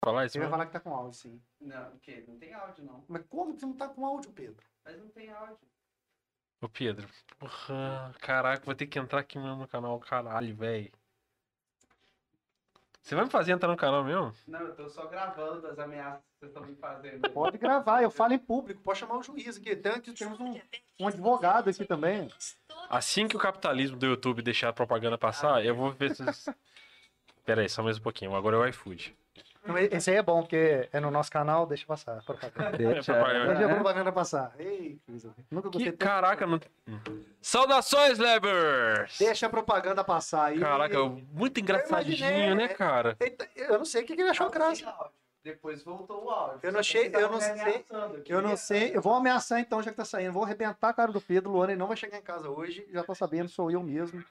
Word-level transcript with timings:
falar 0.00 0.26
isso 0.26 0.32
Você 0.32 0.38
vai 0.40 0.48
falar 0.48 0.66
que 0.66 0.72
tá 0.72 0.80
com 0.80 0.94
áudio, 0.94 1.18
sim. 1.18 1.42
Não, 1.60 1.94
o 1.94 1.98
quê? 1.98 2.24
Não 2.26 2.38
tem 2.38 2.52
áudio, 2.54 2.84
não. 2.84 3.04
Mas 3.08 3.22
como 3.28 3.54
que 3.54 3.60
você 3.60 3.66
não 3.66 3.76
tá 3.76 3.88
com 3.88 4.04
áudio, 4.04 4.32
Pedro? 4.32 4.64
Mas 4.84 4.98
não 4.98 5.08
tem 5.08 5.30
áudio. 5.30 5.58
Ô, 6.60 6.68
Pedro. 6.68 7.08
Porra, 7.38 8.14
caraca, 8.20 8.64
vou 8.64 8.74
ter 8.74 8.86
que 8.86 8.98
entrar 8.98 9.20
aqui 9.20 9.38
mesmo 9.38 9.56
no 9.56 9.68
canal, 9.68 9.98
caralho, 9.98 10.54
velho. 10.54 10.92
Você 13.02 13.14
vai 13.14 13.24
me 13.24 13.30
fazer 13.30 13.52
entrar 13.52 13.68
no 13.68 13.76
canal 13.76 14.04
mesmo? 14.04 14.32
Não, 14.46 14.60
eu 14.60 14.74
tô 14.74 14.88
só 14.88 15.06
gravando 15.06 15.62
das 15.62 15.78
ameaças 15.78 16.20
que 16.20 16.38
vocês 16.40 16.50
estão 16.50 16.64
me 16.64 16.76
fazendo. 16.76 17.30
Pode 17.30 17.56
gravar, 17.56 18.02
eu 18.02 18.10
falo 18.10 18.34
em 18.34 18.38
público, 18.38 18.82
pode 18.82 18.98
chamar 18.98 19.16
o 19.16 19.22
juiz 19.22 19.56
aqui. 19.56 19.70
Aqui 19.70 20.12
temos 20.12 20.38
um, 20.38 20.60
um 21.00 21.08
advogado 21.08 21.70
aqui 21.70 21.84
também. 21.86 22.30
Assim 22.90 23.26
que 23.26 23.36
o 23.36 23.40
capitalismo 23.40 23.96
do 23.96 24.06
YouTube 24.06 24.42
deixar 24.42 24.68
a 24.68 24.72
propaganda 24.72 25.16
passar, 25.16 25.64
eu 25.64 25.74
vou 25.74 25.90
ver 25.92 26.14
se. 26.14 26.22
Pera 27.44 27.62
aí, 27.62 27.68
só 27.68 27.82
mais 27.82 27.96
um 27.98 28.02
pouquinho. 28.02 28.36
Agora 28.36 28.56
é 28.56 28.60
o 28.60 28.66
iFood. 28.68 29.16
Não, 29.64 29.76
Esse 29.78 30.10
aí 30.10 30.16
é 30.16 30.22
bom, 30.22 30.40
porque 30.40 30.88
é 30.92 31.00
no 31.00 31.10
nosso 31.10 31.30
canal, 31.30 31.66
deixa 31.66 31.84
passar. 31.86 32.18
a 32.18 32.22
propaganda. 32.22 32.76
Deixa, 32.78 33.12
a 33.12 33.62
é, 33.62 33.74
propaganda 33.74 34.10
passar. 34.10 34.52
Ei, 34.58 34.98
coisa. 35.06 35.34
Nunca 35.50 35.68
Que 35.68 35.78
gostei 35.78 35.92
tanto. 35.92 36.06
caraca, 36.08 36.46
não. 36.46 36.58
Saudações, 37.42 38.18
Lebers! 38.18 39.18
Deixa 39.18 39.46
a 39.46 39.50
propaganda 39.50 40.02
passar 40.02 40.46
aí. 40.46 40.58
Caraca, 40.58 40.98
muito 41.32 41.60
engraçadinho, 41.60 42.16
imaginei, 42.18 42.54
né, 42.54 42.64
é. 42.64 42.68
cara? 42.68 43.16
Eu 43.56 43.78
não 43.78 43.84
sei 43.84 44.02
o 44.02 44.06
que 44.06 44.14
que 44.14 44.22
ele 44.22 44.30
achou 44.30 44.50
graça. 44.50 44.88
áudio. 44.88 45.12
Depois 45.42 45.82
voltou 45.82 46.24
o 46.26 46.30
áudio. 46.30 46.58
Eu 46.62 46.70
não 46.72 46.80
que 46.80 46.80
achei- 46.80 47.10
eu 47.14 47.20
não 47.30 47.34
me 47.36 47.40
sei-. 47.40 47.84
Eu 48.26 48.42
não 48.42 48.56
sei, 48.56 48.94
eu 48.96 49.00
vou 49.00 49.14
ameaçar 49.14 49.58
então, 49.60 49.82
já 49.82 49.90
que 49.90 49.96
tá 49.96 50.04
saindo. 50.04 50.32
Vou 50.34 50.44
arrebentar 50.44 50.88
a 50.90 50.92
cara 50.92 51.10
do 51.12 51.20
Pedro. 51.20 51.50
Luana 51.50 51.72
ele 51.72 51.78
não 51.78 51.86
vai 51.86 51.96
chegar 51.96 52.18
em 52.18 52.22
casa 52.22 52.48
hoje. 52.50 52.86
Já 52.92 53.02
tô 53.02 53.14
sabendo, 53.14 53.48
sou 53.48 53.70
eu 53.70 53.82
mesmo. 53.82 54.22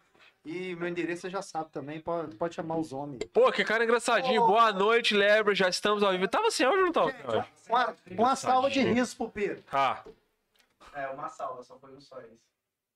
E 0.46 0.76
meu 0.76 0.88
endereço 0.88 1.22
você 1.22 1.30
já 1.30 1.42
sabe 1.42 1.70
também. 1.72 2.00
Pode, 2.00 2.36
pode 2.36 2.56
chamar 2.56 2.78
os 2.78 2.94
homens. 2.94 3.20
Pô, 3.34 3.52
que 3.52 3.64
cara 3.64 3.84
engraçadinho. 3.84 4.42
Ô. 4.44 4.48
Boa 4.48 4.72
noite, 4.72 5.14
Lebers. 5.14 5.58
Já 5.58 5.70
estamos 5.70 6.02
ao 6.02 6.12
vivo. 6.12 6.28
Tava 6.28 6.50
sem 6.50 6.66
áudio 6.66 6.80
ou 6.80 6.86
não 6.86 6.94
tava? 6.94 7.12
áudio? 7.26 7.46
Uma, 7.68 7.96
uma 8.12 8.36
salva 8.36 8.70
de 8.70 8.82
risos 8.82 9.14
pro 9.14 9.30
Pedro. 9.30 9.64
Ah, 9.72 10.04
É, 10.94 11.08
uma 11.10 11.30
salva, 11.30 11.62
só 11.64 11.78
foi 11.78 11.94
um 11.94 12.02
só 12.02 12.20
esse. 12.22 12.49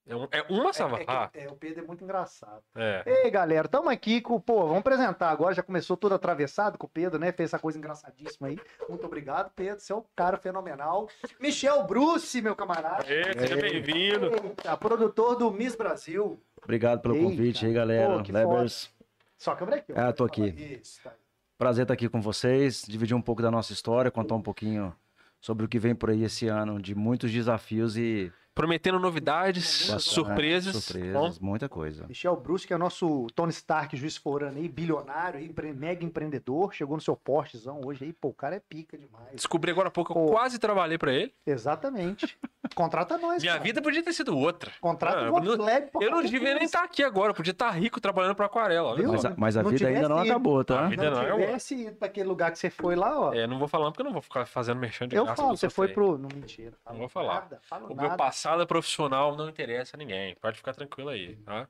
É, 0.06 0.16
um- 0.16 0.28
é 0.32 0.42
uma 0.50 0.74
salva. 0.74 0.98
É, 1.00 1.02
é 1.02 1.06
Ah, 1.08 1.30
é, 1.34 1.48
o 1.48 1.56
Pedro 1.56 1.84
é 1.84 1.88
muito 1.88 2.04
engraçado. 2.04 2.62
é. 2.76 3.04
Ei, 3.06 3.32
galera, 3.32 3.68
tamo 3.68 3.90
aqui 3.90 4.20
com. 4.22 4.40
Pô, 4.40 4.62
vamos 4.64 4.80
apresentar 4.80 5.30
agora. 5.30 5.54
Já 5.56 5.64
começou 5.64 5.96
tudo 5.96 6.14
atravessado 6.16 6.78
com 6.78 6.86
o 6.86 6.90
Pedro, 6.90 7.18
né? 7.20 7.32
Fez 7.32 7.50
essa 7.50 7.60
coisa 7.60 7.78
engraçadíssima 7.78 8.48
aí. 8.50 8.60
Muito 8.90 9.06
obrigado, 9.06 9.52
Pedro. 9.56 9.80
Você 9.80 9.94
é 9.94 9.96
um 9.96 10.04
cara 10.16 10.38
fenomenal. 10.38 11.08
Michel 11.40 11.84
Bruce, 11.86 12.42
meu 12.42 12.56
camarada. 12.56 13.04
Aê, 13.08 13.34
seja 13.40 13.56
bem-vindo. 13.56 14.32
Produtor 14.80 15.36
do 15.36 15.50
Miss 15.52 15.76
Brasil. 15.76 16.40
Obrigado 16.62 17.02
pelo 17.02 17.16
Eita. 17.16 17.26
convite 17.30 17.66
aí, 17.66 17.74
galera. 17.74 18.18
Pô, 18.18 18.24
que 18.24 18.32
Lebers, 18.32 18.90
Só 19.38 19.52
a 19.52 19.56
câmera 19.56 19.78
aqui. 19.78 19.92
ó. 19.94 20.00
Ah, 20.00 20.14
tô 20.14 20.24
aqui. 20.24 20.44
Isso, 20.82 21.02
tá. 21.04 21.12
prazer 21.58 21.84
estar 21.84 21.94
aqui 21.94 22.10
com 22.10 22.22
vocês, 22.22 22.84
dividir 22.88 23.16
um 23.16 23.22
pouco 23.22 23.42
da 23.42 23.50
nossa 23.52 23.72
história, 23.74 24.10
contar 24.12 24.36
um 24.36 24.42
pouquinho 24.42 24.94
sobre 25.40 25.66
o 25.66 25.68
que 25.70 25.78
vem 25.80 25.94
por 25.96 26.10
aí 26.10 26.24
esse 26.24 26.48
ano, 26.48 26.82
de 26.82 26.94
muitos 26.96 27.32
desafios 27.32 27.96
e 27.98 28.32
Prometendo 28.56 29.00
novidades, 29.00 29.90
bastante 29.90 30.04
surpresas. 30.04 30.76
surpresas, 30.84 31.40
muita 31.40 31.68
coisa. 31.68 32.06
Michel 32.08 32.36
Bruce, 32.36 32.68
que 32.68 32.72
é 32.74 32.76
o 32.76 32.80
nosso 32.80 33.26
Tony 33.34 33.52
Stark, 33.52 33.98
juiz 33.98 34.16
forano 34.16 34.58
aí, 34.58 34.68
bilionário, 34.70 35.40
aí, 35.40 35.74
mega 35.74 36.06
empreendedor. 36.06 36.72
Chegou 36.74 36.96
no 36.96 37.02
seu 37.02 37.16
portezão 37.16 37.82
hoje 37.84 38.06
aí. 38.06 38.14
Pô, 38.14 38.28
o 38.30 38.34
cara 38.34 38.56
é 38.56 38.60
pica 38.60 38.96
demais. 38.98 39.32
Descobri 39.34 39.72
agora 39.72 39.88
há 39.88 39.92
pouco, 39.92 40.12
eu 40.14 40.26
Pô. 40.28 40.32
quase 40.32 40.60
trabalhei 40.60 41.00
pra 41.00 41.12
ele. 41.12 41.34
Exatamente. 41.46 42.38
Contrata 42.76 43.18
nós. 43.18 43.42
Minha 43.42 43.54
cara. 43.54 43.64
vida 43.64 43.82
podia 43.82 44.04
ter 44.04 44.14
sido 44.14 44.38
outra. 44.38 44.72
Contrata 44.80 45.18
Ah, 45.18 45.32
o 45.32 45.38
eu 45.38 45.58
não- 45.58 46.02
Eu 46.02 46.12
não 46.12 46.22
devia 46.22 46.54
nem 46.54 46.64
estar 46.64 46.84
aqui 46.84 47.04
agora, 47.04 47.32
eu 47.32 47.36
podia 47.36 47.52
estar 47.52 47.70
rico 47.72 48.00
trabalhando 48.00 48.36
pra 48.36 48.46
aquarela. 48.46 48.96
Viu? 48.96 49.12
Mas 49.12 49.26
a, 49.26 49.34
mas 49.36 49.58
a 49.58 49.64
vida 49.64 49.88
ainda 49.88 50.08
não 50.08 50.22
ido. 50.24 50.30
acabou, 50.32 50.64
tá? 50.64 50.86
A 50.86 50.90
vida- 50.90 51.10
não, 51.10 51.22
não 51.22 51.28
eu- 51.28 51.40
tivesse 51.40 51.76
ido 51.76 51.96
pra 51.96 52.08
aquele 52.08 52.28
lugar 52.30 52.52
que 52.52 52.60
você 52.60 52.70
foi 52.70 52.96
lá, 52.96 53.20
ó. 53.20 53.34
É, 53.34 53.48
não 53.48 53.58
vou 53.58 53.68
falar 53.68 53.86
porque 53.92 54.02
eu 54.02 54.06
não 54.06 54.14
vou 54.14 54.22
ficar 54.22 54.46
fazendo 54.46 54.78
merchan 54.80 55.08
de 55.08 55.16
eu 55.16 55.26
graça, 55.26 55.42
falo, 55.42 55.54
eu 55.54 55.58
você 55.58 55.70
foi 55.70 55.88
pro. 55.90 56.18
Não, 56.18 56.30
mentira. 56.34 56.74
Não 56.90 56.98
vou 57.00 57.10
falar. 57.10 57.34
Nada, 57.42 57.60
falo 57.64 57.88
O 57.88 57.96
nada. 57.96 58.08
meu 58.10 58.18
passado 58.18 58.43
profissional 58.68 59.36
não 59.36 59.50
interessa 59.50 59.96
a 59.96 59.98
ninguém. 59.98 60.36
Pode 60.42 60.58
ficar 60.58 60.74
tranquilo 60.74 61.10
aí, 61.10 61.36
tá? 61.38 61.68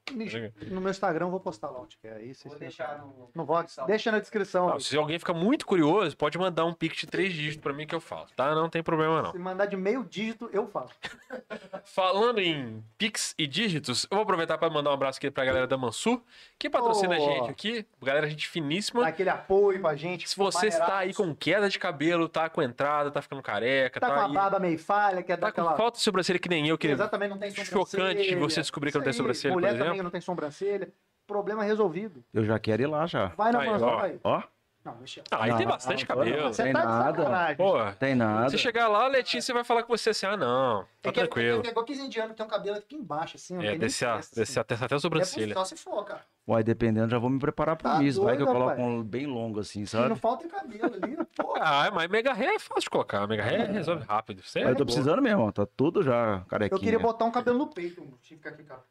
No 0.68 0.82
meu 0.82 0.90
Instagram 0.92 1.26
eu 1.28 1.32
vou 1.32 1.40
postar 1.40 1.70
lá 1.70 1.80
onde 1.82 1.98
que 1.98 2.08
é. 2.08 2.14
Aí 2.16 2.34
Vou 2.46 2.58
deixar 2.58 2.98
no. 3.00 3.30
No 3.34 3.46
Vox. 3.46 3.78
Deixa 3.88 4.12
na 4.12 4.20
descrição. 4.20 4.70
Não, 4.70 4.80
se 4.80 4.96
alguém 4.98 5.18
fica 5.20 5.34
muito 5.34 5.66
curioso, 5.66 6.16
pode 6.18 6.38
mandar 6.38 6.66
um 6.66 6.74
pix 6.74 6.98
de 6.98 7.08
três 7.08 7.34
dígitos 7.34 7.62
pra 7.62 7.74
mim 7.74 7.86
que 7.88 7.96
eu 7.96 8.00
falo, 8.02 8.28
tá? 8.36 8.54
Não 8.56 8.70
tem 8.70 8.82
problema 8.84 9.22
não. 9.22 9.32
Se 9.32 9.38
mandar 9.40 9.66
de 9.66 9.76
meio 9.76 10.04
dígito, 10.04 10.50
eu 10.52 10.68
falo. 10.68 10.90
Falando 11.86 12.40
em 12.40 12.84
pix 12.98 13.34
e 13.38 13.46
dígitos, 13.48 14.06
eu 14.10 14.16
vou 14.18 14.24
aproveitar 14.24 14.58
pra 14.58 14.70
mandar 14.70 14.90
um 14.92 14.94
abraço 14.94 15.18
aqui 15.18 15.30
pra 15.30 15.46
galera 15.46 15.68
da 15.68 15.78
Mansur, 15.78 16.22
que 16.58 16.70
patrocina 16.70 17.16
a 17.16 17.20
Oh. 17.20 17.22
gente 17.26 17.50
aqui. 17.50 17.86
Galera, 18.02 18.28
gente 18.30 18.48
Dá 18.48 18.52
finíssima. 18.52 19.08
aquele 19.08 19.30
apoio 19.30 19.82
pra 19.82 19.96
gente. 19.96 20.28
Se 20.30 20.36
você 20.36 20.68
está 20.68 20.98
aí 21.00 21.14
com 21.14 21.34
queda 21.36 21.70
de 21.70 21.78
cabelo, 21.80 22.28
tá 22.28 22.50
com 22.50 22.62
entrada, 22.62 23.12
tá 23.12 23.22
ficando 23.22 23.42
careca, 23.42 24.00
Tá 24.00 24.08
tá, 24.08 24.14
com 24.16 24.22
a 24.22 24.28
barba 24.28 24.60
meio 24.60 24.78
falha, 24.80 25.22
quer 25.24 25.38
dar 25.38 25.48
tá 25.48 25.52
com 25.54 25.62
aquela. 25.62 25.78
falta 25.78 25.98
de 25.98 26.04
sobrancelha 26.04 26.40
que 26.40 26.50
nem 26.50 26.63
eu, 26.70 26.78
que 26.78 26.88
Exatamente, 26.88 27.30
não 27.32 27.38
tem 27.38 27.50
sobrancelha. 27.52 28.14
chocante 28.14 28.36
você 28.36 28.62
descobrir 28.62 28.92
que 28.92 28.98
não 28.98 29.04
tem 29.04 29.14
sobrancelha, 29.14 29.54
por 29.54 29.60
Mulher 29.60 29.70
exemplo. 29.74 29.88
também 29.88 30.04
não 30.04 30.12
tem 30.12 30.22
sobrancelha. 30.22 30.90
Problema 31.26 31.64
resolvido. 31.64 32.24
Eu 32.34 32.44
já 32.44 32.60
quero 32.60 32.82
ir 32.84 32.88
lá 32.88 33.06
já. 33.08 33.28
Vai 33.28 33.52
na 33.52 33.60
Aí, 33.62 33.70
mansão, 33.70 33.88
ó. 33.88 33.96
vai. 33.98 34.20
Ó, 34.24 34.44
Não, 34.84 34.96
Michel. 34.98 35.24
Ah, 35.32 35.44
aí 35.46 35.56
tem 35.56 35.66
Não, 35.66 35.72
bastante 35.72 36.02
não, 36.02 36.08
cabelo. 36.16 36.48
Você 36.54 36.64
tem 36.64 36.74
tá 36.74 36.84
nada. 36.84 37.56
Pô, 37.56 37.74
tem 37.98 38.16
nada. 38.16 38.50
se 38.50 38.58
chegar 38.58 38.90
lá, 38.90 39.06
a 39.06 39.08
Letícia 39.08 39.54
vai 39.54 39.64
falar 39.64 39.84
com 39.84 39.96
você 39.96 40.10
assim, 40.10 40.26
ah, 40.26 40.36
não, 40.36 40.82
tá 41.02 41.10
É 41.10 41.12
que- 41.14 41.20
tranquilo. 41.22 41.60
É, 41.60 41.62
que 41.62 41.68
é 41.68 41.72
igual 41.72 41.86
15 41.86 42.02
indiano 42.02 42.30
que 42.32 42.36
tem 42.36 42.46
um 42.46 42.50
cabelo 42.50 42.78
aqui 42.78 42.96
embaixo, 42.96 43.38
assim. 43.38 43.56
Não 43.56 43.64
É, 43.64 43.78
desce, 43.78 44.06
a, 44.06 44.18
desce 44.18 44.42
assim. 44.42 44.60
até, 44.60 44.76
até 44.76 44.94
a 44.94 44.98
É 44.98 45.00
sobrancelha. 45.00 45.54
só 45.54 45.64
se 45.64 45.78
for, 45.78 46.04
cara. 46.04 46.22
Uai, 46.46 46.62
dependendo, 46.62 47.10
já 47.10 47.18
vou 47.18 47.30
me 47.30 47.40
preparar 47.40 47.78
pro 47.78 47.90
Tá 47.90 48.00
misto. 48.00 48.22
Vai 48.24 48.36
que 48.36 48.42
eu 48.42 48.46
doido, 48.46 48.58
coloco 48.60 48.78
rapaz. 48.82 48.88
um 48.94 49.02
bem 49.02 49.26
longo 49.26 49.62
assim, 49.62 49.80
E 49.80 49.82
não 49.84 49.88
sabe? 49.88 50.16
falta 50.20 50.46
cabelo 50.50 50.94
ali, 51.02 51.18
pô. 51.38 51.54
Ah, 51.64 51.90
mas 51.94 52.10
mega 52.10 52.34
ré 52.34 52.56
é 52.56 52.60
fácil 52.60 52.82
de 52.84 52.90
colocar. 52.90 53.26
Mega 53.26 53.42
ré 53.44 53.64
resolve 53.72 54.04
rápido. 54.04 54.42
Você 54.44 54.60
Mas 54.60 54.70
eu 54.72 54.76
tô 54.76 54.84
boa. 54.84 54.86
precisando 54.94 55.22
mesmo, 55.22 55.44
ó, 55.44 55.52
tá 55.54 55.66
tudo 55.66 56.04
já 56.04 56.44
carequinha. 56.50 56.76
Eu 56.78 56.82
queria 56.82 57.00
botar 57.00 57.24
um 57.24 57.32
cabelo 57.32 57.58
no 57.60 57.68
peito, 57.68 58.02
mano. 58.02 58.18
Tinha 58.22 58.38
que 58.38 58.44
ficar 58.44 58.50
aqui, 58.50 58.64
cara. 58.66 58.84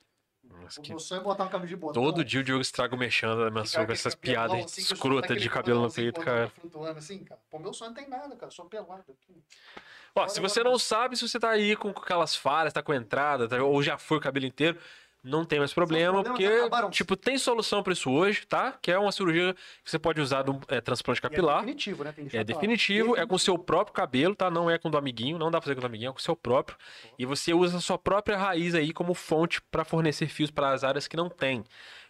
Nossa, 0.44 0.80
O 0.80 0.82
que- 0.82 0.90
meu 0.90 0.98
sonho 0.98 1.20
é 1.20 1.24
botar 1.24 1.44
um 1.44 1.48
cabelo 1.48 1.68
de 1.68 1.76
botão. 1.76 2.02
Todo 2.02 2.24
dia 2.24 2.40
o 2.40 2.44
Diogo 2.44 2.60
estraga 2.62 2.94
o 2.94 2.98
mexendo 2.98 3.42
da 3.44 3.50
minha 3.50 3.64
sogra, 3.64 3.92
essas 3.92 4.14
piadas 4.14 4.64
assim, 4.64 4.80
escrotas 4.82 5.40
de 5.40 5.48
cabelo 5.48 5.82
no 5.82 5.88
cabelão 5.88 5.90
peito, 5.90 6.20
assim, 6.20 6.24
cara. 6.24 6.48
Flutuando 6.48 6.98
assim, 6.98 7.24
cara. 7.24 7.40
Pô, 7.50 7.58
meu 7.58 7.72
sonho 7.72 7.90
não 7.90 7.96
tem 7.96 8.08
nada, 8.08 8.34
cara. 8.36 8.46
Eu 8.46 8.50
sou 8.50 8.64
pelado 8.66 9.04
aqui. 9.08 9.42
Ó, 10.14 10.28
se 10.28 10.40
você 10.40 10.62
não 10.62 10.78
sabe 10.78 11.16
se 11.16 11.26
você 11.26 11.40
tá 11.40 11.48
aí 11.50 11.74
com 11.74 11.88
aquelas 11.88 12.36
falhas, 12.36 12.72
tá 12.72 12.82
com 12.82 12.92
entrada, 12.92 13.48
tá- 13.48 13.62
ou 13.62 13.82
já 13.82 13.96
foi 13.96 14.18
o 14.18 14.20
cabelo 14.20 14.44
inteiro, 14.44 14.78
não 15.22 15.44
tem 15.44 15.58
mais 15.60 15.72
problema, 15.72 16.22
porque, 16.24 16.48
tipo, 16.90 17.16
tem 17.16 17.38
solução 17.38 17.82
pra 17.82 17.92
isso 17.92 18.10
hoje, 18.10 18.44
tá? 18.46 18.72
Que 18.82 18.90
é 18.90 18.98
uma 18.98 19.12
cirurgia 19.12 19.54
que 19.84 19.90
você 19.90 19.98
pode 19.98 20.20
usar 20.20 20.42
do 20.42 20.60
é, 20.68 20.80
transplante 20.80 21.18
É 21.18 21.22
capilar. 21.22 21.60
definitivo, 21.60 22.02
né? 22.04 22.14
É 22.32 22.42
definitivo, 22.42 23.16
é 23.16 23.24
com 23.26 23.36
o 23.36 23.38
seu 23.38 23.56
próprio 23.56 23.94
cabelo, 23.94 24.34
tá? 24.34 24.50
Não 24.50 24.68
é 24.68 24.78
com 24.78 24.88
o 24.88 24.90
do 24.90 24.98
amiguinho, 24.98 25.38
não 25.38 25.50
dá 25.50 25.58
pra 25.58 25.66
fazer 25.66 25.74
com 25.74 25.80
o 25.80 25.82
do 25.82 25.86
amiguinho, 25.86 26.10
é 26.10 26.12
com 26.12 26.18
o 26.18 26.22
seu 26.22 26.34
próprio. 26.34 26.76
E 27.18 27.24
você 27.24 27.54
usa 27.54 27.78
a 27.78 27.80
sua 27.80 27.98
própria 27.98 28.36
raiz 28.36 28.74
aí 28.74 28.92
como 28.92 29.14
fonte 29.14 29.62
pra 29.70 29.84
fornecer 29.84 30.26
fios 30.26 30.50
para 30.50 30.70
as 30.72 30.82
áreas 30.82 31.06
que 31.06 31.16
não 31.16 31.28
tem. 31.28 31.62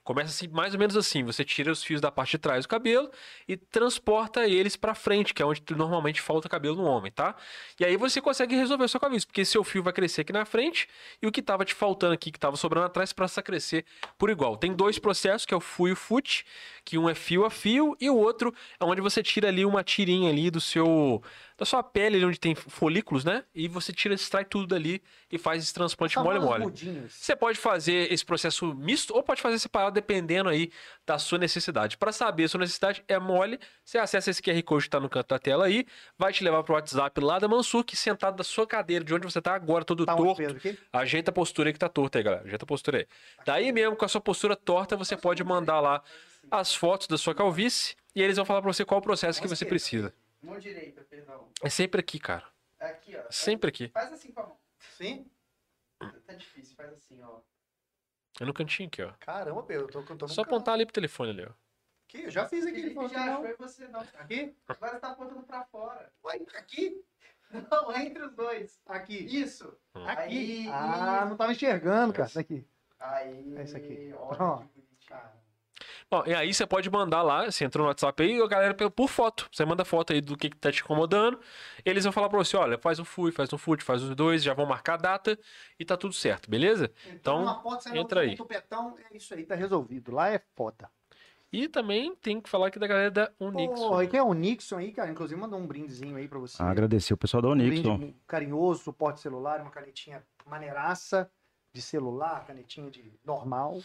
Começa 0.05 0.31
assim, 0.31 0.49
mais 0.49 0.75
ou 0.75 0.81
menos 0.81 0.97
assim, 0.97 1.23
você 1.23 1.45
tira 1.45 1.71
os 1.71 1.85
fios 1.85 2.01
da 2.01 2.11
parte 2.11 2.33
de 2.33 2.39
trás 2.39 2.65
do 2.65 2.69
cabelo 2.69 3.09
e 3.47 3.57
transporta 3.57 4.49
eles 4.49 4.75
pra 4.75 4.97
frente, 4.97 5.33
que 5.33 5.41
é 5.41 5.47
onde 5.47 5.63
normalmente 5.77 6.21
falta 6.21 6.49
cabelo 6.49 6.75
no 6.75 6.83
homem, 6.83 7.13
tá? 7.13 7.37
E 7.79 7.85
aí 7.85 7.97
você 7.97 8.21
consegue 8.21 8.57
resolver 8.57 8.85
o 8.85 8.89
seu 8.89 8.99
cabelo, 8.99 9.25
porque 9.25 9.45
seu 9.45 9.63
fio 9.63 9.81
vai 9.81 9.93
crescer 9.93 10.23
aqui 10.23 10.33
na 10.33 10.45
frente 10.45 10.89
e 11.23 11.27
o 11.27 11.31
que 11.31 11.41
tava 11.41 11.65
te 11.65 11.73
faltando 11.73 12.15
aqui, 12.15 12.33
que 12.33 12.39
tava 12.39 12.57
sobrando 12.57 12.87
atrás, 12.87 13.13
passa 13.13 13.39
a 13.39 13.43
crescer 13.45 13.85
por 14.19 14.29
igual. 14.29 14.57
Tem 14.57 14.75
dois 14.75 14.99
processos, 14.99 15.47
que 15.47 15.55
é 15.55 15.57
o 15.57 15.61
fio 15.61 15.89
e 15.89 15.93
o 15.93 15.97
fute, 15.97 16.45
que 16.85 16.99
um 16.99 17.09
é 17.09 17.15
fio 17.15 17.45
a 17.45 17.51
fio 17.51 17.97
e 18.01 18.11
o 18.11 18.17
outro 18.17 18.53
é 18.81 18.85
onde 18.85 19.01
você 19.01 19.23
tira 19.23 19.47
ali 19.49 19.65
uma 19.65 19.85
tirinha 19.85 20.31
ali 20.31 20.51
do 20.51 20.61
seu 20.61 21.23
da 21.57 21.65
sua 21.65 21.83
pele, 21.83 22.17
ali 22.17 22.25
onde 22.25 22.41
tem 22.41 22.57
folículos, 22.57 23.25
né? 23.25 23.45
E 23.55 23.69
você 23.69 23.93
tira, 23.93 24.15
extrai 24.15 24.45
tudo 24.45 24.67
dali 24.67 25.01
e 25.33 25.39
faz 25.39 25.63
esse 25.63 25.73
transplante 25.73 26.17
mole 26.19 26.39
Famosos 26.39 26.51
mole. 26.51 26.65
mudinhos. 26.65 27.15
Você 27.15 27.35
pode 27.35 27.59
fazer 27.59 28.13
esse 28.13 28.25
processo 28.25 28.75
misto 28.75 29.15
ou 29.15 29.23
pode 29.23 29.41
fazer 29.41 29.59
separado, 29.59 29.95
dependendo 29.95 30.51
aí 30.51 30.71
da 31.07 31.19
sua 31.19 31.39
necessidade. 31.39 31.97
Para 31.97 32.13
saber 32.13 32.45
a 32.45 32.49
sua 32.49 32.61
necessidade, 32.61 33.03
é 33.09 33.19
mole. 33.19 33.59
Você 33.83 33.97
acessa 33.97 34.31
esse 34.31 34.43
QR 34.43 34.63
Code 34.63 34.83
que 34.83 34.89
está 34.89 35.01
no 35.01 35.09
canto 35.09 35.29
da 35.29 35.39
tela 35.39 35.65
aí, 35.65 35.87
vai 36.19 36.33
te 36.33 36.45
levar 36.45 36.63
pro 36.63 36.75
WhatsApp 36.75 37.19
lá 37.21 37.39
da 37.39 37.49
Mansur, 37.49 37.83
que 37.83 37.97
sentado 37.97 38.37
da 38.37 38.45
sua 38.45 38.67
cadeira, 38.67 39.03
de 39.03 39.15
onde 39.15 39.25
você 39.25 39.41
tá 39.41 39.55
agora, 39.55 39.85
todo 39.85 40.05
Tá 40.05 40.15
torto. 40.15 40.43
Ajeita 40.93 41.31
a 41.31 41.35
postura 41.35 41.71
aí 41.71 41.73
que 41.73 41.79
tá 41.79 41.89
torta 41.89 42.19
aí, 42.19 42.23
galera. 42.23 42.45
Ajeita 42.45 42.65
a 42.65 42.69
postura 42.69 42.99
aí. 42.99 43.07
Daí 43.47 43.73
mesmo, 43.73 43.97
com 43.97 44.05
a 44.05 44.09
sua 44.09 44.21
postura 44.21 44.55
torta, 44.55 44.97
você 44.97 45.17
pode 45.17 45.43
mandar 45.43 45.81
lá 45.81 46.03
as 46.51 46.75
fotos 46.75 47.07
da 47.07 47.17
sua 47.17 47.35
calvície 47.35 47.95
e 48.15 48.21
eles 48.21 48.37
vão 48.37 48.45
falar 48.45 48.61
pra 48.61 48.71
você 48.73 48.85
qual 48.85 49.01
o 49.01 49.03
processo 49.03 49.41
que 49.41 49.49
você 49.49 49.65
precisa. 49.65 50.13
Mão 50.43 50.59
direita, 50.59 51.07
perdão. 51.09 51.49
É 51.63 51.71
sempre 51.71 52.01
aqui, 52.01 52.19
cara. 52.19 52.45
Aqui, 52.81 53.17
ó. 53.17 53.21
Sempre 53.31 53.69
aqui. 53.69 53.89
Faz 53.95 54.13
assim 54.13 54.33
com 54.33 54.41
a 54.41 54.43
mão. 54.43 54.57
Sim? 54.97 55.31
Tá 56.27 56.35
difícil, 56.35 56.75
faz 56.77 56.93
assim, 56.93 57.23
ó. 57.23 57.41
É 58.41 58.45
no 58.45 58.55
cantinho 58.55 58.89
aqui, 58.89 59.03
ó. 59.03 59.13
Caramba, 59.21 59.63
Pedro. 59.63 59.87
Eu 59.87 60.05
tô, 60.05 60.17
tô 60.17 60.29
Só 60.29 60.43
apontar 60.43 60.75
ali 60.75 60.85
pro 60.87 60.93
telefone 60.93 61.31
ali, 61.31 61.45
ó. 61.45 61.53
Aqui, 62.09 62.25
eu 62.25 62.31
já 62.31 62.49
fiz 62.49 62.67
aqui. 62.67 62.81
Ele 62.81 63.09
já 63.09 63.35
achou 63.35 63.47
e 63.47 63.55
você 63.57 63.89
não. 63.89 64.01
Aqui? 64.01 64.57
Agora 64.69 64.93
você 64.93 65.01
tá 65.01 65.09
apontando 65.13 65.43
pra 65.45 65.65
fora. 65.65 66.13
Ué, 66.25 66.41
aqui? 66.57 67.05
Não, 67.71 67.95
entre 67.95 68.23
os 68.23 68.35
dois. 68.35 68.81
Aqui. 68.87 69.15
Isso. 69.15 69.79
Aqui. 70.07 70.67
Aí, 70.67 70.69
Ah, 70.71 71.27
não 71.27 71.37
tava 71.37 71.53
enxergando, 71.53 72.15
cara. 72.15 72.31
Aqui. 72.35 72.67
Aí. 72.99 73.55
É 73.57 73.63
isso 73.65 73.77
aqui. 73.77 74.15
Olha 74.17 74.37
Pronto. 74.37 74.71
Que. 76.13 76.31
Ó, 76.31 76.33
e 76.33 76.35
aí 76.35 76.53
você 76.53 76.67
pode 76.67 76.91
mandar 76.91 77.23
lá, 77.23 77.51
você 77.51 77.65
entrou 77.65 77.85
no 77.85 77.89
WhatsApp 77.89 78.23
aí, 78.23 78.41
a 78.41 78.47
galera 78.47 78.75
por- 78.75 78.91
por 78.91 79.09
foto. 79.09 79.49
Você 79.53 79.65
manda 79.65 79.85
foto 79.85 80.13
aí 80.13 80.21
do 80.21 80.37
que, 80.37 80.51
que 80.51 80.57
tá 80.57 80.71
te 80.71 80.83
incomodando. 80.83 81.39
Eles 81.85 82.05
vão 82.05 82.13
falar 82.13 82.29
pra 82.29 82.39
você, 82.39 82.57
olha, 82.57 82.79
faz 82.79 82.99
um 82.99 83.05
fui, 83.05 83.33
faz 83.33 83.53
um 83.53 83.59
foot, 83.59 83.83
faz 83.83 84.03
os 84.03 84.15
dois, 84.15 84.43
já 84.43 84.55
vão 84.55 84.67
marcar 84.67 84.95
a 84.95 84.97
data 84.99 85.39
e 85.79 85.85
tá 85.85 85.97
tudo 85.97 86.15
certo, 86.15 86.51
beleza? 86.51 86.91
Então, 87.09 87.43
uma 87.43 87.61
foto, 87.63 87.85
sai 87.85 87.99
entra 87.99 88.21
aí. 88.21 88.31
um 88.33 88.37
tupetão, 88.37 88.97
é 89.11 89.17
isso 89.17 89.33
aí, 89.35 89.45
tá 89.45 89.55
resolvido. 89.55 90.13
Lá 90.13 90.29
é 90.31 90.41
foda. 90.55 90.91
E 91.53 91.69
também 91.69 92.15
tem 92.17 92.41
que 92.41 92.49
falar 92.49 92.69
aqui 92.69 92.79
da 92.79 92.87
galera 92.87 93.11
da 93.11 93.31
Unix. 93.39 93.79
Porra, 93.79 94.05
e 94.05 94.09
quem 94.09 94.19
é 94.19 94.23
o 94.23 94.33
Nixon 94.33 94.79
aí, 94.79 94.91
cara? 94.91 95.11
Inclusive 95.11 95.39
mandou 95.39 95.59
um 95.59 95.67
brindezinho 95.67 96.17
aí 96.17 96.27
pra 96.27 96.39
você. 96.39 96.63
Agradecer 96.63 97.13
o 97.13 97.17
pessoal 97.19 97.43
da 97.43 97.49
um 97.49 97.53
Onixon. 97.53 97.99
brinde 97.99 98.17
carinhoso, 98.27 98.83
suporte 98.85 99.21
celular, 99.21 99.61
uma 99.61 99.71
canetinha 99.71 100.25
maneiraça 100.47 101.31
de 101.75 101.83
celular, 101.83 102.47
canetinha 102.47 102.91
de 102.91 103.13
normal. 103.23 103.81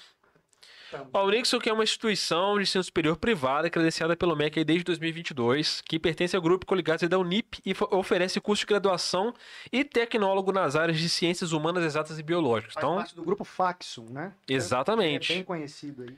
Também. 0.89 1.07
A 1.13 1.59
que 1.59 1.69
é 1.69 1.73
uma 1.73 1.83
instituição 1.83 2.55
de 2.55 2.63
ensino 2.63 2.83
superior 2.83 3.17
privada 3.17 3.69
credenciada 3.69 4.15
pelo 4.15 4.35
MEC 4.35 4.63
desde 4.63 4.85
2022, 4.85 5.81
que 5.81 5.99
pertence 5.99 6.35
ao 6.35 6.41
grupo 6.41 6.65
coligados 6.65 7.07
da 7.09 7.17
Unip 7.19 7.59
e 7.65 7.75
oferece 7.91 8.39
curso 8.39 8.61
de 8.61 8.67
graduação 8.67 9.33
e 9.71 9.83
tecnólogo 9.83 10.51
nas 10.51 10.75
áreas 10.75 10.97
de 10.97 11.09
ciências 11.09 11.51
humanas, 11.51 11.83
exatas 11.83 12.17
e 12.17 12.23
biológicas. 12.23 12.73
Faz 12.73 12.83
Então, 12.85 12.95
parte 12.95 13.15
do 13.15 13.23
grupo 13.23 13.43
Faxum, 13.43 14.05
né? 14.09 14.33
exatamente. 14.47 15.33
É 15.33 15.35
bem 15.35 15.43
conhecido 15.43 16.03
aí. 16.03 16.15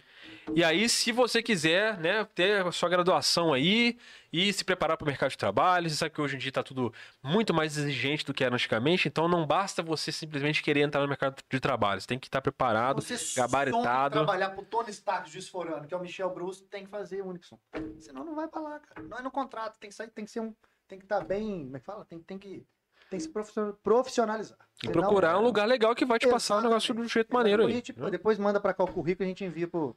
E 0.56 0.64
aí, 0.64 0.90
se 0.90 1.12
você 1.12 1.44
quiser, 1.44 1.98
né, 2.00 2.26
ter 2.34 2.66
a 2.66 2.72
sua 2.72 2.90
graduação 2.90 3.54
aí 3.54 3.98
e 4.34 4.52
se 4.52 4.64
preparar 4.64 4.98
para 4.98 5.06
o 5.06 5.08
mercado 5.08 5.30
de 5.30 5.38
trabalho, 5.38 5.90
você 5.90 5.96
sabe 5.96 6.14
que 6.14 6.22
hoje 6.22 6.36
em 6.36 6.40
dia 6.40 6.50
está 6.50 6.64
tudo 6.64 6.94
muito 7.24 7.54
mais 7.54 7.78
exigente 7.78 8.26
do 8.26 8.34
que 8.34 8.44
era 8.44 8.54
antigamente, 8.54 9.08
então 9.08 9.28
não 9.28 9.46
basta 9.46 9.84
você 9.84 10.12
simplesmente 10.12 10.64
querer 10.64 10.82
entrar 10.82 11.02
no 11.02 11.08
mercado 11.08 11.42
de 11.50 11.60
trabalho, 11.60 12.02
você 12.02 12.08
tem 12.08 12.20
que 12.20 12.28
estar 12.28 12.42
preparado. 12.42 13.02
Você 13.02 13.40
gabaritado. 13.40 14.14
trabalhar 14.14 14.50
pro 14.50 14.64
Tony 14.66 14.90
Stark 14.90 15.30
desforando, 15.30 15.88
que 15.88 15.94
é 15.94 15.98
o 15.98 16.02
Michel 16.02 16.30
Bruce, 16.34 16.64
tem 16.64 16.84
que 16.84 16.90
fazer 16.90 17.22
o 17.22 17.28
Unixon. 17.28 17.60
Senão 18.00 18.24
não 18.26 18.36
vai 18.36 18.48
pra 18.48 18.62
lá, 18.62 18.80
cara. 18.80 19.08
Não 19.08 19.18
é 19.18 19.22
no 19.22 19.32
contrato, 19.32 19.78
tem 19.80 19.90
que 19.90 19.96
sair, 19.96 20.10
tem 20.10 20.26
que 20.26 20.32
ser 20.32 20.40
um. 20.42 20.54
Tem 20.88 20.98
que 20.98 21.06
estar 21.06 21.24
bem. 21.24 21.66
Como 21.66 21.78
é 21.78 21.80
que 21.80 21.86
fala? 21.86 22.04
Tem, 22.06 22.20
tem 22.20 22.38
que. 22.40 22.66
Tem 23.10 23.18
que 23.18 23.24
se 23.24 23.30
profissional- 23.30 23.74
profissionalizar. 23.84 24.58
E 24.82 24.88
Senão- 24.88 25.02
procurar 25.02 25.38
um 25.38 25.42
lugar 25.42 25.68
legal 25.68 25.94
que 25.94 26.06
vai 26.06 26.18
te 26.18 26.26
passar 26.28 26.58
o 26.58 26.62
negócio 26.62 26.94
de 26.94 27.02
um 27.02 27.08
jeito 27.08 27.34
maneiro 27.34 27.64
aí. 27.66 27.72
a 27.72 27.76
gente- 27.76 27.92
depois 27.92 28.40
manda 28.40 28.62
pra 28.62 28.74
cá 28.74 28.84
o 28.86 28.88
currículo 28.88 29.26
e 29.26 29.28
a 29.28 29.28
gente 29.28 29.44
envia 29.44 29.68
pro. 29.68 29.94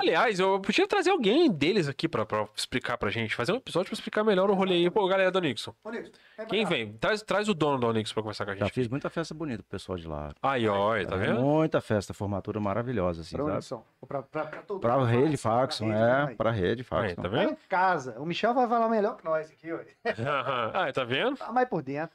Aliás, 0.00 0.40
eu 0.40 0.58
podia 0.60 0.86
trazer 0.88 1.10
alguém 1.10 1.48
deles 1.48 1.86
aqui 1.88 2.08
pra, 2.08 2.26
pra 2.26 2.48
explicar 2.56 2.98
pra 2.98 3.08
gente, 3.08 3.36
fazer 3.36 3.52
um 3.52 3.56
episódio 3.56 3.88
pra 3.88 3.94
explicar 3.94 4.24
melhor 4.24 4.50
o 4.50 4.54
rolê 4.54 4.74
aí. 4.74 4.90
Pô, 4.90 5.06
galera 5.06 5.30
da 5.30 5.40
Nixon. 5.40 5.72
Ô, 5.84 5.90
Nixon, 5.90 6.10
pra 6.34 6.44
Quem 6.46 6.64
vem? 6.66 6.92
Traz, 6.94 7.22
traz 7.22 7.48
o 7.48 7.54
dono 7.54 7.78
da 7.78 7.86
Onix 7.86 8.12
pra 8.12 8.20
conversar 8.20 8.44
com 8.46 8.50
a 8.50 8.54
Já 8.56 8.64
gente. 8.64 8.74
fiz 8.74 8.88
muita 8.88 9.08
festa 9.08 9.32
bonita 9.32 9.62
pro 9.62 9.70
pessoal 9.70 9.96
de 9.96 10.08
lá. 10.08 10.32
Aí, 10.42 10.66
ó, 10.68 11.04
tá 11.04 11.14
vendo? 11.16 11.40
Muita 11.40 11.80
festa, 11.80 12.12
formatura 12.12 12.58
maravilhosa, 12.58 13.20
assim, 13.20 13.36
Pra 13.36 13.60
sabe? 13.60 13.82
Pra, 14.08 14.22
pra, 14.22 14.44
pra, 14.44 14.62
todo 14.62 14.80
Pra 14.80 14.98
mundo. 14.98 15.06
rede 15.06 15.36
Faxon, 15.36 15.92
é, 15.92 16.26
né, 16.26 16.34
pra 16.36 16.50
rede 16.50 16.80
Aí, 16.80 16.84
Faxon. 16.84 17.14
tá 17.14 17.22
Tá 17.22 17.28
vendo? 17.28 17.52
em 17.52 17.56
casa. 17.68 18.16
O 18.18 18.26
Michel 18.26 18.52
vai 18.54 18.68
falar 18.68 18.88
melhor 18.88 19.16
que 19.16 19.24
nós 19.24 19.50
aqui, 19.52 19.72
ó. 19.72 19.78
ah, 20.74 20.92
tá 20.92 21.04
vendo? 21.04 21.36
Tá 21.36 21.52
mais 21.52 21.68
por 21.68 21.80
dentro. 21.82 22.10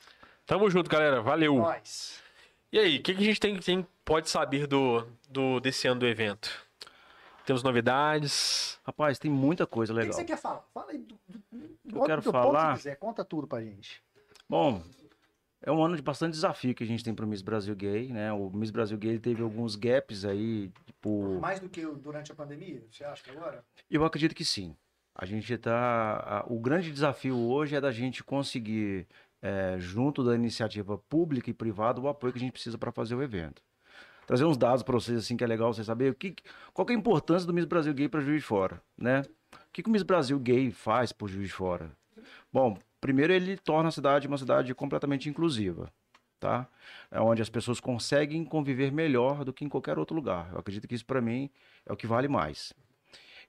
Tamo 0.51 0.69
junto, 0.69 0.89
galera. 0.89 1.21
Valeu. 1.21 1.56
Nós. 1.56 2.21
E 2.74 2.77
aí, 2.77 2.98
o 2.98 3.01
que, 3.01 3.13
que 3.13 3.21
a 3.21 3.25
gente 3.25 3.39
tem, 3.39 3.57
tem- 3.57 3.88
pode 4.03 4.30
saber 4.30 4.68
do, 4.68 5.07
do, 5.30 5.62
desse 5.62 5.88
ano 5.88 6.01
do 6.01 6.06
evento? 6.06 6.50
Temos 7.45 7.63
novidades. 7.63 8.77
Rapaz, 8.83 9.18
tem 9.18 9.31
muita 9.31 9.65
coisa 9.65 9.94
O 9.94 9.95
que, 9.95 10.01
que 10.01 10.07
legal. 10.07 10.19
você 10.19 10.25
quer 10.25 10.36
falar? 10.38 10.62
Fala 10.74 10.92
aí 10.92 10.98
do, 10.98 11.18
do, 11.25 11.39
do, 11.86 12.00
Eu 12.00 12.03
quero 12.03 12.21
do 12.21 12.25
ponto 12.33 12.44
falar- 12.44 12.71
que 12.74 12.77
quiser. 12.80 12.95
Conta 12.98 13.24
tudo 13.24 13.48
pra 13.48 13.62
gente. 13.62 14.03
Bom, 14.50 14.83
é 15.63 15.71
um 15.71 15.81
ano 15.81 15.95
de 15.95 16.01
bastante 16.01 16.33
desafio 16.33 16.75
que 16.75 16.83
a 16.83 16.88
gente 16.88 17.01
tem 17.01 17.15
pro 17.15 17.25
Miss 17.25 17.42
Brasil 17.42 17.74
Gay, 17.74 18.12
né? 18.12 18.33
O 18.33 18.50
Miss 18.50 18.71
Brasil 18.71 18.97
Gay 18.97 19.19
teve 19.19 19.42
alguns 19.42 19.77
gaps 19.77 20.25
aí, 20.25 20.69
tipo... 20.86 21.39
Mais 21.39 21.62
do 21.62 21.69
que 21.69 21.86
o- 21.86 21.95
durante 21.95 22.30
a 22.30 22.36
pandemia, 22.36 22.83
você 22.92 23.06
acha 23.06 23.24
que 23.24 23.30
agora? 23.31 23.63
Eu 23.89 24.04
acredito 24.04 24.36
que 24.36 24.44
sim. 24.44 24.75
A 25.15 25.25
gente 25.25 25.57
tá. 25.57 26.44
a- 26.44 26.45
O 26.50 26.59
grande 26.59 26.92
desafio 26.92 27.38
hoje 27.38 27.74
é 27.74 27.80
da 27.80 27.92
gente 27.94 28.21
conseguir, 28.21 29.07
é, 29.42 29.76
junto 29.80 30.24
da 30.24 30.36
iniciativa 30.36 30.98
pública 30.98 31.50
e 31.50 31.54
privada, 31.54 32.00
o 32.00 32.08
apoio 32.08 32.32
que 32.32 32.40
a 32.40 32.42
gente 32.42 32.52
precisa 32.52 32.78
para 32.78 32.92
fazer 32.92 33.16
o 33.16 33.24
evento. 33.24 33.62
Trazer 34.28 34.46
uns 34.46 34.58
dados 34.58 34.84
para 34.84 34.94
vocês, 34.94 35.18
assim, 35.18 35.36
que 35.36 35.44
é 35.44 35.48
legal 35.48 35.74
vocês 35.74 35.88
saberem 35.88 36.12
o 36.12 36.16
que, 36.16 36.36
qual 36.74 36.86
que 36.86 36.94
é 36.94 36.96
a 36.96 37.00
importância 37.00 37.46
do 37.46 37.54
Miss 37.54 37.66
Brasil 37.66 37.94
Gay 37.94 38.08
para 38.08 38.22
Juiz 38.22 38.42
de 38.42 38.48
Fora, 38.48 38.82
né? 38.98 39.22
O 39.54 39.72
que, 39.74 39.84
que 39.84 39.90
o 39.90 39.92
Miss 39.92 40.04
Brasil 40.04 40.40
Gay 40.40 40.72
faz 40.72 41.12
por 41.12 41.28
Juiz 41.28 41.48
de 41.48 41.54
Fora? 41.54 41.92
Bom, 42.54 42.78
primeiro 43.00 43.34
ele 43.34 43.58
torna 43.58 43.90
a 43.90 43.92
cidade 43.92 44.28
uma 44.28 44.38
cidade 44.38 44.74
completamente 44.76 45.28
inclusiva, 45.28 45.92
tá? 46.40 46.68
É 47.10 47.20
onde 47.20 47.42
as 47.42 47.50
pessoas 47.50 47.80
conseguem 47.80 48.46
conviver 48.46 48.92
melhor 48.92 49.44
do 49.44 49.52
que 49.52 49.66
em 49.66 49.70
qualquer 49.70 49.98
outro 49.98 50.16
lugar. 50.16 50.50
Eu 50.54 50.60
acredito 50.60 50.88
que 50.88 50.96
isso, 50.96 51.06
para 51.06 51.20
mim, 51.20 51.50
é 51.86 51.92
o 51.92 51.98
que 51.98 52.08
vale 52.08 52.28
mais. 52.28 52.74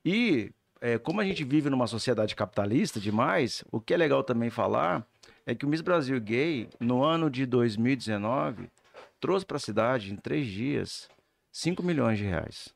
E 0.05 0.53
é, 0.81 0.99
como 0.99 1.21
a 1.21 1.25
gente 1.25 1.45
vive 1.45 1.71
numa 1.71 1.87
sociedade 1.87 2.35
capitalista 2.35 2.99
demais, 2.99 3.63
o 3.71 3.81
que 3.81 3.95
é 3.95 3.97
legal 3.97 4.25
também 4.25 4.51
falar 4.51 5.07
é 5.47 5.55
que 5.55 5.65
o 5.65 5.69
Miss 5.69 5.81
Brasil 5.81 6.19
Gay, 6.21 6.69
no 6.81 7.03
ano 7.03 7.31
de 7.31 7.45
2019, 7.47 8.71
trouxe 9.21 9.45
para 9.47 9.57
a 9.57 9.61
cidade, 9.61 10.13
em 10.13 10.17
três 10.17 10.47
dias, 10.47 11.09
5 11.51 11.83
milhões 11.83 12.19
de 12.19 12.25
reais. 12.25 12.75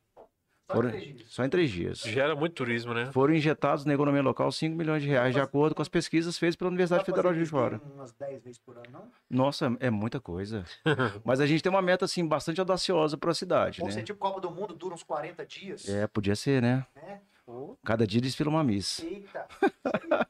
Só 0.68 0.74
Foram- 0.74 0.90
três 0.90 1.04
dias. 1.16 1.24
Só 1.30 1.44
em 1.44 1.48
três 1.48 1.70
dias. 1.70 1.98
Gera 2.00 2.34
muito 2.34 2.54
turismo, 2.54 2.92
né? 2.92 3.12
Foram 3.12 3.32
injetados 3.34 3.84
na 3.84 3.94
economia 3.94 4.20
local 4.20 4.50
5 4.50 4.76
milhões 4.76 5.00
de 5.00 5.08
reais, 5.08 5.32
de 5.32 5.40
acordo 5.40 5.76
com 5.76 5.82
as 5.82 5.88
pesquisas 5.88 6.36
feitas 6.36 6.56
pela 6.56 6.68
Universidade 6.70 7.04
Federal 7.04 7.30
de 7.32 7.38
Juiz 7.38 7.46
de 7.48 7.52
Fora. 7.52 7.80
Umas 7.94 8.12
10 8.12 8.42
vezes 8.42 8.58
por 8.58 8.76
ano, 8.76 8.86
não? 8.90 9.10
Nossa, 9.30 9.76
é 9.78 9.90
muita 9.90 10.18
coisa. 10.18 10.64
Mas 11.24 11.40
a 11.40 11.46
gente 11.46 11.62
tem 11.62 11.70
uma 11.70 11.80
meta, 11.82 12.04
assim, 12.04 12.26
bastante 12.26 12.58
audaciosa 12.58 13.16
para 13.16 13.30
a 13.30 13.34
cidade, 13.34 13.80
né? 13.84 13.90
ser 13.92 14.02
tipo 14.02 14.18
Copa 14.18 14.40
do 14.40 14.50
Mundo, 14.50 14.74
dura 14.74 14.92
uns 14.92 15.04
40 15.04 15.46
dias. 15.46 15.88
É, 15.88 16.04
podia 16.08 16.34
ser, 16.34 16.60
né? 16.60 16.84
Pô, 17.44 17.78
Cada 17.84 18.04
dia 18.04 18.20
desfila 18.20 18.50
uma 18.50 18.64
miss. 18.64 18.98
eita. 18.98 19.46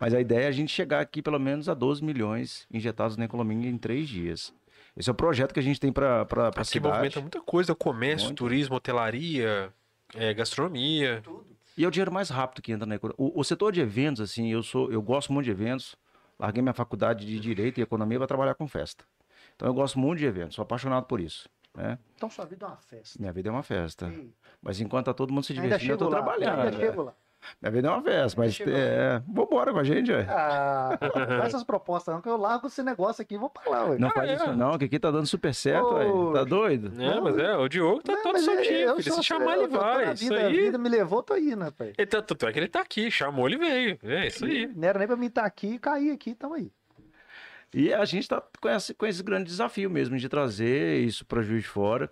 Mas 0.00 0.14
a 0.14 0.20
ideia 0.20 0.44
é 0.44 0.48
a 0.48 0.52
gente 0.52 0.72
chegar 0.72 1.00
aqui 1.00 1.20
pelo 1.22 1.38
menos 1.38 1.68
a 1.68 1.74
12 1.74 2.04
milhões 2.04 2.66
injetados 2.70 3.16
na 3.16 3.24
economia 3.24 3.68
em 3.68 3.76
três 3.78 4.08
dias. 4.08 4.54
Esse 4.96 5.08
é 5.08 5.12
o 5.12 5.14
projeto 5.14 5.52
que 5.52 5.60
a 5.60 5.62
gente 5.62 5.78
tem 5.78 5.92
para 5.92 6.20
a 6.22 6.48
Aqui 6.48 6.64
cidade. 6.64 6.94
movimenta 6.94 7.20
muita 7.20 7.40
coisa, 7.40 7.74
comércio, 7.74 8.26
Muito. 8.28 8.38
turismo, 8.38 8.76
hotelaria, 8.76 9.72
é, 10.14 10.34
gastronomia. 10.34 11.20
Tudo. 11.22 11.46
E 11.76 11.84
é 11.84 11.88
o 11.88 11.90
dinheiro 11.90 12.12
mais 12.12 12.28
rápido 12.30 12.60
que 12.60 12.72
entra 12.72 12.84
na 12.86 12.96
economia. 12.96 13.16
O, 13.18 13.40
o 13.40 13.44
setor 13.44 13.72
de 13.72 13.80
eventos, 13.80 14.20
assim, 14.20 14.50
eu 14.50 14.62
sou, 14.62 14.90
eu 14.90 15.00
gosto 15.00 15.32
muito 15.32 15.44
de 15.44 15.52
eventos. 15.52 15.94
Larguei 16.38 16.62
minha 16.62 16.72
faculdade 16.74 17.24
de 17.26 17.38
Direito 17.38 17.78
e 17.78 17.82
Economia 17.82 18.18
para 18.18 18.26
trabalhar 18.26 18.54
com 18.54 18.66
festa. 18.66 19.04
Então 19.54 19.68
eu 19.68 19.74
gosto 19.74 19.98
muito 19.98 20.18
de 20.18 20.26
eventos, 20.26 20.54
sou 20.56 20.62
apaixonado 20.62 21.04
por 21.06 21.20
isso. 21.20 21.48
Né? 21.74 21.98
Então 22.16 22.28
sua 22.28 22.44
vida 22.44 22.66
é 22.66 22.68
uma 22.68 22.76
festa. 22.78 23.18
Minha 23.20 23.32
vida 23.32 23.48
é 23.48 23.52
uma 23.52 23.62
festa. 23.62 24.08
Ei, 24.08 24.32
Mas 24.60 24.80
enquanto 24.80 25.06
tá 25.06 25.14
todo 25.14 25.32
mundo 25.32 25.44
se 25.44 25.54
divertindo, 25.54 26.04
eu 26.04 26.08
lá. 26.08 26.16
trabalhando. 26.16 26.60
Ainda 26.60 26.70
né? 26.72 26.84
chego 26.84 27.02
lá. 27.02 27.14
Minha 27.60 27.70
vida 27.72 27.88
é 27.88 27.90
uma 27.90 28.02
festa, 28.02 28.40
mas 28.40 28.60
é, 28.60 29.22
vambora 29.28 29.72
com 29.72 29.78
a 29.78 29.84
gente, 29.84 30.10
ué. 30.12 30.26
Ah, 30.28 30.98
não 31.00 31.10
faz 31.38 31.46
essas 31.54 31.64
propostas 31.64 32.14
não, 32.14 32.20
que 32.22 32.28
eu 32.28 32.36
largo 32.36 32.66
esse 32.66 32.82
negócio 32.82 33.22
aqui 33.22 33.34
e 33.34 33.38
vou 33.38 33.50
pra 33.50 33.70
lá, 33.70 33.84
ué. 33.90 33.98
Não 33.98 34.08
Ah, 34.08 34.12
faz 34.12 34.30
é. 34.30 34.34
isso 34.34 34.52
não, 34.54 34.78
que 34.78 34.84
aqui 34.84 34.98
tá 34.98 35.10
dando 35.10 35.26
super 35.26 35.54
certo, 35.54 35.94
ué. 35.94 36.06
Tá 36.34 36.44
doido? 36.44 36.92
É, 37.02 37.20
mas 37.20 37.38
é, 37.38 37.56
o 37.56 37.68
Diogo 37.68 38.02
tá 38.02 38.12
Não, 38.12 38.22
todo 38.22 38.38
soltinho, 38.38 38.74
eu 38.78 38.96
filho. 38.96 39.12
sou- 39.14 39.22
Se 39.22 39.28
chamar, 39.28 39.56
eu 39.56 39.62
ele 39.64 39.72
tô 39.72 39.78
na 39.78 39.82
vai. 39.94 40.12
Isso 40.12 40.24
vida, 40.24 40.36
A 40.42 40.46
aí. 40.46 40.52
vida 40.60 40.78
me 40.78 40.88
levou, 40.88 41.22
tô 41.22 41.36
indo, 41.36 41.64
rapaz. 41.64 41.92
Ele 41.96 42.06
tá, 42.06 42.22
tanto 42.22 42.46
é 42.46 42.52
que 42.52 42.58
ele 42.58 42.68
tá 42.68 42.80
aqui, 42.80 43.10
chamou, 43.10 43.46
ele 43.48 43.58
veio. 43.58 43.98
É 44.02 44.26
isso 44.26 44.44
aí. 44.44 44.66
Não 44.74 44.88
era 44.88 44.98
nem 44.98 45.08
pra 45.08 45.16
mim 45.16 45.26
estar 45.26 45.44
aqui 45.44 45.74
e 45.74 45.78
cair 45.78 46.10
aqui, 46.12 46.34
tamo 46.34 46.54
aí. 46.54 46.70
E 47.74 47.92
a 47.92 48.04
gente 48.06 48.22
está 48.22 48.42
com 48.60 48.68
esse, 48.68 48.94
com 48.94 49.06
esse 49.06 49.22
grande 49.22 49.44
desafio 49.44 49.90
mesmo 49.90 50.16
de 50.16 50.26
trazer 50.28 51.00
isso 51.00 51.24
para 51.26 51.42
Juiz 51.42 51.62
de 51.64 51.68
Fora, 51.68 52.10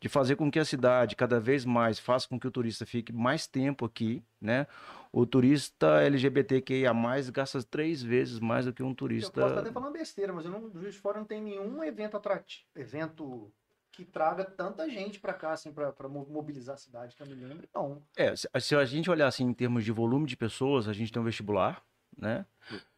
de 0.00 0.08
fazer 0.08 0.36
com 0.36 0.50
que 0.50 0.58
a 0.58 0.64
cidade 0.64 1.16
cada 1.16 1.40
vez 1.40 1.64
mais 1.64 1.98
faça 1.98 2.28
com 2.28 2.38
que 2.38 2.46
o 2.46 2.50
turista 2.50 2.84
fique 2.84 3.12
mais 3.12 3.46
tempo 3.46 3.84
aqui, 3.84 4.22
né? 4.40 4.66
O 5.10 5.24
turista 5.24 6.02
LGBTQIA+, 6.02 6.92
gasta 7.32 7.62
três 7.62 8.02
vezes 8.02 8.38
mais 8.38 8.66
do 8.66 8.72
que 8.72 8.82
um 8.82 8.90
Eu 8.90 8.94
turista... 8.94 9.32
posso 9.32 9.48
estar 9.48 9.60
até 9.60 9.72
falando 9.72 9.92
besteira, 9.92 10.32
mas 10.32 10.44
eu 10.44 10.50
não, 10.50 10.70
Juiz 10.70 10.94
de 10.94 11.00
Fora 11.00 11.18
não 11.18 11.26
tem 11.26 11.40
nenhum 11.40 11.82
evento 11.82 12.16
atrativo, 12.16 12.66
evento 12.76 13.50
que 13.90 14.04
traga 14.04 14.44
tanta 14.44 14.86
gente 14.90 15.18
pra 15.18 15.32
cá, 15.32 15.52
assim, 15.52 15.72
mo- 16.10 16.26
mobilizar 16.28 16.74
a 16.74 16.78
cidade, 16.78 17.16
que 17.16 17.22
eu 17.22 17.26
me 17.26 17.34
lembro. 17.34 17.66
Não. 17.74 18.02
É, 18.14 18.34
se 18.36 18.76
a 18.76 18.84
gente 18.84 19.10
olhar 19.10 19.26
assim 19.26 19.44
em 19.44 19.54
termos 19.54 19.82
de 19.86 19.90
volume 19.90 20.26
de 20.26 20.36
pessoas, 20.36 20.86
a 20.86 20.92
gente 20.92 21.10
tem 21.10 21.22
um 21.22 21.24
vestibular, 21.24 21.82
né? 22.14 22.44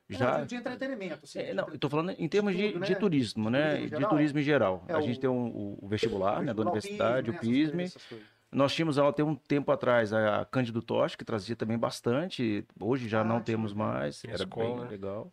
Já... 0.08 0.18
Já... 0.38 0.44
De 0.44 0.54
entretenimento, 0.56 1.20
assim. 1.24 1.38
É, 1.38 1.44
de 1.48 1.54
não, 1.54 1.68
eu 1.68 1.78
tô 1.78 1.88
falando 1.90 2.10
em 2.18 2.28
termos 2.28 2.56
de, 2.56 2.72
tudo, 2.72 2.84
de 2.84 2.92
né? 2.92 2.98
turismo, 2.98 3.50
né? 3.50 3.60
Turismo 3.70 3.78
em 3.78 3.82
de 3.84 3.96
geral. 3.96 4.08
turismo 4.10 4.38
em 4.38 4.42
geral. 4.42 4.84
É, 4.88 4.92
a 4.94 4.98
o- 4.98 5.02
gente 5.02 5.20
tem 5.20 5.28
um- 5.30 5.48
o, 5.48 5.78
o 5.82 5.88
vestibular, 5.88 6.42
né? 6.42 6.54
Da 6.54 6.62
universidade, 6.62 7.30
o 7.30 7.34
PISME. 7.34 7.92
Nós 8.50 8.74
tínhamos 8.74 8.98
até 8.98 9.22
um 9.22 9.34
tempo 9.34 9.70
atrás 9.70 10.10
a 10.12 10.44
Cândido 10.46 10.80
Tosh, 10.80 11.14
que 11.16 11.24
trazia 11.24 11.54
também 11.54 11.78
bastante. 11.78 12.64
Hoje 12.80 13.06
já 13.06 13.20
Ah, 13.20 13.24
não 13.24 13.42
temos 13.42 13.74
mais. 13.74 14.24
Era 14.24 14.36
escola, 14.36 14.66
bem 14.66 14.84
né? 14.84 14.90
legal. 14.90 15.30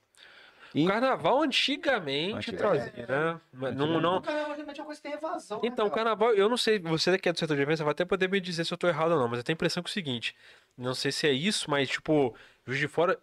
O 0.74 0.78
E- 0.78 0.86
carnaval 0.86 1.42
antigamente 1.42 2.36
Antigamente. 2.52 2.92
trazia, 2.92 3.08
né? 3.08 3.42
Mas 3.54 3.76
Não, 3.78 4.02
não, 4.02 4.18
O 4.18 4.22
carnaval 4.22 4.56
geralmente 4.56 4.78
é 4.80 4.82
uma 4.82 4.86
coisa 4.88 5.02
que 5.02 5.08
tem 5.08 5.18
evasão. 5.18 5.62
né, 5.62 5.68
Então, 5.70 5.86
o 5.88 5.90
cara? 5.90 6.04
carnaval, 6.04 6.34
eu 6.34 6.50
não 6.50 6.58
sei, 6.58 6.80
você 6.80 7.18
que 7.18 7.30
é 7.30 7.32
do 7.32 7.40
setor 7.40 7.56
de 7.56 7.62
eventos, 7.62 7.80
vai 7.80 7.92
até 7.92 8.04
poder 8.04 8.30
me 8.30 8.42
dizer 8.42 8.66
se 8.66 8.74
eu 8.74 8.78
tô 8.78 8.86
errado 8.90 9.12
ou 9.12 9.18
não, 9.20 9.30
mas 9.30 9.38
eu 9.40 9.44
tenho 9.46 9.54
a 9.54 9.58
impressão 9.58 9.82
que 9.82 9.88
é 9.88 9.92
o 9.92 9.94
seguinte, 9.94 10.36
não 10.78 10.94
sei 10.94 11.14
se 11.14 11.26
é 11.28 11.32
isso, 11.32 11.70
mas 11.72 11.88
tipo, 11.88 12.36
Juiz 12.68 12.80
de 12.80 12.90
Fora, 12.90 13.18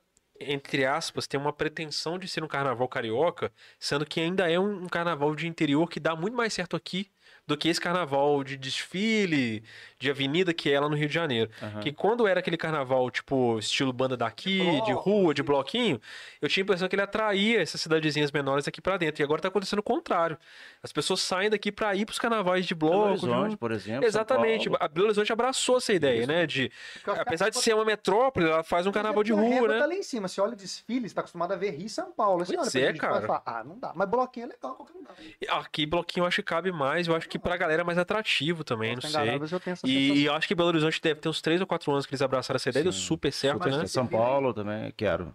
entre 0.51 0.85
aspas, 0.85 1.27
tem 1.27 1.39
uma 1.39 1.53
pretensão 1.53 2.19
de 2.19 2.29
ser 2.29 2.43
um 2.43 2.49
carnaval 2.49 2.89
carioca, 2.89 3.53
sendo 3.79 4.07
que 4.07 4.21
ainda 4.21 4.51
é 4.51 4.59
um, 4.59 4.87
carnaval 4.89 5.35
de 5.35 5.47
interior 5.47 5.89
que 5.89 6.01
dá 6.01 6.15
muito 6.17 6.37
mais 6.37 6.53
certo 6.53 6.77
aqui 6.77 7.11
do 7.47 7.57
que 7.57 7.69
esse 7.69 7.81
carnaval 7.81 8.43
de 8.45 8.57
desfile, 8.57 9.63
de 9.99 10.11
avenida 10.11 10.53
que 10.55 10.71
é 10.71 10.79
lá 10.79 10.89
no 10.89 10.95
Rio 10.97 11.09
de 11.09 11.15
Janeiro. 11.15 11.51
Aham. 11.63 11.81
Que 11.81 11.93
quando 11.93 12.27
era 12.27 12.41
aquele 12.41 12.57
carnaval, 12.57 13.11
tipo, 13.11 13.59
estilo 13.59 13.93
banda 13.93 14.17
daqui, 14.17 14.59
De 14.59 14.83
de 14.87 14.93
rua, 14.93 15.33
de 15.35 15.43
bloquinho, 15.43 16.01
eu 16.41 16.49
tinha 16.49 16.63
a 16.63 16.65
impressão 16.65 16.89
que 16.89 16.95
ele 16.95 17.03
atraía 17.03 17.61
essas 17.61 17.81
cidadezinhas 17.81 18.31
menores 18.31 18.67
aqui 18.69 18.81
pra 18.81 18.97
dentro. 18.97 19.23
E 19.23 19.25
agora 19.25 19.41
tá 19.41 19.49
acontecendo 19.49 19.79
o 19.79 19.83
contrário. 19.83 20.37
As 20.83 20.93
pessoas 20.93 21.21
saem 21.21 21.49
daqui 21.51 21.71
pra 21.73 21.95
ir 21.95 22.05
pros 22.05 22.19
carnavais 22.19 22.67
de 22.67 22.75
Belo 22.75 22.91
bloco. 22.93 23.05
de 23.21 23.27
Horizonte, 23.27 23.49
rua. 23.49 23.57
por 23.59 23.73
exemplo. 23.73 24.05
Exatamente. 24.07 24.69
A 24.81 24.89
Belo 24.89 25.07
Horizonte 25.07 25.33
abraçou 25.33 25.79
essa 25.79 25.93
ideia, 25.93 26.27
né? 26.27 26.47
De, 26.47 26.71
apesar 27.07 27.49
de 27.49 27.59
ser 27.59 27.75
uma 27.75 27.85
metrópole, 27.85 28.47
ela 28.47 28.63
faz 28.63 28.87
um 28.87 28.93
carnaval 28.93 29.23
de 29.25 29.33
rua, 29.33 29.49
régua 29.49 29.69
né? 29.69 29.79
Tá 29.79 29.87
lá 29.87 29.95
em 29.95 30.03
cima. 30.03 30.29
Você 30.29 30.41
olha 30.41 30.53
o 30.53 30.57
desfile, 30.57 31.09
você 31.09 31.15
tá 31.15 31.21
acostumado 31.21 31.53
a 31.53 31.57
ver 31.57 31.71
Rio 31.71 31.87
e 31.87 31.89
São 31.89 32.13
Paulo. 32.13 32.45
Você 32.45 32.55
Pois 32.57 32.75
olha 32.75 32.85
é, 32.87 32.93
de 32.93 32.99
cara. 32.99 33.21
fala, 33.27 33.43
ah, 33.47 33.65
não 33.65 33.79
dá. 33.79 33.93
Mas 33.95 34.09
bloquinho 34.09 34.45
é 34.45 34.49
legal, 34.49 34.75
qualquer 34.75 34.95
lugar. 34.95 35.15
Aqui, 35.61 35.87
bloquinho, 35.87 36.23
eu 36.25 36.29
acho 36.29 36.37
que 36.37 36.43
cabe 36.43 36.71
mais. 36.73 37.07
Eu 37.09 37.15
acho 37.17 37.29
que 37.33 37.39
pra 37.39 37.57
galera 37.57 37.81
é 37.81 37.85
mais 37.85 37.97
atrativo 37.97 38.63
também, 38.63 38.95
não 38.95 39.01
sei. 39.01 39.37
eu 39.51 39.61
tenho 39.61 39.73
essa 39.73 39.87
E, 39.87 40.13
e 40.19 40.25
eu 40.27 40.35
acho 40.35 40.47
que 40.47 40.55
Belo 40.55 40.69
Horizonte 40.69 41.01
deve 41.01 41.19
ter 41.19 41.31
uns 41.31 41.41
3 41.41 41.63
ou 41.63 41.67
4 41.67 41.91
anos 41.91 42.05
que 42.05 42.13
eles 42.13 42.21
abraçaram 42.21 42.57
essa 42.57 42.69
ideia, 42.69 42.83
deu 42.83 42.93
super 42.93 43.33
certo, 43.33 43.55
Super 43.55 43.71
né? 43.71 43.77
certo. 43.79 43.89
São 43.89 44.07
Paulo 44.07 44.53
também, 44.53 44.93
quero. 44.95 45.35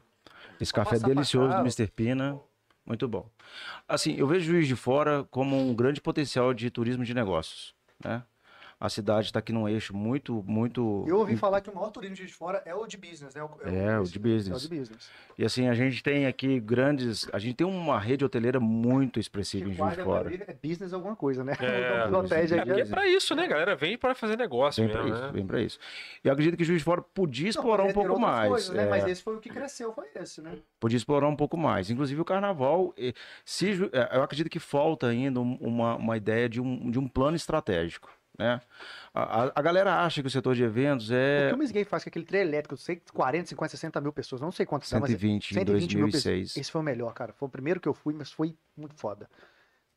Esse 0.61 0.71
Vou 0.71 0.83
café 0.83 0.99
delicioso 0.99 1.55
do. 1.55 1.61
Mr. 1.61 1.87
Pina, 1.87 2.39
muito 2.85 3.07
bom. 3.07 3.27
Assim, 3.87 4.15
eu 4.15 4.27
vejo 4.27 4.45
Juiz 4.45 4.67
de 4.67 4.75
Fora 4.75 5.25
como 5.31 5.57
um 5.57 5.73
grande 5.75 5.99
potencial 5.99 6.53
de 6.53 6.69
turismo 6.69 7.03
de 7.03 7.15
negócios, 7.15 7.73
né? 8.03 8.21
A 8.79 8.89
cidade 8.89 9.25
está 9.25 9.39
aqui 9.39 9.51
num 9.51 9.67
eixo 9.67 9.95
muito, 9.95 10.43
muito... 10.45 11.03
Eu 11.07 11.17
ouvi 11.17 11.35
falar 11.35 11.61
que 11.61 11.69
o 11.69 11.73
maior 11.73 11.89
turismo 11.89 12.13
de 12.15 12.21
Juiz 12.21 12.29
de 12.31 12.37
fora 12.37 12.61
é 12.63 12.75
o 12.75 12.85
de 12.85 12.95
business, 12.95 13.33
né? 13.33 13.41
É, 13.65 13.99
o 13.99 14.03
de 14.03 14.19
business. 14.19 14.49
É 14.49 14.55
o 14.55 14.69
de 14.69 14.77
business. 14.79 15.09
E 15.35 15.43
assim, 15.43 15.67
a 15.67 15.73
gente 15.73 16.03
tem 16.03 16.27
aqui 16.27 16.59
grandes... 16.59 17.27
A 17.33 17.39
gente 17.39 17.55
tem 17.55 17.65
uma 17.65 17.99
rede 17.99 18.23
hoteleira 18.23 18.59
muito 18.59 19.19
expressiva 19.19 19.67
em 19.67 19.71
Que 19.71 19.77
Juiz 19.77 19.97
de 19.97 20.03
Fora. 20.03 20.31
é 20.31 20.53
business 20.61 20.93
alguma 20.93 21.15
coisa, 21.15 21.43
né? 21.43 21.53
É, 21.59 22.05
Os 22.07 22.13
hotéis 22.13 22.51
É 22.51 22.59
aqui 22.59 22.71
é 22.71 22.79
é- 22.81 22.85
pra 22.85 23.07
isso, 23.07 23.33
né, 23.33 23.47
galera? 23.47 23.75
Vem 23.75 23.97
pra 23.97 24.13
fazer 24.13 24.37
negócio 24.37 24.83
Vem 24.83 24.91
para 24.93 25.01
mesmo, 25.03 25.15
isso, 25.17 25.25
né? 25.25 25.31
vem 25.33 25.47
para 25.47 25.61
isso. 25.61 25.79
E 26.23 26.27
eu 26.27 26.33
acredito 26.33 26.55
que 26.55 26.63
Juiz 26.63 26.77
de 26.81 26.85
Fora 26.85 27.01
podia 27.01 27.49
explorar 27.49 27.81
Não, 27.85 27.89
um 27.89 27.93
pouco 27.93 28.19
mais. 28.19 28.47
coisas, 28.47 28.69
né? 28.75 28.85
Mas 28.87 29.03
é. 29.05 29.09
esse 29.09 29.23
foi 29.23 29.35
o 29.35 29.39
que 29.39 29.49
cresceu, 29.49 29.91
foi 29.91 30.05
esse, 30.15 30.39
né? 30.39 30.51
podia 30.79 30.97
explorar 30.97 31.27
um 31.27 31.35
pouco 31.35 31.57
mais. 31.57 31.89
Inclusive 31.89 32.21
o 32.21 32.25
carnaval, 32.25 32.93
se, 33.43 33.89
eh, 33.91 34.09
eu 34.13 34.21
acredito 34.21 34.49
que 34.51 34.59
falta 34.59 35.07
ainda 35.07 35.39
um- 35.39 35.55
uma, 35.59 35.95
uma 35.95 36.15
ideia 36.15 36.47
de 36.47 36.61
um, 36.61 36.91
de 36.91 36.99
um 36.99 37.07
plano 37.07 37.35
estratégico. 37.35 38.07
Né? 38.37 38.61
A, 39.13 39.51
a- 39.55 39.61
galera 39.63 40.03
acha 40.05 40.21
que 40.21 40.27
o 40.27 40.31
setor 40.31 40.53
de 40.53 40.63
eventos 40.63 41.09
O 41.09 41.13
é 41.13 41.47
que 41.49 41.55
o 41.55 41.57
Miss 41.57 41.71
Gay 41.71 41.83
faz 41.83 42.03
com 42.03 42.09
aquele 42.09 42.25
trem 42.25 42.41
elétrico, 42.41 42.75
eu 42.75 42.77
sei 42.77 42.97
que 42.97 43.11
40, 43.11 43.47
50, 43.47 43.69
60 43.71 43.99
mil 44.01 44.13
pessoas, 44.13 44.39
não 44.41 44.51
sei 44.51 44.65
quantos 44.65 44.89
dá, 44.91 44.99
mas 44.99 45.09
120 45.09 45.51
em 45.51 45.53
120 45.55 45.95
mil 45.95 46.05
2006. 46.05 46.23
pessoas. 46.23 46.57
Esse 46.57 46.71
foi 46.71 46.81
o 46.81 46.83
melhor, 46.83 47.13
cara. 47.13 47.33
Foi 47.33 47.47
o 47.47 47.51
primeiro 47.51 47.79
que 47.79 47.87
eu 47.87 47.93
fui, 47.95 48.13
mas 48.13 48.31
foi 48.31 48.55
muito 48.75 48.93
foda. 48.95 49.27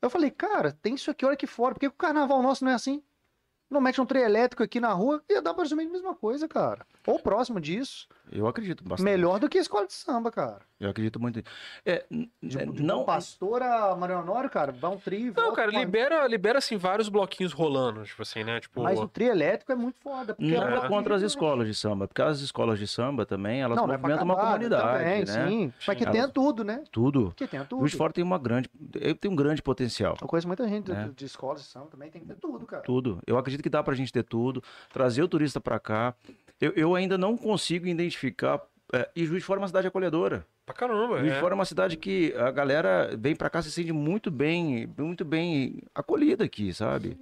Eu 0.00 0.08
falei, 0.08 0.30
cara, 0.30 0.72
tem 0.72 0.94
isso 0.94 1.10
aqui, 1.10 1.26
olha 1.26 1.34
aqui 1.34 1.46
fora. 1.46 1.74
Por 1.74 1.80
que 1.80 1.88
que 1.90 1.94
o 1.94 1.98
carnaval 1.98 2.42
nosso 2.42 2.64
não 2.64 2.72
é 2.72 2.74
assim? 2.74 3.02
Não 3.68 3.80
mete 3.80 4.00
um 4.00 4.06
trem 4.06 4.22
elétrico 4.22 4.62
aqui 4.62 4.80
na 4.80 4.92
rua, 4.92 5.22
ia 5.28 5.42
dar 5.42 5.52
praticamente 5.54 5.90
a 5.90 5.92
mesma 5.92 6.14
coisa, 6.14 6.48
cara. 6.48 6.84
Ou 7.06 7.20
próximo 7.20 7.60
disso. 7.60 8.08
Eu 8.32 8.46
acredito 8.46 8.84
bastante. 8.84 9.04
Melhor 9.04 9.40
do 9.40 9.48
que 9.48 9.58
a 9.58 9.60
escola 9.60 9.86
de 9.86 9.92
samba, 9.92 10.30
cara. 10.30 10.60
Eu 10.78 10.88
acredito 10.90 11.20
muito. 11.20 11.42
É, 11.84 12.04
De, 12.42 12.58
é, 12.58 12.64
de 12.64 12.82
não, 12.82 12.98
Bom 13.00 13.04
Pastor 13.04 13.60
a 13.62 13.94
Mariano 13.96 14.22
Honório, 14.22 14.48
cara, 14.48 14.72
dá 14.72 14.88
um 14.88 14.96
tri. 14.98 15.24
Não, 15.24 15.32
volta 15.34 15.56
cara, 15.56 15.70
libera, 15.70 16.26
libera 16.26 16.58
assim, 16.58 16.76
vários 16.76 17.08
bloquinhos 17.08 17.52
rolando, 17.52 18.02
tipo 18.04 18.22
assim, 18.22 18.44
né? 18.44 18.60
Tipo, 18.60 18.82
Mas 18.82 18.98
o 18.98 19.08
tri 19.08 19.24
elétrico 19.26 19.72
é 19.72 19.74
muito 19.74 19.98
foda. 20.00 20.34
Porque 20.34 20.50
não 20.54 20.68
é 20.68 20.76
é 20.86 20.88
contra 20.88 21.14
as 21.16 21.22
que- 21.22 21.26
escolas 21.26 21.66
de 21.66 21.74
samba, 21.74 22.06
porque 22.06 22.22
as 22.22 22.40
escolas 22.40 22.78
de 22.78 22.86
samba 22.86 23.26
também, 23.26 23.60
elas 23.62 23.76
Não, 23.76 23.86
não 23.86 23.94
é 23.94 23.96
movimentam 23.98 24.24
uma 24.24 24.34
acabar, 24.34 24.52
comunidade, 24.52 24.98
também, 24.98 25.24
né? 25.24 25.48
Sim, 25.48 25.72
mas 25.86 25.96
que 25.98 26.04
Elas- 26.04 26.12
tenha 26.14 26.28
tudo, 26.28 26.64
né? 26.64 26.84
Tudo. 26.90 27.32
Que 27.36 27.46
tenha 27.46 27.64
tudo. 27.64 27.80
Juiz 27.80 27.90
de 27.92 27.98
Fora 27.98 28.12
tem 28.12 28.22
uma 28.24 28.38
grande, 28.38 28.70
eu 29.00 29.14
tenho 29.16 29.32
um 29.32 29.36
grande 29.36 29.60
potencial. 29.60 30.16
Eu 30.20 30.28
conheço 30.28 30.46
muita 30.46 30.66
gente 30.68 30.90
né? 30.90 31.06
de, 31.08 31.14
de 31.14 31.24
escolas 31.24 31.62
de 31.62 31.66
samba 31.68 31.88
também, 31.90 32.10
tem 32.10 32.22
que 32.22 32.28
ter 32.28 32.36
tudo, 32.36 32.64
cara. 32.64 32.82
Tudo. 32.84 33.18
Eu 33.26 33.36
acredito 33.36 33.62
que 33.62 33.68
dá 33.68 33.82
pra 33.82 33.94
gente 33.94 34.12
ter 34.12 34.22
tudo, 34.22 34.62
trazer 34.92 35.22
o 35.22 35.28
turista 35.28 35.60
pra 35.60 35.78
cá. 35.80 36.14
Eu, 36.60 36.72
eu 36.76 36.94
ainda 36.94 37.16
não 37.16 37.38
consigo 37.38 37.88
identificar. 38.20 38.60
é, 38.92 39.08
e 39.14 39.24
Juiz 39.24 39.40
de 39.40 39.46
Fora 39.46 39.58
é 39.58 39.62
uma 39.62 39.68
cidade 39.68 39.86
acolhedora. 39.86 40.46
pra 40.66 40.74
caramba. 40.74 41.18
Juiz 41.18 41.32
de 41.32 41.38
é. 41.38 41.40
Fora 41.40 41.54
é 41.54 41.56
uma 41.56 41.64
cidade 41.64 41.96
que 41.96 42.34
a 42.36 42.50
galera 42.50 43.10
vem 43.18 43.34
pra 43.34 43.50
cá 43.50 43.62
se 43.62 43.70
sente 43.70 43.92
muito 43.92 44.30
bem, 44.30 44.88
muito 44.98 45.24
bem 45.24 45.82
acolhida 45.94 46.44
aqui, 46.44 46.72
sabe? 46.72 47.18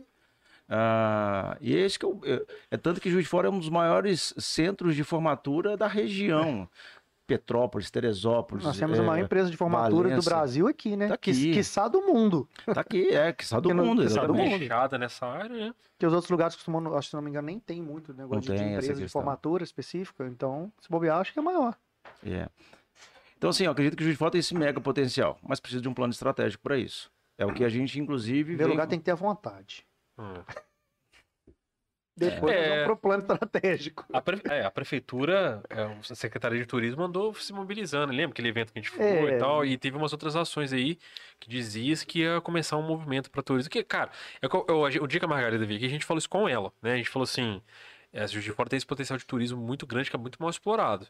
Ah, 0.71 1.57
e 1.63 1.75
esse 1.75 1.99
que 1.99 2.05
eu, 2.05 2.21
é, 2.25 2.43
é 2.73 2.77
tanto 2.77 3.01
que 3.01 3.11
Juiz 3.11 3.25
de 3.25 3.31
Fora 3.31 3.49
é 3.49 3.51
um 3.51 3.59
dos 3.59 3.71
maiores 3.71 4.35
centros 4.37 4.95
de 4.95 5.03
formatura 5.03 5.77
da 5.77 5.87
região. 5.87 6.69
Petrópolis, 7.29 7.91
Teresópolis. 7.91 8.65
Nós 8.65 8.79
temos 8.79 8.99
a 8.99 9.03
é, 9.03 9.07
maior 9.07 9.23
empresa 9.25 9.51
de 9.51 9.57
formatura 9.57 10.09
do 10.09 10.09
Valença. 10.09 10.31
Brasil 10.31 10.67
aqui, 10.67 10.97
né? 10.97 11.09
Tá 11.09 11.17
Que, 11.19 11.31
aqui. 11.31 11.53
quiçá 11.53 11.87
do 11.87 12.01
mundo. 12.01 12.49
Tá 12.75 12.81
aqui, 12.81 13.09
é, 13.15 13.33
que 13.35 13.45
sabe 13.47 13.63
do 13.63 13.69
Que 13.69 13.75
mundo, 13.75 14.03
que 14.03 14.09
sabe 14.09 14.27
do 14.29 14.35
mundo. 14.35 14.59
Fechada 14.59 14.97
nessa 14.99 15.27
área, 15.27 15.55
né? 15.67 15.75
Que 15.99 16.07
os 16.07 16.13
outros 16.15 16.31
lugares 16.31 16.57
costumam, 16.57 16.97
acho 16.97 17.09
que 17.09 17.11
se 17.11 17.15
não 17.17 17.23
me 17.23 17.29
engano, 17.29 17.47
nem 17.47 17.61
tem 17.61 17.83
muito 17.83 18.15
negócio 18.15 18.41
de- 18.57 18.63
empresa 18.63 18.95
de 18.95 19.09
formatura 19.09 19.63
específica. 19.63 20.27
Então, 20.27 20.73
se 20.81 20.89
bobear, 20.89 21.19
acho 21.19 21.33
que 21.35 21.39
é 21.39 21.43
maior. 21.43 21.77
É. 22.25 22.49
Então, 23.37 23.51
assim, 23.51 23.65
eu 23.67 23.71
acredito 23.73 23.95
que 23.97 24.03
o 24.03 24.05
Juiz 24.05 24.15
de 24.15 24.19
Fora 24.19 24.31
tem 24.31 24.39
esse 24.41 24.55
mega 24.55 24.81
potencial, 24.81 25.39
mas 25.47 25.61
precisa 25.61 25.83
de 25.83 25.89
um 25.89 25.95
plano 25.95 26.13
estratégico 26.13 26.63
para 26.63 26.79
isso. 26.79 27.11
É 27.37 27.45
o 27.47 27.53
que 27.53 27.63
a 27.63 27.69
gente, 27.69 28.01
inclusive, 28.01 28.41
Em 28.41 28.57
primeiro 28.57 28.69
vem... 28.71 28.77
lugar, 28.77 28.87
tem 28.89 28.99
que 28.99 29.05
ter 29.05 29.13
a 29.13 29.15
vontade. 29.15 29.87
Hum. 30.19 30.43
Depois, 32.19 32.55
É. 32.55 32.69
vamos 32.71 32.85
pro 32.87 32.97
plano 32.97 33.23
estratégico. 33.23 34.05
A, 34.13 34.21
pre- 34.21 34.41
é, 34.51 34.65
a 34.65 34.71
prefeitura, 34.71 35.63
é, 35.71 35.83
a 35.83 36.15
Secretaria 36.15 36.59
de 36.59 36.67
Turismo 36.67 37.03
andou 37.05 37.33
se 37.35 37.53
mobilizando. 37.53 38.13
Lembra 38.13 38.33
aquele 38.33 38.49
evento 38.49 38.73
que 38.73 38.79
a 38.79 38.83
gente 38.83 38.91
foi 38.91 39.05
É. 39.05 39.37
e 39.37 39.39
tal? 39.39 39.65
E 39.65 39.77
teve 39.79 39.97
umas 39.97 40.13
outras 40.13 40.35
ações 40.37 40.73
aí 40.73 40.99
que 41.39 41.49
dizia 41.49 41.95
que 42.07 42.21
ia 42.21 42.41
começar 42.41 42.77
um 42.77 42.83
movimento 42.83 43.31
para 43.31 43.43
turismo. 43.43 43.71
Que, 43.71 43.83
cara, 43.85 44.11
é, 44.43 44.49
co- 44.49 44.67
eu- 44.69 44.81
o 45.03 45.07
dia 45.07 45.21
que 45.21 45.25
a 45.25 45.29
Margarida 45.29 45.65
veio 45.65 45.77
aqui, 45.79 45.87
a 45.87 45.91
gente 45.91 46.05
falou 46.05 46.19
isso 46.19 46.29
com 46.29 46.49
ela, 46.49 46.73
né? 46.83 46.93
A 46.95 46.97
gente 46.97 47.09
falou 47.09 47.25
assim. 47.25 47.63
É, 48.11 48.27
Juiz 48.27 48.43
de 48.43 48.51
Fora 48.53 48.71
tem 48.71 48.79
esse 48.79 48.87
potencial 48.87 49.19
de 49.19 49.27
turismo 49.27 49.61
muito 49.61 49.87
grande 49.87 50.09
que 50.09 50.17
é 50.17 50.19
muito 50.19 50.39
mal 50.41 50.49
explorado. 50.49 51.07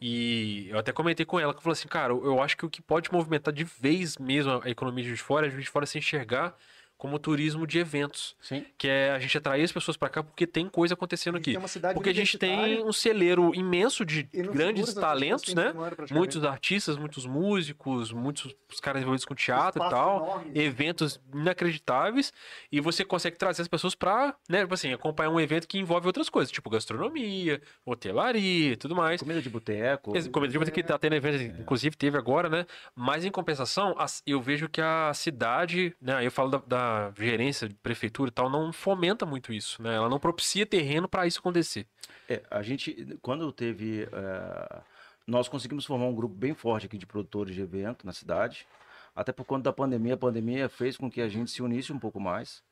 E 0.00 0.66
eu 0.70 0.78
até 0.78 0.92
comentei 0.92 1.26
com 1.26 1.38
ela 1.38 1.52
que 1.52 1.58
eu 1.58 1.62
falei 1.62 1.74
assim, 1.74 1.88
cara, 1.88 2.12
eu 2.12 2.24
eu 2.24 2.42
acho 2.42 2.56
que 2.56 2.64
o 2.64 2.70
que 2.70 2.80
pode 2.80 3.12
movimentar 3.12 3.52
de 3.52 3.64
vez 3.64 4.16
mesmo 4.16 4.62
a 4.64 4.70
economia 4.70 5.02
de 5.02 5.08
Juiz 5.10 5.18
de 5.18 5.24
Fora 5.24 5.46
é 5.46 5.50
Juiz 5.50 5.64
de 5.64 5.70
Fora 5.70 5.84
se 5.84 5.98
enxergar 5.98 6.56
como 6.98 7.16
turismo 7.18 7.64
de 7.66 7.78
eventos. 7.78 8.36
Sim. 8.40 8.64
Que 8.76 8.88
é 8.88 9.12
a 9.12 9.18
gente 9.20 9.38
atrair 9.38 9.62
as 9.62 9.70
pessoas 9.70 9.96
para 9.96 10.08
cá 10.08 10.22
porque 10.22 10.46
tem 10.46 10.68
coisa 10.68 10.94
acontecendo 10.94 11.38
E 11.38 11.40
aqui. 11.40 11.56
Porque 11.94 12.10
a 12.10 12.14
gente 12.14 12.36
tem 12.36 12.84
um 12.84 12.92
celeiro 12.92 13.54
imenso 13.54 14.04
de 14.04 14.24
grandes 14.24 14.92
talentos, 14.92 15.54
né? 15.54 15.72
de. 16.04 16.12
Muitos 16.12 16.44
artistas, 16.44 16.96
muitos 16.96 17.24
músicos, 17.24 18.12
muitos 18.12 18.54
os 18.70 18.80
caras 18.80 19.00
envolvidos 19.00 19.24
com 19.24 19.34
teatro 19.34 19.82
e 19.82 19.88
tal. 19.88 20.24
enorme. 20.24 20.60
Eventos 20.60 21.20
inacreditáveis. 21.32 22.32
E 22.70 22.80
você 22.80 23.04
consegue 23.04 23.36
trazer 23.36 23.62
as 23.62 23.68
pessoas 23.68 23.94
pra, 23.94 24.34
né, 24.48 24.62
tipo 24.62 24.74
assim, 24.74 24.92
acompanhar 24.92 25.30
um 25.30 25.38
evento 25.38 25.68
que 25.68 25.78
envolve 25.78 26.08
outras 26.08 26.28
coisas, 26.28 26.50
tipo 26.50 26.68
gastronomia, 26.68 27.62
hotelaria 27.86 28.72
e 28.72 28.76
tudo 28.76 28.96
mais. 28.96 29.20
Comida 29.20 29.40
de 29.40 29.48
boteco. 29.48 30.16
Esse 30.16 30.28
Comedimento 30.28 30.72
que 30.72 30.82
tá 30.82 30.98
tendo 30.98 31.14
evento, 31.14 31.60
inclusive 31.60 31.96
teve 31.96 32.18
agora, 32.18 32.48
né? 32.48 32.66
Mas 32.94 33.24
em 33.24 33.30
compensação, 33.30 33.94
eu 34.26 34.40
vejo 34.40 34.68
que 34.68 34.80
a 34.80 35.12
cidade, 35.14 35.94
né? 36.00 36.26
Eu 36.26 36.30
falo 36.30 36.50
da, 36.50 36.58
da 36.66 36.87
gerência, 37.16 37.68
de 37.68 37.74
prefeitura 37.74 38.28
e 38.30 38.32
tal, 38.32 38.48
não 38.50 38.72
fomenta 38.72 39.24
muito 39.26 39.52
isso, 39.52 39.82
né? 39.82 39.94
Ela 39.94 40.08
não 40.08 40.18
propicia 40.18 40.64
terreno 40.66 41.08
pra 41.08 41.26
isso 41.26 41.38
acontecer. 41.40 41.86
É, 42.28 42.42
a 42.50 42.62
gente, 42.62 43.18
quando 43.22 43.50
teve... 43.52 44.08
é, 44.12 44.80
Nós 45.26 45.48
conseguimos 45.48 45.84
formar 45.84 46.06
um 46.06 46.14
grupo 46.14 46.34
bem 46.34 46.54
forte 46.54 46.86
aqui 46.86 46.96
de 46.98 47.06
produtores 47.06 47.54
de 47.54 47.60
evento 47.60 48.06
na 48.06 48.12
cidade. 48.12 48.66
Até 49.14 49.32
por 49.32 49.44
conta 49.44 49.64
da 49.64 49.72
pandemia, 49.72 50.14
a 50.14 50.16
pandemia 50.16 50.68
fez 50.68 50.96
com 50.96 51.10
que 51.10 51.20
a 51.20 51.28
gente 51.28 51.50
se 51.50 51.62
unisse 51.62 51.92
um 51.92 51.98
pouco 51.98 52.18
mais. 52.20 52.62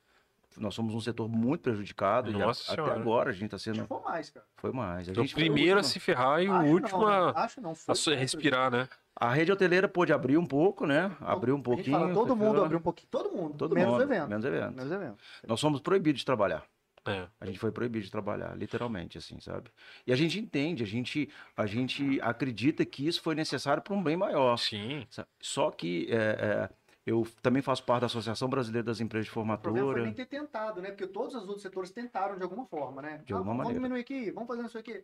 Nós 0.56 0.74
somos 0.74 0.94
um 0.94 1.00
setor 1.00 1.28
muito 1.28 1.60
prejudicado 1.62 2.30
e 2.30 2.34
a- 2.34 2.38
Nossa 2.46 2.72
até 2.72 2.80
agora 2.82 3.28
a 3.30 3.32
gente 3.32 3.54
está 3.54 3.58
sendo... 3.58 3.84
foi 3.86 4.00
mais, 4.00 4.30
cara. 4.30 4.46
Foi 4.56 4.72
mais. 4.72 5.08
A 5.08 5.10
Então, 5.10 5.22
o 5.22 5.26
gente 5.26 5.34
foi 5.34 5.42
o 5.42 5.46
primeiro 5.46 5.80
a 5.80 5.82
se 5.82 6.00
ferrar 6.00 6.42
e 6.42 6.48
o 6.48 6.52
Acho 6.54 6.70
último 6.70 7.00
não, 7.02 7.08
a, 7.08 7.26
né? 7.26 7.32
Acho 7.36 7.60
não, 7.60 7.72
a 7.72 8.16
respirar, 8.16 8.70
né? 8.70 8.88
A 9.18 9.32
rede 9.32 9.50
hoteleira 9.50 9.88
pôde 9.88 10.12
abrir 10.12 10.36
um 10.36 10.44
pouco, 10.44 10.86
né? 10.86 11.10
Abriu 11.20 11.56
um 11.56 11.62
pouquinho. 11.62 11.98
fala, 11.98 12.12
todo 12.12 12.36
mundo 12.36 12.62
abriu 12.62 12.78
um 12.78 12.82
pouquinho. 12.82 13.08
Todo 13.10 13.30
mundo. 13.30 13.56
Todo 13.56 13.74
menos 13.74 13.92
mundo, 13.92 14.02
evento. 14.02 14.28
Menos 14.28 14.44
evento. 14.44 14.76
Menos 14.76 14.92
evento. 14.92 15.16
Nós 15.46 15.58
somos 15.58 15.80
proibidos 15.80 16.20
de 16.20 16.26
trabalhar. 16.26 16.64
É. 17.06 17.26
A 17.40 17.46
gente 17.46 17.58
foi 17.58 17.70
proibido 17.70 18.04
de 18.04 18.10
trabalhar, 18.10 18.54
literalmente, 18.56 19.16
assim, 19.16 19.40
sabe? 19.40 19.70
E 20.06 20.12
a 20.12 20.16
gente 20.16 20.38
entende, 20.38 20.82
a 20.82 20.86
gente, 20.86 21.30
a 21.56 21.64
gente 21.64 22.20
acredita 22.20 22.84
que 22.84 23.06
isso 23.06 23.22
foi 23.22 23.34
necessário 23.34 23.82
para 23.82 23.94
um 23.94 24.02
bem 24.02 24.16
maior. 24.16 24.56
Sim. 24.58 25.06
Só 25.40 25.70
que 25.70 26.08
é, 26.10 26.16
é, 26.16 26.70
eu 27.06 27.26
também 27.40 27.62
faço 27.62 27.84
parte 27.84 28.00
da 28.00 28.06
Associação 28.06 28.48
Brasileira 28.48 28.84
das 28.84 29.00
Empresas 29.00 29.26
de 29.26 29.30
O 29.30 29.34
problema 29.34 29.56
foi 29.56 29.72
Formatura. 29.72 30.02
nem 30.02 30.12
ter 30.12 30.26
tentado, 30.26 30.82
né? 30.82 30.90
Porque 30.90 31.06
todos 31.06 31.34
os 31.36 31.42
outros 31.42 31.62
setores 31.62 31.90
tentaram 31.90 32.36
de 32.36 32.42
alguma 32.42 32.66
forma, 32.66 33.00
né? 33.00 33.22
De 33.24 33.32
alguma 33.32 33.52
vamos 33.52 33.64
maneira. 33.64 33.80
diminuir 33.80 34.00
aqui, 34.00 34.30
vamos 34.32 34.48
fazer 34.48 34.66
isso 34.66 34.76
aqui. 34.76 34.98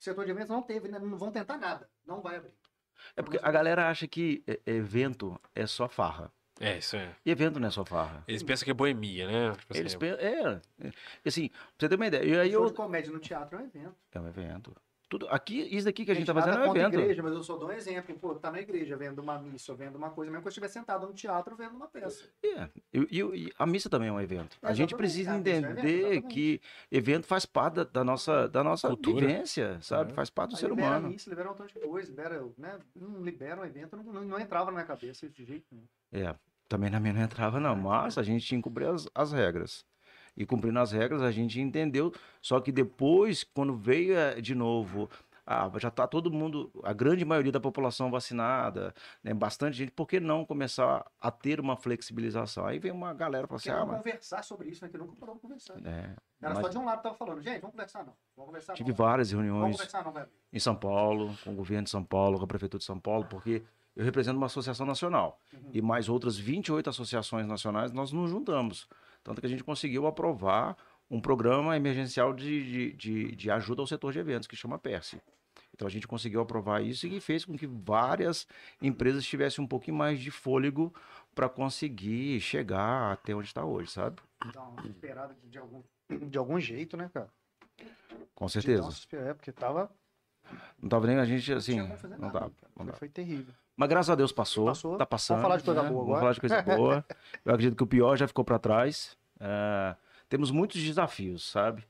O 0.00 0.04
setor 0.04 0.24
de 0.24 0.32
eventos 0.32 0.50
não 0.50 0.62
teve, 0.62 0.88
né? 0.88 0.98
Não 0.98 1.16
vão 1.16 1.30
tentar 1.30 1.56
nada. 1.56 1.88
Não 2.04 2.20
vai 2.20 2.36
abrir. 2.36 2.52
É 3.16 3.22
porque 3.22 3.38
a 3.42 3.50
galera 3.50 3.88
acha 3.88 4.06
que 4.06 4.42
é, 4.46 4.58
evento 4.66 5.40
é 5.54 5.66
só 5.66 5.88
farra. 5.88 6.32
É, 6.60 6.78
isso 6.78 6.96
é. 6.96 7.14
E 7.24 7.30
evento 7.30 7.60
não 7.60 7.68
é 7.68 7.70
só 7.70 7.84
farra. 7.84 8.24
Eles 8.26 8.42
pensam 8.42 8.64
que 8.64 8.70
é 8.70 8.74
boemia, 8.74 9.26
né? 9.26 9.52
Tipo 9.56 9.72
assim, 9.72 9.80
Eles 9.80 9.94
pensam, 9.94 10.18
é, 10.18 10.60
é, 10.80 10.90
assim, 11.24 11.48
pra 11.48 11.58
você 11.78 11.88
ter 11.88 11.94
uma 11.94 12.06
ideia. 12.06 12.24
E 12.24 12.40
aí 12.40 12.50
Show 12.50 12.62
eu, 12.64 12.68
de 12.70 12.74
comédia 12.74 13.12
no 13.12 13.20
teatro 13.20 13.58
é 13.58 13.62
um 13.62 13.64
evento. 13.64 13.96
É 14.12 14.20
um 14.20 14.28
evento. 14.28 14.76
Tudo, 15.08 15.26
aqui, 15.30 15.60
isso 15.74 15.86
daqui 15.86 16.04
que 16.04 16.10
a 16.10 16.14
gente, 16.14 16.26
tá 16.26 16.34
nada 16.34 16.46
fazendo 16.52 16.64
é 16.64 16.68
um 16.68 16.76
evento. 16.76 17.00
igreja, 17.00 17.22
mas 17.22 17.32
eu 17.32 17.42
só 17.42 17.56
dou 17.56 17.68
um 17.68 17.72
exemplo. 17.72 18.14
Pô, 18.18 18.34
tá 18.34 18.50
na 18.50 18.60
igreja 18.60 18.94
vendo 18.94 19.20
uma 19.20 19.38
missa, 19.38 19.72
ou 19.72 19.78
vendo 19.78 19.96
uma 19.96 20.10
coisa, 20.10 20.30
mesmo 20.30 20.42
que 20.42 20.48
eu 20.48 20.50
estiver 20.50 20.68
sentado 20.68 21.06
no 21.06 21.14
teatro 21.14 21.56
vendo 21.56 21.74
uma 21.76 21.88
peça. 21.88 22.28
É, 22.44 22.68
e, 22.92 22.98
e- 23.10 23.46
e 23.46 23.52
a 23.58 23.64
missa 23.66 23.88
também 23.88 24.08
é 24.08 24.12
um 24.12 24.20
evento. 24.20 24.58
A 24.62 24.74
gente 24.74 24.94
precisa 24.94 25.32
a 25.32 25.38
missa 25.38 25.50
é 25.50 25.54
um 25.54 25.56
evento, 25.58 25.78
entender 25.78 26.22
que 26.28 26.60
evento 26.92 27.26
faz 27.26 27.46
parte 27.46 27.76
da, 27.76 27.84
da 27.84 28.04
nossa, 28.04 28.46
da 28.48 28.62
nossa 28.62 28.88
Cultura. 28.88 29.26
vivência, 29.26 29.78
sabe? 29.80 30.10
É. 30.12 30.14
Faz 30.14 30.28
parte 30.28 30.50
do 30.50 30.56
Aí 30.56 30.60
ser 30.60 30.68
libera 30.68 30.88
a 30.88 30.90
humano. 30.98 31.08
missa, 31.08 31.30
libera 31.30 31.48
um 31.48 31.52
montão 31.52 31.66
de 31.66 31.72
coisa, 31.74 32.10
libera, 32.10 32.44
né? 32.58 32.78
Não 32.94 33.22
libera 33.22 33.60
um 33.60 33.64
evento, 33.64 33.96
não, 33.96 34.04
não, 34.04 34.24
não 34.24 34.38
entrava 34.38 34.66
na 34.66 34.72
minha 34.72 34.84
cabeça 34.84 35.26
de 35.26 35.42
jeito 35.44 35.64
nenhum. 35.72 35.86
É, 36.12 36.34
também 36.68 36.90
na 36.90 37.00
minha 37.00 37.14
não 37.14 37.22
entrava, 37.22 37.58
não, 37.58 37.74
mas 37.74 38.18
a 38.18 38.22
gente 38.22 38.44
tinha 38.44 38.58
que 38.58 38.62
cumprir 38.62 38.88
as, 38.88 39.08
as 39.14 39.32
regras. 39.32 39.86
E 40.38 40.46
cumprindo 40.46 40.78
as 40.78 40.92
regras, 40.92 41.20
a 41.20 41.32
gente 41.32 41.60
entendeu. 41.60 42.14
Só 42.40 42.60
que 42.60 42.70
depois, 42.70 43.42
quando 43.42 43.74
veio 43.74 44.16
eh, 44.16 44.40
de 44.40 44.54
novo, 44.54 45.10
ah, 45.44 45.68
já 45.78 45.88
está 45.88 46.06
todo 46.06 46.30
mundo, 46.30 46.70
a 46.84 46.92
grande 46.92 47.24
maioria 47.24 47.50
da 47.50 47.58
população 47.58 48.08
vacinada, 48.08 48.94
né, 49.24 49.34
bastante 49.34 49.78
gente, 49.78 49.90
por 49.90 50.06
que 50.06 50.20
não 50.20 50.44
começar 50.44 51.10
a 51.20 51.30
ter 51.32 51.58
uma 51.58 51.74
flexibilização? 51.74 52.66
Aí 52.66 52.78
vem 52.78 52.92
uma 52.92 53.12
galera 53.12 53.48
fala 53.48 53.56
assim, 53.58 53.70
ah, 53.70 53.84
mas. 53.84 53.96
conversar 53.96 54.44
sobre 54.44 54.68
isso, 54.68 54.84
né? 54.84 54.90
Que 54.90 54.96
nunca 54.96 55.16
parou 55.18 55.34
de 55.34 55.40
conversar. 55.40 55.74
É, 55.84 56.14
Era 56.40 56.54
mas 56.54 56.58
só 56.58 56.68
de 56.68 56.78
um 56.78 56.84
lado 56.84 56.98
que 56.98 57.02
tava 57.02 57.16
falando, 57.16 57.40
gente, 57.40 57.60
vamos 57.60 57.74
conversar 57.74 58.04
não. 58.04 58.12
Vamos 58.36 58.48
conversar 58.50 58.74
tive 58.74 58.90
não. 58.90 58.96
várias 58.96 59.32
reuniões 59.32 59.76
não, 59.92 60.26
em 60.52 60.58
São 60.60 60.76
Paulo, 60.76 61.36
com 61.42 61.52
o 61.52 61.56
governo 61.56 61.84
de 61.84 61.90
São 61.90 62.04
Paulo, 62.04 62.38
com 62.38 62.44
a 62.44 62.48
prefeitura 62.48 62.78
de 62.78 62.84
São 62.84 63.00
Paulo, 63.00 63.24
porque 63.24 63.64
eu 63.96 64.04
represento 64.04 64.36
uma 64.36 64.46
associação 64.46 64.86
nacional 64.86 65.40
Uhum. 65.52 65.70
e 65.72 65.82
mais 65.82 66.08
outras 66.08 66.36
28 66.36 66.90
associações 66.90 67.46
nacionais, 67.46 67.90
nós 67.90 68.12
nos 68.12 68.30
juntamos. 68.30 68.86
Tanto 69.28 69.42
que 69.42 69.46
a 69.46 69.50
gente 69.50 69.62
conseguiu 69.62 70.06
aprovar 70.06 70.74
um 71.10 71.20
programa 71.20 71.76
emergencial 71.76 72.32
de, 72.32 72.64
de, 72.64 72.92
de, 72.94 73.36
de 73.36 73.50
ajuda 73.50 73.82
ao 73.82 73.86
setor 73.86 74.10
de 74.10 74.18
eventos, 74.18 74.48
que 74.48 74.56
chama 74.56 74.78
PERSE. 74.78 75.20
Então 75.74 75.86
a 75.86 75.90
gente 75.90 76.08
conseguiu 76.08 76.40
aprovar 76.40 76.82
isso 76.82 77.06
e 77.06 77.20
fez 77.20 77.44
com 77.44 77.54
que 77.54 77.66
várias 77.66 78.46
empresas 78.80 79.26
tivessem 79.26 79.62
um 79.62 79.68
pouquinho 79.68 79.98
mais 79.98 80.18
de 80.18 80.30
fôlego 80.30 80.94
para 81.34 81.46
conseguir 81.46 82.40
chegar 82.40 83.12
até 83.12 83.34
onde 83.34 83.48
está 83.48 83.62
hoje, 83.66 83.90
sabe? 83.90 84.16
Dá 84.50 84.62
uma 84.62 84.86
esperada 84.86 85.34
de, 85.34 85.46
de 85.46 85.58
algum, 85.58 85.82
de 86.08 86.38
algum 86.38 86.58
jeito, 86.58 86.96
né, 86.96 87.10
cara? 87.12 87.28
Com 88.34 88.46
dar 88.46 88.50
certeza. 88.50 88.88
É, 89.12 89.34
porque 89.34 89.52
tava. 89.52 89.90
Não 90.80 90.88
tava 90.88 91.06
nem 91.06 91.18
a 91.18 91.26
gente 91.26 91.50
não 91.50 91.58
assim, 91.58 91.82
como 91.82 91.98
fazer 91.98 92.18
não 92.18 92.30
cara. 92.30 92.50
não 92.78 92.92
Foi, 92.94 93.10
terrível. 93.10 93.52
Mas 93.76 93.88
graças 93.90 94.08
a 94.08 94.14
Deus 94.14 94.32
passou, 94.32 94.64
Passou. 94.64 94.96
tá 94.96 95.04
passando. 95.04 95.42
falar 95.42 95.58
de 95.58 95.64
coisa 95.64 95.82
né? 95.82 95.88
boa 95.90 96.00
Vamos 96.00 96.16
agora. 96.16 96.20
falar 96.20 96.32
de 96.32 96.40
coisa 96.40 96.62
boa. 96.62 97.04
Eu 97.44 97.52
acredito 97.52 97.76
que 97.76 97.82
o 97.82 97.86
pior 97.86 98.16
já 98.16 98.26
ficou 98.26 98.42
para 98.42 98.58
trás. 98.58 99.17
É, 99.40 99.96
temos 100.28 100.50
muitos 100.50 100.82
desafios, 100.82 101.48
sabe? 101.50 101.84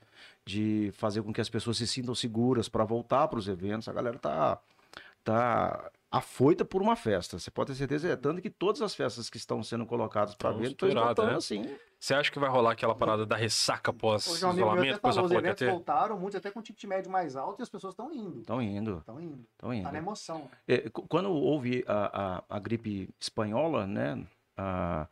De 0.44 0.90
fazer 0.94 1.22
com 1.22 1.32
que 1.32 1.40
as 1.40 1.48
pessoas 1.50 1.76
se 1.76 1.86
sintam 1.86 2.14
seguras 2.14 2.68
para 2.68 2.84
voltar 2.84 3.28
para 3.28 3.38
os 3.38 3.48
eventos. 3.48 3.88
A 3.88 3.92
galera 3.92 4.18
tá, 4.18 4.58
tá 5.24 5.90
afoita 6.10 6.64
por 6.64 6.80
uma 6.80 6.96
festa. 6.96 7.38
Você 7.38 7.50
pode 7.50 7.72
ter 7.72 7.74
certeza. 7.76 8.08
É 8.08 8.16
tanto 8.16 8.40
que 8.40 8.48
todas 8.50 8.80
as 8.80 8.94
festas 8.94 9.28
que 9.28 9.36
estão 9.36 9.62
sendo 9.62 9.84
colocadas 9.84 10.34
para 10.34 10.50
ver 10.52 10.68
estão 10.70 10.88
esgotando 10.88 11.30
né? 11.32 11.36
assim. 11.36 11.76
Você 12.00 12.14
acha 12.14 12.30
que 12.30 12.38
vai 12.38 12.48
rolar 12.48 12.70
aquela 12.72 12.94
parada 12.94 13.26
da 13.26 13.34
ressaca 13.36 13.90
O 13.90 14.18
João 14.36 14.52
Amigo 14.52 14.70
meu 14.70 14.76
pós-isolamento? 14.76 14.92
até 14.94 15.00
Coisa 15.00 15.16
falou, 15.16 15.26
os 15.26 15.32
eventos 15.32 15.58
ter? 15.58 15.70
voltaram, 15.70 16.18
muitos 16.18 16.36
até 16.38 16.50
com 16.50 16.62
ticket 16.62 16.84
médio 16.84 17.10
mais 17.10 17.34
alto, 17.34 17.60
e 17.60 17.62
as 17.64 17.68
pessoas 17.68 17.92
estão 17.92 18.12
indo. 18.12 18.38
Estão 18.40 18.62
indo, 18.62 18.98
Estão 18.98 19.20
indo. 19.20 19.44
estão 19.52 19.74
indo. 19.74 19.82
Tá 19.82 19.90
na 19.92 19.98
emoção. 19.98 20.48
É, 20.66 20.88
quando 20.90 21.28
houve 21.30 21.84
a, 21.88 22.38
a, 22.48 22.56
a 22.56 22.58
gripe 22.60 23.10
espanhola, 23.20 23.84
né? 23.86 24.24
a- 24.56 25.08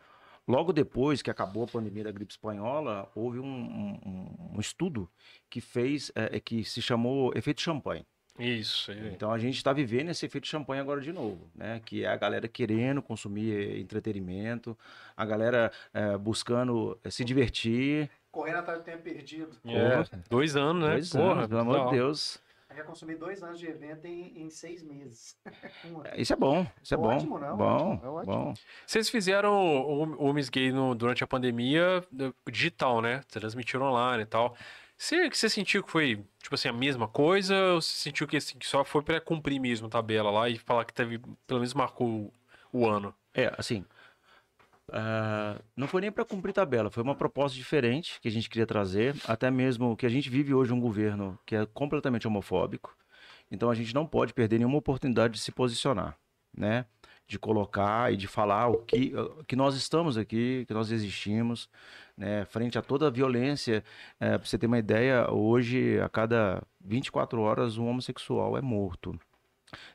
logo 0.46 0.72
depois 0.72 1.22
que 1.22 1.30
acabou 1.30 1.64
a 1.64 1.68
pandemia 1.68 2.04
da 2.04 2.12
gripe 2.12 2.32
espanhola, 2.32 3.10
houve 3.14 3.38
um, 3.38 3.44
um- 4.04 4.54
um 4.56 4.60
estudo 4.60 5.08
que 5.50 5.60
fez, 5.60 6.10
é, 6.14 6.36
é, 6.36 6.40
que 6.40 6.64
se 6.64 6.80
chamou 6.82 7.32
efeito 7.34 7.60
champanhe. 7.60 8.04
Isso. 8.38 8.90
aí. 8.90 9.12
Então 9.14 9.32
a 9.32 9.38
gente 9.38 9.56
está 9.56 9.72
vivendo 9.72 10.10
esse 10.10 10.26
efeito 10.26 10.46
champanhe 10.46 10.78
agora 10.80 11.00
de 11.00 11.10
novo, 11.10 11.50
né? 11.54 11.80
Que 11.84 12.04
é 12.04 12.08
a 12.08 12.16
galera 12.16 12.46
querendo 12.46 13.00
consumir 13.00 13.50
eh, 13.50 13.78
entretenimento, 13.80 14.76
a 15.16 15.24
galera 15.24 15.72
eh, 15.94 16.18
buscando 16.18 16.98
eh, 17.02 17.10
se 17.10 17.24
divertir. 17.24 18.10
Correndo 18.30 18.58
atrás 18.58 18.80
do 18.80 18.84
tempo 18.84 19.02
perdido. 19.02 19.56
É, 19.64 20.04
dois 20.28 20.54
anos, 20.54 20.82
né? 20.86 20.90
Dois 20.96 21.10
Porra, 21.10 21.32
anos, 21.32 21.46
pelo 21.46 21.60
amor 21.60 21.86
de. 21.86 21.96
Deus. 21.96 22.38
Eu 22.68 22.76
já 22.76 22.84
consumi 22.84 23.14
dois 23.14 23.42
anos 23.42 23.58
de 23.60 23.66
evento 23.66 24.06
em, 24.06 24.42
em 24.42 24.50
seis 24.50 24.82
meses. 24.82 25.36
Um. 25.84 26.02
Isso 26.16 26.32
é 26.32 26.36
bom, 26.36 26.66
isso 26.82 26.94
é 26.94 26.98
Ótimo, 26.98 27.34
bom. 27.34 27.38
né? 27.38 27.52
Bom, 27.52 27.64
Ótimo, 27.64 28.00
é 28.04 28.08
ótimo. 28.08 28.34
bom. 28.34 28.54
Vocês 28.86 29.08
fizeram 29.10 29.52
o, 29.54 30.28
o 30.28 30.32
Miss 30.32 30.48
Gay 30.48 30.72
no- 30.72 30.94
durante 30.94 31.22
a 31.22 31.26
pandemia 31.26 32.02
do- 32.10 32.34
digital, 32.50 33.00
né? 33.00 33.20
Transmitiram 33.28 33.86
online 33.86 34.22
e 34.22 34.26
tal. 34.26 34.56
Você, 34.98 35.28
que 35.28 35.36
você 35.36 35.48
sentiu 35.48 35.84
que 35.84 35.90
foi, 35.90 36.24
tipo 36.42 36.54
assim, 36.54 36.68
a 36.68 36.72
mesma 36.72 37.06
coisa? 37.06 37.54
Ou 37.74 37.82
você 37.82 37.92
sentiu 37.92 38.26
que, 38.26 38.36
assim, 38.36 38.58
que 38.58 38.66
só 38.66 38.84
foi 38.84 39.02
pra 39.02 39.20
cumprir 39.20 39.60
mesmo 39.60 39.86
a 39.86 39.90
tabela 39.90 40.30
lá 40.30 40.48
e 40.48 40.58
falar 40.58 40.84
que 40.86 40.94
teve, 40.94 41.18
pelo 41.46 41.60
menos 41.60 41.74
marcou 41.74 42.08
o, 42.08 42.80
o 42.80 42.88
ano? 42.88 43.14
É, 43.34 43.52
assim. 43.58 43.84
Ah, 44.92 45.60
não 45.76 45.88
foi 45.88 46.00
nem 46.00 46.12
para 46.12 46.24
cumprir 46.24 46.52
tabela, 46.52 46.90
foi 46.90 47.02
uma 47.02 47.14
proposta 47.14 47.56
diferente 47.56 48.20
que 48.20 48.28
a 48.28 48.30
gente 48.30 48.48
queria 48.48 48.66
trazer. 48.66 49.14
Até 49.26 49.50
mesmo 49.50 49.96
que 49.96 50.06
a 50.06 50.08
gente 50.08 50.30
vive 50.30 50.54
hoje 50.54 50.72
um 50.72 50.80
governo 50.80 51.38
que 51.44 51.56
é 51.56 51.66
completamente 51.66 52.26
homofóbico. 52.26 52.96
Então 53.50 53.70
a 53.70 53.74
gente 53.74 53.94
não 53.94 54.06
pode 54.06 54.34
perder 54.34 54.58
nenhuma 54.58 54.78
oportunidade 54.78 55.34
de 55.34 55.40
se 55.40 55.52
posicionar, 55.52 56.16
né? 56.56 56.86
De 57.28 57.38
colocar 57.38 58.12
e 58.12 58.16
de 58.16 58.26
falar 58.28 58.68
o 58.68 58.78
que, 58.78 59.12
que 59.46 59.56
nós 59.56 59.74
estamos 59.76 60.16
aqui, 60.16 60.64
que 60.66 60.74
nós 60.74 60.90
existimos, 60.92 61.68
né? 62.16 62.44
Frente 62.46 62.78
a 62.78 62.82
toda 62.82 63.06
a 63.08 63.10
violência. 63.10 63.84
para 64.18 64.38
você 64.38 64.58
ter 64.58 64.66
uma 64.66 64.78
ideia, 64.78 65.30
hoje, 65.30 66.00
a 66.00 66.08
cada 66.08 66.62
24 66.80 67.40
horas, 67.40 67.78
um 67.78 67.86
homossexual 67.88 68.56
é 68.56 68.62
morto. 68.62 69.18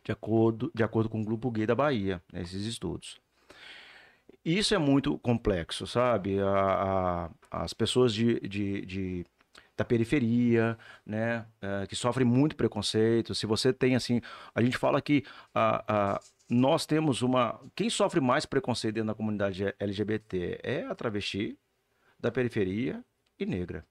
De 0.04 0.12
acordo, 0.12 0.72
de 0.76 0.84
acordo 0.84 1.10
com 1.10 1.22
o 1.22 1.26
grupo 1.26 1.50
gay 1.50 1.66
da 1.66 1.76
Bahia, 1.76 2.22
nesses 2.32 2.66
estudos. 2.66 3.20
Isso 4.44 4.74
é 4.74 4.78
muito 4.78 5.18
complexo, 5.20 5.86
sabe? 5.86 6.40
A- 6.40 7.30
a- 7.52 7.64
as 7.64 7.74
pessoas 7.74 8.14
de, 8.14 8.40
de- 8.42 8.86
de- 8.86 9.26
da 9.78 9.86
periferia, 9.86 10.78
né, 11.06 11.46
eh, 11.62 11.88
que 11.88 11.96
sofrem 11.96 12.26
muito 12.26 12.56
preconceito. 12.56 13.34
Se 13.36 13.46
você 13.46 13.72
tem 13.74 13.96
assim, 13.96 14.22
a 14.54 14.62
gente 14.62 14.78
fala 14.78 15.02
que 15.02 15.24
ah, 15.56 15.84
ah, 15.88 16.20
nós 16.50 16.86
temos 16.86 17.22
uma. 17.22 17.60
Quem 17.76 17.90
sofre 17.90 18.20
mais 18.20 18.46
preconceito 18.46 18.96
dentro 18.96 19.08
da 19.08 19.16
comunidade 19.16 19.74
LGBT 19.80 20.60
é 20.64 20.84
a 20.86 20.94
travesti 20.96 21.58
da 22.20 22.32
periferia 22.32 23.04
e 23.40 23.46
negra, 23.46 23.86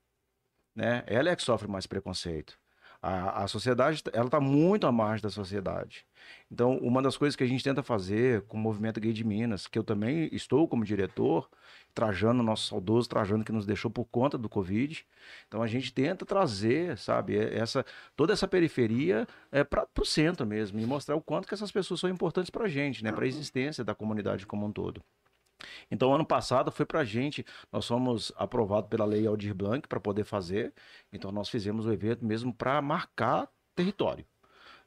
né? 0.76 1.02
Ela 1.06 1.30
é 1.30 1.36
que 1.36 1.42
sofre 1.42 1.68
mais 1.68 1.86
preconceito. 1.86 2.60
A, 3.02 3.44
a 3.44 3.48
sociedade, 3.48 4.02
ela 4.12 4.26
está 4.26 4.38
muito 4.38 4.86
à 4.86 4.92
margem 4.92 5.22
da 5.22 5.30
sociedade. 5.30 6.04
Então, 6.50 6.76
uma 6.78 7.00
das 7.00 7.16
coisas 7.16 7.34
que 7.34 7.42
a 7.42 7.46
gente 7.46 7.64
tenta 7.64 7.82
fazer 7.82 8.42
com 8.42 8.56
o 8.56 8.60
Movimento 8.60 9.00
Gay 9.00 9.12
de 9.12 9.24
Minas, 9.24 9.66
que 9.66 9.78
eu 9.78 9.84
também 9.84 10.28
estou 10.32 10.68
como 10.68 10.84
diretor, 10.84 11.48
Trajano, 11.94 12.42
nosso 12.42 12.68
saudoso 12.68 13.08
Trajano, 13.08 13.44
que 13.44 13.52
nos 13.52 13.64
deixou 13.64 13.90
por 13.90 14.04
conta 14.04 14.36
do 14.36 14.48
Covid. 14.48 15.06
Então, 15.48 15.62
a 15.62 15.66
gente 15.66 15.92
tenta 15.92 16.26
trazer, 16.26 16.98
sabe, 16.98 17.38
essa, 17.38 17.84
toda 18.14 18.32
essa 18.32 18.46
periferia 18.46 19.26
é, 19.50 19.64
para 19.64 19.86
o 19.98 20.04
centro 20.04 20.46
mesmo 20.46 20.78
e 20.78 20.86
mostrar 20.86 21.16
o 21.16 21.22
quanto 21.22 21.48
que 21.48 21.54
essas 21.54 21.72
pessoas 21.72 22.00
são 22.00 22.10
importantes 22.10 22.50
para 22.50 22.64
a 22.64 22.68
gente, 22.68 23.02
né, 23.02 23.12
para 23.12 23.24
a 23.24 23.28
existência 23.28 23.82
da 23.82 23.94
comunidade 23.94 24.46
como 24.46 24.66
um 24.66 24.72
todo. 24.72 25.02
Então, 25.90 26.14
ano 26.14 26.25
passado 26.25 26.70
foi 26.70 26.87
para 26.87 27.01
a 27.01 27.05
gente, 27.05 27.44
nós 27.73 27.87
fomos 27.87 28.33
aprovados 28.37 28.88
pela 28.88 29.05
lei 29.05 29.27
Aldir 29.27 29.55
Blanc 29.55 29.87
para 29.88 30.01
poder 30.01 30.25
fazer. 30.25 30.73
Então, 31.12 31.31
nós 31.31 31.49
fizemos 31.49 31.87
o 31.87 31.92
evento 31.92 32.25
mesmo 32.25 32.53
para 32.53 32.81
marcar 32.83 33.49
território. 33.75 34.25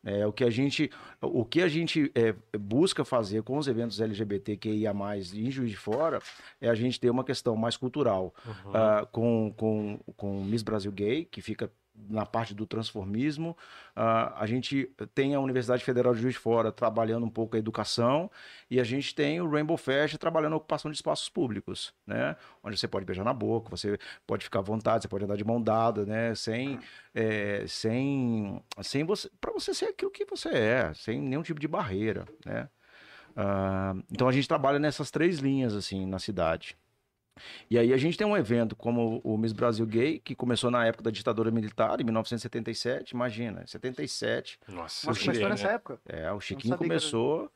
É, 0.05 0.27
o 0.27 0.33
que 0.33 0.43
a 0.43 0.49
gente, 0.49 0.91
o 1.21 1.45
que 1.45 1.61
a 1.61 1.67
gente 1.69 2.11
é, 2.13 2.35
busca 2.57 3.05
fazer 3.05 3.41
com 3.41 3.57
os 3.57 3.69
eventos 3.69 4.01
LGBTQIA+, 4.01 4.93
em 5.33 5.49
Juiz 5.49 5.69
de 5.71 5.77
Fora, 5.77 6.19
é 6.59 6.67
a 6.67 6.75
gente 6.75 6.99
ter 6.99 7.09
uma 7.09 7.23
questão 7.23 7.55
mais 7.55 7.77
cultural, 7.77 8.33
Uhum. 8.45 8.71
ah, 8.73 9.07
com, 9.09 9.53
com, 9.55 9.99
com 10.17 10.43
Miss 10.43 10.61
Brasil 10.61 10.91
Gay, 10.91 11.23
que 11.23 11.41
fica 11.41 11.71
na 11.95 12.25
parte 12.25 12.53
do 12.53 12.65
transformismo. 12.65 13.55
Ah, 13.95 14.33
a 14.41 14.45
gente 14.45 14.91
tem 15.13 15.35
a 15.35 15.39
Universidade 15.39 15.83
Federal 15.83 16.13
de 16.13 16.21
Juiz 16.21 16.33
de 16.33 16.39
Fora 16.39 16.71
trabalhando 16.71 17.25
um 17.25 17.29
pouco 17.29 17.55
a 17.55 17.59
educação 17.59 18.29
e 18.69 18.79
a 18.79 18.83
gente 18.83 19.13
tem 19.13 19.39
o 19.39 19.49
Rainbow 19.49 19.77
Fest 19.77 20.17
trabalhando 20.17 20.53
a 20.53 20.57
ocupação 20.57 20.89
de 20.89 20.97
espaços 20.97 21.29
públicos, 21.29 21.93
né? 22.05 22.35
Onde 22.63 22.77
você 22.77 22.87
pode 22.87 23.05
beijar 23.05 23.23
na 23.23 23.33
boca, 23.33 23.69
você 23.69 23.97
pode 24.25 24.43
ficar 24.43 24.59
à 24.59 24.61
vontade, 24.63 25.03
você 25.03 25.07
pode 25.07 25.25
andar 25.25 25.35
de 25.35 25.43
mão 25.43 25.61
dada, 25.61 26.05
né? 26.05 26.33
Sem, 26.35 26.79
é, 27.13 27.65
sem, 27.67 28.61
sem 28.81 29.03
você, 29.03 29.29
para 29.39 29.51
você 29.51 29.73
ser 29.73 29.85
aquilo 29.85 30.11
que 30.11 30.25
você 30.25 30.49
é, 30.49 30.93
sem 30.93 31.21
nenhum 31.21 31.43
tipo 31.43 31.59
de 31.59 31.67
barreira, 31.67 32.25
né? 32.45 32.69
Ah, 33.35 33.95
então 34.11 34.27
a 34.27 34.31
gente 34.31 34.47
trabalha 34.47 34.79
nessas 34.79 35.09
três 35.09 35.39
linhas 35.39 35.75
assim 35.75 36.05
na 36.05 36.19
cidade. 36.19 36.77
E 37.69 37.77
aí 37.79 37.91
a 37.93 37.97
gente 37.97 38.17
tem 38.17 38.25
um 38.27 38.37
evento 38.37 38.75
como 38.75 39.19
o 39.23 39.37
Miss 39.37 39.53
Brasil 39.53 39.85
Gay, 39.85 40.19
que 40.19 40.35
começou 40.35 40.69
na 40.69 40.85
época 40.85 41.03
da 41.03 41.11
ditadura 41.11 41.49
militar, 41.51 41.99
em 41.99 42.03
1977, 42.03 43.11
imagina, 43.11 43.65
77. 43.65 44.59
Nossa, 44.67 45.07
Mas 45.07 45.17
eu 45.17 45.23
começou 45.25 45.49
nessa 45.49 45.67
né? 45.67 45.73
época. 45.73 45.99
É, 46.07 46.31
o 46.31 46.39
Chiquinho 46.39 46.77
começou 46.77 47.51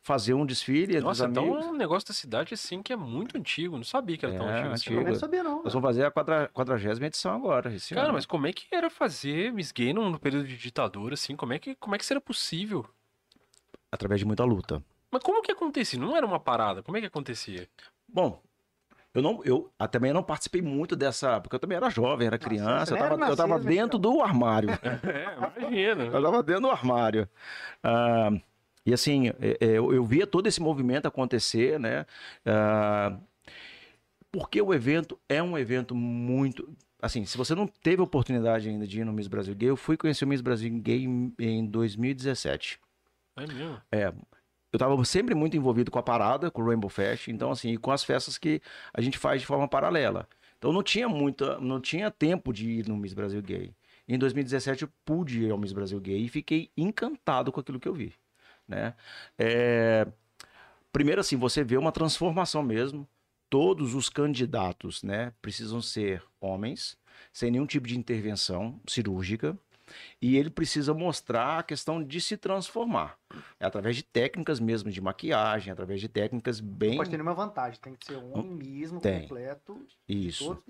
fazer 0.00 0.34
um 0.34 0.46
desfile 0.46 0.92
entre 0.94 1.00
Nossa, 1.00 1.24
os 1.24 1.30
então 1.30 1.42
amigos. 1.42 1.64
é 1.64 1.68
um 1.68 1.74
negócio 1.74 2.06
da 2.06 2.14
cidade 2.14 2.54
assim 2.54 2.80
que 2.80 2.92
é 2.92 2.96
muito 2.96 3.36
antigo. 3.36 3.76
Não 3.76 3.82
sabia 3.82 4.16
que 4.16 4.24
era 4.24 4.36
tão 4.38 4.48
É, 4.48 4.52
antigo 4.52 4.72
assim. 4.74 4.90
Eu 4.90 4.96
antigo. 4.98 5.10
não 5.12 5.18
sabia, 5.18 5.42
não. 5.42 5.64
Nós 5.64 5.72
vamos 5.72 5.88
fazer 5.88 6.04
a 6.04 6.10
quadra- 6.12 6.48
quadragésima 6.54 7.06
edição 7.08 7.34
agora, 7.34 7.74
esse 7.74 7.92
Cara, 7.92 8.06
ano. 8.06 8.14
mas 8.14 8.24
como 8.24 8.46
é 8.46 8.52
que 8.52 8.66
era 8.72 8.88
fazer 8.88 9.52
Miss 9.52 9.72
Gay 9.72 9.92
num 9.92 10.08
no 10.08 10.20
período 10.20 10.46
de 10.46 10.56
ditadura, 10.56 11.14
assim? 11.14 11.34
Como 11.34 11.52
é 11.52 11.58
que, 11.58 11.74
como 11.74 11.96
é 11.96 11.98
que 11.98 12.04
isso 12.04 12.12
era 12.12 12.20
possível? 12.20 12.86
Através 13.90 14.20
de 14.20 14.24
muita 14.24 14.44
luta. 14.44 14.80
Mas 15.10 15.22
como 15.24 15.42
que 15.42 15.50
acontecia? 15.50 15.98
Não 15.98 16.16
era 16.16 16.24
uma 16.24 16.38
parada. 16.38 16.82
Como 16.84 16.96
é 16.96 17.00
que 17.00 17.06
acontecia? 17.06 17.68
Bom, 18.08 18.40
eu 19.16 19.22
não, 19.22 19.42
eu 19.44 19.72
ah, 19.78 19.88
também 19.88 20.12
não 20.12 20.22
participei 20.22 20.60
muito 20.60 20.94
dessa, 20.94 21.40
porque 21.40 21.56
eu 21.56 21.58
também 21.58 21.74
era 21.74 21.88
jovem, 21.88 22.26
era 22.26 22.38
criança, 22.38 22.84
você 22.84 22.92
eu 22.92 22.98
tava, 22.98 23.14
era 23.14 23.32
eu 23.32 23.36
tava 23.36 23.58
dentro 23.58 23.98
do 23.98 24.20
armário. 24.20 24.68
É, 24.70 25.56
imagina. 25.58 26.04
Eu 26.04 26.22
tava 26.22 26.42
dentro 26.42 26.60
do 26.60 26.70
armário. 26.70 27.26
Ah, 27.82 28.30
e 28.84 28.92
assim, 28.92 29.28
é, 29.40 29.56
é, 29.58 29.66
eu, 29.78 29.94
eu 29.94 30.04
via 30.04 30.26
todo 30.26 30.46
esse 30.46 30.60
movimento 30.60 31.08
acontecer, 31.08 31.80
né? 31.80 32.04
Ah, 32.44 33.16
porque 34.30 34.60
o 34.60 34.74
evento 34.74 35.18
é 35.30 35.42
um 35.42 35.56
evento 35.56 35.94
muito. 35.94 36.68
Assim, 37.00 37.24
se 37.24 37.38
você 37.38 37.54
não 37.54 37.66
teve 37.66 38.02
oportunidade 38.02 38.68
ainda 38.68 38.86
de 38.86 39.00
ir 39.00 39.04
no 39.04 39.14
Miss 39.14 39.28
Brasil 39.28 39.54
Gay, 39.54 39.70
eu 39.70 39.78
fui 39.78 39.96
conhecer 39.96 40.26
o 40.26 40.28
Miss 40.28 40.42
Brasil 40.42 40.70
Gay 40.78 41.04
em, 41.04 41.32
em 41.38 41.64
2017. 41.64 42.78
É 43.34 43.46
mesmo. 43.46 44.26
Eu 44.76 44.78
estava 44.78 45.04
sempre 45.06 45.34
muito 45.34 45.56
envolvido 45.56 45.90
com 45.90 45.98
a 45.98 46.02
parada, 46.02 46.50
com 46.50 46.60
o 46.60 46.66
Rainbow 46.66 46.90
Fest, 46.90 47.28
então 47.28 47.50
assim, 47.50 47.72
e 47.72 47.78
com 47.78 47.90
as 47.90 48.04
festas 48.04 48.36
que 48.36 48.60
a 48.92 49.00
gente 49.00 49.16
faz 49.16 49.40
de 49.40 49.46
forma 49.46 49.66
paralela. 49.66 50.28
Então 50.58 50.70
não 50.70 50.82
tinha 50.82 51.08
muita, 51.08 51.58
não 51.58 51.80
tinha 51.80 52.10
tempo 52.10 52.52
de 52.52 52.68
ir 52.68 52.88
no 52.88 52.96
Miss 52.96 53.14
Brasil 53.14 53.40
Gay. 53.40 53.74
Em 54.06 54.18
2017 54.18 54.82
eu 54.82 54.88
pude 55.04 55.44
ir 55.44 55.50
ao 55.50 55.56
Miss 55.56 55.72
Brasil 55.72 55.98
Gay 55.98 56.26
e 56.26 56.28
fiquei 56.28 56.70
encantado 56.76 57.50
com 57.50 57.58
aquilo 57.58 57.80
que 57.80 57.88
eu 57.88 57.94
vi, 57.94 58.12
né? 58.68 58.94
É, 59.38 60.06
Primeiro 60.92 61.20
assim, 61.20 61.36
você 61.36 61.62
vê 61.62 61.76
uma 61.76 61.92
transformação 61.92 62.62
mesmo. 62.62 63.06
Todos 63.50 63.94
os 63.94 64.08
candidatos, 64.08 65.02
né, 65.02 65.32
precisam 65.42 65.82
ser 65.82 66.22
homens, 66.40 66.96
sem 67.32 67.50
nenhum 67.50 67.66
tipo 67.66 67.86
de 67.86 67.98
intervenção 67.98 68.80
cirúrgica. 68.86 69.58
E 70.20 70.36
ele 70.36 70.50
precisa 70.50 70.92
mostrar 70.92 71.58
a 71.58 71.62
questão 71.62 72.02
de 72.02 72.20
se 72.20 72.36
transformar. 72.36 73.18
É 73.58 73.66
através 73.66 73.96
de 73.96 74.02
técnicas 74.02 74.60
mesmo 74.60 74.90
de 74.90 75.00
maquiagem, 75.00 75.72
através 75.72 76.00
de 76.00 76.08
técnicas 76.08 76.60
bem. 76.60 76.90
Não 76.90 76.96
pode 76.98 77.10
ter 77.10 77.16
nenhuma 77.16 77.34
vantagem. 77.34 77.78
Tem 77.80 77.94
que 77.94 78.06
ser 78.06 78.16
um 78.16 78.42
mesmo, 78.42 79.00
Tem. 79.00 79.22
completo. 79.22 79.84
Isso. 80.08 80.62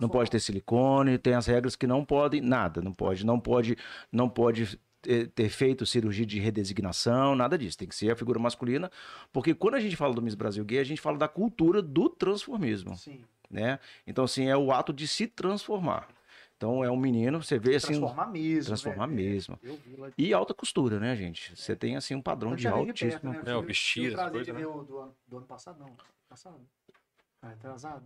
Não 0.00 0.08
pode 0.08 0.30
ter 0.30 0.40
silicone, 0.40 1.18
tem 1.18 1.34
as 1.34 1.46
regras 1.46 1.76
que 1.76 1.86
não 1.86 2.04
podem, 2.04 2.40
nada, 2.40 2.80
não 2.80 2.92
pode, 2.92 3.24
não 3.24 3.40
pode, 3.40 3.76
não 4.12 4.28
pode 4.28 4.78
ter, 5.04 5.28
ter 5.28 5.48
feito 5.50 5.84
cirurgia 5.84 6.24
de 6.24 6.40
redesignação, 6.40 7.36
nada 7.36 7.58
disso. 7.58 7.78
Tem 7.78 7.86
que 7.86 7.94
ser 7.94 8.10
a 8.10 8.16
figura 8.16 8.38
masculina, 8.38 8.90
porque 9.32 9.54
quando 9.54 9.74
a 9.74 9.80
gente 9.80 9.96
fala 9.96 10.14
do 10.14 10.22
Miss 10.22 10.34
Brasil 10.34 10.64
Gay, 10.64 10.78
a 10.78 10.84
gente 10.84 11.00
fala 11.00 11.18
da 11.18 11.28
cultura 11.28 11.82
do 11.82 12.08
transformismo, 12.08 12.96
Sim. 12.96 13.22
né? 13.50 13.78
Então 14.06 14.24
assim, 14.24 14.48
é 14.48 14.56
o 14.56 14.72
ato 14.72 14.92
de 14.92 15.06
se 15.06 15.26
transformar. 15.26 16.08
Então 16.64 16.82
é 16.82 16.90
um 16.90 16.96
menino, 16.96 17.42
você 17.42 17.58
vê 17.58 17.74
assim, 17.76 17.88
Transformar 17.88 18.26
mesmo. 18.26 18.64
transformar 18.68 19.06
né? 19.06 19.14
mesmo. 19.14 19.58
Eu 19.62 19.76
vi 19.76 19.96
lá. 19.96 20.10
E 20.16 20.32
alta 20.32 20.54
costura, 20.54 20.98
né, 20.98 21.14
gente? 21.14 21.54
Você 21.54 21.76
tem 21.76 21.94
assim 21.94 22.14
um 22.14 22.22
padrão 22.22 22.52
Eu 22.52 22.56
de 22.56 22.66
altíssimo. 22.66 23.10
perto, 23.10 23.26
né? 23.26 23.30
Eu 23.44 23.52
É, 23.52 23.56
o 23.56 23.58
tive- 23.58 23.66
vestir, 23.66 24.02
tive 24.04 24.06
o 24.06 24.08
as 24.08 24.14
prazer 24.14 24.30
coisas, 24.32 24.46
de 24.46 24.52
né? 24.54 24.58
ver 24.60 24.66
o 24.66 24.82
do 24.82 24.98
ano, 24.98 25.16
do 25.28 25.36
ano 25.36 25.46
passado, 25.46 25.78
não. 25.78 25.90
Passado? 26.26 26.56
Ah, 27.42 27.50
atrasado. 27.50 28.04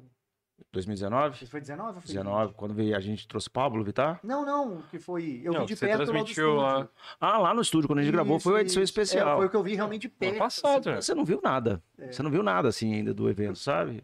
2019? 0.72 1.36
Esse 1.36 1.46
foi 1.46 1.60
19 1.60 1.88
ou 1.98 2.00
foi 2.02 2.08
19, 2.08 2.54
quando 2.54 2.74
veio, 2.74 2.96
a 2.96 3.00
gente 3.00 3.28
trouxe 3.28 3.48
Pablo 3.48 3.84
Vittar. 3.84 4.14
20? 4.14 4.24
Não, 4.24 4.44
não, 4.44 4.82
que 4.90 4.98
foi. 4.98 5.40
Eu 5.44 5.52
Não, 5.52 5.60
vi 5.60 5.66
de 5.66 5.76
você 5.76 5.86
perto 5.86 5.98
transmitiu 6.04 6.54
lá. 6.56 6.70
estúdio. 6.80 6.90
Ah, 7.20 7.38
lá 7.38 7.54
no 7.54 7.62
estúdio, 7.62 7.86
quando 7.86 8.00
a 8.00 8.02
gente 8.02 8.10
gravou, 8.12 8.40
foi 8.40 8.54
uma 8.54 8.60
edição 8.62 8.82
Isso, 8.82 8.90
especial. 8.90 9.34
É, 9.34 9.36
foi 9.36 9.46
o 9.46 9.50
que 9.50 9.56
eu 9.56 9.62
vi 9.62 9.76
realmente 9.76 10.02
de 10.02 10.08
perto. 10.08 10.38
Passado, 10.38 10.80
assim. 10.80 10.90
né? 10.90 11.00
Você 11.00 11.14
não 11.14 11.24
viu 11.24 11.40
nada. 11.40 11.80
É. 11.96 12.10
Você 12.10 12.24
não 12.24 12.30
viu 12.32 12.42
nada 12.42 12.66
assim 12.66 12.92
ainda 12.92 13.14
do 13.14 13.30
evento, 13.30 13.56
sabe? 13.56 14.02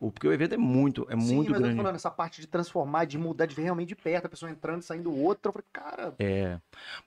O, 0.00 0.12
porque 0.12 0.28
o 0.28 0.32
evento 0.32 0.54
é 0.54 0.56
muito, 0.58 1.06
é 1.10 1.18
Sim, 1.18 1.34
muito 1.34 1.50
mas 1.50 1.56
eu 1.58 1.62
grande. 1.64 1.76
tô 1.76 1.82
falando 1.82 1.96
essa 1.96 2.10
parte 2.10 2.40
de 2.40 2.46
transformar, 2.46 3.04
de 3.04 3.18
mudar, 3.18 3.46
de 3.46 3.54
ver 3.54 3.62
realmente 3.62 3.88
de 3.88 3.96
perto, 3.96 4.26
a 4.26 4.28
pessoa 4.28 4.50
entrando 4.50 4.80
e 4.80 4.84
saindo 4.84 5.12
outra. 5.12 5.48
Eu 5.48 5.52
falei, 5.52 5.66
cara, 5.72 6.14
É. 6.18 6.60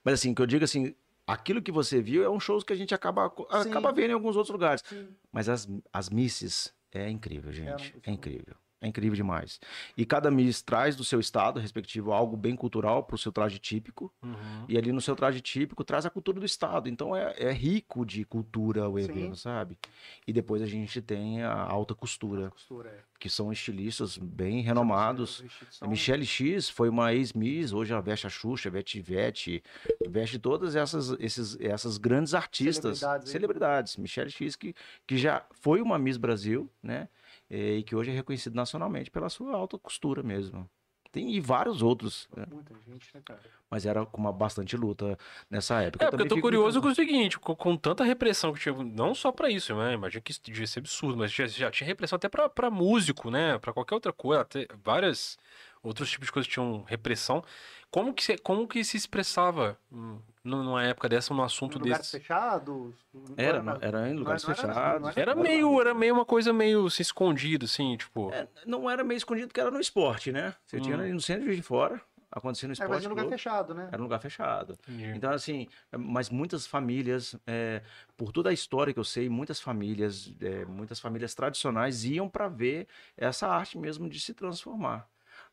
Mas 0.04 0.14
assim, 0.14 0.34
que 0.34 0.42
eu 0.42 0.46
digo 0.46 0.62
assim, 0.64 0.94
aquilo 1.26 1.62
que 1.62 1.72
você 1.72 2.02
viu 2.02 2.22
é 2.22 2.28
um 2.28 2.38
show 2.38 2.60
que 2.62 2.72
a 2.72 2.76
gente 2.76 2.94
acaba, 2.94 3.32
Sim. 3.62 3.70
acaba 3.70 3.92
vendo 3.92 4.10
em 4.10 4.14
alguns 4.14 4.36
outros 4.36 4.52
lugares. 4.52 4.82
sim. 4.86 5.08
Mas 5.32 5.48
as, 5.48 5.66
as 5.90 6.10
misses 6.10 6.74
é 6.92 7.08
incrível, 7.08 7.50
gente. 7.52 7.94
não- 7.94 8.00
É 8.04 8.10
incrível. 8.10 8.54
É 8.82 8.88
incrível 8.88 9.14
demais. 9.14 9.60
E 9.96 10.04
cada 10.04 10.28
miss 10.30 10.60
traz 10.60 10.96
do 10.96 11.04
seu 11.04 11.20
estado 11.20 11.60
respectivo 11.60 12.12
algo 12.12 12.36
bem 12.36 12.56
cultural 12.56 13.04
para 13.04 13.14
o 13.14 13.18
seu 13.18 13.30
traje 13.30 13.60
típico. 13.60 14.12
Uhum. 14.20 14.64
E 14.68 14.76
ali 14.76 14.90
no 14.90 15.00
seu 15.00 15.14
traje 15.14 15.40
típico 15.40 15.84
traz 15.84 16.04
a 16.04 16.10
cultura 16.10 16.40
do 16.40 16.44
estado. 16.44 16.88
Então 16.88 17.14
é, 17.14 17.32
é 17.38 17.52
rico 17.52 18.04
de 18.04 18.24
cultura 18.24 18.88
o 18.88 18.98
Sim. 18.98 19.04
evento, 19.04 19.36
sabe? 19.36 19.78
E 20.26 20.32
depois 20.32 20.60
a 20.60 20.66
gente 20.66 21.00
tem 21.00 21.42
a 21.42 21.54
alta 21.54 21.94
costura, 21.94 22.50
Costura, 22.50 22.88
é. 22.90 22.98
que 23.20 23.30
são 23.30 23.52
estilistas 23.52 24.18
bem 24.18 24.62
renomados. 24.62 25.44
A 25.80 25.86
Michelle 25.86 26.26
X 26.26 26.68
foi 26.68 26.88
uma 26.88 27.14
ex-miss, 27.14 27.72
hoje 27.72 27.92
ela 27.92 28.02
veste 28.02 28.26
a 28.26 28.30
Xuxa, 28.30 28.68
veste 28.68 28.98
Ivete, 28.98 29.62
veste 30.08 30.40
todas 30.40 30.74
essas, 30.74 31.10
esses, 31.20 31.56
essas 31.60 31.98
grandes 31.98 32.34
artistas, 32.34 32.98
Celebridades 32.98 33.30
celebridades. 33.30 33.96
Michelle 33.96 34.30
X, 34.30 34.56
que, 34.56 34.74
que 35.06 35.16
já 35.16 35.44
foi 35.52 35.80
uma 35.80 35.98
Miss 35.98 36.16
Brasil, 36.16 36.68
né? 36.82 37.08
Eh, 37.52 37.76
E 37.78 37.82
que 37.82 37.94
hoje 37.94 38.10
é 38.10 38.14
reconhecido 38.14 38.54
nacionalmente 38.54 39.10
pela 39.10 39.28
sua 39.28 39.54
alta 39.54 39.78
costura 39.78 40.22
mesmo. 40.22 40.68
Tem 41.12 41.30
e 41.30 41.40
vários 41.40 41.82
outros, 41.82 42.26
né? 42.34 42.46
Muita 42.50 42.74
gente, 42.86 43.10
né, 43.14 43.20
cara? 43.22 43.38
mas 43.70 43.84
era 43.86 44.04
com 44.06 44.18
uma 44.18 44.32
bastante 44.32 44.76
luta 44.78 45.18
nessa 45.50 45.80
época. 45.82 46.04
É, 46.06 46.10
porque 46.10 46.22
eu 46.24 46.28
tô 46.28 46.40
curioso 46.40 46.80
com 46.80 46.86
muito- 46.86 46.98
o 46.98 47.02
seguinte, 47.04 47.38
com, 47.38 47.54
com 47.54 47.76
tanta 47.76 48.02
repressão 48.02 48.52
que 48.52 48.60
tinha, 48.60 48.74
não 48.82 49.14
só 49.14 49.30
pra 49.30 49.50
isso, 49.50 49.74
né? 49.76 49.92
Imagino 49.94 50.22
que 50.22 50.30
isso 50.30 50.40
devia 50.42 50.66
ser 50.66 50.78
absurdo, 50.80 51.18
mas 51.18 51.30
já, 51.30 51.46
já 51.46 51.70
tinha 51.70 51.86
repressão 51.86 52.16
até 52.16 52.28
pra, 52.30 52.48
pra 52.48 52.70
músico, 52.70 53.30
né? 53.30 53.58
Pra 53.58 53.72
qualquer 53.74 53.94
outra 53.94 54.12
coisa, 54.12 54.40
até 54.42 54.66
várias 54.82 55.36
outros 55.82 56.10
tipos 56.10 56.26
de 56.26 56.32
coisas 56.32 56.50
tinham 56.50 56.82
repressão. 56.84 57.42
Como 57.90 58.14
que 58.14 58.22
se, 58.24 58.38
como 58.38 58.66
que 58.66 58.82
se 58.84 58.96
expressava 58.96 59.78
hum, 59.90 60.18
nu- 60.42 60.62
numa 60.62 60.82
época 60.82 61.08
dessa, 61.08 61.34
num 61.34 61.42
assunto 61.42 61.76
Em 61.78 61.82
lugares 61.82 62.06
desse? 62.06 62.18
fechados? 62.20 62.94
Era, 63.36 63.62
não 63.62 63.78
era 63.80 64.08
em 64.08 64.14
lugares 64.14 64.42
não 64.44 64.50
era- 64.52 64.62
fechados. 64.62 65.14
não 65.16 65.22
Era 65.22 65.34
meio, 65.34 65.80
era 65.80 65.92
meio 65.94 66.14
uma 66.14 66.24
coisa 66.24 66.52
meio 66.52 66.86
assim, 66.86 67.02
escondido, 67.02 67.66
assim, 67.66 67.96
tipo. 67.96 68.30
É, 68.32 68.48
não 68.64 68.88
era 68.88 69.04
meio 69.04 69.18
escondido 69.18 69.48
porque 69.48 69.60
era 69.60 69.70
no 69.70 69.80
esporte, 69.80 70.32
né? 70.32 70.54
Você 70.64 70.80
tinha 70.80 70.96
Hum. 70.96 71.00
ali 71.00 71.12
no 71.12 71.20
centro 71.20 71.54
de 71.54 71.60
fora, 71.62 72.00
acontecia 72.30 72.66
no 72.66 72.72
É, 72.72 72.74
esporte. 72.74 72.90
mas 72.92 73.04
em 73.04 73.08
lugar 73.08 73.22
clube, 73.24 73.36
fechado, 73.36 73.74
né? 73.74 73.88
Era 73.92 74.00
um 74.00 74.04
lugar 74.04 74.20
fechado. 74.20 74.72
entendi. 74.88 75.12
Então, 75.14 75.30
assim, 75.32 75.68
é, 75.92 75.98
mas 75.98 76.30
muitas 76.30 76.66
famílias, 76.66 77.36
é, 77.46 77.82
por 78.16 78.32
toda 78.32 78.48
a 78.48 78.52
história 78.54 78.94
que 78.94 78.98
eu 78.98 79.04
sei, 79.04 79.28
muitas 79.28 79.60
famílias, 79.60 80.34
é, 80.40 80.64
muitas 80.64 80.98
famílias 80.98 81.34
tradicionais 81.34 82.04
iam 82.04 82.26
para 82.28 82.48
ver 82.48 82.88
essa 83.18 83.46
arte 83.48 83.76
mesmo 83.76 84.08
de 84.08 84.18
se 84.18 84.32
transformar. 84.32 85.06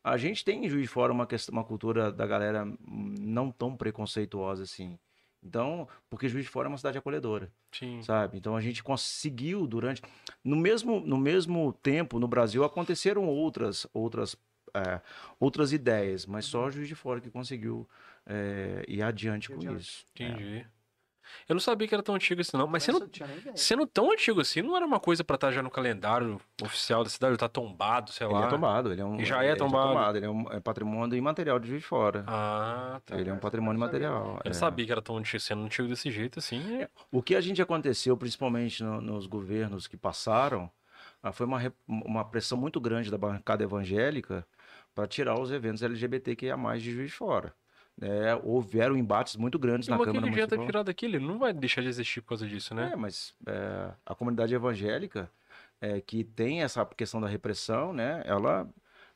A 0.03 0.17
gente 0.17 0.43
tem 0.45 0.65
em 0.65 0.69
Juiz 0.69 0.83
de 0.83 0.87
Fora 0.87 1.11
uma, 1.11 1.27
questão, 1.27 1.53
uma 1.53 1.63
cultura 1.63 2.11
da 2.11 2.25
galera 2.25 2.65
não 2.87 3.51
tão 3.51 3.75
preconceituosa 3.75 4.63
assim. 4.63 4.97
Então, 5.41 5.87
porque 6.09 6.27
Juiz 6.27 6.45
de 6.45 6.51
Fora 6.51 6.67
é 6.67 6.69
uma 6.69 6.77
cidade 6.77 6.97
acolhedora 6.97 7.51
Sim. 7.71 8.01
sabe? 8.03 8.37
Então 8.37 8.55
a 8.55 8.61
gente 8.61 8.83
conseguiu 8.83 9.65
durante 9.65 10.01
no 10.43 10.55
mesmo 10.55 10.99
no 10.99 11.17
mesmo 11.17 11.71
tempo 11.73 12.19
no 12.19 12.27
Brasil 12.27 12.63
aconteceram 12.63 13.25
outras 13.25 13.87
outras 13.93 14.35
é, 14.73 15.01
outras 15.39 15.71
ideias, 15.71 16.25
mas 16.25 16.45
só 16.45 16.65
o 16.65 16.71
Juiz 16.71 16.87
de 16.87 16.95
Fora 16.95 17.21
que 17.21 17.29
conseguiu 17.29 17.87
é, 18.25 18.83
ir 18.87 19.01
adiante 19.01 19.49
com 19.49 19.75
isso. 19.75 20.05
Entendi. 20.13 20.65
Eu 21.47 21.55
não 21.55 21.59
sabia 21.59 21.87
que 21.87 21.93
era 21.93 22.03
tão 22.03 22.15
antigo 22.15 22.41
assim, 22.41 22.55
não. 22.57 22.67
Mas 22.67 22.87
Essa 22.87 22.99
sendo, 22.99 23.09
sendo 23.55 23.87
tão 23.87 24.11
antigo 24.11 24.41
assim, 24.41 24.61
não 24.61 24.75
era 24.75 24.85
uma 24.85 24.99
coisa 24.99 25.23
pra 25.23 25.35
estar 25.35 25.51
já 25.51 25.61
no 25.63 25.69
calendário 25.69 26.39
oficial 26.61 27.03
da 27.03 27.09
cidade, 27.09 27.31
ou 27.33 27.37
tá 27.37 27.49
tombado, 27.49 28.11
sei 28.11 28.27
Ele 28.27 28.33
lá. 28.33 28.45
é 28.45 28.49
tombado, 28.49 28.91
ele 28.91 29.01
é 29.01 29.05
um 29.05 29.19
E 29.19 29.25
já 29.25 29.43
é 29.43 29.55
tombado. 29.55 30.17
ele 30.17 30.25
é 30.25 30.29
um 30.29 30.51
é 30.51 30.59
patrimônio 30.59 31.15
imaterial 31.17 31.59
de 31.59 31.67
Juiz 31.67 31.81
de 31.81 31.87
Fora. 31.87 32.23
Ah, 32.27 33.01
tá. 33.05 33.17
ele 33.19 33.29
é 33.29 33.33
um 33.33 33.39
patrimônio 33.39 33.77
eu 33.77 33.79
não 33.79 33.87
sabia, 33.87 34.09
material. 34.09 34.41
Eu 34.43 34.51
é. 34.51 34.53
sabia 34.53 34.85
que 34.85 34.91
era 34.91 35.01
tão 35.01 35.17
antigo, 35.17 35.39
sendo 35.41 35.63
antigo 35.63 35.87
desse 35.87 36.11
jeito 36.11 36.39
assim. 36.39 36.81
é- 36.81 36.89
O 37.11 37.21
que 37.21 37.35
a 37.35 37.41
gente 37.41 37.61
aconteceu, 37.61 38.15
principalmente 38.17 38.83
no- 38.83 39.01
nos 39.01 39.25
governos 39.25 39.87
que 39.87 39.97
passaram, 39.97 40.69
ah, 41.23 41.31
foi 41.31 41.45
uma, 41.45 41.73
uma 41.87 42.25
pressão 42.25 42.57
muito 42.57 42.79
grande 42.79 43.09
da 43.11 43.17
bancada 43.17 43.63
evangélica 43.63 44.45
para 44.95 45.07
tirar 45.07 45.39
os 45.39 45.51
eventos 45.51 45.81
LGBTQIA+, 45.83 46.55
de 46.77 46.91
Juiz 46.91 47.11
de 47.11 47.15
Fora. 47.15 47.53
Né? 47.99 48.35
houveram 48.43 48.95
embates 48.97 49.35
muito 49.35 49.59
grandes 49.59 49.87
E 49.87 49.91
na 49.91 49.97
uma 49.97 50.05
que 50.05 50.11
Câmara 50.11 50.25
ele 50.25 50.33
adianta 50.33 50.55
Municipal. 50.55 50.71
tirar 50.71 50.83
daquilo, 50.83 51.15
ele 51.17 51.25
não 51.27 51.37
vai 51.37 51.51
deixar 51.53 51.81
de 51.81 51.87
existir 51.89 52.21
por 52.21 52.29
causa 52.29 52.47
disso, 52.47 52.73
né? 52.73 52.91
É, 52.93 52.95
mas 52.95 53.33
é, 53.45 53.91
a 54.05 54.15
comunidade 54.15 54.53
evangélica 54.55 55.29
é, 55.81 55.99
que 56.01 56.23
tem 56.23 56.61
essa 56.63 56.85
questão 56.85 57.19
da 57.21 57.27
repressão, 57.27 57.91
né? 57.93 58.21
Ela 58.25 58.67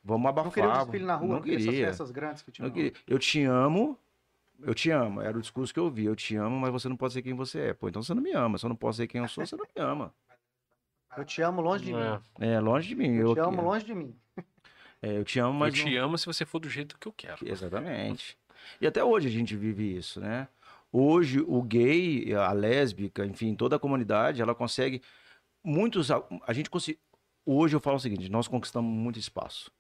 vamos 0.04 0.28
abafar. 0.30 0.46
Não 0.46 0.52
queria 0.52 0.70
um 0.70 0.74
desfile 0.84 1.06
na 1.06 1.16
rua, 1.16 1.28
não 1.28 1.36
não 1.36 1.42
queria 1.42 1.58
essas 1.70 1.80
festas 1.80 2.12
grandes 2.12 2.42
que 2.44 2.52
tinham. 2.52 2.68
Não 2.68 2.76
queria. 2.76 2.94
Eu 3.08 3.18
te 3.20 3.44
amo, 3.44 3.98
eu 4.62 4.74
te 4.74 4.92
amo. 4.92 5.22
Era 5.22 5.38
o 5.38 5.42
discurso 5.42 5.74
que 5.74 5.80
eu 5.80 5.86
ouvi. 5.86 6.06
Eu 6.06 6.16
te 6.16 6.36
amo, 6.36 6.60
mas 6.60 6.72
você 6.72 6.88
não 6.90 6.96
pode 6.98 7.14
ser 7.14 7.22
quem 7.22 7.34
você 7.34 7.60
é. 7.70 7.74
Pô, 7.74 7.88
então 7.90 8.02
você 8.04 8.14
não 8.14 8.22
me 8.22 8.32
ama. 8.32 8.58
Se 8.58 8.66
eu 8.66 8.70
não 8.70 8.76
posso 8.76 8.98
ser 8.98 9.08
quem 9.08 9.22
eu 9.22 9.28
sou, 9.28 9.46
você 9.46 9.56
não 9.56 9.66
me 9.66 9.82
ama. 9.82 10.14
Eu 11.16 11.24
te 11.26 11.42
amo 11.42 11.62
longe 11.62 11.86
de 11.86 11.94
É. 11.94 11.96
mim. 12.14 12.20
É, 12.40 12.60
longe 12.60 12.88
de 12.88 12.96
mim. 12.96 13.14
Eu 13.16 13.34
te 13.34 13.40
eu, 13.40 13.46
amo 13.46 13.62
longe 13.62 13.86
de 13.86 13.94
mim. 13.94 14.16
é, 15.02 15.18
eu 15.18 15.24
te 15.24 15.40
amo, 15.40 15.52
Eu 15.52 15.60
mas 15.60 15.74
te 15.74 15.96
não... 15.96 16.06
amo 16.06 16.18
se 16.18 16.26
você 16.26 16.44
for 16.46 16.60
do 16.60 16.68
jeito 16.70 16.98
que 16.98 17.08
eu 17.08 17.14
quero. 17.14 17.38
Exatamente. 17.48 18.38
E 18.80 18.88
até 18.88 19.04
hoje 19.04 19.28
a 19.28 19.32
gente 19.32 19.56
vive 19.56 19.98
isso, 19.98 20.20
né? 20.20 20.48
Hoje, 20.92 21.44
o 21.48 21.62
gay, 21.64 22.34
a 22.36 22.52
lésbica, 22.52 23.26
enfim, 23.26 23.56
toda 23.56 23.76
a 23.76 23.80
comunidade, 23.80 24.42
ela 24.42 24.54
consegue 24.54 25.02
muitos. 25.64 26.12
A, 26.12 26.54
gente 26.54 26.70
consegue. 26.70 27.00
Hoje 27.46 27.76
eu 27.76 27.80
falo 27.80 27.98
o 27.98 28.00
seguinte: 28.00 28.30
nós 28.30 28.48
conquistamos 28.48 28.92
muito 28.92 29.18
espaço 29.18 29.72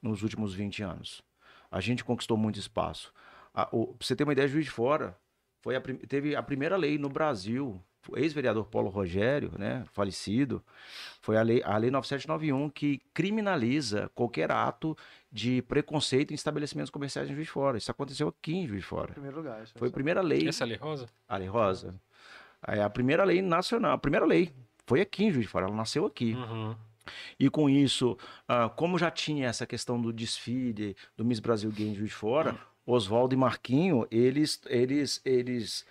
nos 0.00 0.22
últimos 0.22 0.54
20 0.54 0.82
anos. 0.82 1.22
A 1.70 1.80
gente 1.80 2.02
conquistou 2.02 2.36
muito 2.36 2.58
espaço. 2.58 3.12
A, 3.52 3.68
o, 3.70 3.88
pra 3.88 4.06
você 4.06 4.16
ter 4.16 4.24
uma 4.24 4.32
ideia, 4.32 4.48
Juiz 4.48 4.64
de 4.64 4.70
Fora 4.70 5.16
foi 5.60 5.76
a, 5.76 5.80
teve 5.80 6.34
a 6.34 6.42
primeira 6.42 6.76
lei 6.76 6.96
no 6.96 7.08
Brasil. 7.08 7.82
Ex-vereador 8.16 8.66
Paulo 8.66 8.88
Rogério, 8.88 9.52
né, 9.58 9.84
falecido, 9.92 10.62
foi 11.20 11.36
a 11.36 11.42
lei, 11.42 11.62
a 11.64 11.76
lei 11.76 11.90
9791 11.90 12.68
que 12.70 13.00
criminaliza 13.14 14.10
qualquer 14.14 14.50
ato 14.50 14.96
de 15.30 15.62
preconceito 15.62 16.32
em 16.32 16.34
estabelecimentos 16.34 16.90
comerciais 16.90 17.30
em 17.30 17.34
Juiz 17.34 17.46
de 17.46 17.52
Fora. 17.52 17.78
Isso 17.78 17.90
aconteceu 17.90 18.28
aqui 18.28 18.54
em 18.54 18.66
Juiz 18.66 18.80
de 18.80 18.86
Em 18.86 18.88
Fora. 18.88 19.12
primeiro 19.12 19.36
lugar. 19.36 19.62
isso 19.62 19.72
Foi 19.76 19.88
a 19.88 19.92
primeira 19.92 20.20
lei 20.20 20.48
Essa 20.48 20.64
ali, 20.64 20.74
Rosa? 20.76 21.06
a 21.28 21.36
Lei 21.36 21.48
Rosa. 21.48 21.94
É 22.66 22.82
a 22.82 22.90
primeira 22.90 23.24
lei 23.24 23.40
nacional, 23.42 23.92
a 23.92 23.98
primeira 23.98 24.26
lei. 24.26 24.52
Foi 24.86 25.00
aqui 25.00 25.24
em 25.24 25.30
Juiz 25.32 25.46
de 25.46 25.50
Fora, 25.50 25.66
ela 25.66 25.74
nasceu 25.74 26.04
aqui. 26.04 26.34
Uhum. 26.34 26.74
E 27.38 27.50
com 27.50 27.68
isso, 27.68 28.16
ah, 28.46 28.68
como 28.68 28.98
já 28.98 29.10
tinha 29.10 29.48
essa 29.48 29.66
questão 29.66 30.00
do 30.00 30.12
desfile 30.12 30.96
do 31.16 31.24
Miss 31.24 31.40
Brasil 31.40 31.70
Gay 31.70 31.88
em 31.88 31.94
Juiz 31.94 32.10
de 32.10 32.14
Fora, 32.16 32.56
Oswaldo 32.86 33.34
e 33.34 33.38
Marquinho, 33.38 34.06
eles, 34.10 34.60
eles, 34.66 35.20
eles 35.24 35.84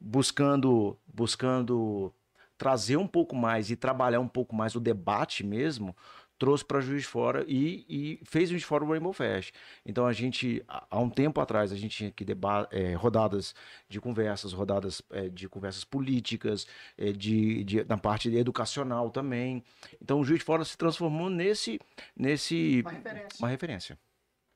buscando, 0.00 0.98
buscando 1.06 2.12
trazer 2.56 2.96
um 2.96 3.06
pouco 3.06 3.36
mais 3.36 3.70
e 3.70 3.76
trabalhar 3.76 4.20
um 4.20 4.28
pouco 4.28 4.54
mais 4.54 4.74
o 4.74 4.80
debate 4.80 5.44
mesmo, 5.44 5.94
trouxe 6.38 6.64
para 6.64 6.80
Juiz 6.80 7.02
de 7.02 7.08
Fora 7.08 7.44
e, 7.48 7.84
e 7.88 8.20
fez 8.24 8.48
Juiz 8.48 8.62
de 8.62 8.66
Fora 8.66 8.84
o 8.84 8.88
Rainbow 8.88 9.12
Fest. 9.12 9.52
Então 9.84 10.06
a 10.06 10.12
gente, 10.12 10.64
há 10.68 10.98
um 10.98 11.10
tempo 11.10 11.40
atrás, 11.40 11.72
a 11.72 11.76
gente 11.76 11.96
tinha 11.96 12.10
que 12.10 12.24
eh, 12.70 12.94
rodadas 12.94 13.54
de 13.88 14.00
conversas, 14.00 14.52
rodadas 14.52 15.02
eh, 15.10 15.28
de 15.28 15.48
conversas 15.48 15.84
políticas, 15.84 16.66
eh, 16.96 17.12
de, 17.12 17.64
de, 17.64 17.84
na 17.84 17.98
parte 17.98 18.34
educacional 18.34 19.10
também. 19.10 19.64
Então 20.00 20.20
o 20.20 20.24
Juiz 20.24 20.38
de 20.38 20.44
Fora 20.44 20.64
se 20.64 20.78
transformou 20.78 21.28
nesse, 21.28 21.80
nesse 22.16 22.82
Uma 22.82 22.92
referência. 22.92 23.38
uma 23.38 23.48
referência. 23.48 23.98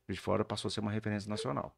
Juiz 0.09 0.19
de 0.19 0.23
Fora 0.23 0.45
passou 0.45 0.69
a 0.69 0.71
ser 0.71 0.81
uma 0.81 0.93
referência 0.93 1.29
nacional. 1.29 1.75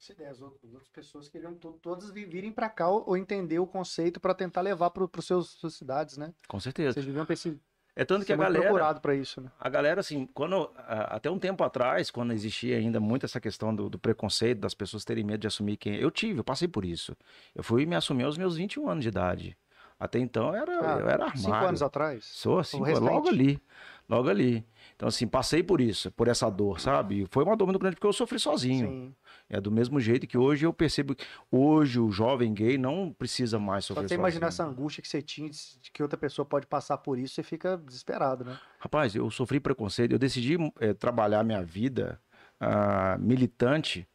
Essa 0.00 0.12
ideia, 0.12 0.30
as 0.30 0.40
outras, 0.42 0.62
as 0.64 0.72
outras 0.72 0.90
pessoas 0.90 1.28
queriam 1.28 1.54
to- 1.54 1.78
todas 1.82 2.10
vi- 2.10 2.26
virem 2.26 2.52
para 2.52 2.68
cá 2.68 2.88
ou, 2.88 3.16
entender 3.16 3.58
o 3.58 3.66
conceito 3.66 4.20
para 4.20 4.34
tentar 4.34 4.60
levar 4.60 4.90
para 4.90 5.04
os 5.04 5.24
seus 5.26 5.50
suas 5.52 5.74
cidades, 5.74 6.16
né? 6.16 6.34
Com 6.48 6.60
certeza. 6.60 6.92
Vocês 6.92 7.06
ter 7.26 7.36
sido 7.36 7.60
É 7.94 8.04
tanto 8.04 8.26
que 8.26 8.32
a 8.32 8.36
galera, 8.36 8.64
procurado 8.64 9.00
para 9.00 9.14
isso, 9.14 9.40
né? 9.40 9.50
a 9.58 9.68
galera, 9.70 10.00
assim, 10.00 10.26
quando 10.34 10.70
até 10.76 11.30
um 11.30 11.38
tempo 11.38 11.64
atrás, 11.64 12.10
quando 12.10 12.32
existia 12.34 12.76
ainda 12.76 13.00
muito 13.00 13.24
essa 13.24 13.40
questão 13.40 13.74
do, 13.74 13.88
do 13.88 13.98
preconceito, 13.98 14.58
das 14.60 14.74
pessoas 14.74 15.02
terem 15.02 15.24
medo 15.24 15.40
de 15.40 15.46
assumir 15.46 15.78
quem. 15.78 15.96
Eu 15.96 16.10
tive, 16.10 16.40
eu 16.40 16.44
passei 16.44 16.68
por 16.68 16.84
isso. 16.84 17.16
Eu 17.54 17.64
fui 17.64 17.86
me 17.86 17.96
assumir 17.96 18.24
aos 18.24 18.36
meus 18.36 18.54
21 18.56 18.90
anos 18.90 19.02
de 19.02 19.08
idade. 19.08 19.56
Até 19.98 20.18
então 20.18 20.48
eu 20.48 20.54
era, 20.54 20.72
Ah, 20.72 20.98
eu 20.98 21.08
era 21.08 21.24
armário. 21.24 21.38
Cinco 21.38 21.54
anos 21.56 21.82
atrás. 21.82 22.24
Sou 22.24 22.58
assim, 22.58 22.82
recente. 22.82 23.00
logo 23.00 23.28
ali. 23.28 23.60
Logo 24.08 24.28
ali. 24.28 24.64
Então, 24.94 25.08
assim, 25.08 25.26
passei 25.26 25.62
por 25.62 25.80
isso, 25.80 26.10
por 26.12 26.28
essa 26.28 26.48
dor, 26.48 26.80
sabe? 26.80 27.26
Foi 27.30 27.44
uma 27.44 27.56
dor 27.56 27.66
muito 27.66 27.78
grande 27.78 27.96
porque 27.96 28.06
eu 28.06 28.12
sofri 28.12 28.38
sozinho. 28.38 28.88
Sim. 28.88 29.14
É 29.48 29.60
do 29.60 29.70
mesmo 29.70 30.00
jeito 30.00 30.26
que 30.26 30.38
hoje 30.38 30.64
eu 30.64 30.72
percebo 30.72 31.14
que 31.14 31.24
hoje 31.50 31.98
o 32.00 32.10
jovem 32.10 32.54
gay 32.54 32.78
não 32.78 33.12
precisa 33.12 33.58
mais 33.58 33.84
Só 33.84 33.94
sofrer 33.94 34.08
você 34.08 34.14
imaginar 34.14 34.48
essa 34.48 34.64
angústia 34.64 35.02
que 35.02 35.08
você 35.08 35.20
tinha 35.20 35.50
de 35.50 35.90
que 35.92 36.02
outra 36.02 36.16
pessoa 36.16 36.46
pode 36.46 36.66
passar 36.66 36.98
por 36.98 37.18
isso, 37.18 37.34
você 37.34 37.42
fica 37.42 37.76
desesperado, 37.76 38.44
né? 38.44 38.58
Rapaz, 38.78 39.14
eu 39.14 39.30
sofri 39.30 39.60
preconceito. 39.60 40.12
Eu 40.12 40.18
decidi 40.18 40.56
eh, 40.80 40.94
trabalhar 40.94 41.44
minha 41.44 41.62
vida 41.62 42.20
ah, 42.60 43.16
militante 43.18 44.06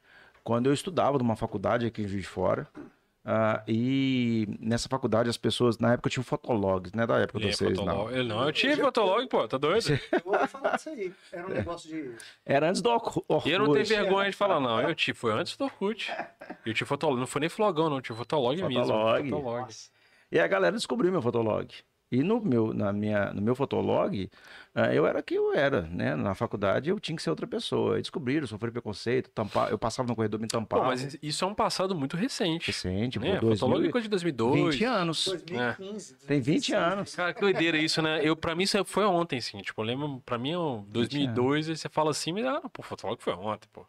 quando 0.43 0.67
eu 0.67 0.73
estudava 0.73 1.17
numa 1.17 1.35
faculdade 1.35 1.85
aqui 1.85 2.01
em 2.01 2.07
Juiz 2.07 2.23
de 2.23 2.27
Fora. 2.27 2.67
Ah, 3.23 3.61
e 3.67 4.47
nessa 4.59 4.89
faculdade 4.89 5.29
as 5.29 5.37
pessoas, 5.37 5.77
na 5.77 5.93
época 5.93 6.09
tinha 6.09 6.21
o 6.21 6.23
Fotolog, 6.25 6.89
não 6.95 7.03
é 7.03 7.07
da 7.07 7.19
época 7.19 7.39
de 7.39 7.49
É, 7.49 7.51
vocês, 7.51 7.77
não. 7.77 8.09
Eu 8.09 8.23
não, 8.23 8.43
eu 8.45 8.51
tive 8.51 8.81
fotolog, 8.81 9.27
pô, 9.27 9.47
tá 9.47 9.57
doido? 9.59 9.91
Eu 10.11 10.19
vou 10.25 10.47
falar 10.47 10.75
disso 10.75 10.89
aí. 10.89 11.13
Era 11.31 11.45
um 11.45 11.49
negócio 11.51 11.87
de. 11.87 12.15
Era 12.43 12.69
antes 12.69 12.81
do 12.81 12.89
Orku- 12.89 13.23
Orkut. 13.27 13.47
E 13.49 13.51
eu 13.53 13.59
não 13.59 13.71
tenho 13.71 13.85
vergonha 13.85 14.31
de 14.31 14.35
falar, 14.35 14.59
não. 14.59 14.81
Eu 14.81 14.95
tive, 14.95 15.15
foi 15.17 15.31
antes 15.33 15.55
do 15.55 15.65
Orkut. 15.65 16.11
Eu 16.65 16.73
tive 16.73 16.85
fotolog, 16.87 17.19
não 17.19 17.27
foi 17.27 17.41
nem 17.41 17.49
flogão, 17.49 17.89
não, 17.89 17.97
eu 17.97 18.01
tive 18.01 18.17
fotolog, 18.17 18.55
mesmo. 18.61 18.81
Fotolog. 18.85 19.29
Fotolog. 19.29 19.73
E 20.31 20.39
a 20.39 20.47
galera 20.47 20.75
descobriu 20.75 21.11
meu 21.11 21.21
fotolog. 21.21 21.73
E 22.11 22.23
no 22.23 22.41
meu, 22.41 22.73
na 22.73 22.91
minha, 22.91 23.33
no 23.33 23.41
meu 23.41 23.55
fotolog, 23.55 24.29
ah, 24.75 24.93
eu 24.93 25.07
era 25.07 25.23
quem 25.23 25.37
eu 25.37 25.53
era, 25.53 25.83
né? 25.83 26.13
Na 26.13 26.35
faculdade 26.35 26.89
eu 26.89 26.99
tinha 26.99 27.15
que 27.15 27.23
ser 27.23 27.29
outra 27.29 27.47
pessoa. 27.47 27.97
E 27.99 28.01
descobriram, 28.01 28.45
sofri 28.45 28.69
preconceito, 28.69 29.29
tampar, 29.29 29.71
eu 29.71 29.77
passava 29.79 30.09
no 30.09 30.15
corredor, 30.15 30.37
me 30.37 30.45
Pô, 30.45 30.57
tampava. 30.57 30.87
mas 30.87 31.17
isso 31.23 31.45
é 31.45 31.47
um 31.47 31.53
passado 31.53 31.95
muito 31.95 32.17
recente. 32.17 32.67
Recente, 32.67 33.17
pô, 33.17 33.25
Né? 33.25 33.39
2000, 33.39 33.57
Fotolog 33.57 33.87
é 33.87 33.91
coisa 33.91 34.03
de 34.03 34.09
2002. 34.09 34.75
20 34.75 34.83
anos. 34.83 35.25
2015. 35.25 36.15
Tem 36.27 36.41
20 36.41 36.73
anos. 36.73 37.15
Cara, 37.15 37.33
que 37.33 37.39
doideira 37.39 37.77
isso, 37.77 38.01
né? 38.01 38.19
Eu, 38.21 38.35
pra 38.35 38.53
mim, 38.55 38.63
isso 38.63 38.83
foi 38.83 39.05
ontem, 39.05 39.37
assim. 39.37 39.61
Tipo, 39.61 39.81
eu 39.81 39.85
lembro, 39.85 40.21
pra 40.25 40.37
mim, 40.37 40.51
é 40.51 40.59
um 40.59 40.83
2002, 40.89 41.69
aí 41.69 41.77
você 41.77 41.87
fala 41.87 42.11
assim, 42.11 42.33
mas, 42.33 42.45
ah, 42.45 42.61
pô, 42.73 42.83
fotolog 42.83 43.21
foi 43.23 43.33
ontem, 43.33 43.69
pô. 43.71 43.85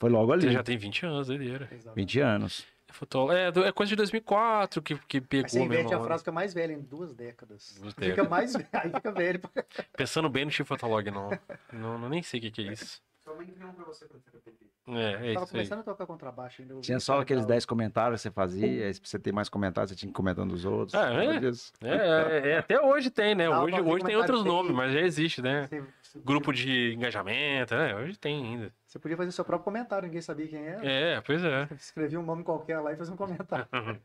Foi 0.00 0.10
logo 0.10 0.32
ali. 0.32 0.48
Você 0.48 0.52
já 0.52 0.64
tem 0.64 0.76
20 0.76 1.06
anos, 1.06 1.28
doideira. 1.28 1.70
20 1.94 2.20
anos. 2.20 2.73
É, 2.94 2.96
fotolog... 2.96 3.32
é, 3.34 3.68
é 3.68 3.72
coisa 3.72 3.90
de 3.90 3.96
2004 3.96 4.80
que, 4.82 4.96
que 5.06 5.16
Aí 5.18 5.20
pegou 5.20 5.48
você 5.48 5.60
inverte 5.60 5.92
a 5.92 6.00
frase, 6.00 6.22
fica 6.22 6.32
mais 6.32 6.54
velha 6.54 6.72
em 6.72 6.80
duas 6.80 7.12
décadas. 7.12 7.76
Duas 7.80 7.94
Fica 7.94 8.06
décadas. 8.06 8.30
mais 8.30 8.52
velho, 8.52 8.68
aí 8.72 8.90
fica 8.90 9.12
velho. 9.12 9.40
Pensando 9.96 10.28
bem, 10.28 10.44
não 10.44 10.52
tive 10.52 10.66
fotolog, 10.66 11.10
não. 11.10 11.30
não, 11.72 11.98
não 11.98 12.08
nem 12.08 12.22
sei 12.22 12.38
o 12.38 12.42
que, 12.44 12.50
que 12.50 12.68
é 12.68 12.72
isso. 12.72 13.02
Sua 13.24 13.34
mãe 13.34 13.46
criou 13.46 13.70
um 13.70 13.72
pra 13.72 13.84
você 13.86 14.06
quando 14.06 14.22
você 14.22 14.30
foi 14.30 14.40
PT. 14.40 14.66
É, 14.86 14.92
é 14.92 15.12
Tava 15.14 15.28
isso 15.32 15.38
aí. 15.38 15.46
começando 15.46 15.78
a 15.78 15.82
tocar 15.82 16.06
contrabaixo 16.06 16.60
ainda. 16.60 16.74
eu 16.74 16.80
Tinha 16.82 17.00
só 17.00 17.16
que 17.16 17.22
aqueles 17.22 17.44
legal. 17.44 17.54
10 17.54 17.64
comentários 17.64 18.20
que 18.20 18.28
você 18.28 18.30
fazia, 18.30 18.86
aí 18.86 18.92
pra 18.92 19.00
você 19.02 19.18
ter 19.18 19.32
mais 19.32 19.48
comentários, 19.48 19.90
você 19.90 19.96
tinha 19.96 20.08
que 20.08 20.12
ir 20.12 20.16
comentando 20.16 20.52
os 20.52 20.66
outros. 20.66 20.94
Ah, 20.94 21.10
é? 21.10 21.36
É, 21.36 21.96
é, 21.96 22.48
é, 22.50 22.58
até 22.58 22.78
hoje 22.78 23.10
tem, 23.10 23.34
né? 23.34 23.48
Hoje, 23.48 23.80
hoje 23.80 24.04
tem 24.04 24.14
outros 24.14 24.44
nomes, 24.44 24.72
mas 24.72 24.92
já 24.92 25.00
existe, 25.00 25.40
né? 25.40 25.70
Grupo 26.16 26.52
de 26.52 26.92
engajamento, 26.92 27.74
né? 27.74 27.96
Hoje 27.96 28.18
tem 28.18 28.44
ainda. 28.44 28.72
Você 28.86 28.98
podia 28.98 29.16
fazer 29.16 29.32
seu 29.32 29.44
próprio 29.44 29.64
comentário, 29.64 30.06
ninguém 30.06 30.20
sabia 30.20 30.46
quem 30.46 30.64
era. 30.64 30.86
É, 30.86 31.20
pois 31.22 31.42
é. 31.42 31.66
Escrevia 31.80 32.20
um 32.20 32.22
nome 32.22 32.44
qualquer 32.44 32.78
lá 32.78 32.92
e 32.92 32.96
fazia 32.96 33.14
um 33.14 33.16
comentário. 33.16 33.66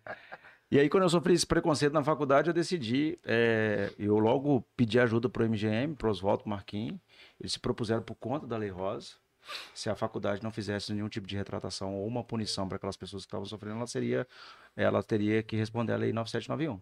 E 0.71 0.79
aí, 0.79 0.88
quando 0.88 1.01
eu 1.01 1.10
sofri 1.10 1.34
esse 1.34 1.47
preconceito 1.47 1.93
na 1.93 2.03
faculdade, 2.03 2.47
eu 2.47 2.53
decidi, 2.53 3.17
é, 3.25 3.91
eu 3.97 4.19
logo 4.19 4.63
pedi 4.77 4.99
ajuda 4.99 5.27
pro 5.27 5.43
MGM, 5.43 5.95
pro 5.95 6.12
Oswaldo 6.12 6.43
Marquinhos. 6.45 6.99
Eles 7.39 7.54
se 7.54 7.60
propuseram 7.60 8.02
por 8.02 8.15
conta 8.15 8.45
da 8.45 8.58
Lei 8.58 8.69
Rosa. 8.69 9.13
Se 9.73 9.89
a 9.89 9.95
faculdade 9.95 10.43
não 10.43 10.52
fizesse 10.52 10.91
nenhum 10.93 11.08
tipo 11.08 11.25
de 11.25 11.36
retratação 11.36 11.95
ou 11.95 12.06
uma 12.06 12.23
punição 12.23 12.67
para 12.67 12.75
aquelas 12.75 12.97
pessoas 12.97 13.23
que 13.23 13.28
estavam 13.28 13.45
sofrendo, 13.45 13.78
ela 13.78 13.88
seria, 13.88 14.28
ela 14.75 15.02
teria 15.02 15.41
que 15.41 15.56
responder 15.56 15.93
à 15.93 15.97
Lei 15.97 16.12
9791. 16.12 16.80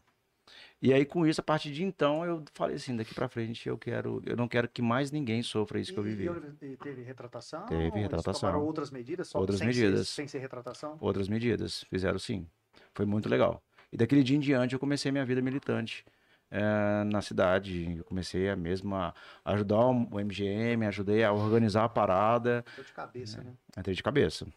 E 0.81 0.93
aí, 0.93 1.05
com 1.05 1.25
isso, 1.27 1.41
a 1.41 1.43
partir 1.43 1.71
de 1.73 1.83
então, 1.83 2.23
eu 2.25 2.43
falei 2.53 2.77
assim, 2.77 2.95
daqui 2.95 3.13
para 3.13 3.27
frente, 3.27 3.67
eu 3.67 3.77
quero, 3.77 4.21
eu 4.25 4.35
não 4.37 4.47
quero 4.47 4.67
que 4.69 4.81
mais 4.81 5.11
ninguém 5.11 5.43
sofra 5.43 5.79
isso 5.79 5.93
que 5.93 5.99
eu 5.99 6.07
E- 6.07 6.15
vivi. 6.15 6.29
E, 6.61 6.65
e 6.73 6.77
teve 6.77 7.01
retratação? 7.03 7.65
Teve 7.65 7.99
retratação. 7.99 8.63
outras 8.65 8.89
medidas? 8.89 9.27
Só 9.27 9.39
Outras 9.39 9.59
sem 9.59 9.67
medidas. 9.67 10.07
Ser, 10.07 10.13
sem 10.15 10.27
ser 10.27 10.39
retratação? 10.39 10.97
outras 11.01 11.27
medidas. 11.27 11.83
Fizeram 11.89 12.17
sim. 12.17 12.47
Foi 12.93 13.05
muito 13.05 13.27
legal. 13.27 13.61
E 13.91 13.97
daquele 13.97 14.23
dia 14.23 14.37
em 14.37 14.39
diante 14.39 14.73
eu 14.73 14.79
comecei 14.79 15.11
minha 15.11 15.25
vida 15.25 15.41
militante 15.41 16.05
eh, 16.51 17.03
na 17.05 17.21
cidade. 17.21 17.95
Eu 17.97 18.03
comecei 18.03 18.49
a 18.49 18.55
mesmo 18.55 18.95
a 18.95 19.13
ajudar 19.45 19.79
o 19.85 20.19
MGM, 20.19 20.85
ajudei 20.85 21.23
a 21.23 21.31
organizar 21.31 21.83
a 21.85 21.89
parada. 21.89 22.63
Deu 22.75 22.83
de 22.85 22.91
cabeça, 22.93 23.41
né? 23.43 23.53
Entrei 23.77 23.95
de 23.95 24.03
cabeça. 24.03 24.47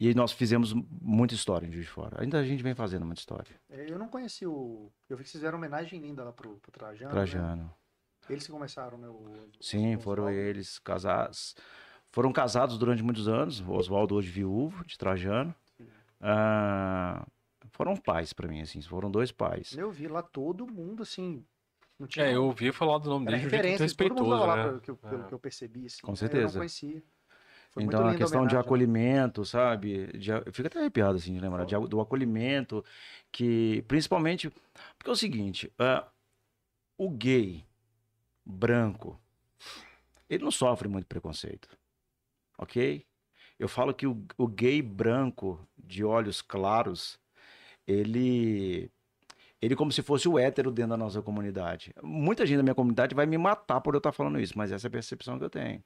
E 0.00 0.14
nós 0.14 0.32
fizemos 0.32 0.72
muita 1.00 1.34
história 1.34 1.66
em 1.66 1.70
Juiz 1.70 1.84
de 1.86 1.90
Fora. 1.92 2.20
Ainda 2.22 2.38
a 2.40 2.42
gente 2.44 2.62
vem 2.62 2.74
fazendo 2.74 3.04
muita 3.06 3.20
história. 3.20 3.54
É, 3.70 3.88
Eu 3.90 3.98
não 3.98 4.08
conheci 4.08 4.44
o. 4.46 4.90
Eu 5.08 5.16
vi 5.16 5.22
que 5.24 5.30
fizeram 5.30 5.58
homenagem 5.58 6.00
linda 6.00 6.24
lá 6.24 6.32
pro, 6.32 6.56
pro 6.56 6.72
Trajano. 6.72 7.04
né? 7.06 7.10
Trajano. 7.12 7.74
Eles 8.28 8.46
que 8.46 8.52
começaram, 8.52 8.98
né? 8.98 9.08
o- 9.08 9.48
Sim, 9.60 9.96
foram 9.98 10.28
eles 10.30 10.78
casados. 10.78 11.54
Foram 12.10 12.32
casados 12.32 12.78
durante 12.78 13.02
muitos 13.02 13.28
anos. 13.28 13.60
O 13.60 13.72
Oswaldo 13.72 14.14
hoje 14.16 14.28
viúvo 14.30 14.84
de 14.84 14.98
Trajano. 14.98 15.54
Ah, 16.20 17.24
foram 17.72 17.96
pais 17.96 18.32
para 18.32 18.48
mim, 18.48 18.60
assim. 18.60 18.80
Foram 18.82 19.10
dois 19.10 19.32
pais. 19.32 19.76
Eu 19.76 19.90
vi 19.90 20.08
lá 20.08 20.22
todo 20.22 20.66
mundo, 20.66 21.02
assim. 21.02 21.44
Não 21.98 22.06
tinha 22.06 22.26
É, 22.26 22.34
eu 22.34 22.44
ouvi 22.44 22.72
falar 22.72 22.98
do 22.98 23.10
nome 23.10 23.26
dele 23.26 23.38
de 23.38 23.42
jeito 23.50 23.54
muito 23.54 23.80
referência, 23.80 23.96
todo 24.08 24.24
mundo 24.24 24.30
respeitoso, 24.30 24.46
lá, 24.46 24.56
né? 24.56 24.62
pelo 24.64 24.80
que, 24.80 24.90
eu, 24.90 24.96
pelo 24.96 25.22
É. 25.24 25.28
que 25.28 25.34
eu 25.34 25.38
percebi. 25.38 25.86
Assim, 25.86 26.00
Com 26.02 26.12
Eu 26.12 26.16
certeza. 26.16 26.46
não 26.46 26.52
conhecia. 26.52 27.02
Foi 27.70 27.82
então, 27.84 28.00
a 28.06 28.14
questão 28.14 28.26
de 28.28 28.36
homenagem, 28.36 28.54
né? 28.54 28.60
acolhimento, 28.60 29.44
sabe? 29.46 30.06
De, 30.18 30.30
eu 30.30 30.52
fico 30.52 30.66
até 30.66 30.78
arrepiado, 30.78 31.16
assim, 31.16 31.32
de 31.32 31.40
lembrar. 31.40 31.64
de- 31.64 31.88
do 31.88 32.00
acolhimento, 32.00 32.84
que 33.30 33.82
principalmente. 33.88 34.50
Porque 34.98 35.08
é 35.08 35.12
o 35.12 35.16
seguinte: 35.16 35.72
ah, 35.78 36.06
o 36.98 37.08
gay 37.08 37.64
branco, 38.44 39.18
ele 40.28 40.44
não 40.44 40.50
sofre 40.50 40.88
muito 40.88 41.06
preconceito. 41.06 41.68
Ok? 42.58 43.06
Eu 43.58 43.68
falo 43.68 43.94
que 43.94 44.06
o, 44.06 44.22
o 44.36 44.46
gay 44.46 44.82
branco, 44.82 45.66
de 45.78 46.04
olhos 46.04 46.42
claros, 46.42 47.18
ele. 47.86 48.90
Ele 49.60 49.76
como 49.76 49.92
se 49.92 50.02
fosse 50.02 50.28
o 50.28 50.38
hétero 50.38 50.72
dentro 50.72 50.90
da 50.90 50.96
nossa 50.96 51.22
comunidade. 51.22 51.94
Muita 52.02 52.44
gente 52.44 52.56
da 52.56 52.62
minha 52.64 52.74
comunidade 52.74 53.14
vai 53.14 53.26
me 53.26 53.38
matar 53.38 53.80
por 53.80 53.94
eu 53.94 53.98
estar 53.98 54.10
falando 54.10 54.40
isso, 54.40 54.54
mas 54.56 54.72
essa 54.72 54.86
é 54.86 54.88
a 54.88 54.90
percepção 54.90 55.38
que 55.38 55.44
eu 55.44 55.50
tenho. 55.50 55.82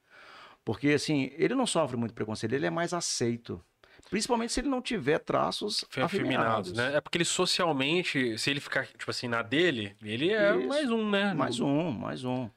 Porque, 0.65 0.89
assim, 0.89 1.31
ele 1.37 1.55
não 1.55 1.67
sofre 1.67 1.97
muito 1.97 2.15
preconceito, 2.15 2.55
ele 2.55 2.67
é 2.67 2.71
mais 2.71 2.95
aceito. 2.95 3.63
Principalmente 4.09 4.53
se 4.53 4.61
ele 4.61 4.69
não 4.69 4.81
tiver 4.81 5.19
traços 5.19 5.85
Fe- 5.91 6.01
Afeminados, 6.01 6.71
afeminados. 6.71 6.73
né? 6.73 6.97
É 6.97 7.01
porque 7.03 7.19
ele 7.19 7.25
socialmente, 7.27 8.39
se 8.39 8.51
ele 8.51 8.61
ficar, 8.61 8.87
tipo 8.87 9.11
assim, 9.11 9.29
na 9.29 9.43
dele, 9.43 9.95
ele 10.03 10.31
é 10.33 10.57
Isso. 10.57 10.69
mais 10.69 10.91
um, 10.91 11.11
né? 11.11 11.35
Mais 11.35 11.61
um, 11.61 11.91
mais 11.91 12.25
um. 12.25 12.49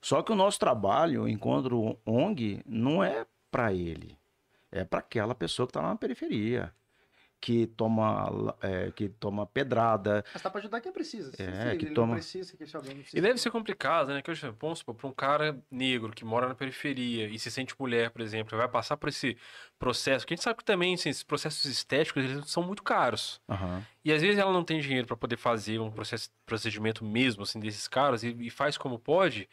Só 0.00 0.20
que 0.22 0.32
o 0.32 0.36
nosso 0.36 0.58
trabalho, 0.58 1.28
enquanto 1.28 1.96
ONG, 2.04 2.60
não 2.66 3.02
é 3.04 3.24
para 3.50 3.72
ele. 3.72 4.16
É 4.72 4.84
para 4.84 4.98
aquela 4.98 5.34
pessoa 5.34 5.66
que 5.66 5.70
está 5.70 5.80
lá 5.80 5.88
na 5.90 5.96
periferia, 5.96 6.72
que 7.40 7.66
toma, 7.66 8.54
é, 8.60 8.90
que 8.90 9.08
toma 9.08 9.46
pedrada. 9.46 10.24
Mas 10.32 10.42
tá 10.42 10.50
pra 10.50 10.58
ajudar 10.60 10.80
quem 10.80 10.90
precisa. 10.92 11.30
Se, 11.32 11.42
É, 11.42 11.70
se 11.72 11.76
que 11.78 11.84
ele 11.86 11.94
toma- 11.94 12.06
não 12.08 12.14
precisa, 12.14 12.56
que 12.56 12.66
se 12.66 12.74
alguém 12.76 12.92
não 12.94 13.00
precisa. 13.02 13.18
E 13.18 13.20
deve 13.20 13.38
ser 13.38 13.50
complicado, 13.50 14.08
né? 14.08 14.22
Que 14.22 14.30
eu 14.30 14.34
vamos 14.58 14.78
supor, 14.80 14.94
para 14.94 15.06
um 15.06 15.12
cara 15.12 15.58
negro 15.70 16.12
que 16.12 16.24
mora 16.24 16.48
na 16.48 16.54
periferia 16.54 17.28
e 17.28 17.38
se 17.38 17.50
sente 17.50 17.74
mulher, 17.78 18.10
por 18.10 18.20
exemplo, 18.20 18.56
vai 18.56 18.68
passar 18.68 18.96
por 18.96 19.08
esse 19.08 19.36
processo, 19.78 20.26
que 20.26 20.34
a 20.34 20.36
gente 20.36 20.44
sabe 20.44 20.58
que 20.58 20.64
também 20.64 20.94
assim, 20.94 21.08
esses 21.10 21.22
processos 21.22 21.64
estéticos 21.66 22.24
eles 22.24 22.50
são 22.50 22.62
muito 22.62 22.82
caros. 22.82 23.40
Aham. 23.48 23.82
E 24.04 24.12
às 24.12 24.22
vezes 24.22 24.38
ela 24.38 24.52
não 24.52 24.64
tem 24.64 24.80
dinheiro 24.80 25.06
para 25.06 25.16
poder 25.16 25.36
fazer 25.36 25.78
um 25.78 25.90
processo, 25.90 26.30
procedimento 26.46 27.04
mesmo 27.04 27.42
assim 27.42 27.60
desses 27.60 27.86
caras 27.86 28.22
e, 28.22 28.28
e 28.40 28.50
faz 28.50 28.76
como 28.78 28.98
pode. 28.98 29.48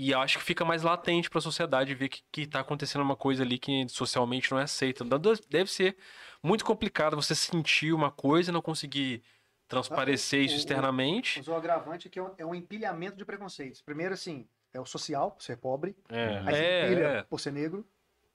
E 0.00 0.12
eu 0.12 0.20
acho 0.20 0.38
que 0.38 0.44
fica 0.44 0.64
mais 0.64 0.84
latente 0.84 1.28
para 1.28 1.40
a 1.40 1.42
sociedade 1.42 1.92
ver 1.92 2.08
que, 2.08 2.22
que 2.30 2.46
tá 2.46 2.60
acontecendo 2.60 3.02
uma 3.02 3.16
coisa 3.16 3.42
ali 3.42 3.58
que 3.58 3.84
socialmente 3.88 4.48
não 4.52 4.60
é 4.60 4.62
aceita. 4.62 5.02
Então, 5.02 5.18
Deve 5.50 5.68
ser 5.68 5.96
muito 6.40 6.64
complicado 6.64 7.16
você 7.16 7.34
sentir 7.34 7.92
uma 7.92 8.08
coisa 8.08 8.50
e 8.50 8.52
não 8.52 8.62
conseguir 8.62 9.24
transparecer 9.66 10.40
Ah, 10.40 10.44
isso 10.44 10.54
o- 10.54 10.58
externamente. 10.58 11.38
Mas 11.40 11.48
o 11.48 11.54
agravante 11.54 12.06
é 12.06 12.10
que 12.10 12.18
é 12.18 12.22
um, 12.22 12.30
é 12.38 12.46
um 12.46 12.54
empilhamento 12.54 13.16
de 13.16 13.24
preconceitos. 13.24 13.82
Primeiro, 13.82 14.14
assim, 14.14 14.46
é 14.72 14.80
o 14.80 14.86
social, 14.86 15.32
por 15.32 15.42
ser 15.42 15.56
pobre. 15.56 15.96
É, 16.08 16.38
Aí 16.38 16.54
você 16.54 16.62
é, 16.64 16.86
empilha 16.86 17.04
é. 17.04 17.22
por 17.24 17.40
ser 17.40 17.52
negro. 17.52 17.84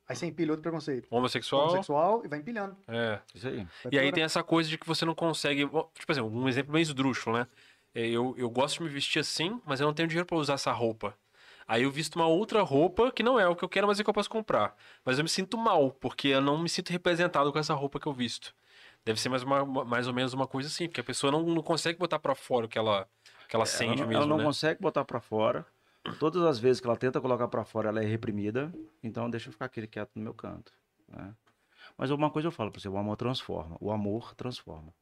Aí 0.07 0.17
você 0.17 0.25
empilha 0.25 0.51
outro 0.51 0.63
preconceito. 0.63 1.07
Homossexual. 1.09 1.63
Homossexual 1.63 2.25
e 2.25 2.27
vai 2.27 2.39
empilhando. 2.39 2.75
É. 2.89 3.21
Isso 3.33 3.47
aí. 3.47 3.57
Vai 3.83 3.93
E 3.93 3.99
aí 3.99 4.11
tem 4.11 4.23
essa 4.25 4.43
coisa 4.43 4.69
de 4.69 4.77
que 4.77 4.85
você 4.85 5.05
não 5.05 5.15
consegue. 5.15 5.65
Tipo 5.65 6.11
assim, 6.11 6.19
um 6.21 6.49
exemplo 6.49 6.73
meio 6.73 6.83
esdrúxulo, 6.83 7.37
né? 7.37 7.47
É, 7.95 8.05
Eu, 8.05 8.35
eu 8.37 8.49
gosto 8.49 8.79
de 8.79 8.83
me 8.83 8.89
vestir 8.89 9.19
assim, 9.19 9.61
mas 9.65 9.79
eu 9.79 9.87
não 9.87 9.93
tenho 9.93 10.09
dinheiro 10.09 10.25
pra 10.27 10.35
usar 10.37 10.55
essa 10.55 10.71
roupa. 10.73 11.17
Aí 11.67 11.83
eu 11.83 11.91
visto 11.91 12.15
uma 12.15 12.27
outra 12.27 12.61
roupa 12.61 13.11
que 13.11 13.23
não 13.23 13.39
é 13.39 13.47
o 13.47 13.55
que 13.55 13.63
eu 13.63 13.69
quero, 13.69 13.87
mas 13.87 13.99
é 13.99 14.03
que 14.03 14.09
eu 14.09 14.13
posso 14.13 14.29
comprar. 14.29 14.75
Mas 15.05 15.17
eu 15.17 15.23
me 15.23 15.29
sinto 15.29 15.57
mal, 15.57 15.91
porque 15.91 16.29
eu 16.29 16.41
não 16.41 16.57
me 16.57 16.69
sinto 16.69 16.89
representado 16.91 17.51
com 17.51 17.59
essa 17.59 17.73
roupa 17.73 17.99
que 17.99 18.07
eu 18.07 18.13
visto. 18.13 18.53
Deve 19.05 19.19
ser 19.19 19.29
mais, 19.29 19.43
uma- 19.43 19.83
mais 19.85 20.07
ou 20.07 20.13
menos 20.13 20.33
uma 20.33 20.47
coisa 20.47 20.67
assim, 20.69 20.87
porque 20.87 21.01
a 21.01 21.03
pessoa 21.03 21.31
não, 21.31 21.43
não 21.43 21.61
consegue 21.61 21.99
botar 21.99 22.19
pra 22.19 22.35
fora 22.35 22.65
o 22.65 22.69
que 22.69 22.77
ela, 22.77 23.07
que 23.49 23.55
ela 23.55 23.65
sente 23.65 23.85
ela, 23.85 23.95
não- 24.01 24.07
mesmo, 24.07 24.15
ela 24.23 24.25
não 24.27 24.37
né? 24.37 24.43
consegue 24.43 24.81
botar 24.81 25.03
para 25.05 25.19
fora. 25.19 25.65
Todas 26.19 26.43
as 26.43 26.59
vezes 26.59 26.79
que 26.81 26.87
ela 26.87 26.97
tenta 26.97 27.19
colocar 27.21 27.47
para 27.47 27.63
fora, 27.63 27.89
ela 27.89 28.01
é 28.03 28.05
reprimida. 28.05 28.73
Então 29.01 29.29
deixa 29.29 29.49
eu 29.49 29.53
ficar 29.53 29.65
aquele 29.65 29.87
quieto 29.87 30.11
no 30.15 30.21
meu 30.21 30.33
canto. 30.33 30.71
né? 31.07 31.33
Mas 31.97 32.09
uma 32.11 32.29
coisa 32.29 32.47
eu 32.47 32.51
falo 32.51 32.71
para 32.71 32.79
você, 32.81 32.89
o 32.89 32.97
amor 32.97 33.15
transforma. 33.17 33.77
O 33.79 33.91
amor 33.91 34.33
transforma. 34.35 34.93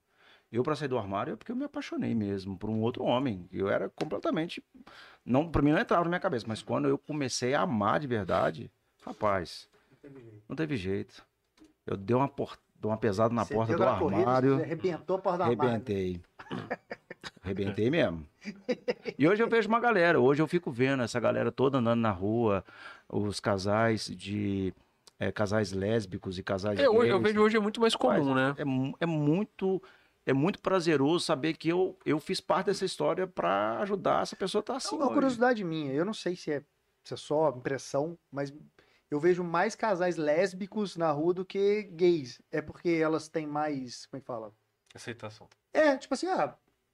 Eu 0.52 0.64
para 0.64 0.76
sair 0.76 0.88
do 0.90 0.98
armário 0.98 1.34
é 1.34 1.36
porque 1.36 1.52
eu 1.52 1.56
me 1.56 1.64
apaixonei 1.64 2.14
mesmo 2.14 2.58
por 2.58 2.70
um 2.70 2.82
outro 2.82 3.04
homem. 3.04 3.48
Eu 3.52 3.70
era 3.70 3.88
completamente 3.90 4.62
não, 5.26 5.50
para 5.50 5.62
mim 5.62 5.72
não 5.72 5.80
entrava 5.80 6.04
na 6.04 6.10
minha 6.10 6.20
cabeça, 6.20 6.46
mas 6.48 6.62
quando 6.62 6.88
eu 6.88 6.98
comecei 6.98 7.54
a 7.54 7.62
amar 7.62 8.00
de 8.00 8.08
verdade, 8.08 8.72
rapaz, 9.06 9.70
não 10.50 10.56
teve 10.56 10.76
jeito. 10.76 11.24
Eu 11.86 11.96
dei 11.96 12.16
uma 12.16 12.28
por... 12.28 12.58
dei 12.76 12.90
uma 12.90 12.98
pesada 12.98 13.34
na 13.34 13.46
Você 13.46 13.54
porta 13.54 13.76
deu 13.76 13.86
do 13.86 14.00
corrida, 14.00 14.22
armário. 14.22 14.56
você 14.58 14.64
arrebentou 14.64 15.16
a 15.18 15.20
porta 15.20 15.38
do 15.38 15.44
armário. 15.44 15.64
Arrebentei. 15.70 16.22
Arrebentei 17.44 17.90
mesmo. 17.90 18.26
E 19.18 19.28
hoje 19.28 19.42
eu 19.44 19.48
vejo 19.48 19.68
uma 19.68 19.80
galera, 19.80 20.20
hoje 20.20 20.42
eu 20.42 20.48
fico 20.48 20.72
vendo 20.72 21.04
essa 21.04 21.20
galera 21.20 21.52
toda 21.52 21.78
andando 21.78 22.00
na 22.02 22.12
rua, 22.12 22.64
os 23.08 23.40
casais 23.40 24.06
de. 24.08 24.74
é, 25.20 25.32
casais 25.32 25.72
lésbicos 25.72 26.38
e 26.40 26.44
casais 26.44 26.80
É, 26.80 26.90
hoje, 26.90 27.10
eu 27.12 27.22
vejo 27.22 27.40
hoje 27.42 27.58
é 27.58 27.60
muito 27.60 27.80
mais 27.80 27.96
comum, 27.96 28.34
né? 28.34 28.56
É, 28.58 29.04
é 29.04 29.06
muito. 29.06 29.82
É 30.26 30.34
muito 30.34 30.60
prazeroso 30.62 31.26
saber 31.26 31.56
que 31.58 31.70
eu, 31.70 31.98
eu 32.06 32.20
fiz 32.20 32.40
parte 32.40 32.68
dessa 32.68 32.86
história 32.86 33.26
para 33.26 33.80
ajudar 33.80 34.22
essa 34.22 34.36
pessoa 34.36 34.60
a 34.60 34.64
estar 34.64 34.74
É 34.74 34.78
assim. 34.78 34.96
uma 34.96 35.06
hoje. 35.06 35.14
curiosidade 35.16 35.64
minha. 35.64 35.92
Eu 35.94 36.06
não 36.06 36.14
sei 36.14 36.36
se 36.36 36.52
é, 36.52 36.64
se 37.04 37.14
é 37.14 37.18
só 37.18 37.50
impressão, 37.50 38.18
mas 38.32 38.54
eu 39.10 39.20
vejo 39.20 39.44
mais 39.44 39.76
casais 39.76 40.18
lésbicos 40.18 40.96
na 40.96 41.12
rua 41.12 41.34
do 41.34 41.44
que 41.46 41.84
gays. 41.94 42.40
É 42.52 42.62
porque 42.62 42.90
elas 42.90 43.28
têm 43.28 43.48
mais. 43.48 44.06
Como 44.06 44.20
é 44.20 44.22
que 44.22 44.26
fala? 44.28 44.54
Aceitação. 44.94 45.48
É, 45.74 45.98
tipo 45.98 46.14
assim, 46.14 46.28
ah, 46.28 46.54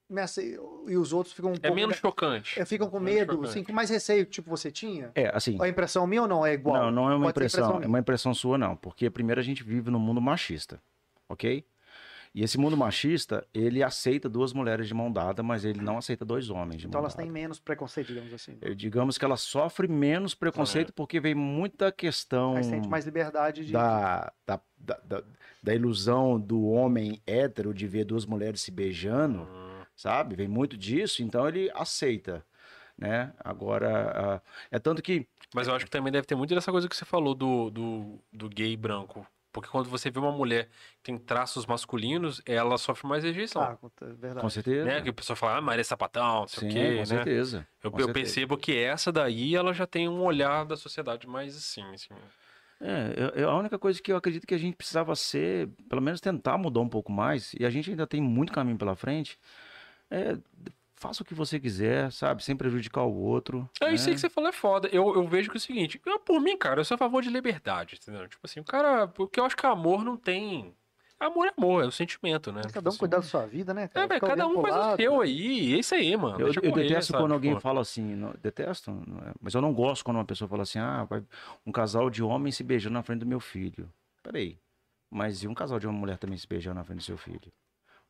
me 0.10 0.22
ace- 0.22 0.58
e 0.88 0.96
os 0.96 1.12
outros 1.12 1.36
ficam 1.36 1.52
um 1.52 1.56
É 1.56 1.60
pouco- 1.60 1.76
menos 1.76 1.98
chocante. 1.98 2.58
é, 2.58 2.64
ficam 2.64 2.90
com 2.90 2.98
menos 3.00 3.20
medo, 3.20 3.32
chocante. 3.34 3.50
assim, 3.50 3.64
com 3.66 3.74
mais 3.74 3.90
receio, 3.90 4.26
tipo 4.26 4.50
você 4.50 4.72
tinha? 4.72 5.12
É, 5.14 5.36
assim. 5.36 5.58
É 5.62 5.68
impressão 5.68 6.08
minha 6.08 6.22
ou 6.22 6.28
não? 6.30 6.46
É 6.46 6.54
igual? 6.54 6.86
Não, 6.86 6.92
não 6.92 7.04
é 7.12 7.16
uma 7.16 7.26
Pode 7.26 7.32
impressão, 7.32 7.62
impressão 7.66 7.84
é 7.84 7.88
uma 7.88 8.00
impressão 8.00 8.34
sua 8.34 8.58
não, 8.58 8.76
porque 8.78 9.10
primeiro 9.10 9.42
a 9.42 9.44
gente 9.44 9.64
vive 9.64 9.92
num 9.92 10.00
mundo 10.00 10.22
machista, 10.22 10.82
ok? 11.28 11.66
E 12.38 12.44
esse 12.44 12.56
mundo 12.56 12.78
machista, 12.78 13.44
ele 13.52 13.82
aceita 13.82 14.30
duas 14.30 14.54
mulheres 14.54 14.88
de 14.88 14.94
mão 14.94 15.12
dada, 15.12 15.42
mas 15.42 15.66
ele 15.66 15.82
não 15.82 15.98
aceita 15.98 16.24
dois 16.24 16.52
homens 16.52 16.82
de 16.82 16.86
Então 16.88 17.00
mão 17.00 17.06
elas 17.06 17.16
dada. 17.16 17.24
têm 17.24 17.32
menos 17.32 17.60
preconceito, 17.60 18.10
digamos 18.10 18.32
assim. 18.32 18.60
Eu- 18.62 18.76
Digamos 18.76 19.18
que 19.18 19.26
ela 19.26 19.36
sofre 19.38 19.88
menos 19.88 20.36
preconceito 20.36 20.94
porque 20.94 21.20
vem 21.20 21.34
muita 21.34 21.92
questão 21.92 22.56
Aí 22.56 22.64
sente 22.64 22.88
mais 22.88 23.06
liberdade 23.06 23.66
de. 23.66 23.72
da, 23.74 24.32
da, 24.46 24.62
da, 24.78 25.00
da- 25.04 25.24
da 25.64 25.74
ilusão 25.74 26.40
do 26.40 26.68
homem 26.68 27.20
hétero 27.26 27.74
de 27.74 27.88
ver 27.88 28.06
duas 28.06 28.24
mulheres 28.24 28.62
se 28.62 28.70
beijando, 28.70 29.40
Hum. 29.42 29.82
sabe? 29.96 30.36
Vem 30.36 30.48
muito 30.48 30.78
disso, 30.78 31.24
então 31.24 31.48
ele 31.48 31.72
aceita, 31.74 32.46
né? 32.96 33.34
Agora, 33.40 34.44
é 34.70 34.78
tanto 34.78 35.02
que 35.02 35.28
Mas 35.56 35.68
eu 35.68 35.74
acho 35.74 35.86
que 35.86 35.92
também 35.92 36.14
deve 36.14 36.28
ter 36.28 36.36
muito 36.36 36.54
dessa 36.54 36.72
coisa 36.72 36.88
que 36.88 36.96
você 36.96 37.04
falou 37.04 37.34
do, 37.34 37.72
do, 37.72 38.20
do 38.32 38.48
gay 38.48 38.78
branco. 38.78 39.26
Porque 39.60 39.72
quando 39.72 39.90
você 39.90 40.12
vê 40.12 40.20
uma 40.20 40.32
mulher 40.32 40.66
que 40.98 41.04
tem 41.04 41.18
traços 41.18 41.66
masculinos, 41.66 42.42
ela 42.46 42.78
sofre 42.78 43.08
mais 43.08 43.24
rejeição. 43.24 43.62
Ah, 43.64 43.78
é 44.02 44.06
verdade. 44.14 44.42
com 44.42 44.50
certeza. 44.50 44.86
né? 44.86 45.02
Que 45.02 45.10
a 45.10 45.14
pessoa 45.14 45.36
fala, 45.36 45.58
ah, 45.58 45.62
Maria 45.62 45.84
Sapatão, 45.84 46.42
não 46.42 46.48
sei 46.48 46.60
Sim, 46.60 46.68
o 46.68 46.72
quê, 46.72 46.92
com 46.94 47.00
né? 47.00 47.06
certeza. 47.06 47.68
Eu, 47.84 47.92
com 47.92 47.98
eu 48.00 48.06
certeza. 48.06 48.14
percebo 48.26 48.58
que 48.58 48.78
essa 48.78 49.12
daí, 49.12 49.56
ela 49.56 49.74
já 49.74 49.88
tem 49.88 50.08
um 50.08 50.22
olhar 50.22 50.64
da 50.66 50.78
sociedade 50.78 51.26
mais 51.28 51.58
assim, 51.58 51.84
assim. 51.94 52.14
É, 52.80 53.14
eu- 53.18 53.30
eu- 53.42 53.50
a 53.50 53.58
única 53.58 53.80
coisa 53.80 54.00
que 54.00 54.12
eu 54.12 54.18
acredito 54.18 54.46
que 54.46 54.54
a 54.54 54.58
gente 54.60 54.76
precisava 54.76 55.16
ser, 55.16 55.68
pelo 55.90 56.02
menos 56.02 56.22
tentar 56.22 56.58
mudar 56.60 56.80
um 56.82 56.90
pouco 56.90 57.12
mais, 57.12 57.54
e 57.60 57.66
a 57.66 57.70
gente 57.72 57.90
ainda 57.90 58.06
tem 58.06 58.22
muito 58.22 58.54
caminho 58.54 58.78
pela 58.78 58.96
frente, 58.96 59.40
é 60.12 60.38
faça 60.98 61.24
o 61.24 61.26
que 61.26 61.34
você 61.34 61.60
quiser, 61.60 62.12
sabe? 62.12 62.44
Sem 62.44 62.56
prejudicar 62.56 63.04
o 63.04 63.16
outro. 63.16 63.70
É 63.80 63.94
isso 63.94 64.06
aí 64.06 64.10
né? 64.10 64.16
que 64.16 64.22
você 64.22 64.30
falou 64.30 64.50
é 64.50 64.54
foda. 64.54 64.90
Eu, 64.92 65.16
eu 65.16 65.28
vejo 65.28 65.50
que 65.50 65.58
é 65.58 65.60
o 65.60 65.62
seguinte, 65.62 66.02
eu, 66.06 66.20
por 66.20 66.42
mim, 66.42 66.58
cara, 66.58 66.82
eu 66.82 66.86
sou 66.86 66.96
a 66.96 66.98
favor 66.98 67.22
de 67.22 67.30
liberdade, 67.30 67.98
entendeu? 68.02 68.28
Tipo 68.28 68.46
assim, 68.46 68.60
o 68.60 68.66
cara. 68.66 69.08
Porque 69.08 69.40
eu 69.40 69.46
acho 69.46 69.56
que 69.56 69.66
amor 69.66 70.04
não 70.04 70.18
tem. 70.18 70.76
Amor 71.20 71.48
é 71.48 71.54
amor, 71.58 71.84
é 71.84 71.88
o 71.88 71.92
sentimento, 71.92 72.52
né? 72.52 72.62
Cada 72.72 72.90
um 72.90 72.92
Tipo 72.92 73.00
cuidar 73.00 73.18
assim, 73.18 73.28
da 73.28 73.30
sua 73.32 73.48
vida, 73.48 73.74
né? 73.74 73.86
É, 73.86 73.88
cara? 73.88 74.08
velho, 74.08 74.20
Ficar 74.20 74.28
cada 74.36 74.48
um 74.48 74.62
faz 74.62 74.76
o 74.76 74.96
seu 74.98 75.22
aí. 75.22 75.74
É 75.74 75.80
isso 75.80 75.96
aí, 75.96 76.16
mano. 76.16 76.40
Eu, 76.40 76.48
eu 76.54 76.72
correr, 76.72 76.84
detesto 76.84 77.12
sabe? 77.12 77.24
quando 77.24 77.32
alguém 77.32 77.54
Pô, 77.56 77.60
fala 77.60 77.82
assim, 77.82 78.16
não- 78.16 78.36
detesto, 78.40 78.92
não 78.92 79.18
é? 79.28 79.34
mas 79.42 79.56
eu 79.56 79.62
não 79.62 79.74
gosto 79.74 80.06
quando 80.06 80.18
uma 80.18 80.26
pessoa 80.26 80.48
fala 80.48 80.62
assim, 80.62 80.78
ah, 80.78 81.06
vai 81.06 81.24
um 81.66 81.72
casal 81.72 82.10
de 82.12 82.22
homens 82.22 82.56
se 82.56 82.64
beijando 82.64 82.94
na 82.94 83.02
frente 83.02 83.22
do 83.22 83.26
meu 83.26 83.40
filho. 83.40 83.92
Peraí, 84.22 84.60
mas 85.10 85.42
e 85.42 85.48
um 85.48 85.56
casal 85.56 85.80
de 85.80 85.88
uma 85.88 85.98
mulher 85.98 86.18
também 86.20 86.38
se 86.38 86.48
beijando 86.48 86.76
na 86.76 86.84
frente 86.84 87.00
do 87.00 87.04
seu 87.04 87.18
filho? 87.18 87.52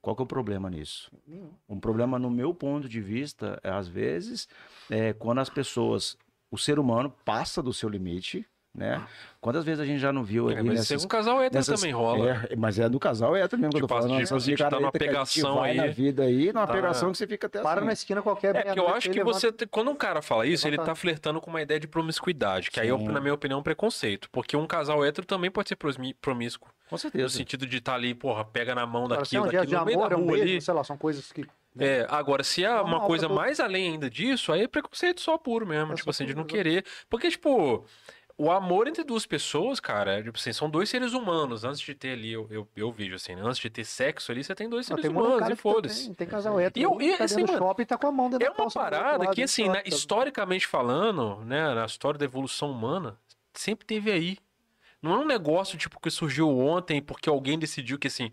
Qual 0.01 0.15
que 0.15 0.21
é 0.21 0.25
o 0.25 0.27
problema 0.27 0.69
nisso? 0.69 1.11
Nenhum. 1.25 1.49
Um 1.67 1.79
problema, 1.79 2.17
no 2.17 2.29
meu 2.29 2.53
ponto 2.53 2.87
de 2.87 3.01
vista, 3.01 3.59
é, 3.63 3.69
às 3.69 3.87
vezes, 3.87 4.47
é 4.89 5.13
quando 5.13 5.39
as 5.39 5.49
pessoas, 5.49 6.17
o 6.49 6.57
ser 6.57 6.79
humano 6.79 7.13
passa 7.25 7.61
do 7.61 7.73
seu 7.73 7.89
limite, 7.89 8.45
né? 8.77 9.01
Quantas 9.41 9.63
vezes 9.65 9.79
a 9.79 9.85
gente 9.85 9.99
já 9.99 10.11
não 10.13 10.23
viu 10.23 10.49
É, 10.49 10.53
ali 10.57 10.67
mas 10.69 10.79
nessas... 10.79 11.03
um 11.03 11.07
casal 11.07 11.37
hétero 11.41 11.55
nessas- 11.55 11.79
também 11.79 11.93
rola. 11.93 12.47
É, 12.49 12.55
mas 12.55 12.77
é 12.79 12.87
do 12.87 12.99
casal 12.99 13.35
é 13.35 13.47
também 13.47 13.69
que 13.69 13.77
eu 13.77 13.81
tô 13.81 13.87
Tipo, 13.87 13.95
falando. 13.95 14.11
gente- 14.11 14.23
Essas 14.23 14.43
gente 14.43 14.57
tá 14.57 14.63
caretas 14.65 14.81
numa 14.81 14.91
que 14.91 14.97
a 14.97 14.99
gente 14.99 15.09
pegação 15.13 15.63
aí. 15.63 15.77
na 15.77 15.87
vida 15.87 16.23
aí, 16.23 16.53
numa 16.53 16.67
Tá. 16.67 16.73
pegação 16.73 17.11
que 17.11 17.17
você 17.17 17.27
fica 17.27 17.47
até 17.47 17.61
Para 17.61 17.79
assim. 17.79 17.85
na 17.87 17.93
esquina 17.93 18.21
qualquer 18.21 18.55
É, 18.55 18.61
porque 18.63 18.79
eu 18.79 18.87
acho 18.87 19.07
aí 19.07 19.13
que 19.13 19.19
levanta- 19.23 19.39
você. 19.39 19.67
Quando 19.67 19.89
um 19.91 19.95
cara 19.95 20.21
fala 20.21 20.45
isso, 20.45 20.67
ele 20.67 20.77
tá 20.77 20.93
flertando 20.95 21.39
com 21.41 21.49
uma 21.49 21.61
ideia 21.61 21.79
de 21.79 21.87
promiscuidade. 21.87 22.69
Que 22.71 22.79
aí, 22.79 22.87
eu, 22.89 22.99
Sim. 22.99 23.07
na 23.09 23.19
minha 23.19 23.33
opinião, 23.33 23.57
é 23.57 23.61
um 23.61 23.63
preconceito. 23.63 24.29
Porque 24.31 24.55
um 24.57 24.67
casal 24.67 25.03
hétero 25.03 25.25
também 25.25 25.49
pode 25.49 25.69
ser 25.69 25.77
promíscuo. 26.21 26.69
Com 26.89 26.95
No 26.95 26.99
certeza. 26.99 27.29
sentido 27.29 27.65
de 27.65 27.77
estar 27.77 27.95
ali, 27.95 28.13
porra, 28.13 28.45
pega 28.45 28.73
na 28.75 28.85
mão 28.85 29.05
é 29.05 29.09
daquilo, 29.09 29.45
um 29.45 29.49
dia 29.49 29.59
daquilo, 29.59 29.65
de 29.65 29.79
no 29.79 29.85
meio 29.85 29.97
amor, 29.97 30.09
da 30.09 30.15
é 30.15 30.17
um 30.17 30.21
rua 30.23 30.31
beijo, 30.33 30.43
ali. 30.53 30.61
sei 30.61 30.73
lá, 30.73 30.83
são 30.83 30.97
coisas 30.97 31.31
que... 31.31 31.45
É, 31.79 32.07
agora, 32.09 32.43
se 32.43 32.63
é 32.63 32.71
uma 32.81 33.01
coisa 33.01 33.29
mais 33.29 33.59
além 33.59 33.89
ainda 33.91 34.09
disso, 34.09 34.51
aí 34.51 34.63
é 34.63 34.67
preconceito 34.67 35.21
só 35.21 35.37
puro 35.37 35.63
mesmo. 35.67 35.91
É 35.93 35.95
tipo 35.95 36.09
assim, 36.09 36.25
de 36.25 36.33
não 36.33 36.43
querer. 36.43 36.83
Porque, 37.07 37.29
tipo, 37.29 37.85
o 38.37 38.51
amor 38.51 38.87
entre 38.87 39.03
duas 39.03 39.25
pessoas, 39.25 39.79
cara, 39.79 40.19
é, 40.19 40.23
tipo 40.23 40.37
assim, 40.37 40.53
são 40.53 40.69
dois 40.69 40.89
seres 40.89 41.13
humanos. 41.13 41.63
Antes 41.63 41.79
de 41.81 41.95
ter 41.95 42.11
ali, 42.11 42.31
eu, 42.33 42.47
eu, 42.51 42.67
eu 42.75 42.91
vejo 42.91 43.15
assim, 43.15 43.35
né? 43.35 43.41
antes 43.43 43.57
de 43.59 43.69
ter 43.69 43.83
sexo 43.83 44.31
ali, 44.31 44.43
você 44.43 44.53
tem 44.53 44.69
dois 44.69 44.85
seres 44.85 45.01
tem 45.01 45.09
um 45.09 45.17
humanos, 45.17 45.47
e 45.47 45.51
que 45.51 45.55
foda-se. 45.55 46.05
Tem, 46.05 46.13
tem 46.13 46.27
casal 46.27 46.59
hétero, 46.59 46.79
E 46.79 46.83
eu- 46.83 47.01
e, 47.01 47.17
tá 47.17 47.23
assim, 47.23 47.41
mano, 47.41 47.57
shopping 47.57 47.85
tá 47.85 47.97
com 47.97 48.07
a 48.07 48.11
mão 48.11 48.29
dentro 48.29 48.45
É 48.45 48.49
da 48.53 48.63
uma 48.63 48.69
parada 48.71 49.23
lado, 49.23 49.33
que, 49.35 49.41
assim, 49.41 49.65
na- 49.67 49.79
ótimo. 49.79 49.95
historicamente 49.95 50.67
falando, 50.67 51.43
né, 51.45 51.73
na 51.73 51.85
história 51.85 52.17
da 52.19 52.25
evolução 52.25 52.69
humana, 52.69 53.17
sempre 53.53 53.85
teve 53.87 54.11
aí. 54.11 54.37
Não 55.01 55.13
é 55.13 55.17
um 55.17 55.25
negócio, 55.25 55.77
tipo, 55.77 55.99
que 55.99 56.09
surgiu 56.11 56.49
ontem 56.59 57.01
porque 57.01 57.27
alguém 57.29 57.57
decidiu 57.57 57.97
que, 57.97 58.07
assim, 58.07 58.31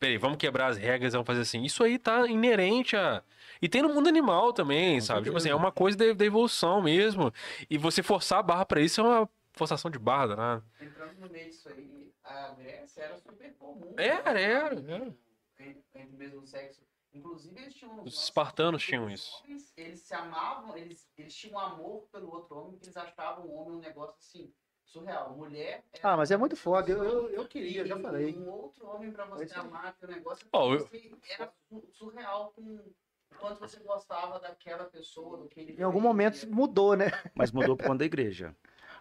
peraí, 0.00 0.16
vamos 0.18 0.36
quebrar 0.38 0.66
as 0.66 0.76
regras, 0.76 1.12
vamos 1.12 1.26
fazer 1.26 1.42
assim. 1.42 1.62
Isso 1.62 1.82
aí 1.84 1.98
tá 1.98 2.26
inerente 2.26 2.96
a... 2.96 3.22
E 3.62 3.68
tem 3.68 3.82
no 3.82 3.88
mundo 3.94 4.08
animal 4.08 4.52
também, 4.52 5.00
sabe? 5.00 5.24
Tipo 5.24 5.36
assim, 5.36 5.48
é 5.48 5.54
uma 5.54 5.70
coisa 5.72 5.96
da, 5.96 6.12
da 6.12 6.24
evolução 6.24 6.82
mesmo. 6.82 7.32
E 7.70 7.78
você 7.78 8.02
forçar 8.02 8.40
a 8.40 8.42
barra 8.42 8.64
pra 8.66 8.80
isso 8.80 9.00
é 9.00 9.04
uma 9.04 9.28
forçação 9.54 9.90
de 9.90 9.98
barra 9.98 10.28
danada. 10.28 10.64
Entrando 10.80 11.20
no 11.20 11.28
meio 11.30 11.48
disso 11.48 11.68
aí, 11.70 12.12
a 12.24 12.50
Grécia 12.50 13.02
era 13.02 13.16
super 13.16 13.54
comum. 13.54 13.94
Era, 13.96 14.34
né? 14.34 14.42
era, 14.42 14.74
era. 14.80 15.16
Entre, 15.58 15.84
o 16.12 16.16
mesmo 16.16 16.46
sexo. 16.46 16.82
Inclusive, 17.12 17.58
eles 17.60 17.74
tinham. 17.74 18.02
Os 18.04 18.24
espartanos 18.24 18.82
tinham 18.82 19.08
isso. 19.08 19.42
homens, 19.44 19.72
eles 19.76 20.00
se 20.00 20.14
amavam, 20.14 20.76
eles, 20.76 21.08
eles 21.16 21.34
tinham 21.34 21.58
amor 21.58 22.08
pelo 22.10 22.30
outro 22.32 22.56
homem, 22.58 22.76
que 22.76 22.84
eles 22.86 22.96
achavam 22.96 23.46
o 23.46 23.54
homem 23.54 23.76
um 23.76 23.80
negócio 23.80 24.16
assim, 24.18 24.52
surreal. 24.84 25.36
Mulher. 25.36 25.84
era- 25.92 26.12
Ah, 26.12 26.16
mas 26.16 26.30
é 26.32 26.36
muito 26.36 26.56
foda. 26.56 26.90
Eu, 26.90 27.04
eu, 27.04 27.30
eu 27.30 27.46
queria, 27.48 27.82
eu 27.82 27.86
já 27.86 27.96
falei. 28.00 28.34
Um 28.36 28.48
outro 28.48 28.86
homem 28.88 29.12
pra 29.12 29.24
você 29.26 29.54
é. 29.54 29.56
amar, 29.58 29.96
que 29.96 30.04
o 30.04 30.08
negócio 30.08 30.46
Ó, 30.52 30.74
eu- 30.74 30.80
você 30.80 31.00
era 31.38 31.52
su- 31.68 31.88
surreal 31.92 32.52
com 32.52 32.62
o 32.62 32.94
quanto 33.38 33.60
você 33.60 33.78
gostava 33.80 34.40
daquela 34.40 34.84
pessoa, 34.84 35.38
do 35.38 35.48
que 35.48 35.60
ele 35.60 35.72
Em 35.80 35.82
algum 35.84 36.00
momento 36.00 36.46
mudou, 36.50 36.96
né? 36.96 37.06
Mas 37.34 37.52
mudou 37.52 37.76
por 37.76 37.84
conta 37.86 37.98
da 37.98 38.04
igreja. 38.04 38.56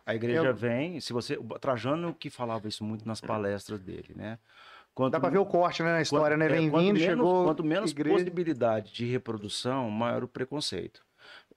A 0.06 0.14
igreja 0.16 0.48
Eu- 0.48 0.56
vem, 0.56 1.00
se 1.00 1.14
você. 1.14 1.38
O 1.38 1.44
Trajano 1.60 2.14
que 2.14 2.30
falava 2.30 2.68
isso 2.68 2.84
muito 2.84 3.08
nas 3.08 3.22
palestras 3.22 3.80
dele, 3.80 4.14
né? 4.16 4.38
Quanto 4.94 5.14
Dá 5.14 5.20
pra 5.20 5.30
ver 5.30 5.40
o 5.40 5.46
corte, 5.46 5.82
né, 5.82 5.92
na 5.92 6.02
história, 6.02 6.38
né? 6.38 6.46
é, 6.46 6.50
Vem 6.50 6.70
quanto 6.70 6.84
vindo, 6.84 6.94
menos- 7.00 7.06
chegou. 7.10 7.44
Quanto 7.46 7.64
menos 7.64 7.92
igreja. 7.92 8.16
possibilidade 8.16 8.94
de 8.94 9.06
reprodução, 9.06 9.90
maior 9.90 10.24
o 10.24 10.28
preconceito. 10.28 11.04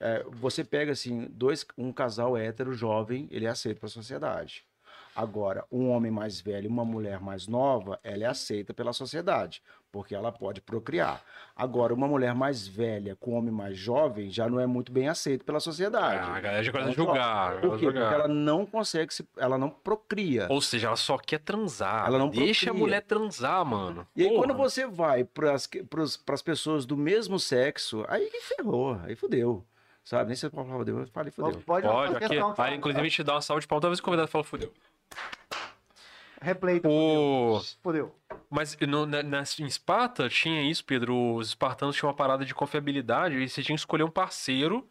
É, 0.01 0.24
você 0.30 0.64
pega 0.64 0.92
assim, 0.92 1.26
dois, 1.30 1.66
um 1.76 1.92
casal 1.92 2.36
hétero 2.36 2.72
jovem, 2.72 3.28
ele 3.30 3.44
é 3.44 3.49
aceito 3.49 3.80
pela 3.80 3.90
sociedade. 3.90 4.64
Agora, 5.14 5.64
um 5.72 5.88
homem 5.90 6.11
mais 6.11 6.40
velho 6.40 6.64
e 6.66 6.68
uma 6.68 6.84
mulher 6.84 7.20
mais 7.20 7.47
nova, 7.49 7.99
ela 8.05 8.24
é 8.24 8.26
aceita 8.26 8.72
pela 8.72 8.92
sociedade, 8.92 9.62
porque 9.97 10.14
ela 10.14 10.30
pode 10.30 10.61
procriar. 10.61 11.22
Agora, 11.57 11.94
uma 11.94 12.07
mulher 12.07 12.34
mais 12.34 12.68
velha 12.68 13.16
com 13.16 13.32
um 13.32 13.36
homem 13.38 13.51
mais 13.51 13.78
jovem 13.78 14.30
já 14.30 14.47
não 14.47 14.61
é 14.61 14.66
muito 14.66 14.92
bem 14.92 15.09
aceito 15.09 15.42
pela 15.42 15.59
sociedade. 15.59 16.18
Ah, 16.22 16.34
a 16.34 16.40
galera 16.40 16.62
já 16.62 16.70
começa 16.70 16.90
a 16.90 16.92
Então, 16.92 17.05
julgar. 17.07 17.53
Por 17.53 17.57
a 17.57 17.61
quê? 17.78 17.84
Porque 17.86 17.99
julgar. 17.99 18.12
ela 18.12 18.28
não 18.28 18.66
consegue 18.66 19.14
se. 19.14 19.26
Ela 19.38 19.57
não 19.57 19.70
procria. 19.70 20.49
Ou 20.51 20.61
seja, 20.61 20.88
ela 20.88 20.97
só 20.97 21.16
quer 21.16 21.38
transar. 21.38 22.07
Ela 22.07 22.18
não 22.18 22.28
Deixa 22.28 22.66
a 22.66 22.68
procria. 22.68 22.72
mulher 22.74 23.01
transar, 23.01 23.64
mano. 23.64 24.07
E 24.14 24.24
aí, 24.24 24.28
Porra. 24.28 24.42
quando 24.42 24.55
você 24.55 24.86
vai 24.86 25.24
para 25.24 25.55
as 25.55 26.42
pessoas 26.44 26.84
do 26.84 26.94
mesmo 26.94 27.38
sexo, 27.38 28.05
aí 28.07 28.26
que 28.28 28.40
ferrou, 28.42 29.01
aí 29.03 29.16
fudeu. 29.16 29.64
Sabe? 30.05 30.26
Nem 30.26 30.36
se 30.36 30.44
eu 30.44 30.51
falava 30.51 30.84
Deus, 30.84 31.01
eu 31.01 31.07
falei, 31.09 31.32
fudeu. 31.32 31.59
Pode, 31.62 31.86
Pode, 31.88 32.16
aqui. 32.22 32.34
Aí, 32.59 32.76
inclusive, 32.76 33.01
a 33.01 33.09
gente 33.09 33.24
dá 33.24 33.32
uma 33.34 33.40
salva 33.40 33.62
de 33.62 33.66
palmas 33.66 33.80
toda 33.80 33.90
vez 33.90 33.99
que 34.01 34.05
o 34.05 34.07
convidado 34.07 34.28
fala 34.28 34.44
fudeu. 34.44 34.70
Replay. 36.41 36.80
O... 36.84 37.61
Fodeu. 37.82 38.14
Mas 38.51 38.76
no, 38.80 39.07
na, 39.07 39.22
na- 39.22 39.43
em 39.59 39.66
Esparta 39.66 40.28
tinha 40.28 40.62
isso, 40.62 40.84
Pedro. 40.84 41.34
Os 41.34 41.49
espartanos 41.49 41.97
tinham 41.97 42.09
uma 42.09 42.16
parada 42.16 42.45
de 42.45 42.55
confiabilidade 42.55 43.37
e 43.37 43.49
você 43.49 43.62
tinha 43.62 43.74
que 43.74 43.80
escolher 43.80 44.05
um 44.05 44.11
parceiro. 44.11 44.87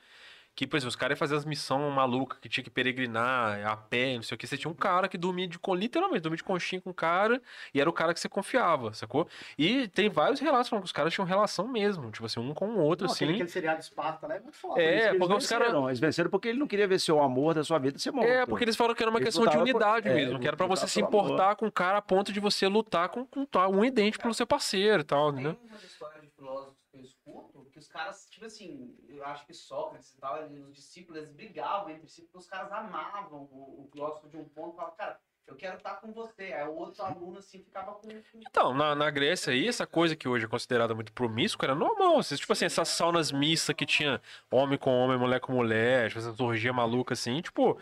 Que, 0.55 0.65
por 0.65 0.77
exemplo, 0.77 0.89
os 0.89 0.95
caras 0.95 1.15
iam 1.15 1.19
fazer 1.19 1.35
as 1.35 1.43
missões 1.43 1.93
malucas 1.93 2.39
que 2.39 2.47
tinha 2.47 2.63
que 2.63 2.69
peregrinar 2.69 3.65
a 3.67 3.75
pé, 3.75 4.15
não 4.15 4.23
sei 4.23 4.35
o 4.35 4.37
que. 4.37 4.47
Você 4.47 4.57
tinha 4.57 4.71
um 4.71 4.75
cara 4.75 5.07
que 5.09 5.17
dormia 5.17 5.47
de 5.47 5.59
literalmente, 5.75 6.21
dormia 6.21 6.37
de 6.37 6.43
conchinha 6.45 6.79
com 6.81 6.91
o 6.91 6.93
cara 6.93 7.41
e 7.73 7.81
era 7.81 7.89
o 7.89 7.93
cara 7.93 8.13
que 8.13 8.19
você 8.21 8.29
confiava, 8.29 8.93
sacou? 8.93 9.27
E 9.57 9.87
tem 9.89 10.09
vários 10.09 10.39
relatos 10.39 10.69
falando 10.69 10.83
que 10.83 10.87
os 10.87 10.91
caras 10.93 11.13
tinham 11.13 11.25
relação 11.25 11.67
mesmo, 11.67 12.09
tipo 12.09 12.25
assim, 12.25 12.39
um 12.39 12.53
com 12.53 12.67
o 12.69 12.79
outro, 12.79 13.05
Não, 13.05 13.11
assim. 13.13 13.25
aquele, 13.25 13.35
aquele 13.37 13.49
seriado 13.49 13.79
Esparta 13.81 14.27
lá 14.27 14.35
é 14.35 14.39
muito 14.39 14.55
foda. 14.57 14.81
É, 14.81 14.85
Por 14.85 14.95
isso 14.95 15.11
que 15.11 15.17
porque 15.19 15.33
eles 15.33 15.43
os 15.43 15.49
caras- 15.49 15.67
venceram. 15.67 15.89
Eles 15.89 15.99
venceram 15.99 16.29
porque 16.29 16.47
ele 16.47 16.59
não 16.59 16.67
queria 16.67 16.87
ver 16.87 16.99
seu 16.99 17.21
amor 17.21 17.53
da 17.53 17.63
sua 17.63 17.77
vida 17.77 17.99
ser 17.99 18.11
morto. 18.11 18.27
É, 18.29 18.45
porque 18.45 18.63
eles 18.63 18.75
falaram 18.77 18.95
que 18.95 19.03
era 19.03 19.09
uma 19.09 19.19
Eles 19.19 19.27
questão 19.27 19.41
de 19.43 19.57
lutavam 19.57 19.65
por- 19.65 19.75
unidade 19.75 20.07
é, 20.07 20.13
mesmo, 20.15 20.39
que 20.39 20.47
era 20.47 20.55
pra 20.55 20.67
você 20.67 20.87
se 20.87 20.95
pelo 21.03 21.07
amor. 21.09 21.25
importar 21.25 21.55
com 21.57 21.67
o 21.67 21.71
cara 21.71 21.97
a 21.97 22.01
ponto 22.01 22.31
de 22.31 22.39
você 22.39 22.65
lutar 22.67 23.09
com, 23.09 23.25
com 23.25 23.45
tal- 23.45 23.71
um 23.73 23.83
idente 23.83 24.17
pelo 24.17 24.33
seu 24.33 24.47
parceiro 24.47 25.01
e 25.01 25.05
tal, 25.05 25.33
Tem 25.33 25.43
né? 25.43 25.55
umas 25.69 25.83
histórias 25.83 26.21
de 26.21 26.29
filósofos 26.29 26.77
que 26.91 26.97
eu 26.97 27.01
escuto 27.01 27.54
que 27.75 27.79
os 27.79 27.89
caras, 27.89 28.25
tipo 28.29 28.45
assim, 28.45 28.95
eu 29.09 29.25
acho 29.25 29.45
que 29.45 29.53
Sócrates 29.53 30.13
e 30.13 30.17
tal, 30.21 30.41
os 30.45 30.73
discípulos, 30.73 31.21
eles 31.21 31.33
brigavam 31.33 31.89
entre 31.89 32.07
si 32.07 32.21
porque 32.21 32.37
os 32.37 32.47
caras 32.47 32.71
amavam 32.71 33.49
o, 33.51 33.83
o 33.83 33.89
filósofo 33.91 34.29
de 34.29 34.37
um 34.37 34.45
ponto 34.45 34.73
e 34.73 34.75
falavam, 34.77 34.95
cara, 34.95 35.19
eu 35.45 35.57
quero 35.57 35.75
estar 35.75 35.95
com 35.95 36.13
você. 36.13 36.53
Aí 36.53 36.65
o 36.69 36.73
outro 36.73 37.03
aluno, 37.03 37.37
assim, 37.37 37.59
ficava 37.61 37.91
com- 37.95 38.07
Então, 38.47 38.73
na, 38.73 38.95
na 38.95 39.09
Grécia 39.09 39.51
aí, 39.51 39.67
essa 39.67 39.85
coisa 39.85 40.15
que 40.15 40.25
hoje 40.25 40.45
é 40.45 40.47
considerada 40.47 40.95
muito 40.95 41.11
promíscua 41.11 41.65
era 41.65 41.75
normal. 41.75 42.17
Assim, 42.17 42.37
tipo 42.37 42.53
assim, 42.53 42.63
essas 42.63 42.87
saunas 42.87 43.29
mistas 43.29 43.75
que 43.75 43.85
tinha 43.85 44.21
homem 44.49 44.77
com 44.77 44.89
homem, 44.91 45.17
mulher 45.19 45.41
com 45.41 45.51
mulher, 45.51 46.07
tipo, 46.07 46.19
essa 46.19 46.43
orgia 46.43 46.71
maluca 46.71 47.13
assim, 47.13 47.41
tipo, 47.41 47.77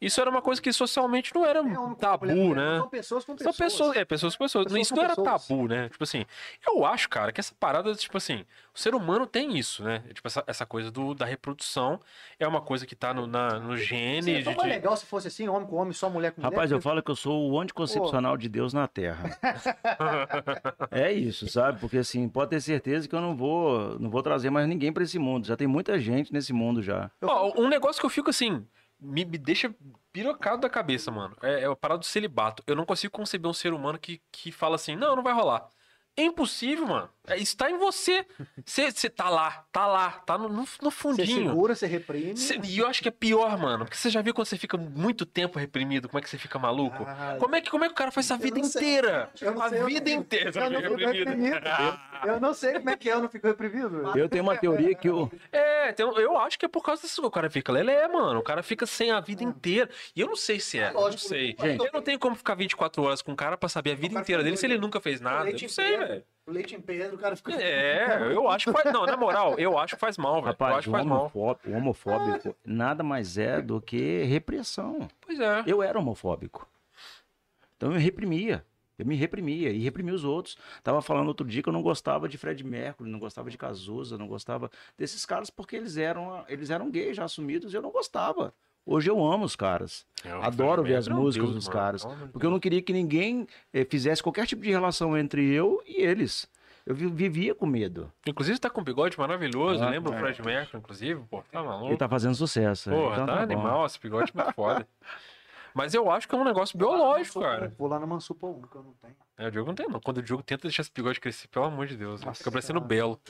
isso 0.00 0.20
era 0.20 0.30
uma 0.30 0.40
coisa 0.42 0.60
que 0.62 0.72
socialmente 0.72 1.34
não 1.34 1.44
era 1.44 1.60
É, 1.60 1.74
com 1.74 1.94
tabu, 1.94 2.26
mulher, 2.26 2.54
né? 2.56 2.78
São 2.78 2.88
pessoas 2.88 3.24
com 3.24 3.36
São 3.38 3.52
pessoas. 3.52 3.56
pessoas, 3.72 3.96
é, 3.96 4.04
pessoas 4.04 4.36
com 4.36 4.44
pessoas. 4.44 4.64
Pessoas 4.66 4.82
isso 4.82 4.90
com 4.94 4.96
não 5.00 5.04
era 5.04 5.16
pessoas. 5.16 5.46
tabu, 5.46 5.68
né? 5.68 5.88
Tipo 5.88 6.04
assim, 6.04 6.24
eu 6.66 6.84
acho, 6.84 7.08
cara, 7.08 7.32
que 7.32 7.40
essa 7.40 7.54
parada, 7.58 7.94
tipo 7.94 8.16
assim, 8.16 8.44
o 8.74 8.78
ser 8.78 8.94
humano 8.94 9.26
tem 9.26 9.58
isso, 9.58 9.82
né? 9.82 10.02
Tipo, 10.14 10.28
essa, 10.28 10.44
essa 10.46 10.64
coisa 10.66 10.90
do, 10.90 11.14
da 11.14 11.24
reprodução 11.26 12.00
é 12.38 12.46
uma 12.46 12.60
coisa 12.60 12.86
que 12.86 12.94
tá 12.94 13.12
no, 13.12 13.26
na, 13.26 13.58
no 13.58 13.76
gene. 13.76 14.22
Seria 14.22 14.38
de- 14.38 14.44
tão 14.44 14.54
mais 14.54 14.68
de- 14.68 14.74
legal 14.76 14.96
se 14.96 15.06
fosse 15.06 15.28
assim, 15.28 15.48
homem 15.48 15.66
com 15.68 15.76
homem, 15.76 15.92
só 15.92 16.08
mulher 16.08 16.32
com 16.32 16.40
mulher. 16.40 16.54
Rapaz, 16.54 16.70
eu 16.70 16.80
falo 16.80 17.02
que 17.02 17.10
eu 17.10 17.16
sou 17.16 17.50
o 17.50 17.60
anticoncepcional 17.60 18.36
de 18.36 18.48
Deus 18.48 18.72
na 18.72 18.86
Terra. 18.86 19.36
é 20.90 21.12
isso, 21.12 21.48
sabe? 21.48 21.80
Porque 21.80 21.98
assim, 21.98 22.28
pode 22.28 22.50
ter 22.50 22.60
certeza 22.60 23.08
que 23.08 23.14
eu 23.14 23.20
não 23.20 23.36
vou, 23.36 23.98
não 23.98 24.10
vou 24.10 24.22
trazer 24.22 24.50
mais 24.50 24.68
ninguém 24.68 24.92
pra 24.92 25.02
esse 25.02 25.18
mundo. 25.18 25.46
Já 25.46 25.56
tem 25.56 25.66
muita 25.66 25.98
gente 25.98 26.32
nesse 26.32 26.52
mundo 26.52 26.82
já. 26.82 27.10
Ó, 27.22 27.60
um 27.60 27.68
negócio 27.68 28.00
que 28.00 28.06
eu 28.06 28.10
fico 28.10 28.30
assim, 28.30 28.66
me, 29.00 29.24
me 29.24 29.38
deixa 29.38 29.74
pirocado 30.12 30.62
da 30.62 30.70
cabeça, 30.70 31.10
mano. 31.10 31.36
É, 31.42 31.62
é 31.62 31.66
a 31.66 31.76
parada 31.76 32.00
do 32.00 32.06
celibato. 32.06 32.62
Eu 32.66 32.76
não 32.76 32.86
consigo 32.86 33.12
conceber 33.12 33.50
um 33.50 33.54
ser 33.54 33.72
humano 33.72 33.98
que, 33.98 34.22
que 34.32 34.52
fala 34.52 34.76
assim, 34.76 34.96
não, 34.96 35.16
não 35.16 35.22
vai 35.22 35.32
rolar. 35.34 35.68
É 36.16 36.22
impossível, 36.22 36.86
mano. 36.86 37.10
É, 37.28 37.36
isso 37.36 37.56
tá 37.56 37.70
em 37.70 37.78
você. 37.78 38.24
Você 38.64 38.90
você 38.90 39.08
tá 39.10 39.28
lá, 39.28 39.64
tá 39.72 39.86
lá, 39.86 40.10
tá 40.26 40.36
no, 40.38 40.48
no, 40.48 40.56
no 40.60 40.64
Você 40.66 40.90
fundinho. 40.90 41.48
segura, 41.50 41.74
você 41.74 41.86
reprime. 41.86 42.36
Cê- 42.36 42.58
e 42.64 42.78
eu 42.78 42.86
acho 42.86 43.02
que 43.02 43.08
é 43.08 43.12
pior, 43.12 43.56
mano. 43.58 43.84
Porque 43.84 43.96
você 43.96 44.10
já 44.10 44.20
viu 44.22 44.32
quando 44.34 44.46
você 44.46 44.56
fica 44.58 44.76
muito 44.76 45.24
tempo 45.26 45.58
reprimido, 45.58 46.08
como 46.08 46.18
é 46.18 46.22
que 46.22 46.28
você 46.30 46.38
fica 46.38 46.58
maluco? 46.58 47.04
Ah, 47.06 47.36
Como 47.38 47.54
é 47.56 47.60
que, 47.60 47.70
como 47.70 47.84
é 47.84 47.88
que 47.88 47.92
o 47.92 47.96
cara 47.96 48.10
faz 48.10 48.26
essa 48.26 48.34
Eu 48.34 48.38
vida 48.38 48.58
não 48.60 48.66
inteira? 48.66 49.30
Eu 49.40 49.54
não 49.54 49.62
A 49.62 49.68
eu 49.68 49.86
vida 49.86 50.10
não- 50.10 50.16
inteira. 50.20 50.52
você 50.52 50.58
eu 50.58 50.70
não 50.70 50.80
fica 50.80 50.88
fico 50.98 51.10
reprimido. 51.12 51.56
Eu 52.26 52.40
não 52.40 52.54
sei 52.54 52.72
como 52.74 52.90
é 52.90 52.96
que 52.96 53.08
é, 53.10 53.12
eu 53.14 53.20
não 53.22 53.28
fico 53.28 53.46
reprimido. 53.46 54.18
Eu 54.18 54.28
tenho 54.28 54.42
uma 54.44 54.56
teoria 54.56 54.94
que 54.94 55.08
o 55.08 55.30
É, 55.52 55.92
tem- 55.92 56.06
eu 56.06 56.38
acho 56.38 56.58
que 56.58 56.64
é 56.64 56.68
por 56.68 56.82
causa 56.82 57.02
disso 57.02 57.20
que 57.20 57.26
o 57.26 57.30
cara 57.30 57.48
fica 57.50 57.70
lelé, 57.72 58.08
mano. 58.08 58.40
O 58.40 58.42
cara 58.42 58.62
fica 58.62 58.86
sem 58.86 59.10
a 59.10 59.20
vida 59.20 59.42
inteira. 59.44 59.88
E 60.14 60.20
eu 60.20 60.26
não 60.26 60.36
sei 60.36 60.58
se 60.60 60.78
é. 60.78 60.88
Eu 60.88 60.94
não 60.94 61.00
Lógico, 61.02 61.22
sei. 61.22 61.56
gente. 61.58 61.84
Eu 61.84 61.90
não 61.92 62.02
tenho 62.02 62.18
como 62.18 62.34
ficar 62.34 62.54
24 62.54 63.02
horas 63.02 63.22
com 63.22 63.32
o 63.32 63.36
cara 63.36 63.56
pra 63.56 63.68
saber 63.68 63.92
a 63.92 63.94
vida 63.94 64.18
inteira 64.18 64.42
dele 64.42 64.56
se 64.56 64.66
ele 64.66 64.78
nunca 64.78 65.00
fez 65.00 65.20
nada. 65.20 65.48
Eu 65.50 65.58
não 65.60 65.68
sei, 65.68 65.96
velho. 65.96 66.24
Leite 66.48 66.74
em 66.74 66.80
pedra, 66.80 67.14
o 67.14 67.18
cara 67.18 67.36
fica. 67.36 67.52
É, 67.52 68.32
eu 68.32 68.48
acho 68.48 68.66
que 68.66 68.72
faz. 68.72 68.92
Não, 68.92 69.04
na 69.04 69.16
moral, 69.16 69.58
eu 69.58 69.78
acho 69.78 69.94
que 69.94 70.00
faz 70.00 70.16
mal, 70.16 70.36
velho. 70.36 70.46
Eu 70.46 70.50
rapaz, 70.52 70.76
acho 70.76 70.84
que 70.84 70.88
o 70.88 70.92
faz 70.92 71.04
mal. 71.04 71.20
homofóbico, 71.20 71.70
o 71.70 71.74
homofóbico 71.74 72.56
nada 72.64 73.02
mais 73.02 73.36
é 73.36 73.60
do 73.60 73.80
que 73.80 74.22
repressão. 74.24 75.08
Pois 75.20 75.38
é. 75.38 75.62
Eu 75.66 75.82
era 75.82 75.98
homofóbico. 75.98 76.66
Então 77.76 77.92
eu 77.92 77.98
reprimia. 77.98 78.64
Eu 78.98 79.06
me 79.06 79.14
reprimia 79.14 79.70
e 79.70 79.78
reprimia 79.78 80.12
os 80.12 80.24
outros. 80.24 80.56
Tava 80.82 81.00
falando 81.00 81.28
outro 81.28 81.46
dia 81.46 81.62
que 81.62 81.68
eu 81.68 81.72
não 81.72 81.82
gostava 81.82 82.28
de 82.28 82.36
Fred 82.36 82.64
Mercury, 82.64 83.08
não 83.08 83.20
gostava 83.20 83.48
de 83.48 83.56
Cazuza, 83.56 84.18
não 84.18 84.26
gostava 84.26 84.70
desses 84.96 85.24
caras 85.24 85.50
porque 85.50 85.76
eles 85.76 85.96
eram, 85.96 86.44
eles 86.48 86.68
eram 86.68 86.90
gays 86.90 87.16
já 87.16 87.24
assumidos 87.24 87.72
e 87.72 87.76
eu 87.76 87.82
não 87.82 87.92
gostava. 87.92 88.52
Hoje 88.90 89.10
eu 89.10 89.22
amo 89.22 89.44
os 89.44 89.54
caras. 89.54 90.06
Adoro 90.42 90.82
ver 90.82 90.94
as 90.96 91.08
músicas 91.08 91.50
Deus, 91.50 91.54
dos 91.56 91.68
mano. 91.68 91.78
caras. 91.78 92.04
Porque 92.32 92.46
eu 92.46 92.50
não 92.50 92.58
queria 92.58 92.80
que 92.80 92.92
ninguém 92.92 93.46
eh, 93.72 93.84
fizesse 93.84 94.22
qualquer 94.22 94.46
tipo 94.46 94.62
de 94.62 94.70
relação 94.70 95.16
entre 95.16 95.46
eu 95.52 95.82
e 95.86 96.00
eles. 96.02 96.48
Eu 96.86 96.94
vi- 96.94 97.06
vivia 97.06 97.54
com 97.54 97.66
medo. 97.66 98.10
Inclusive 98.26 98.58
tá 98.58 98.70
com 98.70 98.80
um 98.80 98.84
bigode 98.84 99.18
maravilhoso. 99.18 99.84
Ah, 99.84 99.90
lembra 99.90 100.10
o 100.12 100.14
é. 100.14 100.18
Fred 100.18 100.40
Mercury, 100.42 100.78
inclusive? 100.78 101.20
Pô, 101.30 101.42
tá 101.52 101.62
maluco. 101.62 101.88
Ele 101.90 101.98
tá 101.98 102.08
fazendo 102.08 102.34
sucesso. 102.34 102.88
Porra, 102.88 103.12
então 103.12 103.26
tá, 103.26 103.36
bom. 103.36 103.42
animal, 103.42 103.84
esse 103.84 104.00
bigode 104.00 104.32
é 104.34 104.42
muito 104.42 104.54
foda. 104.56 104.88
Mas 105.74 105.92
eu 105.92 106.10
acho 106.10 106.26
que 106.26 106.34
é 106.34 106.38
um 106.38 106.44
negócio 106.44 106.78
biológico, 106.78 107.40
cara. 107.42 107.74
Vou 107.78 107.88
lá 107.88 108.00
no 108.00 108.06
Mansupa 108.06 108.46
1, 108.46 108.62
que 108.62 108.74
eu 108.74 108.82
não 108.82 108.94
tenho. 109.02 109.14
É, 109.36 109.48
o 109.48 109.50
Diogo 109.50 109.68
não 109.68 109.74
tem, 109.74 109.86
não. 109.86 110.00
Quando 110.00 110.16
o 110.16 110.22
Diogo 110.22 110.42
tenta 110.42 110.62
deixar 110.62 110.80
esse 110.80 110.90
bigode 110.92 111.20
crescer, 111.20 111.46
pelo 111.48 111.66
amor 111.66 111.86
de 111.86 111.94
Deus, 111.96 112.22
né? 112.22 112.28
Nossa 112.28 112.38
fica 112.38 112.50
parecendo 112.50 112.78
Senhora. 112.80 112.88
belo. 112.88 113.20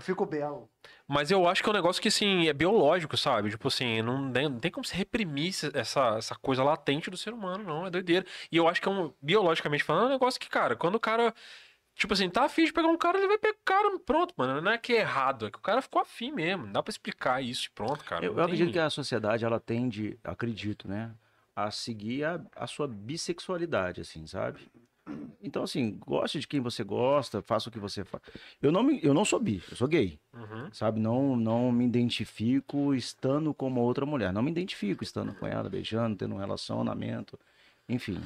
Eu 0.00 0.02
fico 0.02 0.24
belo. 0.24 0.66
Mas 1.06 1.30
eu 1.30 1.46
acho 1.46 1.62
que 1.62 1.68
é 1.68 1.72
um 1.72 1.74
negócio 1.76 2.00
que, 2.00 2.08
assim, 2.08 2.48
é 2.48 2.54
biológico, 2.54 3.14
sabe? 3.14 3.50
Tipo 3.50 3.68
assim, 3.68 4.00
não 4.00 4.32
tem, 4.32 4.48
não 4.48 4.58
tem 4.58 4.70
como 4.70 4.82
se 4.86 4.94
reprimir 4.94 5.54
essa, 5.74 6.16
essa 6.16 6.34
coisa 6.36 6.64
latente 6.64 7.10
do 7.10 7.18
ser 7.18 7.34
humano, 7.34 7.62
não. 7.62 7.86
É 7.86 7.90
doideira. 7.90 8.24
E 8.50 8.56
eu 8.56 8.66
acho 8.66 8.80
que 8.80 8.88
é 8.88 8.90
um, 8.90 9.12
biologicamente 9.20 9.84
falando, 9.84 10.04
é 10.04 10.06
um 10.06 10.10
negócio 10.12 10.40
que, 10.40 10.48
cara, 10.48 10.74
quando 10.74 10.94
o 10.94 11.00
cara. 11.00 11.34
Tipo 11.94 12.14
assim, 12.14 12.30
tá 12.30 12.44
afim 12.44 12.64
de 12.64 12.72
pegar 12.72 12.88
um 12.88 12.96
cara, 12.96 13.18
ele 13.18 13.28
vai 13.28 13.36
pegar 13.36 13.58
o 13.58 13.62
cara, 13.62 13.98
pronto, 14.06 14.32
mano. 14.38 14.62
Não 14.62 14.72
é 14.72 14.78
que 14.78 14.94
é 14.94 15.00
errado, 15.00 15.46
é 15.46 15.50
que 15.50 15.58
o 15.58 15.60
cara 15.60 15.82
ficou 15.82 16.00
afim 16.00 16.32
mesmo. 16.32 16.64
Não 16.64 16.72
dá 16.72 16.82
pra 16.82 16.90
explicar 16.90 17.42
isso 17.42 17.66
e 17.66 17.70
pronto, 17.72 18.02
cara. 18.06 18.24
Eu, 18.24 18.30
eu 18.30 18.36
tem- 18.36 18.44
acredito 18.44 18.72
que 18.72 18.78
a 18.78 18.88
sociedade 18.88 19.44
ela 19.44 19.60
tende, 19.60 20.18
acredito, 20.24 20.88
né, 20.88 21.10
a 21.54 21.70
seguir 21.70 22.24
a, 22.24 22.40
a 22.56 22.66
sua 22.66 22.88
bissexualidade, 22.88 24.00
assim, 24.00 24.26
sabe? 24.26 24.60
Então, 25.42 25.62
assim, 25.62 25.98
goste 26.06 26.38
de 26.38 26.46
quem 26.46 26.60
você 26.60 26.84
gosta, 26.84 27.40
faça 27.42 27.68
o 27.68 27.72
que 27.72 27.78
você 27.78 28.04
faz. 28.04 28.22
Eu 28.60 28.70
não, 28.70 28.82
me, 28.82 29.00
eu 29.02 29.14
não 29.14 29.24
sou 29.24 29.40
bi, 29.40 29.62
eu 29.70 29.76
sou 29.76 29.88
gay, 29.88 30.18
Uhum. 30.34 30.68
sabe? 30.72 31.00
Não, 31.00 31.34
não 31.36 31.72
me 31.72 31.84
identifico 31.86 32.94
estando 32.94 33.52
com 33.54 33.66
uma 33.68 33.80
outra 33.80 34.04
mulher. 34.04 34.32
Não 34.32 34.42
me 34.42 34.50
identifico 34.50 35.02
estando 35.02 35.34
com 35.34 35.46
ela, 35.46 35.68
beijando, 35.68 36.16
tendo 36.16 36.34
um 36.34 36.38
relacionamento, 36.38 37.38
enfim. 37.88 38.20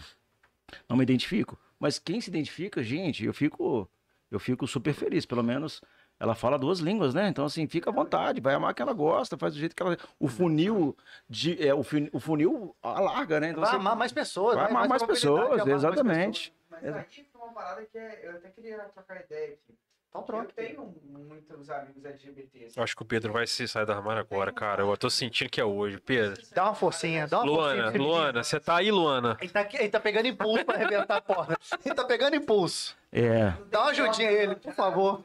Não 0.89 0.97
me 0.97 1.03
identifico. 1.05 1.59
Mas 1.79 1.99
quem 1.99 2.21
se 2.21 2.31
identifica, 2.31 2.83
gente, 2.83 3.25
eu 3.25 3.33
fico, 3.33 3.89
eu 4.31 4.41
fico 4.41 4.67
super 4.67 4.93
feliz. 4.93 5.25
Pelo 5.25 5.43
menos 5.43 5.81
Ela 6.19 6.35
fala 6.37 6.57
duas 6.57 6.79
línguas, 6.79 7.13
né? 7.13 7.29
Então, 7.29 7.45
assim, 7.45 7.67
fica 7.67 7.91
à 7.91 7.93
vontade, 7.93 8.41
vai 8.41 8.55
amar 8.55 8.73
que 8.73 8.81
ela 8.81 8.93
gosta, 8.93 9.37
faz 9.37 9.53
do 9.55 9.59
jeito 9.59 9.75
que 9.75 9.83
ela. 9.83 9.97
O 10.19 10.29
funil, 10.29 10.97
de, 11.29 11.61
é, 11.67 11.75
o, 11.75 11.83
fun- 11.83 12.09
o 12.13 12.21
funil 12.21 12.75
alarga, 12.81 13.41
né? 13.41 13.51
Então, 13.51 13.61
Vai 13.63 13.71
você 13.71 13.77
amar 13.77 13.97
mais 13.97 14.13
pessoas. 14.13 14.55
vai 14.55 14.71
amar 14.71 14.89
mais 14.89 15.03
de 15.03 15.09
pessoas, 15.09 15.45
amar 15.61 15.67
mais 15.67 15.73
exatamente. 15.85 16.53
Mas 16.75 16.85
Exato. 16.85 17.07
aí 17.11 17.27
uma 17.35 17.53
parada 17.53 17.85
que 17.87 17.99
é, 17.99 18.21
eu 18.27 18.31
até 18.37 18.51
queria 18.51 18.79
trocar 18.89 19.21
ideia 19.21 19.55
aqui. 19.55 19.79
Então 20.09 20.23
Eu 20.23 20.27
troca. 20.27 20.53
tenho 20.55 20.95
muitos 21.03 21.69
amigos 21.71 22.05
LGBTs. 22.05 22.77
Eu 22.77 22.85
acho 22.85 22.95
que 22.95 23.03
o 23.03 23.05
Pedro 23.05 23.33
vai 23.33 23.47
se 23.49 23.67
sair 23.67 23.85
da 23.85 23.97
armário 23.97 24.21
agora, 24.21 24.53
cara. 24.53 24.83
Eu 24.83 24.97
tô 24.97 25.11
sentindo 25.11 25.51
que 25.51 25.61
é 25.61 25.65
hoje. 25.65 25.99
Pedro. 25.99 26.41
Dá 26.55 26.67
uma 26.67 26.75
forcinha, 26.75 27.27
dá 27.27 27.39
uma 27.41 27.47
Luana, 27.47 27.83
forcinha. 27.85 28.03
Luana, 28.03 28.45
você 28.45 28.61
tá 28.61 28.77
aí, 28.77 28.93
Luana? 28.93 29.37
Ele 29.41 29.51
tá, 29.51 29.69
ele 29.73 29.89
tá 29.89 29.99
pegando 29.99 30.29
impulso 30.29 30.65
pra 30.65 30.77
arrebentar 30.77 31.17
a 31.17 31.21
porta. 31.21 31.59
Ele 31.85 31.95
tá 31.95 32.05
pegando 32.05 32.37
impulso. 32.37 32.97
É. 33.11 33.51
Dá 33.71 33.81
uma 33.83 33.91
ajudinha 33.91 34.29
a 34.29 34.33
ele, 34.33 34.55
por 34.57 34.73
favor. 34.73 35.25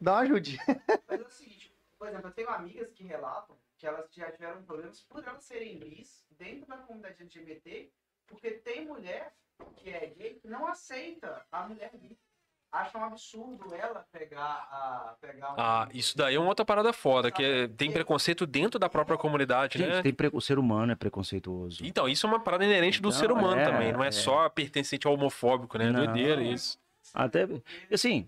Dá 0.00 0.12
uma 0.12 0.20
ajudinha. 0.20 0.60
Mas 1.06 1.20
é 1.20 1.24
o 1.24 1.30
seguinte, 1.30 1.74
por 1.98 2.08
exemplo, 2.08 2.28
eu 2.28 2.32
tenho 2.32 2.48
amigas 2.48 2.90
que 2.92 3.04
relatam 3.04 3.54
que 3.76 3.86
elas 3.86 4.06
já 4.14 4.30
tiveram 4.30 4.62
problemas 4.62 5.00
por 5.02 5.22
elas 5.26 5.42
serem 5.42 5.78
bis 5.78 6.24
dentro 6.38 6.66
da 6.66 6.76
comunidade 6.78 7.20
LGBT, 7.20 7.90
porque 8.26 8.50
tem 8.52 8.86
mulher 8.86 9.32
que 9.76 9.90
é 9.90 10.12
gay 10.16 10.34
que 10.40 10.48
não 10.48 10.66
aceita 10.66 11.42
a 11.50 11.66
mulher 11.68 11.90
bi. 12.00 12.16
Acha 12.70 12.96
um 12.96 13.04
absurdo 13.04 13.74
ela 13.74 14.06
pegar 14.10 14.40
a. 14.70 15.14
Pegar 15.20 15.52
um- 15.52 15.56
Ah, 15.58 15.88
isso 15.92 16.16
daí 16.16 16.36
é 16.36 16.38
uma 16.38 16.48
outra 16.48 16.64
parada 16.64 16.90
foda, 16.90 17.30
que 17.30 17.42
é- 17.44 17.68
tem 17.68 17.92
preconceito 17.92 18.46
dentro 18.46 18.78
da 18.78 18.88
própria 18.88 19.18
comunidade, 19.18 19.78
né? 19.78 19.86
Gente, 19.96 20.02
tem 20.04 20.14
pre- 20.14 20.30
o 20.32 20.40
ser 20.40 20.58
humano 20.58 20.90
é 20.90 20.94
preconceituoso. 20.94 21.84
Então, 21.84 22.08
isso 22.08 22.24
é 22.26 22.30
uma 22.30 22.40
parada 22.40 22.64
inerente 22.64 23.02
do 23.02 23.08
Então, 23.08 23.20
ser 23.20 23.30
humano 23.30 23.60
é, 23.60 23.64
também, 23.64 23.92
não 23.92 24.02
é, 24.02 24.08
é. 24.08 24.10
só 24.10 24.48
pertencente 24.48 25.06
ao 25.06 25.12
homofóbico, 25.12 25.76
né? 25.76 25.88
É 25.88 25.92
Não. 25.92 26.04
doideira 26.06 26.42
isso. 26.42 26.80
Até, 27.12 27.46
assim, 27.92 28.26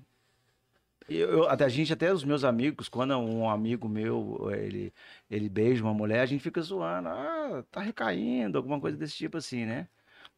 eu, 1.09 1.31
eu- 1.31 1.49
até 1.49 1.65
a 1.65 1.69
gente, 1.71 1.91
até 1.93 2.13
os 2.13 2.23
meus 2.23 2.45
amigos, 2.45 2.87
quando 2.87 3.17
um 3.17 3.49
amigo 3.49 3.89
meu, 3.89 4.51
ele, 4.55 4.93
ele 5.31 5.49
beija 5.49 5.83
uma 5.83 5.95
mulher, 5.95 6.21
a 6.21 6.27
gente 6.27 6.43
fica 6.43 6.61
zoando, 6.61 7.09
ah, 7.09 7.65
tá 7.71 7.81
recaindo, 7.81 8.59
alguma 8.59 8.79
coisa 8.79 8.97
desse 8.99 9.15
tipo 9.17 9.39
assim, 9.39 9.65
né? 9.65 9.89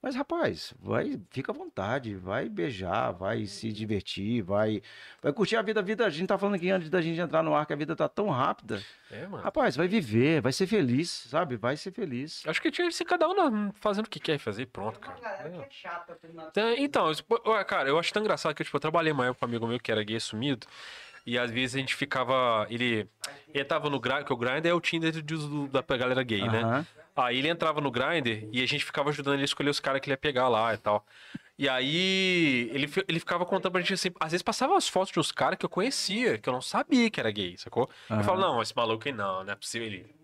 Mas, 0.06 0.14
rapaz, 0.14 0.72
vai, 0.80 1.18
fica 1.32 1.50
à 1.50 1.52
vontade, 1.54 2.14
vai 2.14 2.48
beijar, 2.48 3.10
vai 3.10 3.44
se 3.44 3.72
divertir, 3.72 4.40
vai, 4.40 4.80
vai 5.20 5.32
curtir 5.32 5.56
a 5.56 5.62
vida. 5.62 5.80
A 5.80 5.82
vida, 5.82 6.06
a 6.06 6.10
gente 6.10 6.28
tá 6.28 6.38
falando 6.38 6.54
aqui 6.54 6.70
antes 6.70 6.88
da 6.88 7.02
gente 7.02 7.18
entrar 7.18 7.42
no 7.42 7.52
ar 7.56 7.66
que 7.66 7.72
a 7.72 7.76
vida 7.76 7.96
tá 7.96 8.08
tão 8.08 8.30
rápida. 8.30 8.80
É, 9.10 9.26
mano. 9.26 9.42
Rapaz, 9.42 9.74
vai 9.74 9.88
viver, 9.88 10.40
vai 10.40 10.52
ser 10.52 10.68
feliz, 10.68 11.10
sabe? 11.28 11.56
Vai 11.56 11.76
ser 11.76 11.90
feliz. 11.90 12.44
Acho 12.46 12.62
que 12.62 12.70
tinha 12.70 12.86
que 12.86 12.94
ser 12.94 13.04
cada 13.04 13.28
um 13.28 13.72
fazendo 13.80 14.06
o 14.06 14.08
que 14.08 14.20
quer 14.20 14.38
fazer 14.38 14.62
e 14.62 14.66
pronto, 14.66 15.00
Tem 15.00 15.08
uma 15.10 15.16
cara. 15.16 15.38
galera 15.38 15.50
que 15.50 15.58
É. 15.58 15.66
é 15.66 15.70
chata. 15.72 16.16
Então, 16.78 17.10
Então, 17.10 17.64
cara, 17.66 17.88
eu 17.88 17.98
acho 17.98 18.12
tão 18.12 18.22
engraçado 18.22 18.54
que 18.54 18.62
tipo, 18.62 18.76
eu 18.76 18.80
trabalhei 18.80 19.10
uma 19.10 19.24
época 19.26 19.40
com 19.40 19.46
um 19.46 19.48
amigo 19.48 19.66
meu 19.66 19.80
que 19.80 19.90
era 19.90 20.04
gay 20.04 20.20
sumido. 20.20 20.68
E 21.26 21.36
às 21.36 21.50
vezes 21.50 21.74
a 21.74 21.78
gente 21.80 21.96
ficava. 21.96 22.64
Ele, 22.70 23.08
ele 23.52 23.64
tava 23.64 23.90
no 23.90 23.98
Grindr, 23.98 24.24
que 24.24 24.32
o 24.32 24.36
Grindr 24.36 24.68
é 24.68 24.72
o 24.72 24.80
Tinder 24.80 25.10
de- 25.10 25.20
do- 25.20 25.66
da 25.66 25.82
galera 25.96 26.22
gay, 26.22 26.48
né? 26.48 26.86
Aí 27.16 27.38
ele 27.38 27.48
entrava 27.48 27.80
no 27.80 27.90
Grindr 27.90 28.46
e 28.52 28.62
a 28.62 28.66
gente 28.66 28.84
ficava 28.84 29.08
ajudando 29.08 29.34
ele 29.34 29.42
a 29.42 29.46
escolher 29.46 29.70
os 29.70 29.80
caras 29.80 30.00
que 30.00 30.08
ele 30.08 30.12
ia 30.12 30.18
pegar 30.18 30.48
lá 30.48 30.74
e 30.74 30.76
tal. 30.76 31.04
E 31.58 31.68
aí 31.68 32.68
ele, 32.72 32.90
ele 33.08 33.18
ficava 33.18 33.46
contando 33.46 33.72
pra 33.72 33.80
gente 33.80 33.94
assim, 33.94 34.10
às 34.20 34.32
vezes 34.32 34.42
passava 34.42 34.76
as 34.76 34.86
fotos 34.86 35.10
de 35.12 35.18
uns 35.18 35.32
caras 35.32 35.58
que 35.58 35.64
eu 35.64 35.70
conhecia, 35.70 36.36
que 36.36 36.46
eu 36.48 36.52
não 36.52 36.60
sabia 36.60 37.10
que 37.10 37.18
era 37.18 37.30
gay, 37.30 37.56
sacou? 37.56 37.88
Eu 38.10 38.16
Aham. 38.16 38.22
falo, 38.22 38.40
não, 38.40 38.62
esse 38.62 38.76
maluco 38.76 39.08
aí 39.08 39.14
não, 39.14 39.42
não 39.42 39.52
é 39.52 39.56
possível 39.56 39.86
ele. 39.86 40.14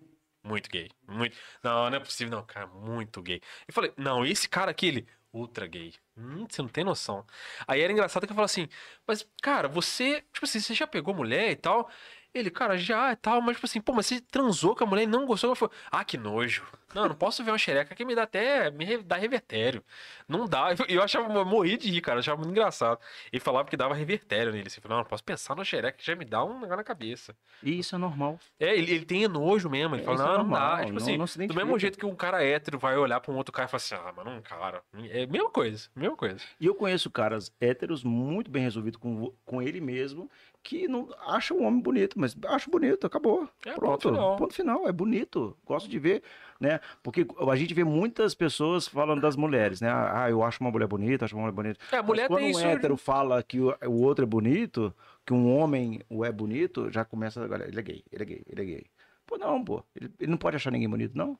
Muito 0.44 0.68
gay. 0.68 0.90
Muito. 1.08 1.36
Não, 1.62 1.88
não 1.88 1.96
é 1.96 2.00
possível, 2.00 2.36
não, 2.36 2.44
cara, 2.44 2.66
muito 2.66 3.22
gay. 3.22 3.40
Eu 3.66 3.72
falei, 3.72 3.92
não, 3.96 4.26
esse 4.26 4.46
cara 4.48 4.72
aqui, 4.72 4.86
ele, 4.86 5.06
ultra 5.32 5.66
gay. 5.66 5.94
Hum, 6.16 6.46
você 6.48 6.60
não 6.60 6.68
tem 6.68 6.84
noção. 6.84 7.24
Aí 7.66 7.80
era 7.80 7.92
engraçado 7.92 8.26
que 8.26 8.32
eu 8.32 8.36
falava 8.36 8.50
assim, 8.50 8.68
mas, 9.06 9.26
cara, 9.40 9.68
você, 9.68 10.22
tipo 10.32 10.44
assim, 10.44 10.60
você 10.60 10.74
já 10.74 10.86
pegou 10.86 11.14
mulher 11.14 11.52
e 11.52 11.56
tal? 11.56 11.88
Ele, 12.34 12.50
cara, 12.50 12.76
já 12.76 13.12
e 13.12 13.16
tal, 13.16 13.40
mas 13.40 13.56
tipo 13.56 13.66
assim, 13.66 13.80
pô, 13.80 13.92
mas 13.92 14.06
você 14.06 14.20
transou 14.20 14.74
com 14.74 14.84
a 14.84 14.86
mulher 14.86 15.04
e 15.04 15.06
não 15.06 15.24
gostou? 15.26 15.50
Eu 15.50 15.56
falei, 15.56 15.74
ah, 15.90 16.04
que 16.04 16.16
nojo. 16.18 16.66
Não, 16.94 17.08
não 17.08 17.14
posso 17.14 17.42
ver 17.44 17.50
uma 17.50 17.58
xereca 17.58 17.94
que 17.94 18.04
me 18.04 18.14
dá 18.14 18.24
até, 18.24 18.70
me 18.70 18.98
dá 18.98 19.16
revertério. 19.16 19.82
Não 20.28 20.46
dá. 20.46 20.68
E 20.72 20.76
eu 20.94 21.02
achava, 21.02 21.32
eu 21.32 21.44
morri 21.44 21.76
de 21.76 21.90
rir, 21.90 22.00
cara, 22.00 22.16
eu 22.16 22.20
achava 22.20 22.36
muito 22.38 22.50
engraçado. 22.50 23.00
Ele 23.32 23.40
falava 23.40 23.68
que 23.68 23.76
dava 23.76 23.94
revertério 23.94 24.52
nele. 24.52 24.66
Assim, 24.66 24.78
eu 24.78 24.82
falei, 24.82 24.96
não, 24.96 25.02
não 25.02 25.08
posso 25.08 25.24
pensar 25.24 25.54
numa 25.54 25.64
xereca 25.64 25.96
que 25.98 26.04
já 26.04 26.14
me 26.14 26.24
dá 26.24 26.44
um 26.44 26.54
negócio 26.54 26.76
na 26.76 26.84
cabeça. 26.84 27.34
E 27.62 27.78
isso 27.78 27.94
é 27.94 27.98
normal. 27.98 28.38
É, 28.58 28.76
ele, 28.76 28.92
ele 28.92 29.04
tem 29.04 29.26
nojo 29.28 29.68
mesmo. 29.70 29.94
Ele 29.94 30.02
É, 30.02 30.04
fala, 30.04 30.16
isso 30.16 30.24
é 30.24 30.26
não, 30.26 30.44
não 30.44 30.50
dá. 30.50 30.58
normal, 30.60 30.78
Tipo 30.86 30.90
não- 30.92 31.24
assim, 31.24 31.38
não 31.38 31.46
do 31.46 31.54
mesmo 31.54 31.78
jeito 31.78 31.98
que 31.98 32.06
um 32.06 32.14
cara 32.14 32.44
hétero 32.44 32.78
vai 32.78 32.96
olhar 32.96 33.20
pra 33.20 33.32
um 33.32 33.36
outro 33.36 33.52
cara 33.52 33.66
e 33.66 33.70
fala 33.70 33.78
assim, 33.78 33.94
ah, 33.94 34.12
mano, 34.12 34.38
um 34.38 34.42
cara. 34.42 34.82
É 35.10 35.22
a 35.24 35.26
mesma 35.26 35.50
coisa, 35.50 35.88
mesma 35.96 36.16
coisa. 36.16 36.40
E 36.60 36.66
eu 36.66 36.74
conheço 36.74 37.10
caras 37.10 37.52
héteros 37.60 38.04
muito 38.04 38.50
bem 38.50 38.62
resolvidos 38.62 38.98
com, 39.00 39.32
com 39.44 39.62
ele 39.62 39.80
mesmo, 39.80 40.30
que 40.62 40.86
não 40.86 41.08
acham 41.26 41.56
o 41.58 41.62
homem 41.64 41.80
bonito, 41.80 42.18
mas 42.18 42.36
acho 42.46 42.70
bonito, 42.70 43.06
acabou. 43.06 43.48
É, 43.66 43.72
Pronto, 43.72 43.90
ponto 44.02 44.02
final. 44.14 44.36
ponto 44.36 44.54
final, 44.54 44.88
é 44.88 44.92
bonito. 44.92 45.56
Gosto 45.64 45.88
de 45.88 45.98
ver, 45.98 46.22
né? 46.62 46.78
Porque 47.02 47.26
a 47.50 47.56
gente 47.56 47.74
vê 47.74 47.82
muitas 47.82 48.34
pessoas 48.34 48.86
falando 48.86 49.20
das 49.20 49.34
mulheres, 49.34 49.80
né? 49.80 49.90
Ah, 49.90 50.30
eu 50.30 50.44
acho 50.44 50.60
uma 50.62 50.70
mulher 50.70 50.86
bonita, 50.86 51.24
acho 51.24 51.34
uma 51.34 51.42
mulher 51.42 51.54
bonita. 51.54 51.80
É, 51.90 51.96
a 51.98 52.02
mulher 52.04 52.22
Mas 52.22 52.28
quando 52.28 52.38
tem 52.38 52.46
um 52.46 52.50
isso. 52.50 52.64
hétero 52.64 52.96
fala 52.96 53.42
que 53.42 53.58
o, 53.58 53.74
o 53.86 54.02
outro 54.02 54.24
é 54.24 54.26
bonito, 54.26 54.94
que 55.26 55.34
um 55.34 55.54
homem 55.56 56.00
o 56.08 56.24
é 56.24 56.30
bonito, 56.30 56.88
já 56.90 57.04
começa 57.04 57.44
a 57.44 57.48
galera, 57.48 57.68
ele 57.68 57.80
é 57.80 57.82
gay, 57.82 58.04
ele 58.12 58.22
é 58.22 58.26
gay, 58.26 58.42
ele 58.48 58.62
é 58.62 58.64
gay. 58.64 58.86
Pô, 59.26 59.36
não, 59.36 59.62
pô. 59.64 59.82
Ele, 59.96 60.08
ele 60.20 60.30
não 60.30 60.38
pode 60.38 60.54
achar 60.56 60.70
ninguém 60.70 60.88
bonito, 60.88 61.16
não 61.18 61.36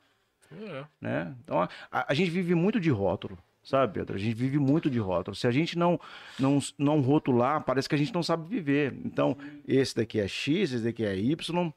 É. 0.51 0.85
né? 1.01 1.35
Então 1.45 1.63
a, 1.63 1.69
a 1.91 2.15
gente 2.15 2.31
vive 2.31 2.55
muito 2.55 2.81
de 2.81 2.91
rótulo, 2.91 3.39
sabe, 3.63 3.95
Pedro? 3.95 4.17
A 4.17 4.19
gente 4.19 4.35
vive 4.35 4.59
muito 4.59 4.91
de 4.91 4.99
rótulo. 4.99 5.37
Se 5.37 5.47
a 5.47 5.53
gente 5.53 5.79
não, 5.79 6.01
não, 6.39 6.59
não 6.77 7.01
rotular, 7.01 7.63
parece 7.63 7.89
que 7.89 7.95
a 7.95 7.99
gente 7.99 8.13
não 8.13 8.23
sabe 8.25 8.49
viver. 8.49 8.93
Então, 9.05 9.37
esse 9.69 9.95
daqui 9.95 10.19
é 10.21 10.27
X, 10.27 10.73
esse 10.73 10.83
daqui 10.85 11.05
é 11.05 11.17
Y. 11.17 11.73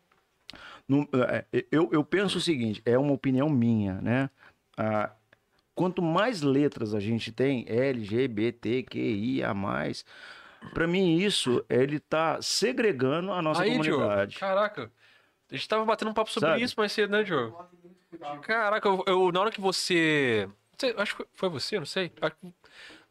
Não- 0.88 1.08
é, 1.32 1.46
eu, 1.72 1.90
eu 1.92 2.04
penso 2.04 2.38
o 2.38 2.42
seguinte, 2.42 2.82
é 2.86 2.98
uma 2.98 3.14
opinião 3.14 3.50
minha, 3.50 4.00
né? 4.02 4.30
Ah, 4.78 5.12
quanto 5.74 6.02
mais 6.02 6.42
letras 6.42 6.94
a 6.94 7.00
gente 7.00 7.32
tem, 7.32 7.66
LGBTQIA+, 7.68 9.54
para 10.74 10.88
mim 10.88 11.18
isso, 11.18 11.64
ele 11.70 12.00
tá 12.00 12.42
segregando 12.42 13.32
a 13.32 13.42
nossa 13.42 13.62
Aí, 13.62 13.80
Diogo, 13.80 14.02
comunidade. 14.02 14.38
caraca. 14.38 14.92
A 15.52 15.56
gente 15.56 15.68
tava 15.68 15.86
batendo 15.86 16.10
um 16.12 16.14
papo 16.14 16.32
sobre 16.32 16.50
Sabe? 16.52 16.64
isso 16.64 16.76
mais 16.78 16.92
cedo, 16.92 17.12
né, 17.12 17.24
Diogo? 17.24 17.64
Caraca, 18.42 18.88
eu, 18.88 19.04
eu- 19.08 19.32
na 19.32 19.42
hora 19.42 19.52
que 19.52 19.62
você. 19.62 20.50
você- 20.78 20.94
acho 20.98 21.18
que 21.18 21.26
foi 21.34 21.50
você, 21.50 21.78
não 21.78 21.86
sei. 21.86 22.12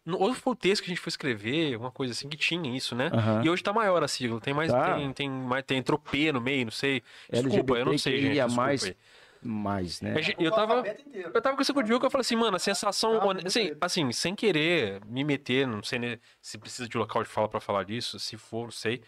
Que- 0.04 0.10
Ou 0.10 0.34
foi 0.34 0.52
o 0.52 0.56
texto 0.56 0.82
que 0.82 0.90
a 0.90 0.94
gente 0.94 1.00
foi 1.00 1.10
escrever, 1.10 1.76
uma 1.76 1.90
coisa 1.90 2.12
assim, 2.12 2.28
que 2.28 2.36
tinha 2.36 2.76
isso, 2.76 2.94
né? 2.94 3.10
Aham. 3.12 3.42
E 3.44 3.50
hoje 3.50 3.62
tá 3.62 3.72
maior 3.72 4.02
a 4.02 4.08
sigla. 4.08 4.40
Tem 4.40 4.52
mais. 4.54 4.70
Tá. 4.70 4.94
Tem, 4.94 5.12
tem, 5.12 5.30
mais, 5.30 5.64
tem 5.64 5.82
P 5.82 6.32
no 6.32 6.40
meio, 6.40 6.66
não 6.66 6.72
sei. 6.72 7.02
Desculpa, 7.30 7.74
eu 7.74 7.84
não 7.86 7.98
sei, 7.98 8.20
gente. 8.20 8.38
Aí. 8.86 8.96
mais, 9.42 10.00
né? 10.00 10.12
Mas 10.14 10.30
Eu 10.38 10.50
tava. 10.50 10.82
Eu 11.14 11.42
tava 11.42 11.56
com 11.56 11.62
o 11.62 11.82
Diogo 11.82 12.04
e 12.04 12.06
eu 12.06 12.10
falei 12.10 12.22
assim, 12.22 12.36
mano, 12.36 12.56
a 12.56 12.58
sensação. 12.58 13.20
Ah, 13.20 13.34
assim, 13.44 13.72
assim, 13.80 14.12
sem 14.12 14.34
querer 14.34 15.00
me 15.06 15.22
meter, 15.22 15.66
não 15.66 15.82
sei 15.82 15.98
né, 15.98 16.18
se 16.40 16.56
precisa 16.56 16.88
de 16.88 16.96
local 16.96 17.22
de 17.22 17.28
fala 17.28 17.48
pra 17.48 17.60
falar 17.60 17.84
disso, 17.84 18.18
se 18.18 18.36
for, 18.36 18.64
não 18.64 18.70
sei. 18.70 19.02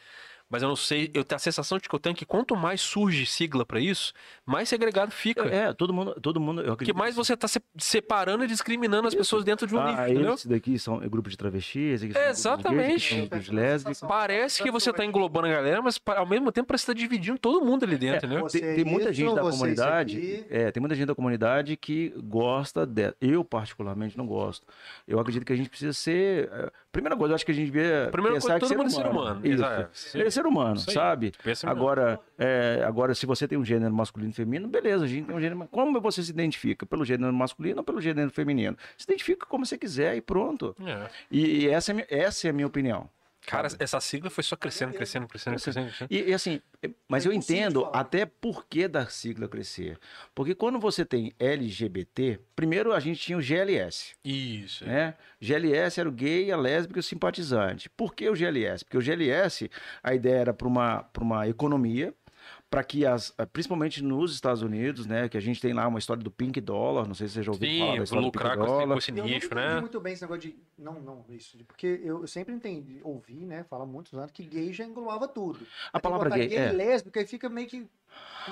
Mas 0.48 0.62
eu 0.62 0.68
não 0.68 0.76
sei, 0.76 1.10
eu 1.12 1.24
tenho 1.24 1.36
a 1.36 1.40
sensação 1.40 1.76
de 1.76 1.88
que 1.88 1.94
eu 1.94 1.98
tenho 1.98 2.14
que 2.14 2.24
quanto 2.24 2.54
mais 2.54 2.80
surge 2.80 3.26
sigla 3.26 3.66
pra 3.66 3.80
isso, 3.80 4.12
mais 4.44 4.68
segregado 4.68 5.10
fica. 5.10 5.44
É, 5.46 5.72
todo 5.72 5.92
mundo, 5.92 6.14
todo 6.22 6.38
mundo, 6.40 6.60
eu 6.60 6.66
Que 6.66 6.72
acredito. 6.84 6.96
mais 6.96 7.16
você 7.16 7.36
tá 7.36 7.48
se- 7.48 7.60
separando 7.76 8.44
e 8.44 8.46
discriminando 8.46 9.08
as 9.08 9.14
pessoas 9.14 9.42
dentro 9.42 9.66
de 9.66 9.74
um 9.74 9.80
ah, 9.80 10.08
entendeu? 10.08 10.34
esse 10.34 10.46
daqui 10.48 10.78
são 10.78 11.02
é 11.02 11.08
grupo 11.08 11.28
de 11.28 11.36
travestis, 11.36 11.94
esse 12.02 12.04
aqui 12.04 12.14
gays, 12.14 12.38
Exatamente. 12.38 13.14
esse 13.16 13.34
aqui 13.34 13.44
são 13.46 13.54
lésbicas. 13.56 14.00
Parece 14.00 14.62
que 14.62 14.70
você 14.70 14.92
tá 14.92 15.04
englobando 15.04 15.46
a 15.48 15.50
galera, 15.50 15.82
mas 15.82 16.00
ao 16.06 16.26
mesmo 16.26 16.52
tempo 16.52 16.68
parece 16.68 16.86
que 16.86 16.92
tá 16.92 16.96
dividindo 16.96 17.38
todo 17.38 17.64
mundo 17.64 17.84
ali 17.84 17.98
dentro, 17.98 18.26
entendeu? 18.26 18.42
Você 18.42 18.60
Tem, 18.60 18.68
é 18.70 18.74
tem 18.76 18.84
muita 18.84 19.12
gente 19.12 19.34
da 19.34 19.40
é 19.40 19.50
comunidade, 19.50 20.44
é, 20.48 20.70
tem 20.70 20.80
muita 20.80 20.94
gente 20.94 21.06
da 21.06 21.14
comunidade 21.14 21.76
que 21.76 22.14
gosta 22.24 22.86
dela. 22.86 23.14
Eu 23.20 23.44
particularmente 23.44 24.16
não 24.16 24.26
gosto. 24.26 24.66
Eu 25.08 25.18
acredito 25.18 25.44
que 25.44 25.52
a 25.52 25.56
gente 25.56 25.68
precisa 25.68 25.92
ser, 25.92 26.48
é, 26.52 26.70
primeira 26.96 27.16
coisa, 27.16 27.32
eu 27.32 27.34
acho 27.34 27.44
que 27.44 27.52
a 27.52 27.54
gente 27.54 27.66
devia 27.66 28.08
Primeira 28.10 28.36
pensar 28.36 28.58
coisa, 28.58 28.66
que 28.66 28.74
todo 28.74 28.78
mundo 28.78 28.86
é 28.86 28.90
ser 28.90 29.06
humano. 29.06 29.40
Isso. 29.44 29.54
Exato. 29.54 29.88
Sim. 29.92 30.18
Ele 30.18 30.26
é 30.26 30.30
ser 30.30 30.46
humano, 30.46 30.76
Isso 30.76 30.90
sabe? 30.90 31.32
Agora, 31.64 32.18
é, 32.38 32.82
agora, 32.86 33.14
se 33.14 33.26
você 33.26 33.46
tem 33.46 33.58
um 33.58 33.64
gênero 33.64 33.94
masculino 33.94 34.30
e 34.30 34.34
feminino, 34.34 34.68
beleza, 34.68 35.04
a 35.04 35.08
gente 35.08 35.26
tem 35.26 35.36
um 35.36 35.40
gênero. 35.40 35.68
Como 35.70 36.00
você 36.00 36.22
se 36.22 36.30
identifica? 36.30 36.86
Pelo 36.86 37.04
gênero 37.04 37.32
masculino 37.32 37.78
ou 37.78 37.84
pelo 37.84 38.00
gênero 38.00 38.30
feminino? 38.30 38.76
Se 38.96 39.04
identifica 39.04 39.46
como 39.46 39.66
você 39.66 39.76
quiser 39.76 40.16
e 40.16 40.20
pronto. 40.20 40.74
É. 40.84 41.08
E, 41.30 41.64
e 41.64 41.68
essa, 41.68 41.92
é, 41.92 42.06
essa 42.08 42.46
é 42.46 42.50
a 42.50 42.52
minha 42.52 42.66
opinião. 42.66 43.08
Cara, 43.46 43.68
essa 43.78 44.00
sigla 44.00 44.28
foi 44.28 44.42
só 44.42 44.56
crescendo, 44.56 44.92
crescendo, 44.92 45.26
crescendo, 45.28 45.54
crescendo. 45.60 45.86
crescendo. 45.86 46.08
E, 46.10 46.30
e 46.30 46.34
assim, 46.34 46.60
é, 46.82 46.90
mas 47.08 47.24
É 47.24 47.28
eu 47.28 47.32
impossível 47.32 47.62
entendo 47.62 47.90
até 47.92 48.26
por 48.26 48.66
que 48.66 48.88
da 48.88 49.06
sigla 49.06 49.48
crescer. 49.48 49.98
Porque 50.34 50.54
quando 50.54 50.78
você 50.78 51.04
tem 51.04 51.32
LGBT, 51.38 52.40
primeiro 52.56 52.92
a 52.92 52.98
gente 52.98 53.20
tinha 53.20 53.38
o 53.38 53.42
GLS. 53.42 54.14
Isso. 54.24 54.84
é. 54.84 54.88
Né? 54.88 55.14
GLS 55.40 56.00
era 56.00 56.08
o 56.08 56.12
gay, 56.12 56.50
a 56.50 56.56
lésbica 56.56 56.98
e 56.98 57.00
o 57.00 57.02
simpatizante. 57.02 57.88
Por 57.90 58.14
que 58.14 58.28
o 58.28 58.34
GLS? 58.34 58.84
Porque 58.84 58.98
o 58.98 59.02
GLS, 59.02 59.70
a 60.02 60.14
ideia 60.14 60.36
era 60.40 60.54
para 60.54 60.66
uma, 60.66 61.04
pra 61.04 61.22
uma 61.22 61.48
economia, 61.48 62.12
para 62.68 62.82
que 62.82 63.06
as, 63.06 63.32
eh, 63.38 63.46
principalmente 63.46 64.02
nos 64.02 64.34
Estados 64.34 64.60
Unidos, 64.60 65.06
né, 65.06 65.28
que 65.28 65.36
a 65.36 65.40
gente 65.40 65.60
tem 65.60 65.72
lá 65.72 65.86
uma 65.86 65.98
história 66.00 66.22
do 66.22 66.30
Pink 66.30 66.60
Dollar, 66.60 67.06
não 67.06 67.14
sei 67.14 67.28
se 67.28 67.34
você 67.34 67.42
já 67.42 67.52
ouviu 67.52 67.68
falar 67.78 67.90
Sim, 67.92 67.96
da 67.98 68.04
história 68.04 68.24
do 68.26 68.32
Pink 68.32 68.44
com 68.44 68.50
esse, 68.50 68.56
Dollar. 68.66 68.86
com 68.88 68.98
esse 68.98 69.12
nicho, 69.12 69.46
entendi 69.46 69.54
né? 69.54 69.80
muito 69.80 70.00
bem 70.00 70.12
esse 70.12 70.22
negócio 70.22 70.42
de. 70.50 70.56
Não, 70.76 70.94
não, 71.00 71.24
isso. 71.30 71.56
de- 71.56 71.64
Porque 71.64 72.00
eu, 72.04 72.26
sempre 72.26 72.52
entendi, 72.54 73.00
ouvi, 73.02 73.34
né? 73.46 73.64
Fala 73.70 73.84
há 73.84 73.86
muitos 73.86 74.12
anos 74.14 74.30
que 74.32 74.42
gay 74.42 74.72
já 74.72 74.84
englobava 74.84 75.28
tudo. 75.28 75.60
A 75.92 76.00
palavra 76.00 76.34
Aí 76.34 76.40
gay, 76.46 76.48
botar 76.58 76.62
é. 76.62 76.72
e 76.72 76.76
lésbico, 76.76 77.18
aí 77.18 77.26
fica 77.26 77.48
meio 77.48 77.68
que. 77.68 77.86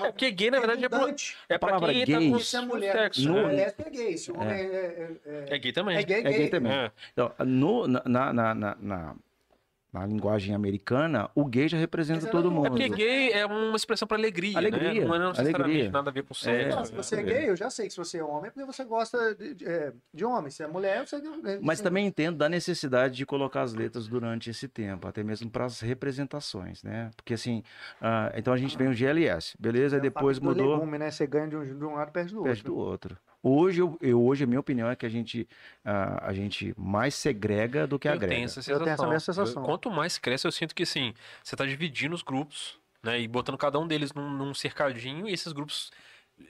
É 0.01 0.11
porque 0.11 0.29
gay, 0.31 0.49
na 0.51 0.59
verdade, 0.59 0.85
é, 0.85 0.89
pro- 0.89 1.07
é 1.49 1.57
pra 1.57 1.59
palavra 1.59 1.91
quem 1.93 2.05
tá 2.05 2.19
gay- 2.19 2.31
com 2.31 2.39
Se 2.39 2.55
é 2.57 2.61
mulher, 2.61 2.91
sexo, 2.93 3.21
se 3.21 3.27
no- 3.27 3.37
é 3.37 3.47
né? 3.47 3.53
lésbico, 3.53 3.87
é 3.87 3.91
gay. 3.91 4.17
Se 4.17 4.31
o 4.31 4.35
homem 4.39 4.49
é, 4.53 4.61
é, 4.63 5.11
é, 5.25 5.45
É 5.49 5.57
gay 5.57 5.71
também. 5.73 5.97
é 5.97 6.03
gay, 6.03 6.19
É 6.19 6.23
gay 6.23 6.33
gay. 6.37 6.49
também. 6.49 6.71
É. 6.71 6.91
Então, 7.13 7.31
no, 7.45 7.87
na, 7.87 8.01
na, 8.05 8.33
na, 8.33 8.75
na, 8.79 9.15
na- 9.99 10.05
linguagem 10.05 10.53
americana, 10.53 11.29
o 11.33 11.45
gay 11.45 11.67
já 11.67 11.77
representa 11.77 12.27
todo 12.27 12.47
era- 12.47 12.55
mundo. 12.55 12.65
É 12.67 12.69
porque 12.69 12.89
gay 12.89 13.31
é 13.31 13.45
uma 13.45 13.75
expressão 13.75 14.07
pra 14.07 14.17
alegria, 14.17 14.57
Alegria, 14.57 14.93
né? 14.93 15.05
Não 15.05 15.15
é 15.15 15.19
necessariamente 15.19 15.61
alegria. 15.63 15.91
nada 15.91 16.09
a 16.09 16.13
ver 16.13 16.23
com 16.23 16.33
É. 16.33 16.37
sexo. 16.37 16.77
Não, 16.77 16.85
se 16.85 16.93
você 16.93 17.15
é 17.15 17.23
gay, 17.23 17.49
eu 17.49 17.55
já 17.55 17.69
sei 17.69 17.87
que 17.87 17.91
se 17.93 17.97
você 17.97 18.17
é 18.19 18.23
homem 18.23 18.47
é 18.47 18.51
porque 18.51 18.65
você 18.65 18.83
gosta 18.83 19.33
de, 19.35 19.53
de, 19.55 19.65
é, 19.67 19.93
de 20.13 20.25
homem. 20.25 20.51
Se 20.51 20.63
é 20.63 20.67
mulher, 20.67 21.05
você. 21.07 21.21
Mas 21.61 21.81
também 21.81 22.05
entendo 22.05 22.37
da 22.37 22.49
necessidade 22.49 23.15
de 23.15 23.25
colocar 23.25 23.61
as 23.61 23.73
letras 23.73 24.07
durante 24.07 24.49
esse 24.49 24.67
tempo, 24.67 25.07
até 25.07 25.23
mesmo 25.23 25.49
para 25.49 25.65
as 25.65 25.79
representações, 25.81 26.83
né? 26.83 27.09
Porque 27.15 27.33
assim, 27.33 27.63
ah, 28.01 28.31
então 28.35 28.53
a 28.53 28.57
gente 28.57 28.77
tem 28.77 28.87
o 28.87 28.93
GLS, 28.93 29.55
beleza? 29.59 29.95
é 29.95 29.97
Aí 29.97 30.01
depois 30.01 30.39
mudou, 30.39 30.75
Legume, 30.75 30.97
né? 30.97 31.11
Você 31.11 31.25
ganha 31.27 31.47
de 31.47 31.55
um, 31.55 31.77
de 31.77 31.83
um 31.85 31.95
lado 31.95 32.09
e 32.09 32.11
perde 32.11 32.33
do 32.33 32.43
perde 32.43 32.59
outro. 32.61 32.73
do 32.73 32.77
outro. 32.79 33.17
Hoje, 33.47 33.79
eu, 33.79 33.95
eu- 34.01 34.23
hoje 34.23 34.43
a 34.43 34.47
minha 34.47 34.59
opinião 34.59 34.89
é 34.89 34.95
que 34.95 35.05
a 35.05 35.09
gente, 35.09 35.47
ah, 35.83 36.29
a 36.29 36.33
gente 36.33 36.73
mais 36.75 37.13
segrega 37.13 37.85
do 37.85 37.99
que 37.99 38.07
Eu 38.07 38.13
agrega. 38.13 38.33
tenho 38.33 38.45
essa 38.45 38.59
Eu 38.59 38.63
sensação. 38.63 38.83
tenho 38.83 38.93
essa 38.93 39.03
mesma 39.03 39.19
sensação. 39.19 39.61
Eu- 39.61 39.65
quanto 39.67 39.91
mais 39.91 40.17
cresce, 40.17 40.47
eu 40.47 40.51
sinto 40.51 40.73
que 40.73 40.81
assim, 40.81 41.13
você 41.43 41.55
tá 41.55 41.63
dividindo 41.63 42.15
os 42.15 42.23
grupos, 42.23 42.79
né? 43.03 43.19
E 43.19 43.27
botando 43.27 43.55
cada 43.55 43.77
um 43.79 43.85
deles 43.85 44.11
num, 44.13 44.31
num 44.31 44.51
cercadinho, 44.55 45.27
e 45.29 45.33
esses 45.33 45.53
grupos 45.53 45.91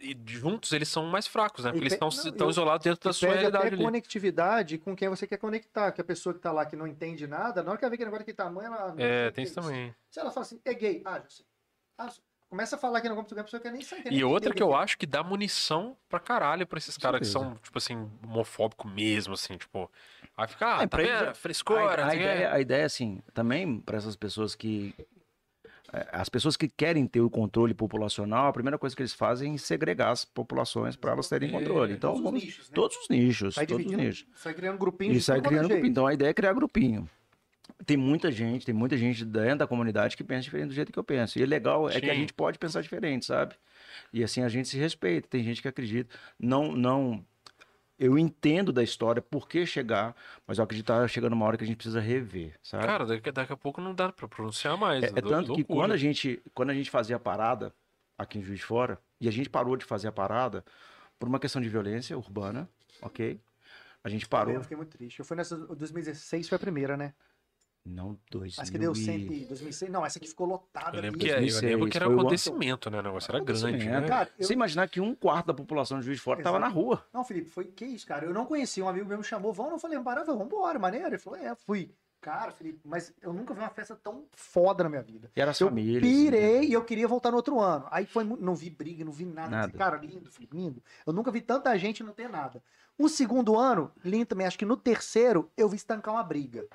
e 0.02 0.18
juntos 0.26 0.72
eles 0.72 0.88
são 0.88 1.06
mais 1.06 1.28
fracos, 1.28 1.66
né? 1.66 1.72
Porque 1.72 1.84
E 1.84 1.84
eles 1.84 1.94
estão 1.94 2.08
não, 2.08 2.30
estão 2.32 2.48
eu- 2.48 2.50
isolados 2.52 2.84
dentro 2.86 3.04
da 3.10 3.12
sua 3.14 3.34
realidade 3.34 3.58
até 3.66 3.76
ali. 3.76 3.84
conectividade 3.84 4.78
com 4.78 4.96
quem 4.96 5.10
você 5.10 5.28
quer 5.28 5.38
conectar. 5.38 5.92
Que 5.92 6.00
a 6.00 6.04
pessoa 6.04 6.34
que 6.34 6.40
tá 6.40 6.52
lá 6.54 6.66
que 6.66 6.78
não 6.78 6.88
entende 6.88 7.28
nada, 7.28 7.62
na 7.62 7.72
hora 7.72 7.78
que 7.78 7.84
ela 7.84 7.92
vê 7.92 7.98
que 7.98 8.06
negócio 8.06 8.26
que 8.26 8.34
tamanho, 8.34 8.68
ela. 8.74 8.96
É, 8.98 9.32
tem 9.32 9.44
que 9.44 9.52
isso 9.52 9.62
também. 9.62 9.94
Se 10.10 10.18
ela 10.20 10.32
fala 10.32 10.46
assim, 10.46 10.62
é 10.64 10.74
gay, 10.74 11.02
ah, 11.06 11.20
já 11.20 11.30
sei. 11.30 11.46
Ah, 11.98 12.10
começa 12.56 12.78
a 12.78 12.80
falar 12.80 13.02
que 13.02 13.10
não 13.10 13.16
compra 13.18 13.42
a 13.42 13.44
pessoa 13.44 13.62
que 13.62 13.70
nem 13.70 13.82
sabe. 13.82 14.04
nem 14.10 14.18
E 14.18 14.24
outra 14.24 14.50
entende 14.50 14.56
que 14.56 14.64
eu 14.64 14.74
acho 14.74 14.98
que 14.98 15.06
dá 15.06 15.22
munição 15.22 15.98
pra 16.08 16.20
caralho 16.22 16.66
pra 16.66 16.78
esses 16.78 16.98
caras 16.98 17.20
que 17.20 17.26
são, 17.26 17.56
tipo 17.62 17.78
assim, 17.78 18.10
homofóbicos 18.24 18.90
mesmo, 18.92 19.34
assim, 19.34 19.58
tipo. 19.58 19.92
Aí 20.38 20.48
fica, 20.48 20.66
ah, 20.66 20.76
É, 20.78 20.80
tá 20.82 20.88
pra 20.88 21.04
vendo? 21.04 21.30
é- 21.30 21.34
Frescora, 21.34 22.04
a, 22.04 22.06
a 22.06 22.08
assim, 22.08 22.18
é. 22.18 22.22
ideia, 22.22 22.54
a 22.54 22.60
ideia, 22.62 22.86
assim, 22.86 23.22
também 23.34 23.80
para 23.82 23.98
essas 23.98 24.16
pessoas 24.16 24.56
que. 24.56 24.96
eh, 25.94 26.08
As 26.14 26.30
pessoas 26.30 26.56
que 26.58 26.68
querem 26.70 27.06
ter 27.06 27.20
o 27.22 27.30
controle 27.30 27.74
populacional, 27.74 28.48
a 28.48 28.54
primeira 28.54 28.78
coisa 28.78 28.96
que 28.96 29.02
eles 29.02 29.14
fazem 29.14 29.56
é 29.56 29.58
segregar 29.58 30.12
as 30.12 30.24
populações 30.26 30.96
para 30.96 31.12
elas 31.12 31.28
terem 31.28 31.50
É, 31.50 31.52
controle. 31.52 31.94
Então, 31.94 32.14
Todos 32.14 32.26
os 32.26 32.32
nichos, 32.44 32.70
né? 32.70 32.76
todos 32.76 32.98
os 32.98 33.10
nichos. 33.10 33.56
Sai 33.56 33.68
todos 33.68 33.86
os 33.86 33.92
nichos. 33.92 34.26
sai 34.36 34.54
criando 34.54 34.78
grupinhos. 34.78 35.16
E 35.16 35.20
de 35.20 35.24
sai 35.24 35.40
é 35.40 35.42
criando 35.42 35.68
grupinho. 35.68 35.88
Então 35.92 36.08
a 36.08 36.14
ideia 36.14 36.30
é 36.30 36.34
criar 36.34 36.54
grupinho. 36.54 37.10
Tem 37.86 37.98
muita 37.98 38.32
gente, 38.32 38.66
tem 38.66 38.74
muita 38.76 38.98
gente 38.98 39.24
dentro 39.26 39.60
da 39.60 39.68
comunidade 39.68 40.16
que 40.16 40.24
pensa 40.24 40.42
diferente 40.42 40.68
do 40.68 40.74
jeito 40.74 40.92
que 40.92 41.00
eu 41.00 41.04
penso. 41.04 41.40
E 41.40 41.44
o 41.44 41.48
legal 41.48 41.90
é 41.90 42.00
que 42.00 42.10
a 42.10 42.14
Sim. 42.14 42.22
gente 42.22 42.34
pode 42.34 42.58
pensar 42.58 42.82
diferente, 42.82 43.26
sabe? 43.26 43.56
E 44.14 44.24
assim 44.24 44.42
a 44.42 44.50
gente 44.50 44.68
se 44.68 44.78
respeita. 44.78 45.28
Tem 45.28 45.44
gente 45.44 45.62
que 45.62 45.68
acredita. 45.68 46.16
Não, 46.40 46.72
não. 46.72 47.26
Eu 47.98 48.18
entendo 48.18 48.74
da 48.74 48.84
história 48.84 49.22
por 49.22 49.48
que 49.48 49.66
chegar, 49.66 50.16
mas 50.46 50.58
eu 50.58 50.64
acredito 50.66 50.86
que 50.86 50.92
tá 50.92 51.08
chegando 51.08 51.34
uma 51.34 51.46
hora 51.46 51.58
que 51.58 51.64
a 51.64 51.68
gente 51.68 51.78
precisa 51.78 52.02
rever, 52.02 52.60
sabe? 52.62 52.86
Cara, 52.86 53.06
daqui, 53.06 53.32
daqui 53.32 53.54
a 53.54 53.58
pouco 53.58 53.80
não 53.80 53.96
dá 53.96 54.12
pra 54.12 54.28
pronunciar 54.28 54.78
mais. 54.78 55.04
É, 55.04 55.08
é 55.08 55.22
tanto 55.22 55.54
que 55.54 55.62
loucura. 55.62 55.66
quando 55.66 55.92
a 55.94 55.98
gente 55.98 56.42
quando 56.54 56.72
a 56.72 56.74
gente 56.74 56.90
fazia 56.90 57.16
a 57.16 57.20
parada 57.20 57.74
aqui 58.18 58.38
em 58.38 58.44
Juiz 58.44 58.60
de 58.60 58.66
Fora 58.66 59.00
e 59.20 59.30
a 59.30 59.32
gente 59.32 59.50
parou 59.50 59.78
de 59.78 59.86
fazer 59.86 60.10
a 60.10 60.12
parada 60.12 60.64
por 61.18 61.30
uma 61.30 61.40
questão 61.40 61.62
de 61.62 61.70
violência 61.70 62.18
urbana, 62.18 62.70
ok? 63.02 63.40
A 64.04 64.10
gente 64.10 64.28
parou. 64.28 64.54
Eu 64.54 64.62
fiquei 64.62 64.78
muito 64.78 64.96
triste. 64.96 65.20
Eu 65.20 65.26
fui 65.26 65.36
nessa. 65.36 65.58
2016 65.58 66.48
foi 66.48 66.56
a 66.58 66.60
primeira, 66.60 66.96
né? 66.96 67.14
Não 67.86 68.18
dois. 68.32 68.58
Acho 68.58 68.72
que 68.72 68.78
deu 68.80 68.96
100. 68.96 69.20
e- 69.32 69.46
2006. 69.46 69.92
Não, 69.92 70.04
essa 70.04 70.18
aqui 70.18 70.28
ficou 70.28 70.48
lotada. 70.48 70.98
Eu 70.98 71.02
lembro, 71.04 71.20
que, 71.20 71.28
eu 71.28 71.36
2006, 71.36 71.62
lembro 71.72 71.90
que 71.90 71.98
era 71.98 72.08
um 72.08 72.12
ano- 72.14 72.22
acontecimento, 72.22 72.90
né? 72.90 73.00
O 73.00 73.04
negócio 73.04 73.30
era 73.36 73.44
grande, 73.44 73.86
né? 73.88 74.08
Cara, 74.08 74.30
eu- 74.40 74.48
Você 74.48 74.54
imaginar 74.54 74.88
que 74.90 75.00
um 75.00 75.14
quarto 75.14 75.46
da 75.48 75.54
população 75.54 76.00
de 76.00 76.06
Juiz 76.06 76.18
de 76.18 76.24
Fora 76.24 76.40
estava 76.40 76.58
na 76.58 76.68
rua. 76.68 77.06
Não, 77.14 77.24
Felipe, 77.24 77.50
foi 77.50 77.66
que 77.66 77.86
isso, 77.86 78.06
cara? 78.08 78.26
Eu 78.26 78.34
não 78.34 78.46
conhecia, 78.46 78.84
um 78.84 78.90
amigo 78.90 79.08
meu 79.08 79.20
me 79.20 79.24
chamou, 79.24 79.54
vamos, 79.54 79.74
eu 79.74 79.80
falei, 79.80 80.00
para, 80.00 80.24
vamos 80.24 80.46
embora, 80.48 80.80
maneiro. 80.80 81.08
Ele 81.10 81.18
falou, 81.20 81.38
é, 81.40 81.54
fui. 81.56 81.94
Cara, 82.22 82.52
Felipe, 82.52 82.80
mas 82.84 83.14
eu 83.22 83.32
nunca 83.32 83.54
vi 83.54 83.60
uma 83.60 83.70
festa 83.70 83.96
tão 83.96 84.26
foda 84.34 84.84
na 84.84 84.90
minha 84.90 85.04
vida. 85.04 85.30
E 85.36 85.40
era 85.40 85.52
as 85.52 85.62
Eu 85.62 85.68
famílias. 85.68 86.02
pirei 86.02 86.64
e 86.64 86.74
eu 86.74 86.84
queria 86.84 87.08
voltar 87.08 87.30
no 87.30 87.38
outro 87.38 87.60
ano. 87.60 87.86
Aí 87.92 88.08
foi, 88.08 88.24
não 88.24 88.56
vi 88.56 88.72
briga, 88.72 89.06
não 89.06 89.12
vi 89.12 89.26
nada. 89.26 89.50
Nada. 89.52 89.78
Cara, 89.78 89.98
lindo, 89.98 90.32
Felipe, 90.32 90.58
lindo. 90.58 90.82
Eu 91.06 91.14
nunca 91.14 91.30
vi 91.30 91.40
tanta 91.40 91.78
gente 91.78 92.02
não 92.04 92.14
ter 92.14 92.28
nada. 92.28 92.64
O 92.98 93.08
segundo 93.08 93.56
ano, 93.56 93.92
lindo 94.04 94.26
também, 94.26 94.48
acho 94.48 94.58
que 94.58 94.66
no 94.66 94.76
terceiro 94.76 95.52
eu 95.56 95.70
vi 95.70 95.76
estancar 95.76 96.16
uma 96.16 96.24
briga. 96.24 96.66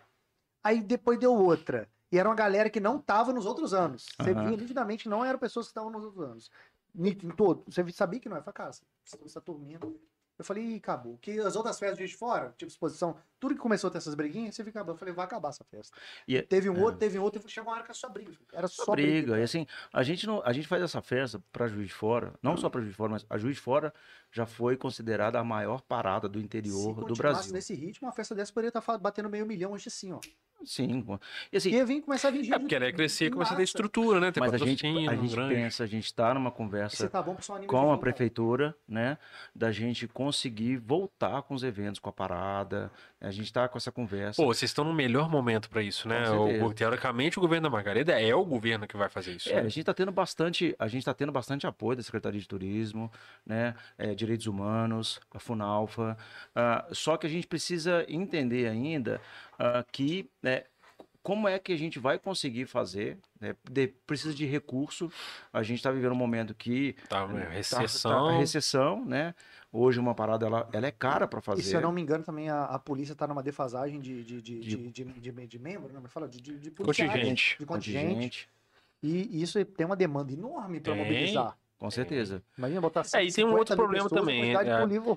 Aí 0.63 0.81
depois 0.83 1.19
deu 1.19 1.33
outra. 1.35 1.89
E 2.13 2.19
era 2.19 2.29
uma 2.29 2.35
galera 2.35 2.69
que 2.69 2.81
não 2.81 2.99
tava 2.99 3.33
nos 3.33 3.47
outros 3.47 3.73
anos. 3.73 4.07
Você 4.21 4.31
Aham. 4.33 4.49
via 4.49 4.57
nitidamente 4.57 5.09
não 5.09 5.25
eram 5.25 5.39
pessoas 5.39 5.67
que 5.67 5.71
estavam 5.71 5.91
nos 5.91 6.05
outros 6.05 6.23
anos. 6.25 6.51
Ni- 6.95 7.11
Em 7.23 7.31
todo. 7.31 7.63
Você 7.69 7.89
sabia 7.93 8.19
que 8.19 8.29
não 8.29 8.37
é. 8.37 8.41
Eu 8.41 8.43
falei, 8.43 8.55
cara, 8.55 8.73
você 8.73 9.17
está 9.25 9.41
dormindo. 9.41 9.99
Eu 10.37 10.45
falei, 10.45 10.65
"Ih, 10.65 10.77
acabou. 10.77 11.19
Que 11.19 11.39
as 11.39 11.55
outras 11.55 11.79
festas 11.79 12.09
de 12.09 12.17
fora, 12.17 12.55
tipo 12.57 12.71
exposição, 12.71 13.15
tudo 13.39 13.55
que 13.55 13.61
começou 13.61 13.89
a 13.89 13.91
ter 13.91 13.99
essas 13.99 14.15
briguinhas, 14.15 14.55
você 14.55 14.65
fica 14.65 14.79
acabando. 14.81 14.95
Eu 14.97 14.99
falei, 14.99 15.13
vai 15.15 15.27
acabar 15.27 15.51
essa 15.51 15.63
festa. 15.65 15.95
E 16.27 16.35
é- 16.37 16.41
teve 16.43 16.69
um 16.71 16.77
é. 16.79 16.81
outro, 16.83 16.99
teve 16.99 17.19
um 17.19 17.23
outro, 17.23 17.43
e 17.45 17.49
chegou 17.51 17.69
uma 17.71 17.75
hora 17.77 17.85
que 17.85 17.91
era 17.91 17.95
só 17.95 18.09
briga. 18.09 18.33
Era 18.53 18.67
só, 18.67 18.87
Só 18.87 18.93
briga. 18.93 19.11
briga. 19.11 19.39
E 19.39 19.43
assim, 19.43 19.67
a 19.93 20.03
gente, 20.03 20.27
não, 20.27 20.43
a 20.45 20.53
gente 20.55 20.67
faz 20.67 20.83
essa 20.83 21.03
festa 21.03 21.41
para 21.53 21.69
Juiz 21.69 21.89
de 21.89 21.95
Fora, 21.95 22.33
não 22.43 22.57
só 22.57 22.71
para 22.71 22.81
Juiz 22.81 22.93
de 22.93 22.97
Fora, 22.97 23.13
mas 23.13 23.27
a 23.29 23.37
Juiz 23.37 23.57
de 23.57 23.61
Fora 23.63 23.93
já 24.33 24.47
foi 24.47 24.79
considerada 24.79 25.39
a 25.39 25.45
maior 25.45 25.83
parada 25.83 26.27
do 26.27 26.39
Se 26.39 26.45
interior 26.45 26.95
do 26.95 27.03
continuasse 27.03 27.19
Brasil. 27.21 27.53
nesse 27.53 27.75
ritmo, 27.75 28.09
uma 28.09 28.13
festa 28.15 28.35
dessa 28.35 28.51
poderia 28.53 28.77
estar 28.77 28.99
batendo 28.99 29.29
meio 29.29 29.45
milhão 29.47 29.73
hoje 29.73 29.89
assim, 29.89 30.11
ó. 30.13 30.21
Sim. 30.65 31.05
E 31.53 31.57
assim, 31.57 31.71
Ia 31.71 31.85
vir 31.85 32.03
começar 32.03 32.29
a 32.29 32.31
vir 32.31 32.53
É 32.53 32.59
porque 32.59 32.75
ela 32.75 32.87
ia 32.87 32.93
crescer 32.93 33.27
e 33.27 33.31
começar 33.31 33.55
a 33.55 33.57
ter 33.57 33.63
estrutura, 33.63 34.21
né? 34.21 34.31
Ter 34.33 34.41
mas 34.41 34.55
a 34.55 34.59
gente, 34.59 34.87
a 34.87 35.15
gente 35.15 35.35
grande. 35.35 35.55
pensa, 35.55 35.85
a 35.85 35.87
gente 35.87 36.05
está 36.05 36.35
numa 36.35 36.51
conversa 36.51 37.09
tá 37.09 37.25
com 37.67 37.93
a 37.93 37.99
prefeitura, 37.99 38.75
né, 38.89 39.19
da 39.55 39.71
gente 39.73 40.07
conseguir 40.09 40.77
voltar 40.77 41.43
com 41.43 41.55
os 41.55 41.63
eventos, 41.63 41.99
com 41.99 42.09
a 42.09 42.13
parada. 42.13 42.91
A 43.21 43.31
gente 43.31 43.47
está 43.47 43.69
com 43.69 43.77
essa 43.77 43.93
conversa. 43.93 44.43
Pô, 44.43 44.47
vocês 44.47 44.71
estão 44.71 44.85
no 44.85 44.95
melhor 44.95 45.29
momento 45.29 45.69
pra 45.69 45.83
isso, 45.83 46.09
né? 46.09 46.31
O, 46.31 46.73
teoricamente, 46.73 47.39
o 47.39 47.41
governo 47.43 47.69
da 47.69 47.71
Margarida 47.71 48.19
é 48.19 48.35
o 48.35 48.45
governo 48.45 48.87
que 48.87 48.97
vai 48.97 49.11
fazer 49.11 49.33
isso. 49.33 49.51
É, 49.51 49.57
né? 49.57 49.61
a 49.61 49.65
gente 49.65 49.81
está 49.81 49.93
tendo 49.93 50.11
bastante, 50.11 50.75
a 50.79 50.89
gente 50.89 51.05
tá 51.05 51.13
tendo 51.13 51.31
bastante 51.31 51.67
apoio 51.67 51.97
da 51.97 52.03
Secretaria 52.03 52.41
de 52.41 52.49
Turismo, 52.49 53.13
né, 53.45 53.75
é, 53.99 54.15
Direitos 54.15 54.47
Humanos, 54.47 55.21
a 55.35 55.39
Funalfa. 55.39 56.17
ah, 56.55 56.87
só 56.93 57.17
que 57.17 57.27
a 57.27 57.31
gente 57.31 57.47
precisa 57.47 58.05
entender 58.09 58.67
ainda 58.67 59.21
ah, 59.59 59.85
que 59.93 60.31
né, 60.43 60.50
como 61.31 61.47
é 61.47 61.61
que 61.61 61.73
a 61.73 61.77
gente 61.79 62.01
vai 62.01 62.19
conseguir 62.19 62.67
fazer? 62.67 63.17
né, 63.41 63.55
de- 63.71 63.87
precisa 64.05 64.35
de 64.35 64.45
recurso. 64.45 65.11
A 65.53 65.63
gente 65.63 65.77
está 65.79 65.89
vivendo 65.93 66.11
um 66.11 66.17
momento 66.17 66.53
que 66.57 66.97
Tá, 67.09 67.25
né? 67.29 67.43
tá- 67.45 67.47
tá- 67.47 67.51
recessão. 67.81 68.27
a 68.27 68.33
recessão, 68.33 69.05
né? 69.05 69.33
Hoje 69.73 70.01
uma 70.01 70.13
parada 70.13 70.45
ela, 70.45 70.69
ela 70.73 70.87
é 70.89 70.91
cara 70.91 71.29
para 71.29 71.41
fazer. 71.41 71.61
E 71.61 71.65
se 71.65 71.77
eu 71.77 71.81
não 71.81 71.93
me 71.93 72.03
engano, 72.03 72.25
também 72.25 72.51
a, 72.51 72.65
a 72.65 72.79
polícia 72.81 73.15
tá 73.15 73.29
numa 73.29 73.45
defasagem 73.45 74.01
de, 74.01 74.25
de, 74.25 74.43
de, 74.43 74.59
De- 74.61 74.77
de, 74.91 75.05
de, 75.05 75.05
de, 75.31 75.47
de 75.47 75.59
membro, 75.61 75.93
não, 75.93 76.01
mas 76.03 76.13
fala 76.13 76.27
de, 76.29 76.41
de, 76.41 76.59
de 76.59 76.71
Contingente. 76.73 77.57
De 77.61 77.65
contingente. 77.65 78.09
contingente, 78.09 78.49
E 79.01 79.41
isso 79.41 79.65
tem 79.65 79.87
uma 79.87 79.95
demanda 79.97 80.33
enorme 80.33 80.81
para 80.81 80.97
mobilizar. 80.97 81.57
Com 81.81 81.91
certeza. 81.91 82.43
Imagina 82.59 82.81
botar 82.81 83.01
É, 83.15 83.25
e 83.25 83.33
tem 83.33 83.45
um 83.45 83.49
50 83.49 83.59
outro 83.59 83.77
problema 83.77 84.05
pessoas, 84.05 84.21
também, 84.21 84.55
é, 84.55 84.55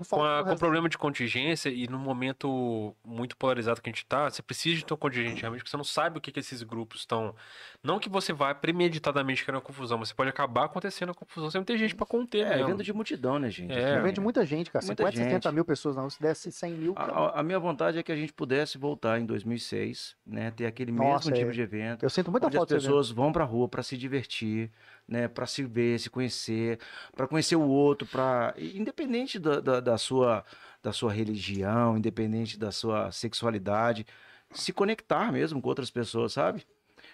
Com, 0.10 0.24
a- 0.24 0.54
o 0.54 0.58
problema 0.58 0.88
de 0.88 0.98
contingência 0.98 1.70
e 1.70 1.88
no 1.88 2.00
momento 2.00 2.96
muito 3.06 3.36
polarizado 3.38 3.82
que 3.82 3.90
a 3.90 3.94
gente 3.94 4.06
tá, 4.06 4.30
você 4.30 4.42
precisa 4.42 4.78
de 4.78 4.86
ter 4.86 4.94
um 4.94 4.98
contingente 4.98 5.42
realmente, 5.42 5.60
porque 5.60 5.70
você 5.70 5.76
não 5.78 5.84
sabe 5.84 6.18
o 6.18 6.22
que, 6.22 6.32
que 6.32 6.40
esses 6.40 6.64
grupos 6.64 7.02
estão. 7.02 7.36
Não 7.84 8.00
que 8.00 8.08
você 8.10 8.32
vai 8.32 8.56
premeditadamente 8.56 9.44
querer 9.44 9.58
uma 9.58 9.62
confusão, 9.62 9.98
mas 9.98 10.08
você 10.08 10.16
pode 10.16 10.30
acabar 10.30 10.64
acontecendo 10.66 11.10
a 11.12 11.14
confusão. 11.14 11.52
Você 11.52 11.58
não 11.58 11.66
tem 11.66 11.78
gente 11.78 11.94
pra 11.96 12.06
conter, 12.06 12.48
É, 12.48 12.62
evento 12.62 12.82
de 12.82 12.94
multidão, 12.94 13.38
né, 13.38 13.50
gente? 13.50 13.74
É. 13.74 14.00
Vende 14.02 14.22
muita 14.22 14.46
gente, 14.46 14.72
cara. 14.72 14.86
Muita 14.86 15.04
50, 15.04 15.18
70 15.18 15.50
gente. 15.50 15.54
mil 15.56 15.66
pessoas, 15.66 15.96
não. 15.98 16.10
Se 16.10 16.22
desse 16.22 16.50
100 16.52 16.74
mil. 16.74 16.94
A, 16.94 16.96
cara. 16.96 17.12
a- 17.14 17.40
a 17.42 17.44
minha 17.44 17.60
vontade 17.60 17.98
é 18.00 18.04
que 18.04 18.12
a 18.12 18.16
gente 18.16 18.32
pudesse 18.32 18.78
voltar 18.78 19.20
em 19.20 19.26
2006, 19.26 20.16
né? 20.26 20.50
Ter 20.52 20.66
aquele 20.66 20.92
Nossa, 20.94 21.30
mesmo 21.30 21.34
tipo 21.36 21.50
é. 21.50 21.54
de 21.54 21.62
evento. 21.62 22.04
Eu 22.04 22.10
sinto 22.10 22.32
muita 22.32 22.48
onde 22.48 22.56
as 22.56 22.60
falta 22.62 22.76
desse 22.76 22.88
pessoas 22.88 23.10
vão 23.12 23.32
pra 23.34 23.44
rua 23.44 23.68
pra 23.68 23.84
se 23.84 23.98
divertir, 23.98 24.72
né? 25.08 25.28
Para 25.28 25.46
se 25.46 25.64
ver, 25.64 26.00
se 26.00 26.10
conhecer, 26.10 26.80
pra 27.16 27.28
conhecer 27.28 27.56
o 27.56 27.68
outro, 27.68 28.08
para 28.08 28.54
independente 28.58 29.40
da, 29.40 29.60
da, 29.60 29.80
da 29.80 29.98
sua 29.98 30.44
da 30.82 30.92
sua 30.92 31.14
religião, 31.14 31.98
independente 31.98 32.60
da 32.60 32.72
sua 32.72 33.10
sexualidade, 33.12 34.06
se 34.52 34.74
conectar 34.74 35.32
mesmo 35.32 35.62
com 35.62 35.70
outras 35.70 35.90
pessoas, 35.90 36.34
sabe? 36.34 36.66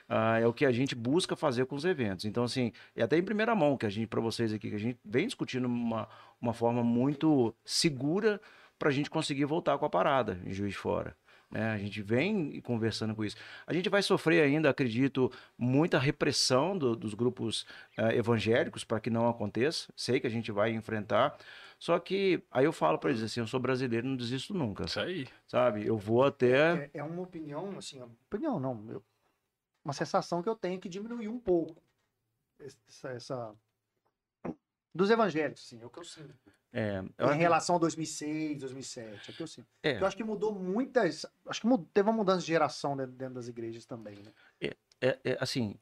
Ah, 0.07 0.39
é 0.39 0.47
o 0.47 0.53
que 0.53 0.65
a 0.65 0.71
gente 0.71 0.95
busca 0.95 1.35
fazer 1.35 1.65
com 1.67 1.75
os 1.75 1.85
eventos. 1.85 2.25
Então, 2.25 2.43
assim, 2.43 2.71
é 2.95 3.03
até 3.03 3.17
em 3.17 3.23
primeira 3.23 3.53
mão 3.55 3.77
que 3.77 3.85
a 3.85 3.89
gente, 3.89 4.07
para 4.07 4.19
vocês 4.19 4.51
aqui, 4.51 4.69
que 4.69 4.75
a 4.75 4.79
gente 4.79 4.99
vem 5.05 5.27
discutindo 5.27 5.65
uma, 5.67 6.09
uma 6.41 6.53
forma 6.53 6.83
muito 6.83 7.55
segura 7.63 8.41
para 8.79 8.89
a 8.89 8.91
gente 8.91 9.09
conseguir 9.09 9.45
voltar 9.45 9.77
com 9.77 9.85
a 9.85 9.89
parada 9.89 10.41
em 10.45 10.51
Juiz 10.53 10.71
de 10.71 10.77
Fora. 10.79 11.15
Né? 11.49 11.71
A 11.71 11.77
gente 11.77 12.01
vem 12.01 12.61
conversando 12.61 13.15
com 13.15 13.23
isso. 13.25 13.35
A 13.65 13.73
gente 13.73 13.89
vai 13.89 14.01
sofrer 14.03 14.43
ainda, 14.43 14.69
acredito, 14.69 15.31
muita 15.57 15.97
repressão 15.97 16.77
do- 16.77 16.95
dos 16.95 17.13
grupos 17.13 17.65
eh, 17.97 18.15
evangélicos 18.17 18.83
para 18.83 18.99
que 18.99 19.09
não 19.09 19.27
aconteça. 19.27 19.91
Sei 19.95 20.19
que 20.19 20.27
a 20.27 20.29
gente 20.29 20.51
vai 20.51 20.71
enfrentar. 20.71 21.37
Só 21.79 21.97
que 21.97 22.43
aí 22.51 22.65
eu 22.65 22.73
falo 22.73 22.97
para 22.99 23.09
eles 23.09 23.23
assim, 23.23 23.39
eu 23.39 23.47
sou 23.47 23.59
brasileiro, 23.59 24.05
não 24.07 24.15
desisto 24.17 24.53
nunca, 24.53 24.83
Isso 24.85 24.99
aí. 24.99 25.27
sabe? 25.47 25.85
Eu 25.85 25.97
vou 25.97 26.23
até 26.23 26.89
É, 26.93 26.99
é 26.99 27.03
uma 27.03 27.21
opinião, 27.21 27.77
assim, 27.77 28.01
opinião 28.01 28.59
não, 28.59 28.85
eu- 28.91 29.03
uma 29.83 29.93
sensação 29.93 30.43
que 30.43 30.49
eu 30.49 30.55
tenho 30.55 30.79
que 30.79 30.89
diminuiu 30.89 31.31
um 31.31 31.39
pouco 31.39 31.81
essa, 32.59 33.09
essa- 33.11 33.55
dos 34.93 35.09
evangélicos, 35.09 35.63
assim, 35.65 35.81
é 35.81 35.85
o 35.85 35.89
que 35.89 35.99
eu 35.99 36.03
sinto. 36.03 36.35
É, 36.71 37.01
Em 37.33 37.37
relação 37.37 37.75
a 37.75 37.79
2006, 37.79 38.59
2007, 38.59 39.31
é 39.31 39.33
que 39.33 39.41
eu 39.43 39.47
sinto. 39.47 39.67
É. 39.83 39.99
Eu 39.99 40.05
acho 40.05 40.15
que 40.15 40.23
mudou 40.23 40.53
muitas, 40.53 41.25
acho 41.47 41.61
que 41.61 41.67
mu- 41.67 41.77
teve 41.93 42.09
uma 42.09 42.15
mudança 42.17 42.41
de 42.41 42.47
geração 42.47 42.95
dentro, 42.95 43.13
dentro 43.13 43.33
das 43.35 43.47
igrejas 43.47 43.85
também, 43.85 44.15
né? 44.19 44.31
é, 45.01 45.17
é, 45.23 45.37
assim, 45.39 45.75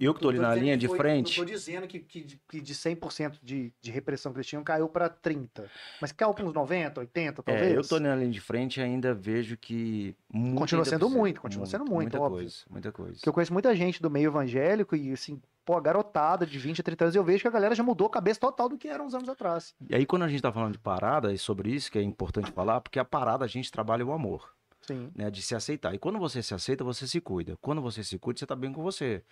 eu 0.00 0.14
que 0.14 0.20
tô 0.20 0.28
ali 0.28 0.38
na 0.38 0.54
linha 0.54 0.76
de 0.76 0.86
foi- 0.86 0.96
frente, 0.98 1.38
Não 1.38 1.44
tô 1.44 1.50
dizendo 1.52 1.86
que, 1.86 1.98
que, 1.98 2.38
que 2.48 2.60
de 2.60 2.74
100% 2.74 3.38
de, 3.42 3.72
de 3.80 3.90
repressão 3.90 4.32
que 4.32 4.38
eles 4.38 4.46
tinham 4.46 4.62
caiu 4.62 4.88
para 4.88 5.08
30, 5.08 5.68
mas 6.00 6.12
caiu 6.12 6.32
para 6.32 6.44
uns 6.44 6.52
90, 6.54 7.00
80, 7.00 7.42
talvez. 7.42 7.72
É, 7.72 7.76
eu 7.76 7.86
tô 7.86 7.96
ali 7.96 8.04
na 8.04 8.14
linha 8.16 8.30
de 8.30 8.40
frente 8.40 8.78
e 8.80 8.82
ainda 8.82 9.12
vejo 9.12 9.56
que 9.56 10.14
muito 10.32 10.58
Continua 10.60 10.84
sendo 10.84 11.00
precisa- 11.00 11.18
muito, 11.18 11.40
continua 11.40 11.66
sendo 11.66 11.80
muito, 11.84 11.94
muita 12.12 12.20
óbvio. 12.20 12.38
coisa, 12.38 12.56
muita 12.70 12.92
coisa. 12.92 13.20
Que 13.20 13.28
eu 13.28 13.32
conheço 13.32 13.52
muita 13.52 13.74
gente 13.74 14.00
do 14.00 14.08
meio 14.10 14.28
evangélico 14.28 14.94
e, 14.96 15.12
assim, 15.12 15.40
pô, 15.64 15.78
garotada 15.80 16.46
de 16.46 16.58
20 16.58 16.80
a 16.80 16.84
30 16.84 17.04
anos, 17.04 17.16
eu 17.16 17.24
vejo 17.24 17.42
que 17.42 17.48
a 17.48 17.50
galera 17.50 17.74
já 17.74 17.82
mudou 17.82 18.06
a 18.06 18.10
cabeça 18.10 18.40
total 18.40 18.68
do 18.68 18.78
que 18.78 18.88
era 18.88 19.02
uns 19.02 19.14
anos 19.14 19.28
atrás. 19.28 19.74
E 19.90 19.94
aí 19.94 20.06
quando 20.06 20.22
a 20.22 20.28
gente 20.28 20.40
tá 20.40 20.52
falando 20.52 20.72
de 20.72 20.78
parada 20.78 21.32
e 21.32 21.36
sobre 21.38 21.70
isso 21.74 21.90
que 21.92 21.98
é 21.98 22.02
importante 22.02 22.50
falar, 22.52 22.80
porque 22.80 22.98
a 22.98 23.04
parada 23.04 23.44
a 23.44 23.48
gente 23.48 23.70
trabalha 23.70 24.06
o 24.06 24.12
amor, 24.12 24.54
Sim. 24.88 25.10
né, 25.14 25.30
de 25.30 25.42
se 25.42 25.54
aceitar. 25.54 25.94
E 25.94 25.98
quando 25.98 26.18
você 26.18 26.42
se 26.42 26.54
aceita, 26.54 26.82
você 26.82 27.06
se 27.06 27.20
cuida. 27.20 27.56
Quando 27.60 27.80
você 27.80 28.02
se 28.02 28.18
cuida, 28.18 28.40
você 28.40 28.46
tá 28.46 28.56
bem 28.56 28.72
com 28.72 28.82
você. 28.82 29.22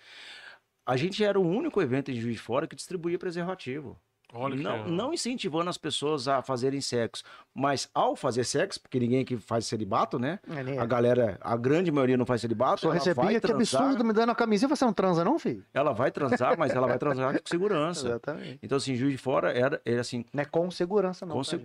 A 0.85 0.95
gente 0.95 1.23
era 1.23 1.39
o 1.39 1.45
único 1.45 1.81
evento 1.81 2.11
em 2.11 2.15
Juiz 2.15 2.35
de 2.35 2.41
Fora 2.41 2.67
que 2.67 2.75
distribuía 2.75 3.19
preservativo. 3.19 3.99
Olha 4.33 4.57
que 4.57 4.63
não, 4.63 4.71
legal. 4.71 4.89
não 4.89 5.13
incentivando 5.13 5.69
as 5.69 5.77
pessoas 5.77 6.27
a 6.27 6.41
fazerem 6.41 6.81
sexo, 6.81 7.23
mas 7.53 7.89
ao 7.93 8.13
fazer 8.15 8.43
sexo, 8.43 8.81
porque 8.81 8.99
ninguém 8.99 9.21
aqui 9.21 9.37
faz 9.37 9.65
celibato, 9.65 10.19
né? 10.19 10.39
É, 10.49 10.63
né? 10.63 10.77
A 10.77 10.85
galera, 10.85 11.37
a 11.39 11.55
grande 11.55 11.91
maioria 11.91 12.17
não 12.17 12.25
faz 12.25 12.41
celibato, 12.41 12.87
vai 12.87 12.97
recebia, 12.97 13.39
que 13.39 13.39
transar, 13.39 13.83
absurdo, 13.83 14.03
me 14.03 14.11
dando 14.11 14.31
a 14.31 14.35
camisinha, 14.35 14.67
você 14.67 14.83
não 14.83 14.91
transa 14.91 15.23
não, 15.23 15.39
filho? 15.39 15.65
ela 15.73 15.93
vai 15.93 16.11
transar, 16.11 16.57
mas 16.57 16.71
ela 16.71 16.87
vai 16.87 16.97
transar 16.97 17.39
com 17.39 17.47
segurança. 17.47 18.07
Exatamente. 18.07 18.59
Então, 18.61 18.77
assim, 18.77 18.95
Juiz 18.95 19.13
de 19.13 19.17
Fora 19.17 19.57
era, 19.57 19.81
era 19.85 20.01
assim, 20.01 20.25
Não 20.33 20.41
é 20.41 20.45
com 20.45 20.69
segurança 20.69 21.25
não, 21.25 21.35
Com 21.35 21.43
tá? 21.43 21.57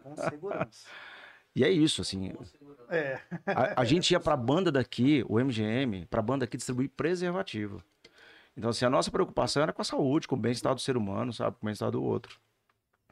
Com 0.00 0.16
segurança. 0.16 0.86
e 1.56 1.64
é 1.64 1.70
isso, 1.70 2.02
assim, 2.02 2.32
É. 2.90 3.20
a, 3.46 3.80
a 3.80 3.84
gente 3.84 4.10
ia 4.10 4.20
pra 4.20 4.36
banda 4.36 4.70
daqui, 4.70 5.24
o 5.28 5.38
MGM, 5.38 6.06
pra 6.06 6.20
banda 6.20 6.44
aqui 6.44 6.56
distribuir 6.56 6.90
preservativo. 6.90 7.82
Então, 8.56 8.70
assim, 8.70 8.84
a 8.84 8.90
nossa 8.90 9.10
preocupação 9.10 9.62
era 9.62 9.72
com 9.72 9.80
a 9.80 9.84
saúde, 9.84 10.26
com 10.28 10.34
o 10.34 10.38
bem-estar 10.38 10.74
do 10.74 10.80
ser 10.80 10.96
humano, 10.96 11.32
sabe? 11.32 11.56
Com 11.56 11.64
o 11.64 11.66
bem-estar 11.66 11.90
do 11.90 12.02
outro. 12.02 12.38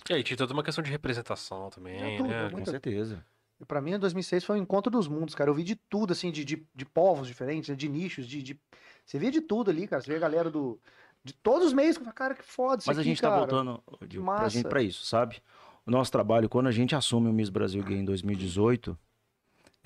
E 0.09 0.12
aí, 0.12 0.22
tinha 0.22 0.37
toda 0.37 0.53
uma 0.53 0.62
questão 0.62 0.83
de 0.83 0.91
representação 0.91 1.70
também, 1.70 2.14
É 2.14 2.16
tudo, 2.16 2.29
né? 2.29 2.47
é 2.47 2.51
Com 2.51 2.64
certeza. 2.64 3.24
E 3.61 3.64
Pra 3.64 3.81
mim, 3.81 3.99
2006 3.99 4.45
foi 4.45 4.59
o 4.59 4.62
encontro 4.62 4.91
dos 4.91 5.09
mundos, 5.09 5.35
cara. 5.35 5.51
Eu 5.51 5.55
vi 5.55 5.64
de 5.64 5.74
tudo, 5.74 6.12
assim, 6.12 6.31
de, 6.31 6.45
de, 6.45 6.66
de 6.74 6.85
povos 6.85 7.26
diferentes, 7.26 7.70
né, 7.70 7.76
de 7.76 7.89
nichos, 7.89 8.26
de, 8.26 8.43
de... 8.43 8.61
Você 9.05 9.18
via 9.18 9.31
de 9.31 9.41
tudo 9.41 9.70
ali, 9.70 9.87
cara. 9.87 10.03
Você 10.03 10.11
vê 10.11 10.16
a 10.16 10.20
galera 10.20 10.51
do... 10.51 10.79
De 11.24 11.33
todos 11.33 11.68
os 11.68 11.72
meios. 11.72 11.99
Cara, 12.14 12.35
que 12.35 12.45
foda 12.45 12.81
isso 12.81 12.89
Mas 12.89 12.99
a 12.99 13.01
aqui, 13.01 13.11
gente 13.11 13.20
tá 13.20 13.29
cara. 13.29 13.41
voltando 13.41 13.83
Dil, 14.07 14.24
pra, 14.24 14.49
gente, 14.49 14.68
pra 14.68 14.83
isso, 14.83 15.05
sabe? 15.05 15.43
O 15.85 15.91
nosso 15.91 16.12
trabalho, 16.12 16.49
quando 16.49 16.68
a 16.68 16.70
gente 16.72 16.95
assume 16.95 17.29
o 17.29 17.33
Miss 17.33 17.49
Brasil 17.49 17.83
Gay 17.83 17.97
em 17.99 18.05
2018, 18.05 18.97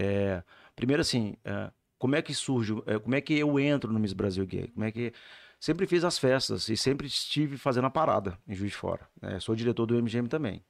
é, 0.03 0.42
primeiro 0.74 1.00
assim, 1.00 1.36
é, 1.44 1.70
como 1.98 2.16
é 2.16 2.22
que 2.22 2.34
surge, 2.34 2.74
é, 2.86 2.98
como 2.98 3.14
é 3.14 3.20
que 3.20 3.34
eu 3.34 3.59
entro 3.59 3.92
no 3.92 4.00
Miss 4.00 4.12
Brasil 4.12 4.44
Gay? 4.44 4.68
Como 4.68 4.84
é 4.84 4.90
que 4.90 5.12
sempre 5.61 5.86
fiz 5.86 6.03
as 6.03 6.18
festas 6.18 6.68
e 6.68 6.76
sempre 6.76 7.07
estive 7.07 7.57
fazendo 7.57 7.86
a 7.86 7.90
parada 7.90 8.36
em 8.48 8.55
Juiz 8.55 8.72
de 8.72 8.76
Fora. 8.76 9.09
né? 9.20 9.38
Sou 9.38 9.55
diretor 9.55 9.86
do 9.86 9.94
MGM 9.94 10.28
também. 10.28 10.64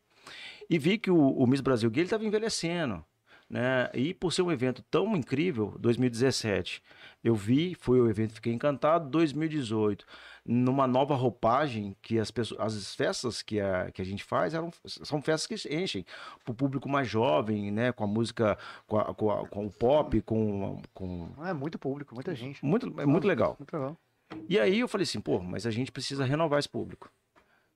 E 0.69 0.79
vi 0.79 0.99
que 0.99 1.11
o, 1.11 1.17
o 1.17 1.47
Miss 1.47 1.61
Brasil 1.61 1.91
Gay 1.91 2.05
estava 2.05 2.25
envelhecendo. 2.25 3.05
Né? 3.53 3.91
E 3.93 4.15
por 4.15 4.33
ser 4.33 4.41
um 4.41 4.51
evento 4.51 4.83
tão 4.91 5.15
incrível, 5.15 5.75
2017, 5.79 6.83
eu 7.23 7.35
vi, 7.35 7.75
foi 7.79 8.01
o 8.01 8.09
evento, 8.09 8.33
fiquei 8.33 8.51
encantado. 8.51 9.11
2018, 9.11 10.07
numa 10.43 10.87
nova 10.87 11.15
roupagem, 11.15 11.95
que 12.01 12.19
as 12.19 12.31
pessoas, 12.31 12.59
as 12.75 12.95
festas 12.95 13.43
que 13.43 13.61
a, 13.61 13.91
que 13.93 14.01
a 14.01 14.05
gente 14.07 14.25
faz 14.25 14.55
eram, 14.55 14.71
são 14.87 15.21
festas 15.21 15.47
que 15.63 15.75
enchem 15.77 16.03
para 16.43 16.53
o 16.53 16.55
público 16.55 16.89
mais 16.89 17.07
jovem, 17.07 17.71
né? 17.71 17.93
Com 17.93 18.05
a 18.05 18.07
música, 18.07 18.57
com, 18.87 18.97
a- 18.99 19.15
com, 19.15 19.31
a- 19.31 19.47
com 19.47 19.67
o 19.67 19.71
pop, 19.71 20.19
com, 20.23 20.81
com 20.95 21.29
É 21.45 21.53
muito 21.53 21.79
público, 21.79 22.15
muita 22.15 22.35
gente. 22.35 22.65
muito, 22.65 22.87
é 22.99 23.05
muito 23.05 23.27
legal. 23.27 23.55
Muito 23.59 23.73
legal. 23.75 23.99
E 24.49 24.59
aí 24.59 24.81
eu 24.81 24.89
falei 24.89 25.03
assim, 25.03 25.21
pô, 25.21 25.41
mas 25.43 25.67
a 25.67 25.71
gente 25.71 25.93
precisa 25.93 26.25
renovar 26.25 26.59
esse 26.59 26.71
público. 26.71 27.11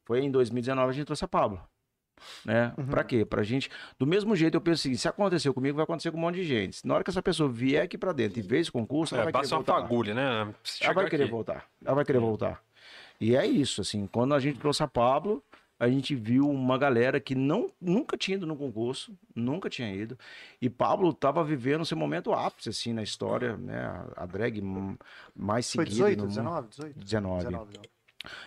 Foi 0.06 0.20
em 0.20 0.30
2019 0.30 0.88
a 0.88 0.92
gente 0.94 1.04
trouxe 1.04 1.26
a 1.26 1.28
Pablo. 1.28 1.60
Né? 2.44 2.72
Uhum. 2.76 2.86
Pra 2.86 3.04
quê? 3.04 3.24
Pra 3.24 3.42
gente. 3.42 3.70
Do 3.98 4.06
mesmo 4.06 4.34
jeito, 4.34 4.54
eu 4.54 4.60
penso 4.60 4.80
o 4.80 4.82
seguinte: 4.82 5.00
se 5.00 5.08
aconteceu 5.08 5.52
comigo, 5.54 5.76
vai 5.76 5.84
acontecer 5.84 6.10
com 6.10 6.18
um 6.18 6.20
monte 6.20 6.36
de 6.36 6.44
gente. 6.44 6.86
Na 6.86 6.94
hora 6.94 7.04
que 7.04 7.10
essa 7.10 7.22
pessoa 7.22 7.48
vier 7.48 7.82
aqui 7.84 7.96
pra 7.98 8.12
dentro 8.12 8.38
e 8.38 8.42
ver 8.42 8.60
esse 8.60 8.70
concurso, 8.72 9.14
ela 9.14 9.22
É, 9.22 9.24
vai 9.24 9.32
querer 9.32 9.42
basta 9.42 9.54
uma 9.56 9.62
voltar. 9.62 9.80
fagulha, 9.82 10.14
né? 10.14 10.54
Ela 10.80 10.92
vai 10.94 11.08
querer 11.08 11.22
aqui. 11.24 11.32
voltar. 11.32 11.66
Ela 11.84 11.94
vai 11.94 12.04
querer 12.04 12.18
voltar. 12.18 12.62
E 13.20 13.34
é 13.36 13.46
isso, 13.46 13.80
assim. 13.80 14.06
Quando 14.06 14.34
a 14.34 14.38
gente 14.40 14.58
trouxe 14.58 14.82
a 14.82 14.88
Pablo, 14.88 15.42
a 15.78 15.88
gente 15.88 16.14
viu 16.14 16.48
uma 16.48 16.78
galera 16.78 17.20
que 17.20 17.34
não, 17.34 17.70
nunca 17.80 18.16
tinha 18.16 18.36
ido 18.36 18.46
no 18.46 18.56
concurso, 18.56 19.12
nunca 19.34 19.68
tinha 19.68 19.92
ido. 19.94 20.18
E 20.60 20.68
Pablo 20.70 21.12
tava 21.12 21.44
vivendo 21.44 21.84
seu 21.84 21.96
momento 21.98 22.32
ápice, 22.32 22.70
assim, 22.70 22.92
na 22.94 23.02
história, 23.02 23.56
né? 23.56 23.78
A, 24.16 24.22
a 24.22 24.26
drag 24.26 24.60
mais 25.34 25.70
Foi 25.72 25.84
seguida. 25.86 26.08
18, 26.14 26.16
no 26.18 26.22
mundo. 26.24 26.28
19, 26.30 26.68
18? 26.68 26.98
19. 26.98 27.44
19, 27.44 27.74
não. 27.76 27.82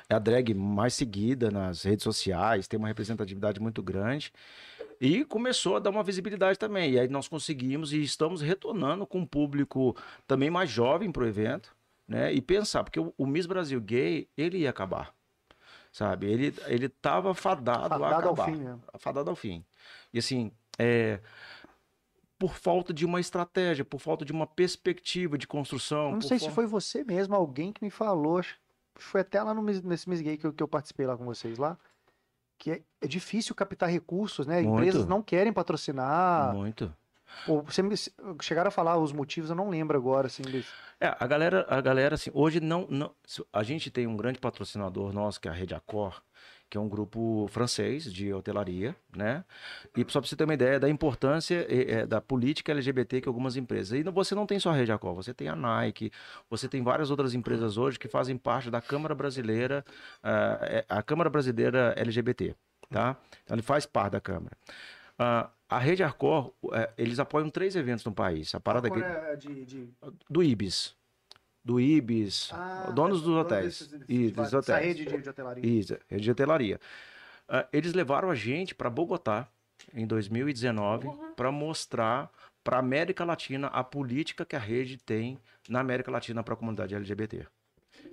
É 0.10 0.16
a 0.16 0.20
drag 0.20 0.54
mais 0.54 0.94
seguida 0.94 1.50
nas 1.52 1.84
redes 1.84 2.04
sociais, 2.04 2.68
tem 2.68 2.78
uma 2.78 2.88
representatividade 2.88 3.60
muito 3.60 3.82
grande. 3.84 4.32
E 5.02 5.24
começou 5.26 5.76
a 5.78 5.80
dar 5.80 5.90
uma 5.92 6.04
visibilidade 6.04 6.60
também. 6.60 6.92
E 6.94 7.00
aí 7.00 7.08
nós 7.08 7.28
conseguimos 7.28 7.94
e 7.94 8.02
estamos 8.04 8.42
retornando 8.42 9.08
com 9.08 9.20
um 9.20 9.26
público 9.26 9.96
também 10.28 10.50
mais 10.50 10.70
jovem 10.70 11.12
para 11.12 11.24
o 11.24 11.28
evento, 11.28 11.74
né? 12.08 12.34
E 12.34 12.42
pensar, 12.42 12.84
porque 12.84 13.00
o, 13.00 13.14
o 13.18 13.26
Miss 13.26 13.46
Brasil 13.46 13.80
Gay, 13.80 14.28
ele 14.38 14.58
ia 14.60 14.70
acabar. 14.70 15.14
Sabe? 15.92 16.28
Ele, 16.28 16.54
ele 16.68 16.88
tava 16.90 17.34
fadado, 17.34 17.86
a 17.86 17.90
Fadado 18.00 18.28
ao 18.28 18.34
acabar. 18.34 18.46
fim, 18.52 18.58
né? 18.58 18.78
Fadado 19.00 19.30
ao 19.30 19.36
fim. 19.36 19.64
E 20.14 20.20
assim, 20.20 20.52
é, 20.78 21.20
por 22.38 22.56
falta 22.56 22.94
de 22.94 23.06
uma 23.06 23.20
estratégia, 23.20 23.84
por 23.84 24.00
falta 24.00 24.24
de 24.24 24.32
uma 24.32 24.46
perspectiva 24.46 25.38
de 25.38 25.48
construção. 25.48 26.08
Eu 26.08 26.12
não 26.14 26.22
sei 26.22 26.38
se 26.38 26.46
falta- 26.46 26.56
foi 26.56 26.66
você 26.68 27.04
mesmo, 27.04 27.36
alguém 27.36 27.72
que 27.74 27.84
me 27.84 27.90
falou, 27.90 28.42
foi 29.00 29.22
até 29.22 29.42
lá 29.42 29.54
no, 29.54 29.62
nesse 29.62 30.10
Miss 30.10 30.22
Gay 30.22 30.38
que 30.38 30.46
eu, 30.46 30.54
que 30.54 30.62
eu 30.64 30.68
participei 30.68 31.06
lá 31.06 31.18
com 31.18 31.26
vocês 31.26 31.58
lá, 31.58 31.78
que 32.58 32.72
é, 32.72 32.82
é 33.02 33.08
difícil 33.08 33.56
captar 33.56 33.90
recursos, 33.90 34.46
né? 34.46 34.62
Muito. 34.62 34.74
Empresas 34.80 35.08
não 35.08 35.22
querem 35.22 35.52
patrocinar. 35.54 36.54
Muito. 36.54 36.94
Ou 37.48 37.62
você 37.62 37.82
me, 37.82 37.96
chegaram 38.42 38.68
a 38.68 38.72
falar 38.72 38.98
os 38.98 39.14
motivos, 39.14 39.50
eu 39.50 39.56
não 39.56 39.70
lembro 39.70 39.98
agora, 39.98 40.28
assim, 40.28 40.42
desse- 40.44 40.68
É, 41.00 41.16
a 41.20 41.28
galera, 41.28 41.66
a 41.70 41.80
galera, 41.80 42.16
assim, 42.16 42.32
hoje 42.34 42.60
não, 42.60 42.86
não. 42.90 43.14
A 43.54 43.64
gente 43.64 43.90
tem 43.90 44.08
um 44.08 44.18
grande 44.18 44.40
patrocinador 44.40 45.14
nosso, 45.14 45.40
que 45.40 45.48
é 45.48 45.52
a 45.52 45.54
Rede 45.54 45.74
Accor, 45.76 46.22
que 46.70 46.78
é 46.78 46.82
um 46.82 46.88
grupo 46.88 47.48
francês 47.50 48.12
de 48.12 48.32
hotelaria, 48.34 48.96
né? 49.16 49.44
E 49.98 50.06
só 50.08 50.20
para 50.22 50.30
você 50.30 50.36
ter 50.36 50.44
uma 50.44 50.54
ideia 50.54 50.80
da 50.80 50.90
importância 50.90 51.66
eh, 51.68 52.06
da 52.06 52.22
política 52.22 52.72
LGBT 52.72 53.22
que 53.22 53.28
algumas 53.28 53.56
empresas. 53.56 54.00
E 54.00 54.04
você 54.04 54.36
não 54.36 54.46
tem 54.46 54.60
só 54.60 54.70
a 54.70 54.74
Rede 54.74 54.92
Accor, 54.92 55.16
você 55.16 55.34
tem 55.34 55.48
a 55.48 55.56
Nike, 55.56 56.12
você 56.50 56.68
tem 56.68 56.84
várias 56.84 57.10
outras 57.10 57.34
empresas 57.34 57.78
hoje 57.78 57.98
que 57.98 58.08
fazem 58.08 58.38
parte 58.38 58.70
da 58.70 58.82
Câmara 58.82 59.16
Brasileira, 59.16 59.84
é- 60.24 60.86
a 60.88 61.02
Câmara 61.02 61.30
Brasileira 61.30 61.94
LGBT, 61.98 62.56
tá? 62.90 63.18
Então 63.44 63.56
ele 63.56 63.64
faz 63.64 63.86
parte 63.86 64.14
da 64.14 64.22
Câmara. 64.22 64.56
Ah, 65.18 65.50
a 65.68 65.78
Rede 65.78 66.02
Accor, 66.02 66.54
eh, 66.72 66.90
eles 66.98 67.20
apoiam 67.20 67.50
três 67.50 67.76
eventos 67.76 68.06
no 68.06 68.12
país. 68.12 68.56
A 68.56 68.60
parada 68.60 68.88
aqui 68.88 69.04
Agora, 69.04 69.36
de, 69.36 69.66
de... 69.66 69.90
do 70.30 70.42
Ibis. 70.42 70.96
Do 71.64 71.80
Ibis, 71.80 72.52
Ah, 72.54 72.92
donos 72.96 73.20
dos 73.22 73.28
dono 73.30 73.42
hotéis. 73.42 73.66
desses- 73.66 73.88
Isso, 73.88 74.06
de- 74.08 74.32
dos 74.32 74.48
Essa 74.48 74.58
hotéis. 74.60 74.86
rede 74.86 75.06
de, 75.06 75.22
de 75.22 75.30
hotelaria. 75.30 75.66
Isso, 75.80 75.98
rede 76.08 76.24
de 76.24 76.32
hotelaria. 76.32 76.80
Ah, 77.48 77.68
eles 77.74 77.94
levaram 77.94 78.30
a 78.32 78.36
gente 78.36 78.74
para 78.74 78.90
Bogotá 78.90 79.48
em 79.94 80.06
2019 80.08 81.10
para 81.36 81.52
mostrar 81.52 82.32
para 82.64 82.78
a 82.78 82.80
América 82.80 83.26
Latina 83.26 83.68
a 83.68 83.84
política 83.84 84.46
que 84.46 84.56
a 84.56 84.60
rede 84.60 84.98
tem 84.98 85.40
na 85.68 85.80
América 85.80 86.12
Latina 86.12 86.44
para 86.44 86.54
a 86.54 86.58
comunidade 86.58 86.94
LGBT. 86.96 87.46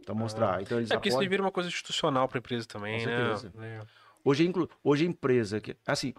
Então 0.01 0.15
mostrar. 0.15 0.63
Então 0.63 0.79
eles 0.79 0.91
É 0.91 0.95
porque 0.95 1.09
isso 1.09 1.19
vira 1.19 1.43
uma 1.43 1.51
coisa 1.53 1.69
institucional 1.69 2.29
pra 2.29 2.39
empresa 2.39 2.67
também, 2.67 3.01
Com 3.01 3.07
né? 3.11 3.17
certeza. 3.37 3.53
É. 3.63 3.81
Hoje, 4.25 4.47
inclu... 4.47 4.69
Hoje 4.83 5.05
a 5.05 5.09
empresa 5.09 5.61
que. 5.61 5.77
Assim, 5.87 6.15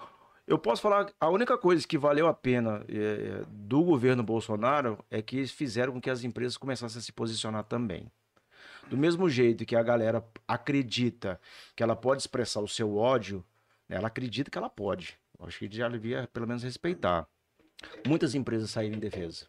eu 0.47 0.57
posso 0.57 0.81
falar. 0.81 1.11
A 1.19 1.29
única 1.29 1.57
coisa 1.57 1.85
que 1.85 1.97
valeu 1.97 2.27
a 2.27 2.33
pena 2.33 2.83
eh, 2.87 3.43
do 3.49 3.83
governo 3.83 4.23
Bolsonaro 4.23 4.97
é 5.11 5.21
que 5.21 5.37
eles 5.37 5.51
fizeram 5.51 5.91
com 5.91 6.01
que 6.01 6.09
as 6.09 6.23
empresas 6.23 6.55
começassem 6.55 6.99
a 6.99 7.01
se 7.01 7.11
posicionar 7.11 7.65
também. 7.65 8.09
Do 8.89 8.97
mesmo 8.97 9.29
jeito 9.29 9.65
que 9.65 9.75
a 9.75 9.83
galera 9.83 10.25
acredita 10.47 11.39
que 11.75 11.83
ela 11.83 11.95
pode 11.95 12.21
expressar 12.21 12.61
o 12.61 12.67
seu 12.67 12.95
ódio, 12.95 13.43
né, 13.89 13.97
ela 13.97 14.07
acredita 14.07 14.49
que 14.49 14.57
ela 14.57 14.69
pode. 14.69 15.19
Acho 15.41 15.59
que 15.59 15.69
já 15.69 15.89
devia 15.89 16.27
pelo 16.31 16.47
menos 16.47 16.63
respeitar. 16.63 17.27
muitas 18.07 18.33
empresas 18.33 18.71
saíram 18.71 18.95
em 18.95 18.99
defesa. 18.99 19.45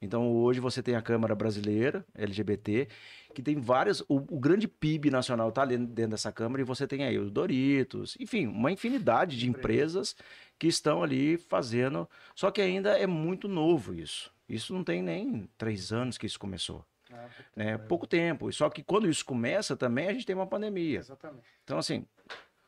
Então 0.00 0.30
hoje 0.30 0.60
você 0.60 0.82
tem 0.82 0.94
a 0.94 1.02
Câmara 1.02 1.34
Brasileira, 1.34 2.04
LGBT, 2.14 2.88
que 3.34 3.42
tem 3.42 3.60
várias. 3.60 4.00
O, 4.02 4.16
o 4.16 4.38
grande 4.38 4.66
PIB 4.66 5.10
nacional 5.10 5.50
está 5.50 5.62
ali 5.62 5.76
dentro 5.76 6.12
dessa 6.12 6.32
Câmara 6.32 6.62
e 6.62 6.64
você 6.64 6.86
tem 6.86 7.04
aí 7.04 7.18
os 7.18 7.30
Doritos, 7.30 8.16
enfim, 8.18 8.46
uma 8.46 8.72
infinidade 8.72 9.36
de 9.36 9.48
empresas 9.48 10.16
que 10.58 10.66
estão 10.66 11.02
ali 11.02 11.36
fazendo. 11.36 12.08
Só 12.34 12.50
que 12.50 12.62
ainda 12.62 12.98
é 12.98 13.06
muito 13.06 13.48
novo 13.48 13.94
isso. 13.94 14.32
Isso 14.48 14.72
não 14.72 14.84
tem 14.84 15.02
nem 15.02 15.48
três 15.58 15.92
anos 15.92 16.16
que 16.16 16.26
isso 16.26 16.38
começou. 16.38 16.84
Ah, 17.12 17.26
Né? 17.54 17.78
Pouco 17.78 18.06
tempo. 18.06 18.52
Só 18.52 18.68
que 18.70 18.82
quando 18.82 19.08
isso 19.08 19.24
começa 19.24 19.76
também, 19.76 20.08
a 20.08 20.12
gente 20.12 20.26
tem 20.26 20.34
uma 20.34 20.46
pandemia. 20.46 20.98
Exatamente. 20.98 21.46
Então, 21.64 21.78
assim, 21.78 22.06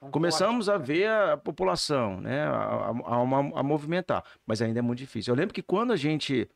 Um 0.01 0.11
começamos 0.11 0.69
a 0.69 0.77
ver 0.77 1.07
a, 1.07 1.33
a 1.35 1.37
população, 1.37 2.21
né, 2.21 2.43
a, 2.43 2.51
a, 2.51 2.91
a 2.91 3.61
a 3.61 3.63
movimentar, 3.63 4.25
mas 4.47 4.61
ainda 4.63 4.79
é 4.79 4.83
muito 4.83 4.99
difícil. 4.99 5.33
Eu 5.33 5.39
lembro 5.39 5.55
que 5.55 5.63
quando 5.63 5.93
a 5.93 5.97
gente, 5.97 6.49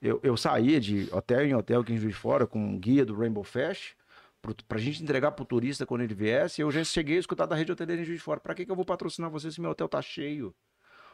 eu, 0.00 0.20
eu 0.22 0.36
saía 0.36 0.80
de 0.80 1.08
hotel 1.12 1.46
em 1.46 1.54
hotel 1.54 1.80
aqui 1.80 1.92
em 1.92 1.98
Juiz 1.98 2.14
de 2.14 2.20
Fora 2.20 2.46
com 2.46 2.58
um 2.58 2.78
guia 2.78 3.04
do 3.04 3.14
Rainbow 3.16 3.44
Fest, 3.44 3.94
para 4.68 4.78
a 4.78 4.80
gente 4.80 5.02
entregar 5.02 5.32
para 5.32 5.42
o 5.42 5.46
turista 5.46 5.84
quando 5.84 6.02
ele 6.02 6.14
viesse, 6.14 6.60
eu 6.60 6.70
já 6.70 6.84
cheguei 6.84 7.16
a 7.16 7.20
escutar 7.20 7.46
da 7.46 7.56
rede 7.56 7.72
hoteleira 7.72 8.02
em 8.02 8.04
Juiz 8.04 8.18
de 8.18 8.24
Fora, 8.24 8.38
para 8.38 8.54
que, 8.54 8.64
que 8.64 8.70
eu 8.70 8.76
vou 8.76 8.84
patrocinar 8.84 9.30
você 9.30 9.50
se 9.50 9.60
meu 9.60 9.70
hotel 9.70 9.88
tá 9.88 10.00
cheio? 10.00 10.54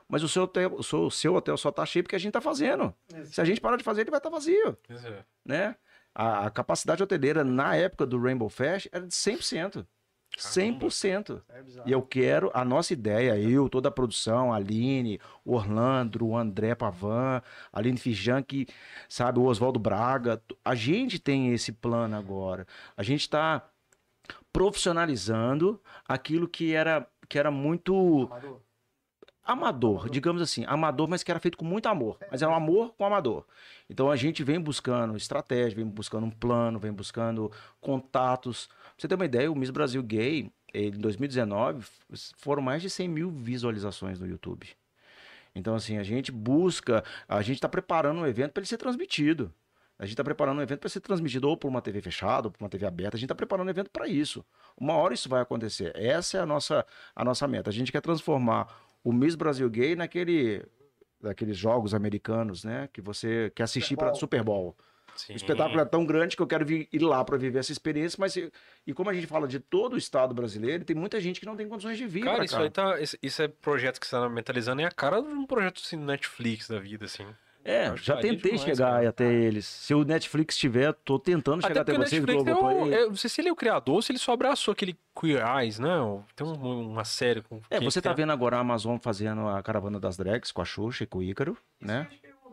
Mas 0.09 0.23
o 0.23 0.29
seu 0.29 0.43
hotel, 0.43 0.75
o 0.75 0.83
seu, 0.83 1.01
o 1.05 1.11
seu 1.11 1.35
hotel 1.35 1.57
só 1.57 1.71
tá 1.71 1.87
cheio 1.87 2.03
porque 2.03 2.17
a 2.17 2.19
gente 2.19 2.33
tá 2.33 2.41
fazendo. 2.41 2.95
Se 3.27 3.41
a 3.41 3.45
gente 3.45 3.61
parar 3.61 3.77
de 3.77 3.85
fazer, 3.85 4.03
ele 4.03 4.11
vai 4.11 4.19
estar 4.19 4.29
vazio, 4.29 4.77
Pois 4.87 5.05
é. 5.05 5.25
né? 5.45 5.77
A, 6.15 6.47
a 6.47 6.51
capacidade 6.51 7.03
hoteleira 7.03 7.43
na 7.43 7.75
época 7.75 8.05
do 8.05 8.21
Rainbow 8.21 8.49
Fest 8.49 8.89
era 8.93 9.07
de 9.07 9.15
100%. 9.15 9.87
100%. 10.39 11.43
É. 11.49 11.63
E 11.87 11.93
eu 11.93 12.03
quero, 12.03 12.51
a 12.55 12.65
nossa 12.65 12.93
ideia, 12.93 13.39
eu, 13.39 13.69
toda 13.69 13.89
a 13.89 13.93
produção, 13.93 14.53
a 14.53 14.57
Aline, 14.57 15.21
o 15.45 15.55
Orlando, 15.55 16.25
o 16.27 16.37
André 16.37 16.75
Pavan, 16.75 17.43
Aline 17.73 17.99
Fijan, 17.99 18.43
que, 18.43 18.67
sabe, 19.09 19.39
o 19.39 19.45
Oswaldo 19.45 19.79
Braga, 19.79 20.43
a 20.65 20.75
gente 20.75 21.19
tem 21.19 21.53
esse 21.53 21.73
plano 21.73 22.17
agora. 22.17 22.67
A 22.97 23.03
gente 23.03 23.21
está 23.21 23.69
profissionalizando 24.53 25.81
aquilo 26.07 26.49
que 26.49 26.75
era, 26.75 27.07
que 27.29 27.39
era 27.39 27.51
muito 27.51 28.25
Amador. 28.25 28.61
amador, 29.45 30.11
digamos 30.11 30.43
assim, 30.43 30.65
amador, 30.67 31.09
mas 31.09 31.23
que 31.23 31.31
era 31.31 31.41
feito 31.41 31.57
com 31.57 31.65
muito 31.65 31.87
amor. 31.89 32.19
Mas 32.31 32.43
era 32.43 32.51
um 32.51 32.55
amor 32.55 32.95
com 32.95 33.05
amador. 33.05 33.47
Então 33.89 34.11
a 34.11 34.17
gente 34.17 34.45
vem 34.45 34.61
buscando 34.61 35.17
estratégia, 35.17 35.77
vem 35.77 35.87
buscando 35.87 36.27
um 36.27 36.31
plano, 36.31 36.79
vem 36.79 36.93
buscando 36.93 37.51
contatos. 37.81 38.69
Pra 39.03 39.07
você 39.07 39.09
ter 39.09 39.15
uma 39.17 39.25
ideia, 39.25 39.51
o 39.51 39.57
Miss 39.57 39.71
Brasil 39.71 40.01
Gay, 40.01 40.49
em 40.73 40.91
2019, 40.93 41.81
f- 41.81 42.33
foram 42.39 42.63
mais 42.63 42.81
de 42.81 42.89
100 42.89 43.09
mil 43.09 43.31
visualizações 43.33 44.21
no 44.21 44.29
YouTube. 44.29 44.69
Então, 45.57 45.75
assim, 45.75 45.99
a 45.99 46.05
gente 46.05 46.31
busca, 46.31 47.03
a 47.29 47.43
gente 47.43 47.57
está 47.57 47.69
preparando 47.69 48.21
um 48.21 48.27
evento 48.27 48.53
para 48.53 48.61
ele 48.61 48.69
ser 48.69 48.77
transmitido. 48.77 49.53
A 49.99 50.05
gente 50.05 50.13
está 50.13 50.23
preparando 50.23 50.59
um 50.59 50.63
evento 50.63 50.79
para 50.79 50.89
ser 50.89 51.01
transmitido 51.01 51.49
ou 51.49 51.57
por 51.57 51.67
uma 51.67 51.83
TV 51.83 52.01
fechada 52.01 52.47
ou 52.47 52.53
por 52.53 52.63
uma 52.63 52.69
TV 52.69 52.87
aberta. 52.87 53.17
A 53.17 53.19
gente 53.19 53.27
está 53.27 53.35
preparando 53.35 53.67
um 53.67 53.71
evento 53.71 53.91
para 53.91 54.07
isso. 54.07 54.45
Uma 54.79 54.95
hora 54.95 55.13
isso 55.15 55.29
vai 55.29 55.43
acontecer. 55.43 55.91
Essa 55.97 56.39
é 56.39 56.41
a 56.41 56.47
nossa, 56.47 56.87
a 57.15 57.25
nossa 57.25 57.49
meta. 57.49 57.71
A 57.71 57.73
gente 57.73 57.91
quer 57.91 58.01
transformar 58.01 58.69
o 59.03 59.13
Miss 59.13 59.35
Brasil 59.35 59.69
Gay 59.69 59.97
naquele 59.97 60.65
daqueles 61.21 61.57
jogos 61.57 61.93
americanos, 61.93 62.65
né, 62.65 62.89
que 62.93 63.01
você 63.01 63.51
quer 63.55 63.65
assistir 63.65 63.97
para 63.97 64.09
Bowl. 64.09 64.17
Super 64.17 64.43
Bowl. 64.43 64.77
Sim. 65.17 65.33
O 65.35 65.37
espetáculo 65.37 65.81
é 65.81 65.85
tão 65.85 66.05
grande 66.05 66.37
que 66.37 66.43
eu 66.43 66.47
quero 66.47 66.65
vir, 66.65 66.89
ir 66.93 66.99
lá 67.01 67.25
para 67.25 67.37
viver 67.37 67.59
essa 67.59 67.73
experiência, 67.73 68.17
mas 68.21 68.35
e, 68.37 68.51
e 68.87 68.93
como 68.95 69.11
a 69.11 69.15
gente 69.15 69.27
fala 69.27 69.47
de 69.47 69.61
todo 69.61 69.95
o 69.95 69.99
estado 69.99 70.35
brasileiro, 70.35 70.85
tem 70.85 70.97
muita 70.97 71.21
gente 71.21 71.39
que 71.41 71.47
não 71.47 71.57
tem 71.57 71.69
condições 71.69 71.97
de 71.99 72.07
vir 72.07 72.25
Cara, 72.25 72.37
pra 72.37 72.45
isso 72.45 72.57
cá. 72.57 72.63
aí 72.63 72.71
tá. 72.71 73.01
Isso, 73.01 73.17
isso 73.23 73.43
é 73.43 73.49
projeto 73.49 74.01
que 74.01 74.07
você 74.07 74.17
tá 74.17 74.29
mentalizando, 74.29 74.81
é 74.83 74.85
a 74.85 74.91
cara 74.91 75.21
de 75.21 75.29
um 75.29 75.47
projeto 75.47 75.81
assim, 75.85 75.97
Netflix 75.97 76.69
da 76.69 76.79
vida, 76.79 77.05
assim. 77.05 77.27
É, 77.65 77.95
já 77.97 78.17
tentei 78.17 78.53
demais, 78.55 78.61
chegar 78.63 78.91
cara. 78.95 79.09
até 79.09 79.33
eles. 79.33 79.65
Se 79.67 79.95
o 79.95 80.03
Netflix 80.05 80.57
tiver, 80.57 80.93
tô 81.05 81.17
tentando 81.17 81.63
chegar 81.63 81.83
até, 81.83 81.93
porque 81.93 82.07
o 82.07 82.09
vocês, 82.09 82.25
Globoplay. 82.25 82.75
um, 82.77 82.87
eu 82.93 83.09
não 83.11 83.15
sei 83.17 83.31
se 83.31 83.41
ele 83.41 83.51
é 83.51 83.53
o 83.53 83.55
criador 83.55 83.95
ou 83.95 84.03
se 84.03 84.11
ele 84.11 84.19
só 84.19 84.33
abraçou 84.33 84.73
aquele 84.73 84.99
Queer 85.17 85.47
Eyes, 85.47 85.79
né? 85.79 85.89
Tem 86.35 86.45
um- 86.45 86.91
uma 86.91 87.05
série 87.05 87.41
com. 87.41 87.61
É, 87.71 87.79
você 87.79 88.03
tá 88.03 88.11
tem- 88.13 88.25
vendo 88.25 88.33
agora 88.33 88.57
a 88.57 88.61
Amazon 88.61 88.97
fazendo 88.99 89.47
a 89.47 89.63
Caravana 89.63 90.01
das 90.01 90.17
Drags 90.17 90.51
com 90.51 90.61
a 90.61 90.65
Xuxa 90.65 91.05
e 91.05 91.07
com 91.07 91.19
o 91.19 91.23
Ícaro, 91.23 91.53
Isso 91.53 91.87
né? 91.87 92.09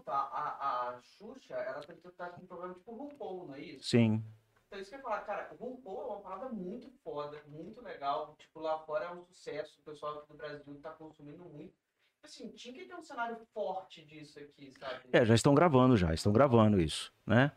Perguntar. 0.10 0.30
A, 0.32 0.90
a 0.90 1.02
Xuxa, 1.02 1.54
ela 1.54 1.82
tá, 1.82 1.94
tá 2.18 2.30
com 2.30 2.44
um 2.44 2.48
programa 2.48 2.74
tipo 2.74 2.96
RuPaul, 2.96 3.48
não 3.48 3.56
é 3.56 3.62
isso? 3.62 3.90
Sim. 3.90 4.24
Então 4.68 4.80
isso 4.80 4.90
que 4.90 4.96
eu 4.96 5.00
ia 5.00 5.04
falar, 5.04 5.22
cara, 5.22 5.56
RuPaul 5.60 6.02
é 6.02 6.06
uma 6.06 6.22
parada 6.22 6.50
muito 6.50 6.90
foda, 7.04 7.42
muito 7.48 7.82
legal. 7.82 8.36
Tipo, 8.38 8.60
lá 8.60 8.80
fora 8.80 9.06
é 9.06 9.12
um 9.12 9.24
sucesso, 9.24 9.80
o 9.80 9.84
pessoal 9.84 10.20
aqui 10.20 10.28
do 10.28 10.38
Brasil 10.38 10.80
tá 10.82 10.92
consumindo 10.92 11.44
muito. 11.46 11.74
Assim, 12.22 12.50
tinha 12.50 12.74
que 12.74 12.86
ter 12.86 12.96
um 12.96 13.02
cenário 13.02 13.38
forte 13.54 14.06
disso 14.06 14.40
aqui, 14.40 14.72
sabe? 14.78 15.06
É, 15.14 15.24
já 15.24 15.34
estão 15.34 15.56
gravando 15.56 15.96
já, 15.96 16.14
estão 16.14 16.34
gravando 16.34 16.80
isso, 16.80 17.14
né? 17.26 17.52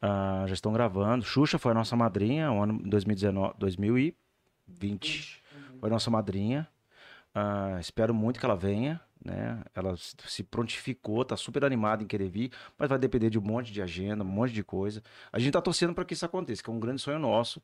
Ah, 0.00 0.44
já 0.46 0.54
estão 0.54 0.72
gravando. 0.72 1.24
Xuxa 1.24 1.58
foi 1.58 1.72
a 1.72 1.74
nossa 1.74 1.94
madrinha, 1.94 2.50
o 2.50 2.62
ano 2.62 2.78
2019, 2.82 3.54
2020. 3.58 5.42
Uhum. 5.52 5.78
Foi 5.78 5.90
nossa 5.90 6.10
madrinha. 6.10 6.66
Ah, 7.34 7.76
espero 7.78 8.14
muito 8.14 8.40
que 8.40 8.46
ela 8.46 8.56
venha, 8.56 9.00
né? 9.26 9.62
Ela 9.74 9.94
se 9.96 10.42
prontificou, 10.42 11.24
tá 11.24 11.36
super 11.36 11.64
animada 11.64 12.02
em 12.02 12.06
querer 12.06 12.28
vir, 12.28 12.50
mas 12.78 12.88
vai 12.88 12.98
depender 12.98 13.28
de 13.30 13.38
um 13.38 13.42
monte 13.42 13.72
de 13.72 13.82
agenda, 13.82 14.24
um 14.24 14.26
monte 14.26 14.52
de 14.52 14.62
coisa. 14.64 15.02
A 15.32 15.38
gente 15.38 15.52
tá 15.52 15.60
torcendo 15.60 15.94
para 15.94 16.04
que 16.04 16.14
isso 16.14 16.24
aconteça, 16.24 16.62
que 16.62 16.70
é 16.70 16.72
um 16.72 16.80
grande 16.80 17.00
sonho 17.02 17.18
nosso 17.18 17.62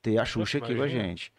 ter 0.00 0.18
a 0.18 0.24
Xuxa 0.24 0.58
aqui 0.58 0.74
com 0.74 0.82
a 0.82 0.88
gente. 0.88 1.32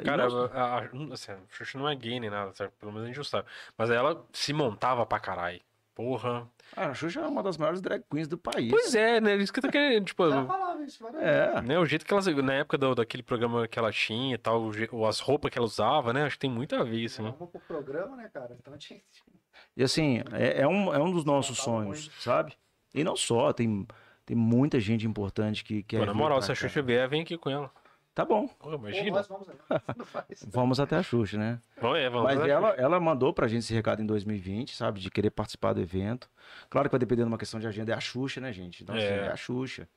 E 0.00 0.04
Cara, 0.04 0.24
nós- 0.24 0.52
a, 0.52 0.78
a, 0.78 1.14
assim, 1.14 1.32
a 1.32 1.38
Xuxa 1.50 1.78
não 1.78 1.88
é 1.88 1.94
gay 1.94 2.18
nem 2.20 2.30
nada, 2.30 2.52
pelo 2.78 2.92
menos 2.92 3.04
a 3.04 3.06
gente 3.08 3.16
não 3.16 3.24
sabe. 3.24 3.48
Mas 3.76 3.90
ela 3.90 4.24
se 4.32 4.52
montava 4.52 5.04
pra 5.04 5.18
caralho. 5.18 5.60
Porra. 5.94 6.48
Ah, 6.76 6.86
a 6.88 6.94
Xuxa 6.94 7.20
é 7.20 7.26
uma 7.26 7.42
das 7.42 7.56
maiores 7.56 7.80
drag 7.80 8.02
queens 8.10 8.26
do 8.26 8.36
país. 8.36 8.68
Pois 8.68 8.94
é, 8.96 9.20
né? 9.20 9.36
Isso 9.36 9.52
que 9.52 9.60
eu 9.60 9.62
tô 9.62 9.70
querendo. 9.70 10.04
Tipo, 10.04 10.28
Já 10.28 10.44
falava 10.44 10.82
isso 10.82 11.06
É. 11.18 11.62
né, 11.62 11.78
o 11.78 11.86
jeito 11.86 12.04
que 12.04 12.12
ela. 12.12 12.42
Na 12.42 12.54
época 12.54 12.76
do, 12.76 12.94
daquele 12.96 13.22
programa 13.22 13.68
que 13.68 13.78
ela 13.78 13.92
tinha 13.92 14.34
e 14.34 14.38
tal, 14.38 14.70
o 14.90 15.06
as 15.06 15.20
roupas 15.20 15.52
que 15.52 15.58
ela 15.58 15.66
usava, 15.66 16.12
né? 16.12 16.24
Acho 16.24 16.34
que 16.34 16.40
tem 16.40 16.50
muito 16.50 16.74
a 16.74 16.82
ver 16.82 16.98
isso, 16.98 17.22
né? 17.22 17.32
Vamos 17.38 17.52
pro 17.52 17.60
programa, 17.60 18.16
né, 18.16 18.28
cara? 18.32 18.56
Então 18.60 18.76
tinha 18.76 19.00
E 19.76 19.84
assim, 19.84 20.20
é, 20.32 20.62
é 20.62 20.66
um, 20.66 20.92
é 20.92 20.98
um 20.98 21.12
dos 21.12 21.24
nossos 21.24 21.58
sonhos, 21.58 22.10
sabe? 22.18 22.54
E 22.92 23.04
não 23.04 23.16
só, 23.16 23.52
tem, 23.52 23.86
tem 24.26 24.36
muita 24.36 24.80
gente 24.80 25.06
importante 25.06 25.62
que 25.62 25.84
quer. 25.84 26.00
Pô, 26.00 26.06
na 26.06 26.14
moral, 26.14 26.42
se 26.42 26.50
a. 26.50 26.54
Xuxa 26.56 26.82
vier, 26.82 27.08
vem 27.08 27.22
aqui 27.22 27.38
com 27.38 27.50
ela. 27.50 27.70
Tá 28.14 28.24
bom, 28.24 28.46
Pô, 28.46 28.72
imagina. 28.72 29.10
nós 29.10 29.26
vamos 29.26 29.48
vamos 30.46 30.78
até 30.80 30.96
a 30.96 31.02
Xuxa, 31.02 31.36
né? 31.36 31.60
É, 31.76 32.08
vamos 32.08 32.22
Mas 32.22 32.40
ela, 32.48 32.68
ela 32.70 33.00
mandou 33.00 33.34
pra 33.34 33.48
gente 33.48 33.64
esse 33.64 33.74
recado 33.74 34.00
em 34.00 34.06
2020, 34.06 34.76
sabe? 34.76 35.00
De 35.00 35.10
querer 35.10 35.30
participar 35.30 35.72
do 35.72 35.80
evento. 35.80 36.30
Claro 36.70 36.88
que 36.88 36.92
vai 36.92 37.00
depender 37.00 37.22
de 37.22 37.28
uma 37.28 37.38
questão 37.38 37.58
de 37.58 37.66
agenda, 37.66 37.92
é 37.92 37.94
a 37.96 38.00
Xuxa, 38.00 38.40
né, 38.40 38.52
gente? 38.52 38.84
Então, 38.84 38.94
assim, 38.94 39.04
É. 39.04 39.26
é 39.26 39.28
a 39.32 39.36
Xuxa. 39.36 39.88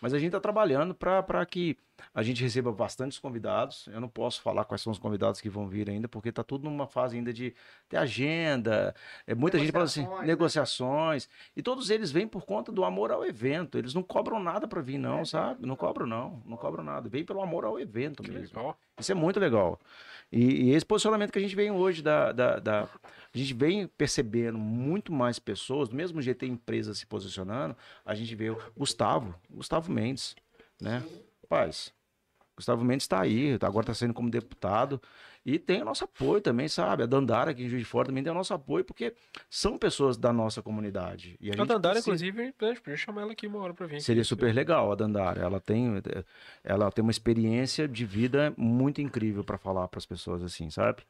Mas 0.00 0.14
a 0.14 0.18
gente 0.18 0.32
tá 0.32 0.40
trabalhando 0.40 0.94
pra 0.94 1.44
que 1.46 1.76
a 2.14 2.22
gente 2.22 2.42
receba 2.42 2.70
bastantes 2.72 3.18
convidados. 3.18 3.88
Eu 3.92 4.00
não 4.00 4.08
posso 4.08 4.40
falar 4.40 4.64
quais 4.64 4.80
são 4.80 4.92
os 4.92 4.98
convidados 4.98 5.40
que 5.40 5.48
vão 5.50 5.66
vir 5.66 5.90
ainda, 5.90 6.06
porque 6.08 6.30
tá 6.30 6.44
tudo 6.44 6.64
numa 6.70 6.86
fase 6.86 7.16
ainda 7.16 7.32
de 7.32 7.52
ter 7.88 7.96
agenda. 7.96 8.94
É, 9.26 9.34
muita 9.34 9.58
gente 9.58 9.72
fala 9.72 9.84
assim, 9.84 10.02
Negociações, 10.02 10.20
né? 10.20 10.26
negociações. 10.26 11.28
E 11.56 11.62
todos 11.62 11.90
eles 11.90 12.10
vêm 12.12 12.26
por 12.28 12.44
conta 12.44 12.70
do 12.70 12.84
amor 12.84 13.10
ao 13.10 13.24
evento. 13.24 13.76
Eles 13.78 13.94
não 13.94 14.02
cobram 14.02 14.38
nada 14.38 14.68
pra 14.68 14.80
vir, 14.80 14.98
não, 14.98 15.24
sabe? 15.24 15.66
Não 15.66 15.74
cobram, 15.76 16.06
não. 16.06 16.42
Não 16.46 16.56
cobram 16.56 16.84
nada. 16.84 17.08
Vem 17.08 17.24
pelo 17.24 17.42
amor 17.42 17.64
ao 17.64 17.78
evento 17.80 18.22
mesmo. 18.22 18.56
legal. 18.58 18.78
Isso 18.98 19.10
é 19.12 19.14
muito 19.14 19.40
legal. 19.40 19.80
E, 20.30 20.66
e 20.66 20.70
esse 20.74 20.84
posicionamento 20.86 21.32
que 21.32 21.38
a 21.38 21.42
gente 21.42 21.56
vem 21.56 21.70
hoje 21.70 22.02
da, 22.02 22.32
da, 22.32 22.58
da- 22.58 22.88
A 23.34 23.38
gente 23.38 23.52
vem 23.54 23.86
percebendo 23.86 24.58
muito 24.58 25.12
mais 25.12 25.38
pessoas, 25.38 25.88
do 25.88 25.96
mesmo 25.96 26.20
jeito 26.22 26.38
tem 26.38 26.52
empresas 26.52 26.98
se 26.98 27.06
posicionando, 27.06 27.76
a 28.04 28.14
gente 28.14 28.34
vê 28.34 28.50
o 28.50 28.58
Gustavo, 28.76 29.34
Gustavo 29.50 29.92
Mendes, 29.92 30.34
né? 30.80 31.02
Paz. 31.48 31.92
Gustavo 32.56 32.84
Mendes 32.84 33.04
está 33.04 33.20
aí, 33.20 33.56
agora 33.62 33.84
está 33.84 33.94
saindo 33.94 34.12
como 34.14 34.28
deputado. 34.30 35.00
E 35.46 35.58
tem 35.58 35.80
o 35.80 35.84
nosso 35.84 36.04
apoio 36.04 36.40
também, 36.40 36.66
sabe? 36.68 37.04
A 37.04 37.06
Dandara 37.06 37.52
aqui 37.52 37.62
em 37.62 37.68
Juiz 37.68 37.82
de 37.84 37.88
Fora 37.88 38.08
também 38.08 38.22
tem 38.22 38.32
o 38.32 38.34
nosso 38.34 38.52
apoio, 38.52 38.84
porque 38.84 39.14
são 39.48 39.78
pessoas 39.78 40.16
da 40.16 40.32
nossa 40.32 40.60
comunidade. 40.60 41.36
E 41.40 41.50
a 41.50 41.54
A 41.54 41.64
Dandara, 41.64 42.02
precisa- 42.02 42.26
inclusive, 42.26 42.52
podia 42.82 42.96
chamar 42.96 43.22
ela 43.22 43.32
aqui 43.32 43.46
uma 43.46 43.60
hora 43.60 43.72
pra 43.72 43.86
vir. 43.86 44.00
Seria 44.02 44.24
super 44.24 44.52
legal 44.52 44.90
a 44.90 44.94
Dandara. 44.96 45.40
Ela 45.40 45.60
tem, 45.60 46.02
ela 46.64 46.90
tem 46.90 47.02
uma 47.02 47.12
experiência 47.12 47.86
de 47.86 48.04
vida 48.04 48.52
muito 48.58 49.00
incrível 49.00 49.44
para 49.44 49.56
falar 49.56 49.86
para 49.88 49.98
as 49.98 50.04
pessoas 50.06 50.42
assim, 50.42 50.68
sabe? 50.68 51.02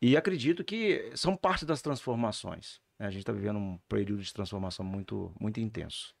E 0.00 0.16
acredito 0.16 0.62
que 0.64 1.10
são 1.16 1.36
parte 1.36 1.64
das 1.64 1.80
transformações. 1.82 2.80
né? 2.98 3.06
A 3.06 3.10
gente 3.10 3.20
está 3.20 3.32
vivendo 3.32 3.58
um 3.58 3.78
período 3.88 4.22
de 4.22 4.32
transformação 4.32 4.84
muito, 4.84 5.32
muito 5.40 5.60
intenso. 5.60 6.14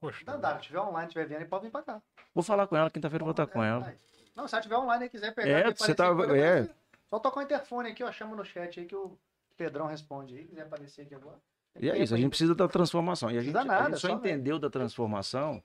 Poxa, 0.00 0.18
se 0.24 0.60
tiver 0.62 0.80
online, 0.80 1.08
tiver 1.10 1.26
vendo, 1.26 1.46
pode 1.46 1.64
vir 1.64 1.70
pra 1.72 1.82
cá. 1.82 2.02
Vou 2.34 2.42
falar 2.44 2.66
com 2.66 2.76
ela, 2.76 2.88
quinta-feira 2.90 3.22
eu 3.22 3.26
vou 3.26 3.32
estar 3.32 3.46
com 3.46 3.62
É, 3.62 3.68
ela. 3.68 3.80
vai. 3.80 3.96
Não, 4.36 4.46
se 4.46 4.54
ela 4.54 4.62
tiver 4.62 4.76
online 4.76 5.06
e 5.06 5.08
quiser 5.08 5.34
pegar. 5.34 5.48
É, 5.50 5.74
você 5.74 5.94
tá- 5.94 6.14
pode 6.14 6.38
é. 6.38 6.68
Só 7.10 7.18
tocar 7.18 7.40
o 7.40 7.42
interfone 7.42 7.90
aqui, 7.90 8.04
ó. 8.04 8.12
Chama 8.12 8.36
no 8.36 8.44
chat 8.44 8.78
aí 8.78 8.86
que 8.86 8.94
o 8.94 9.18
Pedrão 9.56 9.86
responde 9.86 10.36
aí. 10.36 10.44
Quiser 10.44 10.62
aparecer 10.62 11.02
aqui 11.02 11.14
agora. 11.14 11.38
E 11.80 11.90
é 11.90 11.98
isso, 11.98 12.14
a 12.14 12.16
gente 12.16 12.28
precisa 12.28 12.54
da 12.54 12.68
transformação. 12.68 13.30
E 13.30 13.38
a 13.38 13.40
gente, 13.42 13.52
Precisa 13.52 13.60
a 13.60 13.64
nada, 13.76 13.90
gente 13.90 14.00
só 14.00 14.08
só 14.08 14.14
entendeu 14.14 14.58
da 14.58 14.70
transformação 14.70 15.62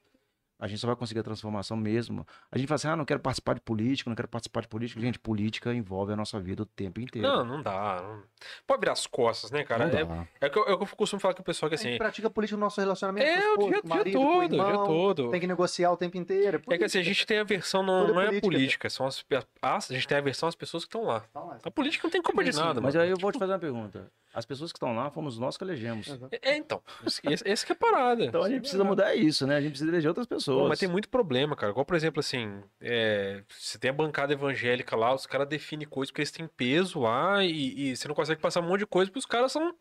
A 0.59 0.67
gente 0.67 0.79
só 0.79 0.87
vai 0.87 0.95
conseguir 0.95 1.19
a 1.19 1.23
transformação 1.23 1.75
mesmo. 1.75 2.25
A 2.51 2.57
gente 2.57 2.67
fala 2.67 2.75
assim, 2.75 2.87
ah, 2.87 2.95
não 2.95 3.05
quero 3.05 3.19
participar 3.19 3.55
de 3.55 3.61
política, 3.61 4.09
não 4.09 4.15
quero 4.15 4.27
participar 4.27 4.61
de 4.61 4.67
política. 4.67 4.99
Gente, 5.01 5.19
política 5.19 5.73
envolve 5.73 6.13
a 6.13 6.15
nossa 6.15 6.39
vida 6.39 6.63
o 6.63 6.65
tempo 6.65 7.01
inteiro. 7.01 7.27
Não, 7.27 7.43
não 7.43 7.61
dá. 7.61 8.01
Não... 8.01 8.23
Pode 8.65 8.79
virar 8.79 8.93
as 8.93 9.05
costas, 9.07 9.51
né, 9.51 9.63
cara? 9.63 9.87
Não 9.87 9.97
É, 9.99 10.05
dá. 10.05 10.27
é 10.41 10.47
o 10.47 10.49
que 10.51 10.59
eu, 10.59 10.63
é 10.63 10.77
que 10.77 10.83
eu 10.83 10.87
costumo 10.95 11.19
falar 11.19 11.33
com 11.33 11.41
o 11.41 11.45
pessoal 11.45 11.69
que 11.69 11.75
A 11.75 11.77
gente 11.77 11.89
assim. 11.89 11.97
pratica 11.97 12.29
política 12.29 12.55
no 12.57 12.61
nosso 12.63 12.79
relacionamento. 12.79 13.27
É, 13.27 13.41
com 13.55 13.63
o 13.63 13.69
dia, 13.69 13.81
com 13.81 13.87
dia 13.87 13.97
marido, 13.97 14.17
com 14.17 14.23
todo, 14.25 14.49
dia 14.49 14.57
irmão, 14.63 14.85
todo. 14.85 15.31
Tem 15.31 15.39
que 15.39 15.47
negociar 15.47 15.91
o 15.91 15.97
tempo 15.97 16.17
inteiro. 16.17 16.61
É 16.69 16.77
que 16.77 16.83
assim, 16.85 16.99
a 16.99 17.03
gente 17.03 17.25
tem 17.25 17.39
a 17.39 17.43
versão, 17.43 17.83
não, 17.83 18.01
Tudo 18.01 18.13
não 18.13 18.21
é 18.21 18.25
política, 18.27 18.47
política, 18.47 18.89
são 18.89 19.05
as, 19.05 19.23
a 19.61 19.79
gente 19.93 20.07
tem 20.07 20.17
a 20.17 20.21
versão 20.21 20.47
das 20.47 20.55
pessoas 20.55 20.83
que 20.85 20.87
estão 20.89 21.03
lá. 21.03 21.25
Então, 21.29 21.57
A 21.63 21.71
política 21.71 22.05
não 22.07 22.11
tem 22.11 22.21
culpa 22.21 22.43
de 22.43 22.53
Sim, 22.53 22.59
nada, 22.59 22.79
Mas 22.79 22.95
mano. 22.95 23.05
aí 23.05 23.09
eu 23.11 23.17
vou 23.17 23.31
te 23.31 23.39
fazer 23.39 23.53
uma 23.53 23.59
pergunta. 23.59 24.11
As 24.33 24.45
pessoas 24.45 24.71
que 24.71 24.77
estão 24.77 24.95
lá 24.95 25.11
fomos 25.11 25.37
nós 25.37 25.57
que 25.57 25.63
elegemos. 25.63 26.07
Exato. 26.07 26.35
É, 26.41 26.57
então, 26.57 26.81
esse, 27.05 27.21
esse 27.47 27.65
que 27.65 27.71
é 27.71 27.75
a 27.75 27.77
parada. 27.77 28.25
Então 28.25 28.41
a 28.41 28.49
gente 28.49 28.61
precisa 28.61 28.83
mudar 28.83 29.13
isso, 29.15 29.45
né? 29.45 29.57
A 29.57 29.61
gente 29.61 29.71
precisa 29.71 29.91
eleger 29.91 30.09
outras 30.09 30.25
pessoas. 30.25 30.42
Pô, 30.45 30.67
mas 30.67 30.79
tem 30.79 30.87
muito 30.89 31.09
problema, 31.09 31.55
cara. 31.55 31.71
Igual, 31.71 31.85
por 31.85 31.95
exemplo, 31.95 32.19
assim, 32.19 32.61
é, 32.81 33.43
você 33.49 33.77
tem 33.77 33.89
a 33.89 33.93
bancada 33.93 34.33
evangélica 34.33 34.95
lá, 34.95 35.13
os 35.13 35.25
caras 35.25 35.47
definem 35.47 35.87
coisas 35.87 36.11
porque 36.11 36.21
eles 36.21 36.31
têm 36.31 36.47
peso 36.47 36.99
lá 36.99 37.43
e, 37.43 37.91
e 37.91 37.95
você 37.95 38.07
não 38.07 38.15
consegue 38.15 38.41
passar 38.41 38.61
um 38.61 38.67
monte 38.67 38.79
de 38.79 38.85
coisa 38.85 39.09
porque 39.09 39.19
os 39.19 39.25
caras 39.25 39.51
são 39.51 39.73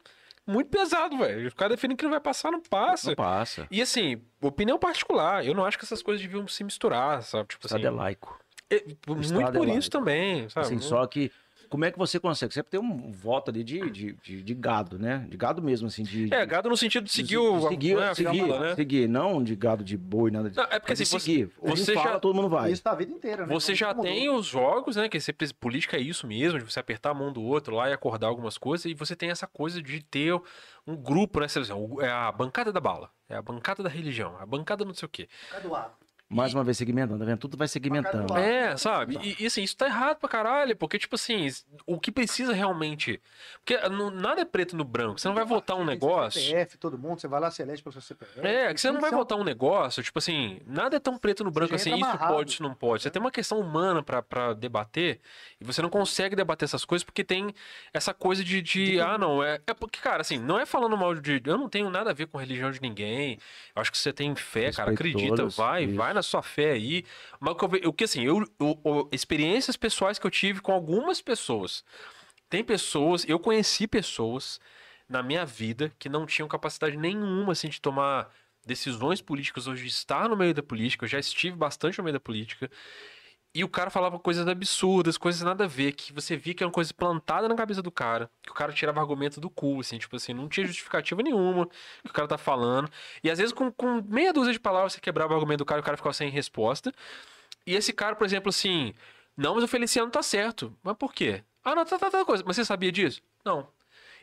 muito 0.47 0.69
pesados, 0.71 1.19
velho. 1.19 1.47
Os 1.49 1.55
caras 1.55 1.77
definem 1.77 1.97
que 1.97 2.05
não 2.05 2.11
vai 2.11 2.21
passar, 2.21 2.51
não 2.51 2.61
passa. 2.61 3.11
Não 3.11 3.15
passa. 3.17 3.67
E 3.71 3.81
assim, 3.81 4.21
opinião 4.41 4.79
particular, 4.79 5.47
eu 5.47 5.55
não 5.55 5.65
acho 5.65 5.79
que 5.79 5.85
essas 5.85 6.03
coisas 6.03 6.21
deviam 6.21 6.47
se 6.49 6.65
misturar, 6.65 7.23
sabe? 7.23 7.49
Tipo 7.49 7.67
assim, 7.67 7.77
Estado 7.77 7.87
é 7.95 7.97
laico. 7.97 8.39
é, 8.71 8.83
muito 9.07 9.41
é 9.41 9.53
por 9.53 9.69
isso 9.69 9.73
laico. 9.73 9.91
também, 9.91 10.49
sabe? 10.49 10.67
Assim, 10.67 10.75
Não- 10.77 10.83
só 10.83 11.07
que 11.07 11.31
como 11.73 11.87
é 11.87 11.91
que 11.91 11.99
você 11.99 12.21
consegue? 12.21 12.53
Você 12.53 12.63
tem 12.63 12.79
um 12.79 13.11
voto 13.11 13.51
ali 13.51 13.65
de, 13.65 13.91
de, 13.91 14.13
de, 14.13 14.43
de 14.43 14.55
gado, 14.55 14.99
né? 14.99 15.25
De 15.27 15.39
gado 15.39 15.63
mesmo, 15.63 15.89
assim. 15.89 16.03
De, 16.03 16.33
É, 16.33 16.45
gado 16.45 16.69
no 16.69 16.77
sentido 16.77 17.05
de 17.05 17.09
de 17.09 17.15
seguir 17.17 17.39
o. 17.39 17.67
seguir, 17.67 17.97
né, 17.97 18.13
seguir, 18.15 18.31
fila, 18.43 18.61
né? 18.61 18.75
seguir, 18.75 19.09
não 19.09 19.43
de 19.43 19.57
gado 19.57 19.83
de 19.83 19.97
boi, 19.97 20.31
nada 20.31 20.51
disso. 20.51 20.61
Não, 20.61 20.69
é 20.71 20.79
porque 20.79 20.93
assim, 20.93 21.07
você, 21.07 21.19
seguir. 21.19 21.51
Você 21.63 21.95
fala, 21.95 22.13
já- 22.13 22.21
todo 22.21 22.35
mundo 22.35 22.51
vai. 22.51 22.71
Isso 22.71 22.83
tá 22.83 22.91
a 22.93 22.95
vida 22.95 23.11
inteira, 23.11 23.47
né? 23.47 23.55
você 23.55 23.75
já 23.75 23.89
mudou. 23.89 24.03
tem 24.05 24.29
os 24.29 24.45
jogos, 24.45 24.97
né? 24.97 25.09
Que 25.09 25.19
você, 25.19 25.33
precisa- 25.33 25.57
política 25.59 25.97
é 25.97 26.01
isso 26.01 26.27
mesmo, 26.27 26.59
de 26.59 26.65
você 26.71 26.79
apertar 26.79 27.11
a 27.11 27.15
mão 27.15 27.33
do 27.33 27.41
outro 27.43 27.75
lá 27.75 27.89
e 27.89 27.93
acordar 27.95 28.27
algumas 28.27 28.59
coisas, 28.59 28.85
e 28.85 28.93
você 28.93 29.17
tem 29.17 29.31
essa 29.31 29.47
coisa 29.47 29.81
de 29.83 30.03
ter 30.05 30.39
um 30.87 30.95
grupo, 30.95 31.41
né? 31.41 31.49
Você- 31.49 31.61
É 32.03 32.11
a 32.11 32.31
bancada 32.31 32.71
da 32.71 32.81
bala, 32.81 33.09
é 33.31 33.37
a 33.37 33.41
bancada 33.43 33.83
da 33.83 33.89
religião, 33.89 34.37
a 34.39 34.45
bancada 34.45 34.85
não 34.85 34.93
sei 34.93 35.07
o 35.07 35.09
quê. 35.09 35.27
Cada 35.51 35.69
lado. 35.71 36.02
Mais 36.33 36.55
uma 36.55 36.65
vez 36.65 36.79
segmentando, 36.79 37.19
tá 37.19 37.25
vendo? 37.25 37.39
Tudo 37.39 37.57
vai 37.57 37.69
segmentando. 37.69 38.37
É, 38.37 38.77
sabe? 38.77 39.19
E, 39.23 39.43
e, 39.43 39.47
assim, 39.47 39.63
isso 39.63 39.77
tá 39.77 39.87
errado 39.87 40.19
pra 40.19 40.29
caralho, 40.29 40.75
porque, 40.77 40.99
tipo 40.99 41.15
assim, 41.17 41.47
o 41.87 42.01
que 42.01 42.11
precisa 42.11 42.53
realmente. 42.53 43.21
Porque 43.65 43.77
não- 43.89 44.11
nada 44.11 44.41
é 44.41 44.45
preto 44.45 44.77
no 44.77 44.85
branco. 44.85 45.21
Você 45.21 45.29
não 45.29 45.35
vai 45.35 45.45
votar 45.45 45.77
um 45.77 45.85
negócio. 45.85 46.41
CPF, 46.41 46.79
todo 46.79 46.99
mundo, 46.99 47.21
você 47.21 47.29
vai 47.29 47.41
lá, 47.41 47.51
se 47.51 47.61
elege 47.63 47.83
pelo 47.83 47.93
seu 47.93 48.01
CPF. 48.03 48.41
É, 48.41 48.73
que 48.73 48.81
você 48.81 48.91
não 48.91 49.01
vai 49.01 49.11
é 49.11 49.15
um- 49.15 49.17
votar 49.19 49.37
um 49.39 49.45
negócio, 49.45 50.03
tipo 50.03 50.19
assim, 50.19 50.61
nada 50.67 50.97
é 50.97 51.01
tão 51.01 51.19
preto 51.19 51.45
no 51.45 51.51
branco 51.51 51.75
assim, 51.75 51.95
isso 51.95 52.19
pode, 52.19 52.51
isso 52.53 52.63
não 52.63 52.75
pode. 52.75 53.03
Você 53.03 53.11
tem 53.11 53.21
uma 53.21 53.31
questão 53.31 53.61
humana 53.61 54.03
pra, 54.03 54.23
pra 54.23 54.55
debater 54.55 55.21
e 55.61 55.65
você 55.65 55.83
não 55.83 55.91
consegue 55.91 56.35
debater 56.35 56.65
essas 56.65 56.85
coisas 56.85 57.05
porque 57.05 57.23
tem 57.23 57.55
essa 57.93 58.15
coisa 58.15 58.43
de, 58.43 58.63
de 58.63 59.01
ah, 59.01 59.19
não, 59.19 59.43
é, 59.43 59.61
é 59.67 59.75
porque, 59.75 60.01
cara, 60.01 60.23
assim, 60.23 60.39
não 60.39 60.59
é 60.59 60.65
falando 60.65 60.97
mal 60.97 61.15
de. 61.15 61.43
Eu 61.45 61.59
não 61.59 61.69
tenho 61.69 61.91
nada 61.91 62.11
a 62.11 62.15
ver 62.15 62.27
com 62.27 62.39
religião 62.39 62.71
de 62.71 62.81
ninguém. 62.81 63.39
Eu 63.77 63.83
acho 63.83 63.91
que 63.93 63.99
você 63.99 64.13
tem 64.13 64.35
fé, 64.35 64.73
cara, 64.73 64.91
acredita, 64.93 65.47
vai, 65.47 65.87
vai 65.87 66.15
na 66.15 66.22
sua 66.23 66.43
fé 66.43 66.73
aí. 66.73 67.05
Mas 67.41 67.55
o 67.85 67.93
que, 67.93 68.05
assim, 68.05 68.23
eu, 68.25 68.45
eu- 68.61 69.09
experiências 69.13 69.77
pessoais 69.77 70.19
que 70.19 70.27
eu 70.27 70.31
tive 70.31 70.61
com 70.61 70.73
algumas 70.73 71.21
pessoas. 71.21 71.85
Tem 72.49 72.63
pessoas, 72.65 73.25
eu 73.29 73.39
conheci 73.39 73.87
pessoas 73.87 74.61
na 75.09 75.23
minha 75.23 75.45
vida 75.45 75.93
que 75.99 76.09
não 76.09 76.27
tinham 76.27 76.49
capacidade 76.49 76.97
nenhuma 76.97 77.53
assim 77.53 77.69
de 77.69 77.81
tomar 77.81 78.31
decisões 78.67 79.21
políticas 79.21 79.65
de 79.65 79.87
estar 79.87 80.29
no 80.29 80.37
meio 80.37 80.55
da 80.55 80.63
política. 80.63 81.05
Eu 81.05 81.09
já 81.09 81.19
estive 81.19 81.57
bastante 81.57 81.99
no 81.99 82.05
meio 82.05 82.15
da 82.15 82.21
política. 82.21 82.71
E 83.55 83.63
o 83.63 83.69
cara 83.69 83.91
falava 83.91 84.19
coisas 84.19 84.49
absurdas, 84.49 85.19
coisas 85.19 85.43
nada 85.43 85.65
a 85.65 85.67
ver, 85.67 85.93
que 85.93 86.11
você 86.11 86.37
via 86.37 86.55
que 86.55 86.63
era 86.63 86.69
uma 86.69 86.73
coisa 86.73 86.93
plantada 86.95 87.47
na 87.49 87.55
cabeça 87.55 87.83
do 87.83 87.91
cara, 87.91 88.31
que 88.43 88.51
o 88.51 88.55
cara 88.55 88.73
tirava 88.73 88.99
argumento 88.99 89.41
do 89.41 89.51
cu, 89.51 89.81
assim, 89.81 89.99
tipo 89.99 90.17
assim, 90.17 90.33
não 90.33 90.49
tinha 90.49 90.67
justificativa 90.67 91.23
nenhuma 91.23 91.67
que 92.03 92.11
o 92.11 92.13
cara 92.15 92.27
tá 92.27 92.39
falando. 92.39 92.91
E 93.23 93.31
às 93.31 93.39
vezes 93.39 93.53
com, 93.53 93.71
com 93.71 94.01
meia 94.09 94.33
dúzia 94.33 94.55
de 94.55 94.61
palavras 94.61 94.95
você 94.95 95.01
quebrava 95.01 95.33
o 95.33 95.37
argumento 95.37 95.59
do 95.59 95.67
cara 95.67 95.81
e 95.81 95.83
o 95.83 95.85
cara 95.85 95.99
ficava 95.99 96.15
sem 96.15 96.31
resposta. 96.31 96.93
E 97.67 97.75
esse 97.75 97.93
cara, 97.93 98.17
por 98.17 98.25
exemplo, 98.25 98.49
assim, 98.49 98.95
não, 99.37 99.55
mas 99.55 99.65
o 99.65 99.69
Feliciano 99.69 100.11
tá 100.11 100.23
certo. 100.23 100.75
Mas 100.83 100.97
por 100.97 101.13
quê? 101.13 101.45
Ah, 101.63 101.75
não, 101.75 101.85
tá, 101.85 101.99
tá, 101.99 102.11
tá 102.11 102.25
coisa. 102.25 102.43
Mas 102.47 102.57
você 102.57 102.65
sabia 102.65 102.91
disso? 102.91 103.23
Não. 103.45 103.69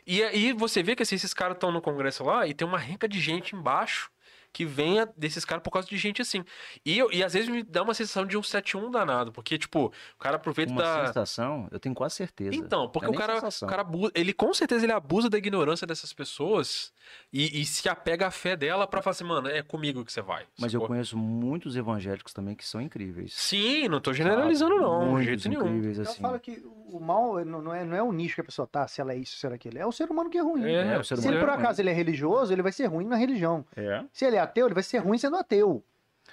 E 0.06 0.22
aí 0.24 0.52
você 0.52 0.82
vê 0.82 0.96
que 0.96 1.02
assim, 1.02 1.14
esses 1.14 1.32
caras 1.32 1.56
estão 1.56 1.70
no 1.70 1.80
congresso 1.80 2.24
lá 2.24 2.46
e 2.46 2.54
tem 2.54 2.66
uma 2.66 2.78
renca 2.78 3.08
de 3.08 3.20
gente 3.20 3.54
embaixo 3.54 4.10
que 4.52 4.64
venha 4.64 5.08
desses 5.16 5.44
caras 5.44 5.62
por 5.62 5.70
causa 5.70 5.86
de 5.88 5.96
gente 5.96 6.20
assim. 6.20 6.44
E, 6.84 6.98
eu- 6.98 7.10
e 7.12 7.22
às 7.22 7.32
vezes 7.32 7.48
me 7.48 7.62
dá 7.62 7.82
uma 7.82 7.94
sensação 7.94 8.26
de 8.26 8.36
um 8.36 8.42
7-1 8.42 8.90
danado, 8.90 9.30
porque, 9.32 9.56
tipo, 9.56 9.86
o 9.86 10.18
cara 10.18 10.36
aproveita 10.36 10.72
Uma 10.72 10.82
da. 10.82 11.06
sensação, 11.06 11.68
eu 11.70 11.78
tenho 11.78 11.94
quase 11.94 12.16
certeza. 12.16 12.54
Então, 12.56 12.88
porque 12.88 13.06
é 13.06 13.10
o 13.10 13.14
cara, 13.14 13.34
sensação. 13.34 13.66
o 13.66 13.70
cara 13.70 13.82
abusa, 13.82 14.12
ele 14.14 14.32
com 14.32 14.52
certeza 14.52 14.84
ele 14.84 14.92
abusa 14.92 15.30
da 15.30 15.38
ignorância 15.38 15.86
dessas 15.86 16.12
pessoas 16.12 16.92
e, 17.32 17.60
e 17.60 17.64
se 17.64 17.88
apega 17.88 18.26
à 18.26 18.30
fé 18.30 18.56
dela 18.56 18.86
pra 18.86 19.00
falar 19.02 19.12
assim, 19.12 19.24
mano, 19.24 19.48
é 19.48 19.62
comigo 19.62 20.04
que 20.04 20.12
você 20.12 20.20
vai. 20.22 20.44
Mas 20.58 20.74
eu 20.74 20.80
sacou? 20.80 20.88
conheço 20.88 21.16
muitos 21.16 21.76
evangélicos 21.76 22.32
também 22.32 22.54
que 22.54 22.66
são 22.66 22.80
incríveis. 22.80 23.32
Sim, 23.34 23.88
não 23.88 24.00
tô 24.00 24.12
generalizando, 24.12 24.76
não, 24.80 25.18
de 25.18 25.24
jeito 25.26 25.48
nenhum. 25.48 25.66
incríveis, 25.68 25.98
Eu 25.98 26.04
assim. 26.04 26.20
falo 26.20 26.38
que 26.40 26.62
o 26.96 27.00
mal 27.00 27.44
não 27.44 27.60
não 27.62 27.74
é, 27.74 27.84
não 27.84 27.96
é 27.96 28.02
o 28.02 28.12
nicho 28.12 28.34
que 28.36 28.40
a 28.40 28.44
pessoa 28.44 28.66
tá, 28.66 28.86
se 28.88 29.00
ela 29.00 29.12
é 29.12 29.16
isso, 29.16 29.36
se 29.36 29.46
ela 29.46 29.54
é 29.54 29.56
aquilo. 29.56 29.78
É 29.78 29.86
o 29.86 29.92
ser 29.92 30.10
humano 30.10 30.28
que 30.30 30.38
é 30.38 30.42
ruim. 30.42 30.64
É, 30.64 30.98
o 30.98 31.04
ser 31.04 31.16
Se 31.16 31.22
humano 31.22 31.36
ele 31.36 31.36
é 31.38 31.40
por 31.46 31.52
ruim. 31.54 31.62
acaso 31.62 31.80
ele 31.80 31.90
é 31.90 31.92
religioso, 31.92 32.52
ele 32.52 32.62
vai 32.62 32.72
ser 32.72 32.86
ruim 32.86 33.06
na 33.06 33.16
religião. 33.16 33.64
É. 33.76 34.04
Se 34.12 34.24
ele 34.24 34.36
é 34.36 34.40
ateu, 34.40 34.66
ele 34.66 34.74
vai 34.74 34.82
ser 34.82 34.98
ruim 34.98 35.18
sendo 35.18 35.36
ateu. 35.36 35.84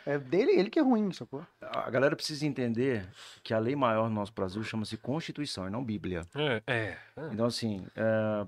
É 0.05 0.18
dele, 0.18 0.51
ele 0.51 0.70
que 0.70 0.80
é 0.80 0.82
ruim, 0.82 1.12
sacou? 1.12 1.45
A 1.62 1.89
galera 1.89 2.16
precisa 2.16 2.45
entender 2.45 3.05
que 3.43 3.53
a 3.53 3.60
lei 3.60 3.76
maior 3.76 4.08
no 4.10 4.16
nosso 4.16 4.32
Brasil 4.34 4.64
chama-se 4.64 4.95
Constituição 4.95 5.68
e 5.68 5.70
não 5.70 5.84
Bíblia. 5.84 6.22
É, 6.36 6.62
é. 6.66 6.97
Então, 7.34 7.45
assim, 7.45 7.86
é, 7.95 8.47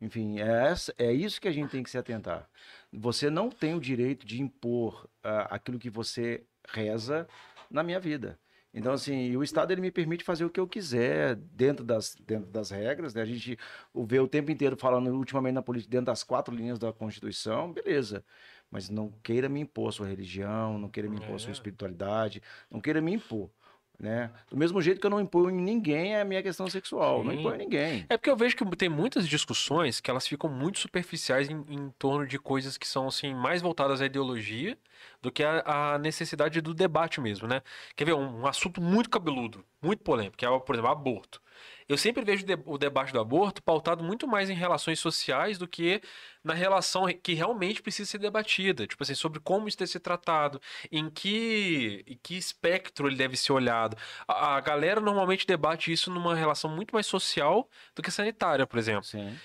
enfim, 0.00 0.40
é, 0.40 0.68
essa- 0.70 0.92
é 0.98 1.12
isso 1.12 1.40
que 1.40 1.46
a 1.46 1.52
gente 1.52 1.70
tem 1.70 1.82
que 1.82 1.90
se 1.90 1.98
atentar. 1.98 2.48
Você 2.92 3.30
não 3.30 3.50
tem 3.50 3.74
o 3.74 3.80
direito 3.80 4.26
de 4.26 4.40
impor 4.42 5.06
ah, 5.22 5.46
aquilo 5.50 5.78
que 5.78 5.90
você 5.90 6.42
reza 6.68 7.28
na 7.70 7.82
minha 7.84 8.00
vida. 8.00 8.36
Então, 8.76 8.92
assim, 8.92 9.34
o 9.34 9.42
Estado 9.42 9.72
ele 9.72 9.80
me 9.80 9.90
permite 9.90 10.22
fazer 10.22 10.44
o 10.44 10.50
que 10.50 10.60
eu 10.60 10.68
quiser 10.68 11.34
dentro 11.34 11.82
das, 11.82 12.14
dentro 12.26 12.50
das 12.50 12.68
regras. 12.68 13.14
Né? 13.14 13.22
A 13.22 13.24
gente 13.24 13.58
o 13.92 14.04
vê 14.04 14.20
o 14.20 14.28
tempo 14.28 14.50
inteiro 14.50 14.76
falando, 14.76 15.08
ultimamente 15.16 15.54
na 15.54 15.62
política, 15.62 15.90
dentro 15.90 16.06
das 16.06 16.22
quatro 16.22 16.54
linhas 16.54 16.78
da 16.78 16.92
Constituição, 16.92 17.72
beleza. 17.72 18.22
Mas 18.70 18.90
não 18.90 19.10
queira 19.22 19.48
me 19.48 19.60
impor 19.60 19.94
sua 19.94 20.06
religião, 20.06 20.78
não 20.78 20.90
queira 20.90 21.08
me 21.08 21.16
impor 21.16 21.40
sua 21.40 21.50
É. 21.50 21.52
espiritualidade, 21.52 22.42
não 22.70 22.78
queira 22.78 23.00
me 23.00 23.14
impor. 23.14 23.50
Né? 23.98 24.30
Do 24.50 24.56
mesmo 24.56 24.80
jeito 24.82 25.00
que 25.00 25.06
eu 25.06 25.10
não 25.10 25.20
imponho 25.20 25.56
ninguém 25.56 26.16
a 26.16 26.24
minha 26.24 26.42
questão 26.42 26.68
sexual. 26.68 27.24
Não 27.24 27.32
Sim. 27.32 27.40
imponho 27.40 27.54
em 27.54 27.58
ninguém. 27.58 28.06
É 28.08 28.16
porque 28.16 28.28
eu 28.28 28.36
vejo 28.36 28.54
que 28.54 28.76
tem 28.76 28.88
muitas 28.88 29.26
discussões 29.26 30.00
que 30.00 30.10
elas 30.10 30.26
ficam 30.26 30.50
muito 30.50 30.78
superficiais 30.78 31.48
em, 31.48 31.64
em 31.70 31.90
torno 31.98 32.26
de 32.26 32.38
coisas 32.38 32.76
que 32.76 32.86
são 32.86 33.08
assim 33.08 33.34
mais 33.34 33.62
voltadas 33.62 34.02
à 34.02 34.06
ideologia 34.06 34.76
do 35.22 35.32
que 35.32 35.42
à, 35.42 35.94
à 35.94 35.98
necessidade 35.98 36.60
do 36.60 36.74
debate 36.74 37.20
mesmo, 37.20 37.48
né? 37.48 37.62
Quer 37.94 38.04
ver 38.04 38.14
um, 38.14 38.42
um 38.42 38.46
assunto 38.46 38.82
muito 38.82 39.08
cabeludo, 39.08 39.64
muito 39.80 40.02
polêmico, 40.02 40.36
que 40.36 40.44
é, 40.44 40.58
por 40.58 40.74
exemplo, 40.74 40.90
aborto. 40.90 41.40
Eu 41.88 41.96
sempre 41.96 42.24
vejo 42.24 42.42
o 42.42 42.46
de- 42.46 42.62
o 42.66 42.78
debate 42.78 43.12
do 43.12 43.20
aborto 43.20 43.62
pautado 43.62 44.02
muito 44.02 44.26
mais 44.26 44.50
em 44.50 44.54
relações 44.54 44.98
sociais 44.98 45.58
do 45.58 45.66
que 45.68 46.00
na 46.42 46.54
relação 46.54 47.06
que 47.22 47.34
realmente 47.34 47.82
precisa 47.82 48.08
ser 48.08 48.18
debatida, 48.18 48.86
tipo 48.86 49.02
assim, 49.02 49.14
sobre 49.14 49.40
como 49.40 49.66
isso 49.66 49.76
deve 49.78 49.90
ser 49.90 50.00
tratado, 50.00 50.60
em 50.92 51.10
que, 51.10 52.04
em 52.06 52.18
que 52.22 52.36
espectro 52.36 53.08
ele 53.08 53.16
deve 53.16 53.36
ser 53.36 53.52
olhado. 53.52 53.96
A, 54.28 54.56
a 54.56 54.60
galera 54.60 55.00
normalmente 55.00 55.46
debate 55.46 55.90
isso 55.92 56.10
numa 56.10 56.34
relação 56.34 56.70
muito 56.70 56.92
mais 56.92 57.06
social 57.06 57.68
do 57.94 58.02
que 58.02 58.10
sanitária, 58.10 58.66
por 58.66 58.78
exemplo. 58.78 59.04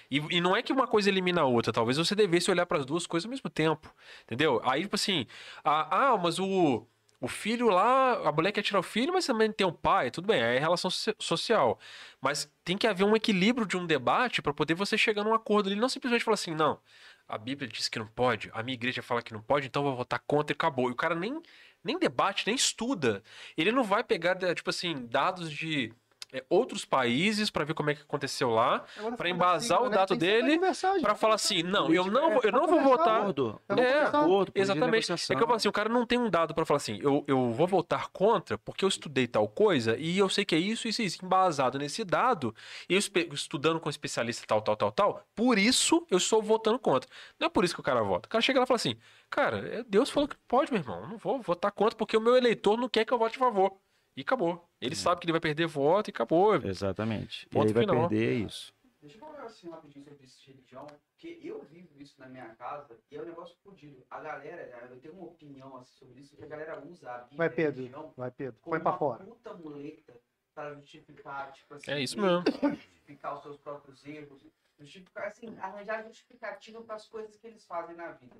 E, 0.09 0.17
e 0.17 0.41
não 0.41 0.55
é 0.55 0.61
que 0.61 0.71
uma 0.71 0.87
coisa 0.87 1.09
elimina 1.09 1.41
a 1.41 1.45
outra, 1.45 1.73
talvez 1.73 1.97
você 1.97 2.13
devesse 2.15 2.51
olhar 2.51 2.65
para 2.65 2.77
as 2.79 2.85
duas 2.85 3.07
coisas 3.07 3.25
ao 3.25 3.31
mesmo 3.31 3.49
tempo, 3.49 3.91
entendeu? 4.23 4.61
Aí, 4.63 4.81
tipo 4.83 4.95
assim, 4.95 5.25
ah, 5.63 6.17
mas 6.21 6.37
o, 6.39 6.87
o 7.21 7.27
filho 7.27 7.69
lá, 7.69 8.27
a 8.27 8.31
mulher 8.31 8.51
quer 8.51 8.63
tirar 8.63 8.79
o 8.79 8.83
filho, 8.83 9.13
mas 9.13 9.25
também 9.27 9.51
tem 9.51 9.65
o 9.65 9.71
pai, 9.71 10.09
tudo 10.11 10.27
bem, 10.27 10.41
é 10.41 10.57
relação 10.59 10.89
so- 10.89 11.15
social. 11.19 11.79
Mas 12.19 12.51
tem 12.65 12.77
que 12.77 12.87
haver 12.87 13.05
um 13.05 13.15
equilíbrio 13.15 13.67
de 13.67 13.77
um 13.77 13.85
debate 13.85 14.41
para 14.41 14.53
poder 14.53 14.73
você 14.73 14.97
chegar 14.97 15.23
num 15.23 15.33
acordo 15.33 15.69
ali, 15.69 15.79
não 15.79 15.87
simplesmente 15.87 16.23
falar 16.23 16.35
assim, 16.35 16.55
não, 16.55 16.81
a 17.27 17.37
Bíblia 17.37 17.69
diz 17.69 17.87
que 17.87 17.99
não 17.99 18.07
pode, 18.07 18.49
a 18.53 18.63
minha 18.63 18.73
igreja 18.73 19.03
fala 19.03 19.21
que 19.21 19.33
não 19.33 19.41
pode, 19.41 19.67
então 19.67 19.83
eu 19.83 19.89
vou 19.89 19.97
votar 19.97 20.19
contra 20.25 20.53
e 20.53 20.55
acabou. 20.55 20.89
E 20.89 20.93
o 20.93 20.95
cara 20.95 21.13
nem, 21.15 21.41
nem 21.83 21.99
debate, 21.99 22.45
nem 22.47 22.55
estuda. 22.55 23.23
Ele 23.55 23.71
não 23.71 23.83
vai 23.83 24.03
pegar, 24.03 24.35
tipo 24.55 24.69
assim, 24.69 25.05
dados 25.07 25.51
de 25.51 25.93
é, 26.33 26.43
outros 26.49 26.85
países 26.85 27.49
pra 27.49 27.63
ver 27.63 27.73
como 27.73 27.89
é 27.89 27.95
que 27.95 28.01
aconteceu 28.01 28.49
lá, 28.49 28.83
falando 28.95 29.17
embasar 29.27 29.81
o 29.81 29.89
né, 29.89 29.97
dado 29.97 30.15
dele. 30.15 30.59
Pra 31.01 31.15
falar 31.15 31.35
assim, 31.35 31.61
não, 31.63 31.93
eu 31.93 32.05
não, 32.05 32.31
vou- 32.33 32.41
eu 32.43 32.51
não 32.51 32.67
vou 32.67 32.81
votar. 32.81 33.21
Acordo, 33.21 33.61
Eu 33.67 33.75
vou 33.75 33.85
É, 33.85 34.03
acordo, 34.03 34.51
Exatamente. 34.55 35.11
É 35.11 35.15
que 35.15 35.33
eu 35.33 35.47
falo 35.47 35.55
assim, 35.57 35.67
o 35.67 35.71
cara 35.71 35.89
não 35.89 36.05
tem 36.05 36.17
um 36.19 36.29
dado 36.29 36.53
pra 36.53 36.65
falar 36.65 36.77
assim, 36.77 36.99
eu, 37.01 37.23
eu 37.27 37.51
vou 37.51 37.67
votar 37.67 38.07
contra 38.09 38.57
porque 38.57 38.85
eu 38.85 38.89
estudei 38.89 39.27
tal 39.27 39.47
coisa 39.47 39.97
e 39.97 40.17
eu 40.17 40.29
sei 40.29 40.45
que 40.45 40.55
é 40.55 40.57
isso, 40.59 40.87
isso, 40.87 41.01
e 41.01 41.05
isso, 41.05 41.23
embasado 41.25 41.77
nesse 41.77 42.03
dado, 42.03 42.55
e 42.89 42.93
eu 42.93 42.99
estudando 43.33 43.79
com 43.79 43.89
especialista 43.89 44.45
tal, 44.47 44.61
tal, 44.61 44.75
tal, 44.75 44.91
tal, 44.91 45.23
por 45.35 45.57
isso 45.57 46.05
eu 46.09 46.17
estou 46.17 46.41
votando 46.41 46.79
contra. 46.79 47.09
Não 47.39 47.47
é 47.47 47.49
por 47.49 47.63
isso 47.65 47.73
que 47.73 47.81
o 47.81 47.83
cara 47.83 48.01
vota. 48.03 48.27
O 48.27 48.29
cara 48.29 48.41
chega 48.41 48.59
lá 48.59 48.63
e 48.63 48.67
fala 48.67 48.75
assim, 48.77 48.95
cara, 49.29 49.57
é- 49.67 49.83
Deus 49.83 50.09
falou 50.09 50.27
que 50.29 50.35
pode, 50.47 50.71
meu 50.71 50.81
irmão, 50.81 51.01
eu 51.01 51.07
não 51.09 51.17
vou 51.17 51.41
votar 51.41 51.71
contra 51.71 51.97
porque 51.97 52.15
o 52.15 52.21
meu 52.21 52.35
eleitor 52.37 52.77
não 52.77 52.87
quer 52.87 53.03
que 53.05 53.13
eu 53.13 53.17
vote 53.17 53.35
a 53.35 53.39
favor. 53.39 53.73
E 54.15 54.21
acabou. 54.21 54.69
Ele 54.79 54.95
sabe 54.95 55.21
que 55.21 55.25
ele 55.25 55.31
vai 55.31 55.41
perder 55.41 55.67
voto 55.67 56.09
e 56.09 56.11
acabou. 56.11 56.55
Exatamente. 56.55 57.47
Ponto 57.49 57.69
e 57.69 57.73
vai 57.73 57.83
final. 57.83 58.07
perder 58.09 58.33
isso. 58.45 58.73
Deixa 59.01 59.15
eu 59.17 59.19
falar 59.21 59.43
assim 59.45 59.69
rapidinho 59.69 60.05
sobre 60.05 60.25
isso 60.25 60.39
de 60.41 60.51
religião, 60.51 60.85
porque 60.85 61.39
eu 61.41 61.63
vivo 61.63 61.99
isso 61.99 62.19
na 62.19 62.27
minha 62.27 62.53
casa 62.55 62.99
e 63.09 63.15
é 63.17 63.21
um 63.21 63.25
negócio 63.25 63.55
fodido. 63.63 64.05
A 64.11 64.19
galera, 64.19 64.87
eu 64.91 64.99
tenho 64.99 65.15
uma 65.15 65.25
opinião 65.25 65.75
assim, 65.77 65.95
sobre 65.97 66.19
isso, 66.21 66.35
que 66.35 66.43
a 66.43 66.47
galera 66.47 66.79
usa 66.85 67.09
a 67.09 67.17
Bíblia 67.19 67.37
Vai, 67.37 67.49
Pedro. 67.49 67.75
religião 67.81 68.13
Vai, 68.15 68.29
Pedro. 68.31 68.59
Põe 68.61 68.79
pra 68.79 68.91
uma 68.91 68.97
fora. 68.99 69.23
puta 69.23 69.53
muleta 69.55 70.13
para 70.53 70.75
justificar, 70.75 71.51
tipo 71.53 71.73
assim, 71.73 71.89
É 71.91 71.99
isso 71.99 72.19
mesmo. 72.21 72.43
justificar 72.75 73.35
os 73.37 73.41
seus 73.41 73.57
próprios 73.57 74.05
erros, 74.05 74.45
justificar, 74.79 75.27
assim, 75.29 75.47
arranjar 75.59 76.03
justificativa 76.03 76.81
para 76.83 76.95
as 76.95 77.07
coisas 77.07 77.35
que 77.37 77.47
eles 77.47 77.65
fazem 77.65 77.95
na 77.95 78.11
vida. 78.11 78.35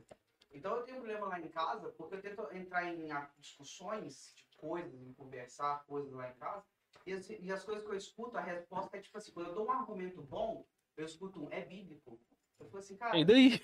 Então 0.53 0.75
eu 0.75 0.83
tenho 0.83 0.97
um 0.97 1.01
problema 1.01 1.25
lá 1.27 1.39
em 1.39 1.47
casa, 1.47 1.89
porque 1.97 2.15
eu 2.15 2.21
tento 2.21 2.53
entrar 2.53 2.85
em 2.93 3.07
discussões 3.39 4.33
de 4.35 4.43
coisas, 4.61 5.01
em 5.01 5.13
conversar 5.13 5.83
coisas 5.85 6.13
lá 6.13 6.29
em 6.29 6.35
casa, 6.35 6.63
e 7.05 7.13
as, 7.13 7.29
e 7.29 7.51
as 7.51 7.65
coisas 7.65 7.83
que 7.83 7.89
eu 7.89 7.97
escuto, 7.97 8.37
a 8.37 8.41
resposta 8.41 8.95
é 8.95 9.01
tipo 9.01 9.17
assim, 9.17 9.31
quando 9.31 9.47
eu 9.47 9.55
dou 9.55 9.65
um 9.65 9.71
argumento 9.71 10.21
bom, 10.21 10.65
eu 10.95 11.05
escuto 11.05 11.43
um, 11.43 11.51
é 11.51 11.65
bíblico. 11.65 12.19
Eu 12.59 12.67
falo 12.67 12.77
assim, 12.77 12.95
cara, 12.95 13.17
E 13.17 13.25
daí? 13.25 13.59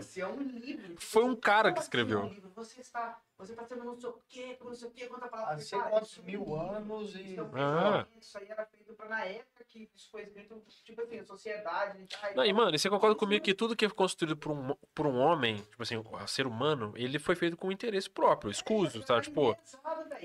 Você 0.00 0.20
é 0.20 0.26
um 0.26 0.38
livro. 0.42 0.94
Foi 0.96 1.24
um 1.24 1.34
cara 1.36 1.72
que 1.72 1.80
escreveu. 1.80 2.20
um 2.20 2.28
livro? 2.28 2.50
Você 2.54 2.80
está, 2.80 3.20
você 3.36 3.52
está 3.52 3.64
sendo 3.64 3.84
não 3.84 3.98
sei 4.00 4.08
o 4.10 4.20
quê, 4.28 4.58
não 4.62 4.74
sei 4.74 4.88
o 4.88 4.90
quê, 4.92 5.06
quanta 5.06 5.26
palavra. 5.28 5.52
Há 5.52 5.56
Cara, 5.56 5.60
sei 5.66 5.80
quantos 5.80 6.10
isso 6.10 6.20
é 6.20 6.22
um 6.22 6.26
mil 6.26 6.54
anos 6.60 7.14
e- 7.14 7.22
Isso, 7.32 7.40
é 7.40 7.42
um 7.42 7.50
Ah. 7.58 8.06
isso 8.20 8.38
aí 8.38 8.46
era 8.48 8.64
feito 8.66 8.94
pra, 8.94 9.08
na 9.08 9.24
época 9.24 9.64
que 9.64 9.90
isso 9.94 10.10
foi 10.10 10.22
escrito, 10.22 10.62
tipo 10.84 11.00
assim, 11.02 11.18
a 11.18 11.24
sociedade. 11.24 12.06
Tá, 12.06 12.32
Não, 12.34 12.44
e 12.44 12.52
mano, 12.52 12.74
e 12.74 12.78
você 12.78 12.88
concorda 12.88 13.16
comigo 13.16 13.42
que 13.44 13.54
tudo 13.54 13.74
que 13.74 13.84
é 13.84 13.90
construído 13.90 14.36
por 14.36 14.52
um, 14.52 14.74
por 14.94 15.06
um 15.06 15.18
homem, 15.18 15.56
tipo 15.62 15.82
assim, 15.82 15.96
o 15.96 16.26
ser 16.28 16.46
humano, 16.46 16.92
ele 16.96 17.18
foi 17.18 17.34
feito 17.34 17.56
com 17.56 17.72
interesse 17.72 18.08
próprio, 18.08 18.50
escuso, 18.50 19.02
tá? 19.04 19.20
Tipo, 19.20 19.56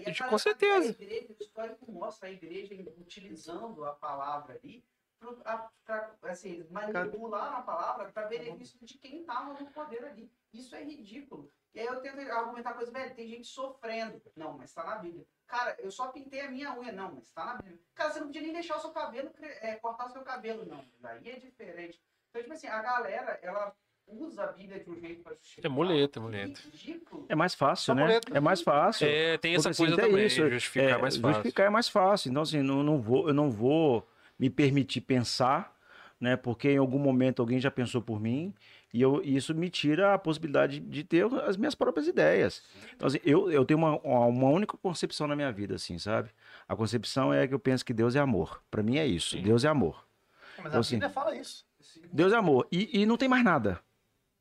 E 0.06 0.14
com 0.30 0.38
certeza. 0.38 0.89
A 0.89 1.02
igreja, 1.02 1.28
o 1.39 1.43
histórico 1.43 1.91
mostra 1.91 2.30
a 2.30 2.32
igreja 2.32 2.76
utilizando 2.97 3.84
a 3.86 3.91
palavra 3.93 4.54
ali 4.56 4.84
pro- 5.20 5.41
a- 5.45 5.70
pra, 5.86 6.11
assim, 6.24 6.65
manipular 6.72 7.53
a 7.59 7.61
palavra 7.61 8.11
para 8.11 8.28
benefício 8.28 8.78
de 8.82 8.97
quem 8.97 9.22
estava 9.22 9.53
no 9.53 9.70
poder 9.72 10.03
ali. 10.05 10.32
Isso 10.53 10.76
é 10.76 10.84
ridículo. 10.84 11.49
E 11.76 11.80
aí 11.80 11.86
eu 11.86 12.01
tento 12.01 12.20
argumentar 12.32 12.74
coisa, 12.74 12.91
velho, 12.91 13.13
tem 13.13 13.28
gente 13.28 13.47
sofrendo. 13.47 14.20
Não, 14.36 14.57
mas 14.57 14.74
tá 14.74 14.84
na 14.84 14.95
Bíblia. 14.95 15.26
Cara, 15.45 15.76
eu 15.80 15.91
só 15.91 16.07
pintei 16.07 16.41
a 16.41 16.49
minha 16.49 16.78
unha. 16.80 16.91
Não, 16.91 17.13
mas 17.13 17.32
tá 17.32 17.45
na 17.45 17.55
Bíblia. 17.55 17.80
Cara, 17.93 18.11
você 18.11 18.20
não 18.20 18.28
podia 18.28 18.41
nem 18.41 18.53
deixar 18.53 18.78
o 18.78 18.80
seu 18.82 18.89
cabelo, 18.91 19.30
é, 19.39 19.76
cortar 19.76 20.07
o 20.07 20.11
seu 20.11 20.22
cabelo. 20.24 20.65
Não, 20.65 20.84
daí 20.99 21.30
é 21.30 21.36
diferente. 21.39 22.01
Então, 22.30 22.41
tipo 22.41 22.53
assim, 22.53 22.67
a 22.67 22.82
galera, 22.82 23.39
ela 23.43 23.76
usa 24.07 24.45
a 24.45 24.51
Bíblia 24.51 24.84
de 24.84 24.89
um 24.89 24.99
jeito 24.99 25.22
pra 25.22 25.34
justificar. 25.36 25.70
É 25.70 25.74
muleta, 25.74 26.20
é 26.20 26.22
muleta. 26.22 26.59
É 27.30 27.36
mais 27.36 27.53
fácil, 27.53 27.86
Só 27.86 27.93
né? 27.93 28.20
É 28.34 28.39
mais 28.39 28.61
fácil. 28.61 29.07
é, 29.07 29.38
tem 29.38 29.53
essa 29.53 29.70
Porque, 29.70 29.70
assim, 29.70 29.84
coisa 29.84 29.95
tem 30.01 30.09
também, 30.09 30.26
isso, 30.26 30.49
justificar 30.49 30.89
é, 30.89 30.91
é 30.93 30.97
mais 30.97 31.15
fácil. 31.17 31.34
Justificar 31.36 31.65
é 31.67 31.70
mais 31.70 31.89
fácil. 31.89 32.30
Então, 32.32 32.41
assim, 32.41 32.61
não, 32.63 32.82
não 32.82 32.99
vou, 32.99 33.28
eu 33.28 33.34
não 33.34 33.51
vou 33.51 34.07
me 34.39 34.49
permitir 34.49 35.01
pensar, 35.01 35.75
né? 36.19 36.35
Porque 36.37 36.71
em 36.71 36.77
algum 36.77 36.97
momento 36.99 37.41
alguém 37.41 37.59
já 37.59 37.69
pensou 37.69 38.01
por 38.01 38.19
mim 38.19 38.53
e 38.93 39.01
eu, 39.01 39.21
e 39.23 39.35
isso 39.35 39.53
me 39.53 39.69
tira 39.69 40.13
a 40.13 40.17
possibilidade 40.17 40.79
de 40.79 41.03
ter 41.03 41.25
as 41.43 41.57
minhas 41.57 41.75
próprias 41.75 42.07
ideias. 42.07 42.63
Então, 42.95 43.07
assim, 43.07 43.19
eu, 43.23 43.51
eu 43.51 43.63
tenho 43.63 43.77
uma, 43.77 43.97
uma 43.99 44.49
única 44.49 44.75
concepção 44.77 45.27
na 45.27 45.35
minha 45.35 45.51
vida, 45.51 45.75
assim, 45.75 45.99
sabe? 45.99 46.29
A 46.67 46.75
concepção 46.75 47.31
é 47.33 47.47
que 47.47 47.53
eu 47.53 47.59
penso 47.59 47.85
que 47.85 47.93
Deus 47.93 48.15
é 48.15 48.19
amor. 48.19 48.63
Para 48.71 48.81
mim 48.81 48.97
é 48.97 49.05
isso. 49.05 49.37
Sim. 49.37 49.43
Deus 49.43 49.63
é 49.63 49.67
amor. 49.67 50.07
Mas 50.57 50.67
Então, 50.67 50.77
a 50.77 50.81
assim, 50.81 50.95
Bíblia 50.95 51.09
fala 51.09 51.35
isso. 51.35 51.65
Deus 52.11 52.33
é 52.33 52.35
amor. 52.35 52.67
E, 52.71 53.01
e 53.01 53.05
não 53.05 53.17
tem 53.17 53.29
mais 53.29 53.43
nada. 53.43 53.79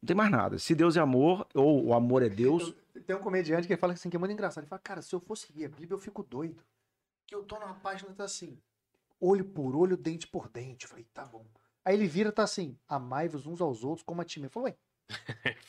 Não 0.00 0.06
tem 0.06 0.16
mais 0.16 0.30
nada. 0.30 0.58
Se 0.58 0.74
Deus 0.74 0.96
é 0.96 1.00
amor, 1.00 1.46
ou 1.54 1.86
o 1.86 1.94
amor 1.94 2.22
é 2.22 2.28
Deus, 2.28 2.74
Tem 3.06 3.14
um 3.14 3.20
comediante 3.20 3.66
que 3.66 3.76
fala 3.76 3.92
assim, 3.92 4.08
que 4.10 4.16
é 4.16 4.18
muito 4.18 4.32
engraçado. 4.32 4.64
Ele 4.64 4.68
fala, 4.68 4.80
cara, 4.82 5.02
se 5.02 5.14
eu 5.14 5.20
fosse 5.20 5.52
ler 5.54 5.66
a 5.66 5.68
Bíblia, 5.68 5.92
eu 5.92 5.98
fico 5.98 6.22
doido. 6.22 6.62
Que 7.26 7.34
eu 7.34 7.42
tô 7.42 7.58
numa 7.58 7.74
página 7.74 8.10
que 8.10 8.16
tá 8.16 8.24
assim, 8.24 8.58
olho 9.20 9.44
por 9.44 9.74
olho, 9.76 9.96
dente 9.96 10.26
por 10.26 10.48
dente. 10.48 10.84
Eu 10.84 10.90
falei, 10.90 11.06
tá 11.12 11.24
bom. 11.24 11.46
Aí 11.84 11.94
ele 11.94 12.06
vira, 12.06 12.30
tá 12.32 12.42
assim, 12.42 12.76
amai-vos 12.88 13.46
uns 13.46 13.60
aos 13.60 13.82
outros 13.84 14.02
como 14.04 14.20
a 14.20 14.24
ti. 14.24 14.42
Eu 14.42 14.50
falei, 14.50 14.74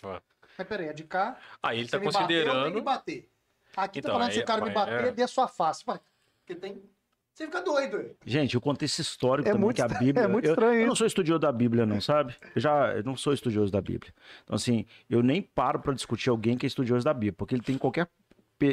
ué, 0.03 0.21
mas 0.57 0.67
peraí, 0.67 0.87
é 0.87 0.93
de 0.93 1.03
cá, 1.05 1.37
Aí 1.63 1.79
ele 1.79 1.85
você 1.87 1.91
tá 1.91 1.99
me 1.99 2.05
bateu, 2.11 2.19
eu 2.21 2.27
tenho 2.27 2.47
que 2.47 2.51
considerando. 2.57 2.81
bater. 2.83 3.29
Aqui 3.77 3.99
Então, 3.99 4.11
tá 4.11 4.17
falando, 4.17 4.31
se 4.31 4.37
aí- 4.39 4.43
o 4.43 4.47
cara 4.47 4.59
me 4.61 4.65
mas 4.67 4.73
bater, 4.73 5.05
é. 5.05 5.11
dê 5.11 5.23
a 5.23 5.27
sua 5.27 5.47
face. 5.47 5.83
Ué, 5.87 5.99
Porque 6.45 6.55
tem... 6.59 6.83
Você 7.31 7.45
fica 7.45 7.61
doido, 7.61 7.95
ué. 7.97 8.15
Gente, 8.25 8.57
o 8.57 8.59
contexto 8.59 8.99
histórico 8.99 9.47
É 9.47 9.51
também 9.53 9.63
muito 9.65 9.75
que 9.77 9.81
a 9.81 9.87
Bíblia. 9.87 10.25
é 10.25 10.27
muito 10.27 10.43
eu, 10.45 10.51
estranho 10.51 10.81
eu 10.81 10.87
não 10.87 10.95
sou 10.95 11.07
estudioso 11.07 11.39
da 11.39 11.51
Bíblia, 11.53 11.85
não, 11.85 12.01
sabe? 12.01 12.35
Eu 12.53 12.59
já 12.61 12.93
eu 12.97 13.03
não 13.03 13.15
sou 13.15 13.31
estudioso 13.31 13.71
da 13.71 13.79
Bíblia. 13.79 14.13
Então, 14.43 14.55
assim, 14.57 14.85
eu 15.09 15.23
nem 15.23 15.41
paro 15.41 15.79
para 15.79 15.93
discutir 15.93 16.29
alguém 16.29 16.57
que 16.57 16.65
é 16.65 16.67
estudioso 16.67 17.05
da 17.05 17.13
Bíblia, 17.13 17.31
porque 17.33 17.55
ele 17.55 17.61
tem 17.63 17.77
qualquer 17.77 18.09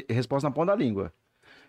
resposta 0.09 0.49
na 0.49 0.53
ponta 0.55 0.73
da 0.73 0.75
língua. 0.75 1.13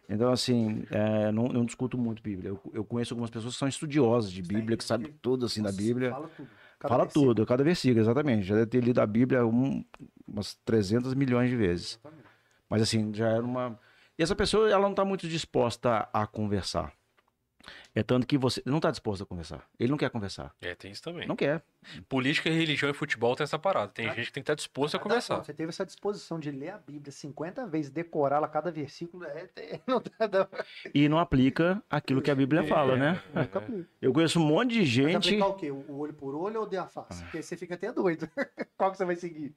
Então, 0.10 0.32
assim, 0.32 0.84
é, 0.90 1.32
não, 1.32 1.48
não 1.50 1.66
discuto 1.66 1.98
muito 1.98 2.22
Bíblia. 2.24 2.50
Eu, 2.50 2.62
eu 2.74 2.86
conheço 2.86 3.14
algumas 3.14 3.30
pessoas 3.30 3.54
que 3.56 3.60
são 3.60 3.68
estudiosas 3.68 4.32
de 4.32 4.42
Bíblia, 4.42 4.78
que 4.78 4.84
sabem 4.84 5.14
tudo, 5.22 5.46
assim, 5.46 5.62
da 5.62 5.72
Bíblia. 5.72 6.12
Fala 6.12 6.30
tudo. 6.36 6.50
Cada 6.80 6.94
Fala 6.94 7.04
versículo. 7.06 7.26
tudo, 7.36 7.46
cada 7.46 7.64
versículo, 7.64 8.00
exatamente. 8.02 8.44
Já 8.46 8.56
deve 8.56 8.68
ter 8.68 8.84
lido 8.84 9.02
a 9.02 9.06
Bíblia 9.06 9.46
um- 9.46 9.84
umas 10.28 10.54
300 10.64 11.14
milhões 11.14 11.50
de 11.50 11.56
vezes. 11.58 12.00
Exatamente. 12.00 12.28
Mas 12.70 12.82
assim, 12.82 13.14
já 13.14 13.28
era 13.30 13.44
uma. 13.44 13.80
E 14.18 14.24
essa 14.24 14.36
pessoa, 14.36 14.70
ela 14.70 14.82
não 14.84 14.92
está 14.92 15.04
muito 15.04 15.28
disposta 15.28 16.08
a 16.14 16.26
conversar. 16.28 16.94
É 17.98 18.04
tanto 18.04 18.28
que 18.28 18.38
você 18.38 18.62
não 18.64 18.78
está 18.78 18.92
disposto 18.92 19.24
a 19.24 19.26
conversar. 19.26 19.68
Ele 19.80 19.90
não 19.90 19.98
quer 19.98 20.12
conversar. 20.12 20.54
É, 20.62 20.76
tem 20.76 20.92
isso 20.92 21.02
também. 21.02 21.28
Não 21.28 21.36
quer. 21.36 21.64
Política, 22.08 22.48
religião 22.48 22.92
e 22.92 22.94
futebol 22.94 23.36
tem 23.36 23.44
essa 23.44 23.58
parada. 23.58 23.92
Tem 23.92 24.08
Ah. 24.08 24.14
gente 24.14 24.28
que 24.28 24.34
tem 24.34 24.44
que 24.44 24.52
estar 24.52 24.54
disposto 24.54 24.94
a 24.94 24.98
Mas 25.00 25.04
dá 25.04 25.10
conversar. 25.10 25.38
Você 25.44 25.52
teve 25.52 25.70
essa 25.70 25.84
disposição 25.84 26.40
de 26.40 26.52
ler 26.52 26.70
a 26.70 26.78
Bíblia 26.78 27.12
50 27.12 27.66
vezes, 27.66 27.90
decorá-la 27.90 28.48
cada 28.48 28.70
versículo. 28.70 29.24
É, 29.26 29.50
é, 29.56 29.80
não 29.88 30.00
dá, 30.20 30.28
dá, 30.28 30.48
E 30.94 31.10
não 31.10 31.18
aplica 31.18 31.82
aquilo 31.90 32.22
que 32.22 32.30
a 32.30 32.36
Bíblia 32.36 32.64
fala, 32.68 32.96
né? 32.96 33.20
nunca 33.34 33.58
aplica. 33.58 33.90
Eu 34.00 34.14
conheço 34.14 34.40
um 34.40 34.46
monte 34.46 34.74
de 34.74 34.80
Mas 34.82 34.90
gente. 34.90 35.16
aplicar 35.30 35.48
o 35.48 35.54
quê? 35.56 35.72
O 35.72 35.98
olho 35.98 36.14
por 36.14 36.36
olho 36.36 36.60
ou 36.60 36.68
de 36.70 36.78
a 36.78 36.86
face? 36.86 37.24
Porque 37.24 37.38
aí 37.38 37.44
você 37.44 37.58
fica 37.58 37.74
até 37.74 37.92
doido. 37.92 38.30
Qual 38.78 38.92
que 38.92 38.98
você 38.98 39.06
vai 39.06 39.16
seguir? 39.16 39.56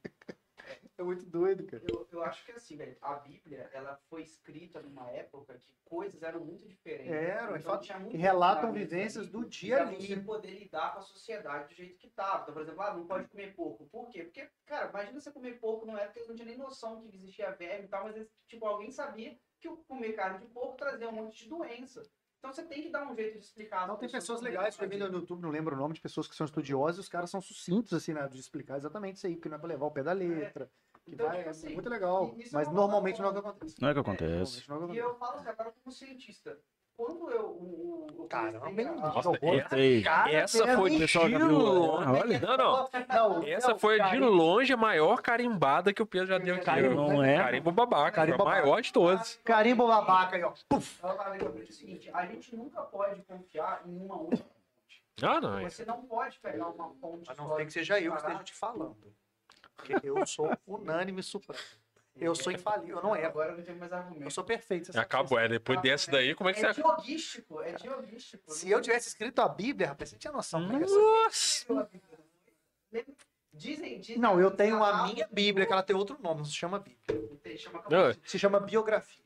É 1.01 1.03
muito 1.03 1.25
doido, 1.25 1.65
cara. 1.65 1.83
Eu, 1.89 2.07
eu 2.13 2.23
acho 2.23 2.45
que 2.45 2.53
assim, 2.53 2.77
velho, 2.77 2.95
a 3.01 3.15
Bíblia, 3.15 3.71
ela 3.73 3.99
foi 4.11 4.21
escrita 4.23 4.83
numa 4.83 5.09
época 5.11 5.55
que 5.59 5.75
coisas 5.83 6.23
eram 6.23 6.45
muito 6.45 6.69
diferentes. 6.69 7.11
Eram, 7.11 7.57
Então, 7.57 7.73
fa- 7.73 7.79
tinha 7.79 7.99
muito 7.99 8.11
que 8.11 8.19
relatam 8.19 8.71
vivências 8.71 9.27
do 9.27 9.47
dia 9.47 9.81
a 9.83 9.87
você 9.87 9.97
dia. 9.97 10.23
poder 10.23 10.51
lidar 10.51 10.93
com 10.93 10.99
a 10.99 11.03
sociedade 11.03 11.69
do 11.69 11.75
jeito 11.75 11.97
que 11.97 12.11
tava. 12.11 12.43
Então, 12.43 12.53
por 12.53 12.63
exemplo, 12.63 12.83
ah, 12.83 12.93
não 12.93 13.07
pode 13.07 13.29
comer 13.29 13.55
porco. 13.55 13.87
Por 13.87 14.11
quê? 14.11 14.25
Porque, 14.25 14.47
cara, 14.67 14.91
imagina 14.91 15.19
você 15.19 15.33
comer 15.33 15.59
porco 15.59 15.89
era 15.89 16.05
porque 16.05 16.19
eles 16.19 16.29
não 16.29 16.37
tinham 16.37 16.49
nem 16.49 16.59
noção 16.59 17.01
que 17.01 17.17
existia 17.17 17.51
verme 17.53 17.87
e 17.87 17.89
tal, 17.89 18.05
mas 18.05 18.29
tipo, 18.47 18.67
alguém 18.67 18.91
sabia 18.91 19.39
que 19.59 19.69
comer 19.89 20.13
carne 20.13 20.41
de 20.41 20.53
porco 20.53 20.77
trazia 20.77 21.09
um 21.09 21.13
monte 21.13 21.45
de 21.45 21.49
doença. 21.49 22.03
Então 22.39 22.53
você 22.53 22.63
tem 22.63 22.83
que 22.83 22.89
dar 22.91 23.11
um 23.11 23.15
jeito 23.15 23.39
de 23.39 23.45
explicar. 23.45 23.87
Não, 23.87 23.97
tem 23.97 24.09
pessoas 24.09 24.41
legais, 24.43 24.75
é 24.75 24.79
que 24.79 24.85
eu 24.85 24.89
vi 24.89 24.97
no 24.99 25.19
YouTube, 25.19 25.43
não 25.43 25.51
lembro 25.51 25.75
o 25.75 25.79
nome 25.79 25.95
de 25.95 26.01
pessoas 26.01 26.27
que 26.27 26.35
são 26.35 26.45
estudiosas, 26.47 26.97
e 26.97 27.01
os 27.01 27.09
caras 27.09 27.31
são 27.31 27.41
sucintos, 27.41 27.93
assim, 27.95 28.15
né, 28.15 28.27
de 28.29 28.39
explicar 28.39 28.77
exatamente 28.79 29.17
isso 29.17 29.27
aí, 29.27 29.35
porque 29.37 29.49
não 29.49 29.57
é 29.57 29.59
pra 29.59 29.69
levar 29.69 29.87
o 29.87 29.91
pé 29.91 30.03
da 30.03 30.13
letra. 30.13 30.71
Que 31.05 31.15
Então, 31.15 31.27
vai, 31.27 31.37
tipo 31.39 31.49
é 31.49 31.51
assim, 31.51 31.75
muito 31.75 31.89
legal. 31.89 32.35
é 32.39 32.45
Mas 32.53 32.69
uma 32.69 32.75
normalmente 32.75 33.19
não 33.21 33.29
é 33.29 33.31
o 33.31 33.33
que 33.33 33.39
acontece. 33.41 33.77
Não 33.81 33.89
é 33.89 33.91
o 33.91 33.95
que 33.95 34.01
acontece. 34.01 34.65
É 34.69 34.93
E 34.95 34.99
eu 34.99 35.15
falo 35.17 35.37
assim, 35.37 35.49
agora 35.49 35.73
como 35.83 35.93
cientista, 35.95 36.59
quando 36.97 37.31
eu. 37.31 37.47
O, 37.47 38.27
Caramba? 38.29 38.71
Nossa, 38.71 39.31
essa, 40.31 40.59
Cara, 40.65 40.77
foi 40.77 40.91
de 40.91 40.99
pessoal 40.99 41.27
viu- 41.27 41.49
longe. 41.51 42.05
Ah. 42.37 42.41
Não, 42.41 42.57
não. 42.57 42.89
Não, 43.41 43.43
Essa 43.49 43.71
não, 43.71 43.79
foi 43.79 43.95
de 43.95 44.03
carimbo- 44.05 44.27
longe 44.29 44.73
a 44.73 44.77
maior 44.77 45.21
carimbada 45.23 45.93
que 45.93 46.03
o 46.03 46.07
Pedro 46.07 46.29
já 46.29 46.39
deu 46.39 46.55
aqui. 46.57 46.65
Carimbo, 46.65 46.95
não 46.95 47.25
é? 47.25 47.39
Carimbo 47.39 47.73
babaca. 47.73 48.13
Carimbo 48.13 48.43
a 48.43 48.47
maior 48.47 48.81
de 48.83 48.93
todos. 48.93 49.41
Carimbo 49.43 49.89
babaca 49.89 50.37
aí, 50.37 50.45
ó. 50.45 50.53
Puf! 50.69 51.01
Que 51.39 51.45
eu 51.45 51.51
o 51.51 51.73
seguinte, 51.73 52.11
a 52.13 52.27
gente 52.27 52.55
nunca 52.55 52.83
pode 52.83 53.21
confiar 53.23 53.83
em 53.87 53.97
uma 53.97 54.17
única 54.21 54.37
fonte. 54.37 55.03
Ah, 55.23 55.41
não. 55.41 55.63
Você 55.63 55.85
não 55.85 56.03
pode 56.03 56.39
pegar 56.39 56.69
uma 56.69 56.91
fonte 57.01 57.31
A 57.31 57.35
não 57.35 57.57
ser 57.57 57.67
que 57.67 57.73
seja 57.73 58.01
eu 58.01 58.13
que 58.13 58.19
esteja 58.19 58.45
te 58.45 58.55
falando. 58.55 58.97
Porque 59.81 60.07
eu 60.07 60.27
sou 60.27 60.51
unânime 60.67 61.23
supremo. 61.23 61.63
Eu 62.17 62.35
sou 62.35 62.53
infalível, 62.53 62.97
eu 62.97 63.03
não 63.03 63.17
erro. 63.17 63.27
Agora 63.29 63.53
eu 63.53 63.57
não 63.57 63.65
tenho 63.65 63.79
mais 63.79 63.93
argumento. 63.93 64.23
Eu 64.25 64.31
sou 64.31 64.45
perfeito. 64.45 64.91
Acabou, 64.99 65.39
é. 65.39 65.49
Depois 65.49 65.81
dessa 65.81 66.11
daí, 66.11 66.35
como 66.35 66.51
é 66.51 66.53
que 66.53 66.65
É 66.65 66.73
você. 66.73 66.83
diogístico, 66.83 67.63
é 67.63 67.73
diogístico. 67.73 68.51
Se 68.53 68.71
eu 68.71 68.81
tivesse 68.81 69.09
escrito 69.09 69.41
a 69.41 69.49
Bíblia, 69.49 69.89
rapaz, 69.89 70.11
você 70.11 70.19
tinha 70.19 70.33
noção. 70.33 70.67
como 70.67 70.77
é. 70.77 70.87
Nossa! 70.87 71.89
Dizem, 73.53 74.01
dizem 74.01 74.19
Não, 74.19 74.41
eu 74.41 74.51
tenho 74.51 74.83
a 74.85 75.05
minha 75.07 75.27
Bíblia, 75.31 75.67
que 75.67 75.73
ela 75.73 75.83
tem 75.83 75.97
outro 75.97 76.17
nome, 76.21 76.39
não 76.39 76.45
se 76.45 76.55
chama 76.55 76.79
Bíblia. 76.79 77.59
Chama 77.59 77.83
Se 78.25 78.39
chama 78.39 78.61
biografia. 78.61 79.25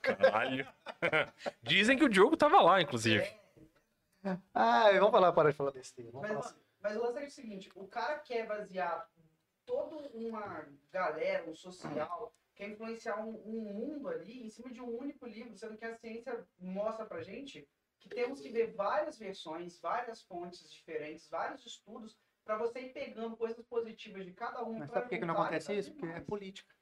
Caralho. 0.00 0.66
Dizem 1.62 1.96
que 1.96 2.04
o 2.04 2.08
Diogo 2.08 2.36
tava 2.36 2.60
lá, 2.60 2.80
inclusive. 2.80 3.24
Ah, 4.54 4.90
vamos 4.92 5.10
falar, 5.10 5.32
parar 5.32 5.50
de 5.50 5.56
falar 5.56 5.70
besteira. 5.70 6.10
Vamos 6.10 6.28
Mas, 6.28 6.44
falar 6.44 6.56
mas 6.82 6.96
o 6.96 7.02
lance 7.02 7.18
é 7.18 7.26
o 7.26 7.30
seguinte, 7.30 7.70
o 7.74 7.86
cara 7.86 8.18
quer 8.18 8.46
basear 8.46 9.08
toda 9.66 9.96
uma 10.14 10.66
galera, 10.90 11.48
um 11.48 11.54
social, 11.54 12.34
quer 12.54 12.68
influenciar 12.68 13.24
um, 13.24 13.34
um 13.44 13.60
mundo 13.72 14.08
ali 14.08 14.44
em 14.44 14.50
cima 14.50 14.70
de 14.70 14.80
um 14.80 14.98
único 14.98 15.26
livro, 15.26 15.56
sendo 15.56 15.76
que 15.76 15.84
a 15.84 15.96
ciência 15.96 16.46
mostra 16.58 17.04
pra 17.06 17.22
gente 17.22 17.68
que 18.00 18.08
temos 18.08 18.40
que 18.40 18.50
ver 18.50 18.74
várias 18.74 19.18
versões, 19.18 19.80
várias 19.80 20.22
fontes 20.22 20.70
diferentes, 20.70 21.28
vários 21.28 21.64
estudos, 21.64 22.18
pra 22.44 22.58
você 22.58 22.80
ir 22.80 22.92
pegando 22.92 23.36
coisas 23.36 23.64
positivas 23.66 24.24
de 24.24 24.32
cada 24.32 24.62
um. 24.62 24.78
Mas 24.78 24.90
sabe 24.90 25.04
por 25.04 25.08
que, 25.08 25.18
que 25.18 25.24
não 25.24 25.34
acontece 25.34 25.74
isso? 25.74 25.94
Porque 25.94 26.14
é 26.14 26.20
política. 26.20 26.73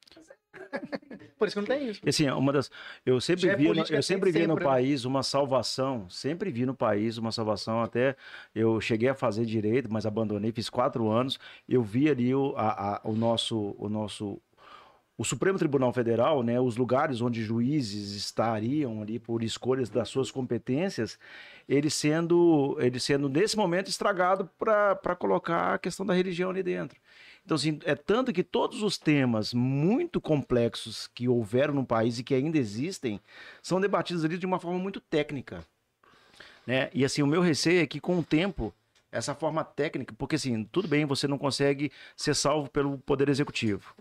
Por 1.39 1.49
isso 1.49 1.57
que 1.57 1.61
não 1.61 1.67
tem 1.77 1.89
isso. 1.89 2.01
Assim, 2.07 2.29
uma 2.31 2.53
das, 2.53 2.71
eu 3.05 3.21
sempre 3.21 3.47
Já 3.47 3.53
é 3.53 3.57
vi, 3.57 3.65
no- 3.65 3.69
política 3.71 3.97
eu 3.97 4.03
sempre 4.03 4.31
vi 4.31 4.41
no 4.47 4.49
sempre, 4.55 4.65
né? 4.65 4.71
país 4.71 5.05
uma 5.05 5.23
salvação, 5.23 6.09
sempre 6.09 6.51
vi 6.51 6.65
no 6.67 6.75
país 6.75 7.19
uma 7.19 7.33
salvação, 7.33 7.83
até 7.83 8.17
eu 8.55 8.81
cheguei 8.81 9.09
a 9.09 9.15
fazer 9.15 9.45
direito, 9.45 9.93
mas 9.93 10.07
abandonei, 10.07 10.53
fiz 10.53 10.71
quatro 10.71 11.11
anos, 11.11 11.39
eu 11.69 11.83
vi 11.83 12.09
ali 12.09 12.35
o, 12.35 12.55
a- 12.57 12.97
a- 12.97 13.01
o 13.05 13.13
nosso, 13.15 13.75
o 13.79 13.89
nosso, 13.89 14.41
o 15.19 15.25
Supremo 15.25 15.59
Tribunal 15.59 15.93
Federal, 15.93 16.43
né, 16.43 16.61
os 16.61 16.77
lugares 16.77 17.21
onde 17.21 17.43
juízes 17.43 18.13
estariam 18.13 19.03
ali 19.03 19.19
por 19.19 19.43
escolhas 19.43 19.91
das 19.91 20.09
suas 20.09 20.31
competências, 20.31 21.19
ele 21.69 21.91
sendo, 21.91 22.77
ele 22.81 22.99
sendo 23.01 23.29
nesse 23.29 23.57
momento 23.57 23.89
estragado 23.89 24.49
para 24.59 25.17
colocar 25.17 25.75
a 25.75 25.79
questão 25.79 26.05
da 26.07 26.15
religião 26.15 26.51
ali 26.51 26.63
dentro. 26.63 27.01
Então, 27.45 27.57
assim, 27.57 27.79
é 27.85 27.95
tanto 27.95 28.33
que 28.33 28.43
todos 28.45 28.83
os 28.83 28.97
temas 28.97 29.53
muito 29.53 30.21
complexos 30.21 31.09
que 31.09 31.29
houveram 31.29 31.75
no 31.75 31.85
país 31.85 32.19
e 32.19 32.25
que 32.25 32.35
ainda 32.35 32.57
existem 32.57 33.21
são 33.61 33.81
debatidos 33.81 34.25
ali 34.25 34.39
de 34.39 34.47
uma 34.47 34.61
forma 34.61 34.79
muito 34.79 35.01
técnica. 35.01 35.65
Né? 36.67 36.89
E 36.95 37.05
assim, 37.05 37.23
o 37.23 37.27
meu 37.27 37.41
receio 37.41 37.83
é 37.83 37.87
que 37.87 38.01
com 38.01 38.19
o 38.19 38.23
tempo, 38.23 38.73
essa 39.11 39.35
forma 39.35 39.65
técnica, 39.65 40.15
porque 40.17 40.37
assim, 40.37 40.65
tudo 40.65 40.87
bem, 40.87 41.05
você 41.05 41.27
não 41.27 41.37
consegue 41.37 41.91
ser 42.17 42.35
salvo 42.35 42.71
pelo 42.71 42.99
Poder 42.99 43.29
Executivo. 43.29 43.95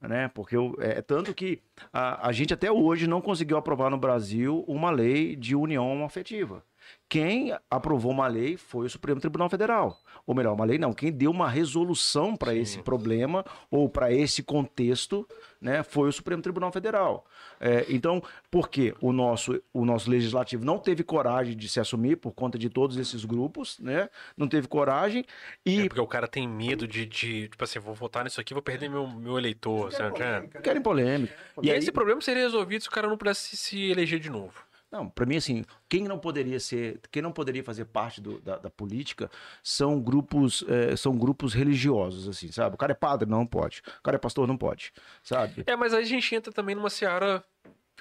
Né? 0.00 0.28
Porque 0.28 0.56
eu- 0.56 0.76
é 0.78 1.00
tanto 1.00 1.32
que 1.32 1.60
a, 1.92 2.28
a 2.28 2.32
gente 2.32 2.52
até 2.52 2.70
hoje 2.70 3.06
não 3.06 3.20
conseguiu 3.22 3.56
aprovar 3.56 3.88
no 3.90 3.96
Brasil 3.96 4.64
uma 4.68 4.90
lei 4.90 5.34
de 5.34 5.56
união 5.56 6.04
afetiva. 6.04 6.62
Quem 7.08 7.54
aprovou 7.70 8.10
uma 8.10 8.26
lei 8.26 8.56
foi 8.56 8.86
o 8.86 8.90
Supremo 8.90 9.20
Tribunal 9.20 9.50
Federal. 9.50 10.00
Ou 10.26 10.34
melhor, 10.34 10.54
uma 10.54 10.64
lei 10.64 10.78
não, 10.78 10.92
quem 10.92 11.12
deu 11.12 11.30
uma 11.30 11.48
resolução 11.48 12.34
para 12.36 12.54
esse 12.54 12.78
problema 12.78 13.44
ou 13.70 13.88
para 13.88 14.12
esse 14.12 14.42
contexto 14.42 15.28
né, 15.60 15.82
foi 15.82 16.08
o 16.08 16.12
Supremo 16.12 16.42
Tribunal 16.42 16.72
Federal. 16.72 17.26
É, 17.60 17.84
então, 17.88 18.22
por 18.50 18.68
quê? 18.68 18.94
O 19.00 19.12
nosso, 19.12 19.62
o 19.72 19.84
nosso 19.84 20.10
legislativo 20.10 20.64
não 20.64 20.78
teve 20.78 21.04
coragem 21.04 21.56
de 21.56 21.68
se 21.68 21.78
assumir 21.78 22.16
por 22.16 22.32
conta 22.32 22.58
de 22.58 22.70
todos 22.70 22.96
esses 22.96 23.24
grupos, 23.24 23.78
né? 23.78 24.08
Não 24.36 24.48
teve 24.48 24.66
coragem 24.66 25.24
e 25.66 25.82
É 25.82 25.88
porque 25.88 26.00
o 26.00 26.06
cara 26.06 26.26
tem 26.26 26.48
medo 26.48 26.88
de, 26.88 27.04
de, 27.04 27.48
tipo 27.48 27.62
assim, 27.62 27.78
vou 27.78 27.94
votar 27.94 28.24
nisso 28.24 28.40
aqui, 28.40 28.54
vou 28.54 28.62
perder 28.62 28.88
meu, 28.88 29.06
meu 29.06 29.38
eleitor, 29.38 29.92
sabe? 29.92 30.18
né? 30.18 30.60
querem 30.62 30.82
polêmica. 30.82 31.34
E, 31.62 31.66
E 31.66 31.70
aí, 31.70 31.78
esse 31.78 31.92
problema 31.92 32.20
seria 32.20 32.42
resolvido 32.42 32.82
se 32.82 32.88
o 32.88 32.92
cara 32.92 33.06
não 33.06 33.16
pudesse 33.16 33.56
se 33.56 33.90
eleger 33.90 34.18
de 34.18 34.30
novo. 34.30 34.71
Não, 34.92 35.08
para 35.08 35.24
mim, 35.24 35.36
assim, 35.36 35.64
quem 35.88 36.04
não 36.04 36.18
poderia 36.18 36.60
ser, 36.60 37.00
quem 37.10 37.22
não 37.22 37.32
poderia 37.32 37.64
fazer 37.64 37.86
parte 37.86 38.20
do- 38.20 38.38
da, 38.42 38.58
da 38.58 38.68
política 38.68 39.30
são 39.62 39.98
grupos, 39.98 40.62
eh, 40.68 40.94
são 40.96 41.16
grupos 41.16 41.54
religiosos, 41.54 42.28
assim, 42.28 42.52
sabe? 42.52 42.74
O 42.74 42.78
cara 42.78 42.92
é 42.92 42.94
padre, 42.94 43.26
não 43.26 43.46
pode. 43.46 43.82
O 43.98 44.02
cara 44.02 44.16
é 44.16 44.18
pastor, 44.18 44.46
não 44.46 44.56
pode, 44.58 44.92
sabe? 45.22 45.64
É, 45.66 45.74
mas 45.74 45.94
aí 45.94 46.02
a 46.02 46.06
gente 46.06 46.34
entra 46.34 46.52
também 46.52 46.74
numa 46.74 46.90
seara 46.90 47.42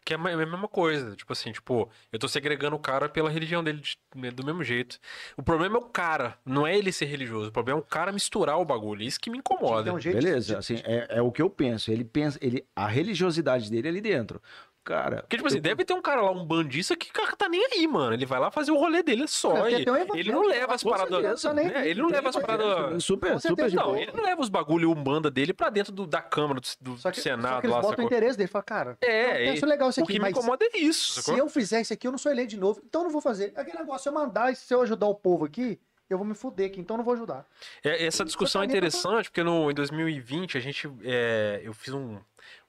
que 0.03 0.13
é 0.13 0.15
a 0.15 0.19
me- 0.19 0.31
a 0.34 0.38
mesma 0.38 0.68
coisa. 0.68 1.15
Tipo 1.15 1.31
assim, 1.31 1.51
tipo, 1.51 1.88
eu 2.11 2.18
tô 2.19 2.27
segregando 2.27 2.76
o 2.76 2.80
cara 2.80 3.07
pela 3.07 3.30
religião 3.30 3.63
dele 3.63 3.80
de- 3.81 4.31
do 4.31 4.43
mesmo 4.43 4.63
jeito. 4.63 4.99
O 5.38 5.43
problema 5.43 5.77
é 5.77 5.80
o 5.80 5.84
cara, 5.84 6.38
não 6.43 6.65
é 6.65 6.76
ele 6.76 6.91
ser 6.91 7.05
religioso. 7.05 7.49
O 7.49 7.51
problema 7.51 7.80
é 7.80 7.81
o 7.84 7.85
cara 7.85 8.11
misturar 8.11 8.57
o 8.59 8.65
bagulho. 8.65 9.03
Isso 9.03 9.19
que 9.19 9.30
me 9.30 9.38
incomoda. 9.38 9.93
Um 9.93 9.99
jeito 9.99 10.18
de- 10.19 10.26
Beleza, 10.26 10.47
de- 10.47 10.55
assim, 10.55 10.76
é, 10.84 11.05
é 11.18 11.22
o 11.22 11.31
que 11.31 11.41
eu 11.41 11.49
penso. 11.51 11.91
Ele 11.91 12.03
pensa, 12.03 12.38
ele, 12.41 12.65
a 12.76 12.88
religiosidade 12.88 13.69
dele 13.69 13.88
é 13.88 13.91
ali 13.91 14.01
dentro. 14.01 14.41
Cara, 14.83 15.17
Porque, 15.21 15.37
tipo 15.37 15.47
assim, 15.47 15.61
deve 15.61 15.85
ter 15.85 15.93
um 15.93 16.01
cara 16.01 16.21
lá, 16.21 16.31
um 16.31 16.43
bandista, 16.43 16.95
que 16.95 17.11
cara 17.11 17.35
tá 17.35 17.47
nem 17.47 17.63
aí, 17.71 17.87
mano. 17.87 18.13
Ele 18.15 18.25
vai 18.25 18.39
lá 18.39 18.49
fazer 18.49 18.71
o 18.71 18.77
rolê 18.77 19.03
dele 19.03 19.27
só. 19.27 19.53
Cara, 19.53 19.69
e- 19.71 19.81
até 19.83 19.91
um 19.91 20.15
ele 20.15 20.31
não 20.31 20.41
leva 20.47 20.73
as 20.73 20.83
paradas. 20.83 21.09
certeza, 21.11 21.53
nem- 21.53 21.67
né? 21.69 21.87
Ele 21.87 22.01
não 22.01 22.07
tem 22.09 22.15
leva 22.17 22.29
as 22.29 22.35
paradas. 22.35 23.03
super, 23.03 23.31
Com 23.33 23.39
super 23.39 23.55
certeza, 23.55 23.69
de 23.69 23.75
Não, 23.75 23.95
ele 23.95 24.11
não 24.11 24.23
leva 24.23 24.41
os 24.41 24.49
bagulho 24.49 24.89
umbanda 24.91 25.29
dele 25.29 25.53
pra 25.53 25.69
dentro 25.69 25.91
do- 25.93 26.07
da 26.07 26.19
Câmara, 26.21 26.59
do, 26.59 26.67
do 26.93 26.97
Só 26.97 27.11
que, 27.11 27.17
só 27.17 27.23
Senado 27.29 27.61
que 27.61 27.67
eles 27.67 27.75
lá, 27.75 27.81
botam 27.81 28.03
o 28.03 28.07
interesse 28.07 28.37
dele. 28.37 28.47
Fala, 28.49 28.63
cara, 28.63 28.97
É, 29.01 29.47
eu 29.49 29.53
acho 29.53 29.65
legal 29.67 29.89
isso 29.89 30.01
o 30.01 30.03
aqui, 30.03 30.13
que 30.13 30.19
me 30.19 30.25
mas 30.25 30.31
incomoda 30.35 30.65
é 30.65 30.77
isso, 30.79 31.13
se 31.13 31.21
sacou? 31.21 31.37
eu 31.39 31.47
fizer 31.47 31.81
isso 31.81 31.93
aqui, 31.93 32.07
eu 32.07 32.11
não 32.11 32.17
sou 32.17 32.31
eleito 32.31 32.49
de 32.49 32.57
novo. 32.57 32.81
Então 32.83 33.01
eu 33.01 33.05
não 33.05 33.11
vou 33.11 33.21
fazer. 33.21 33.53
Aquele 33.55 33.77
negócio, 33.77 34.01
se 34.01 34.09
eu 34.09 34.13
mandar, 34.13 34.51
e 34.51 34.55
se 34.55 34.73
eu 34.73 34.81
ajudar 34.81 35.05
o 35.05 35.13
povo 35.13 35.45
aqui, 35.45 35.79
eu 36.09 36.17
vou 36.17 36.25
me 36.27 36.33
fuder 36.33 36.65
aqui, 36.67 36.81
então 36.81 36.95
eu 36.95 36.97
não 36.97 37.05
vou 37.05 37.13
ajudar. 37.13 37.45
É, 37.83 38.05
essa 38.05 38.25
discussão 38.25 38.61
é 38.61 38.65
pra 38.65 38.73
mim, 38.73 38.77
interessante, 38.77 39.29
porque 39.29 39.43
no, 39.43 39.71
em 39.71 39.73
2020 39.73 40.57
a 40.57 40.59
gente. 40.59 40.91
é, 41.03 41.61
eu 41.63 41.71
fiz 41.73 41.93
um, 41.93 42.17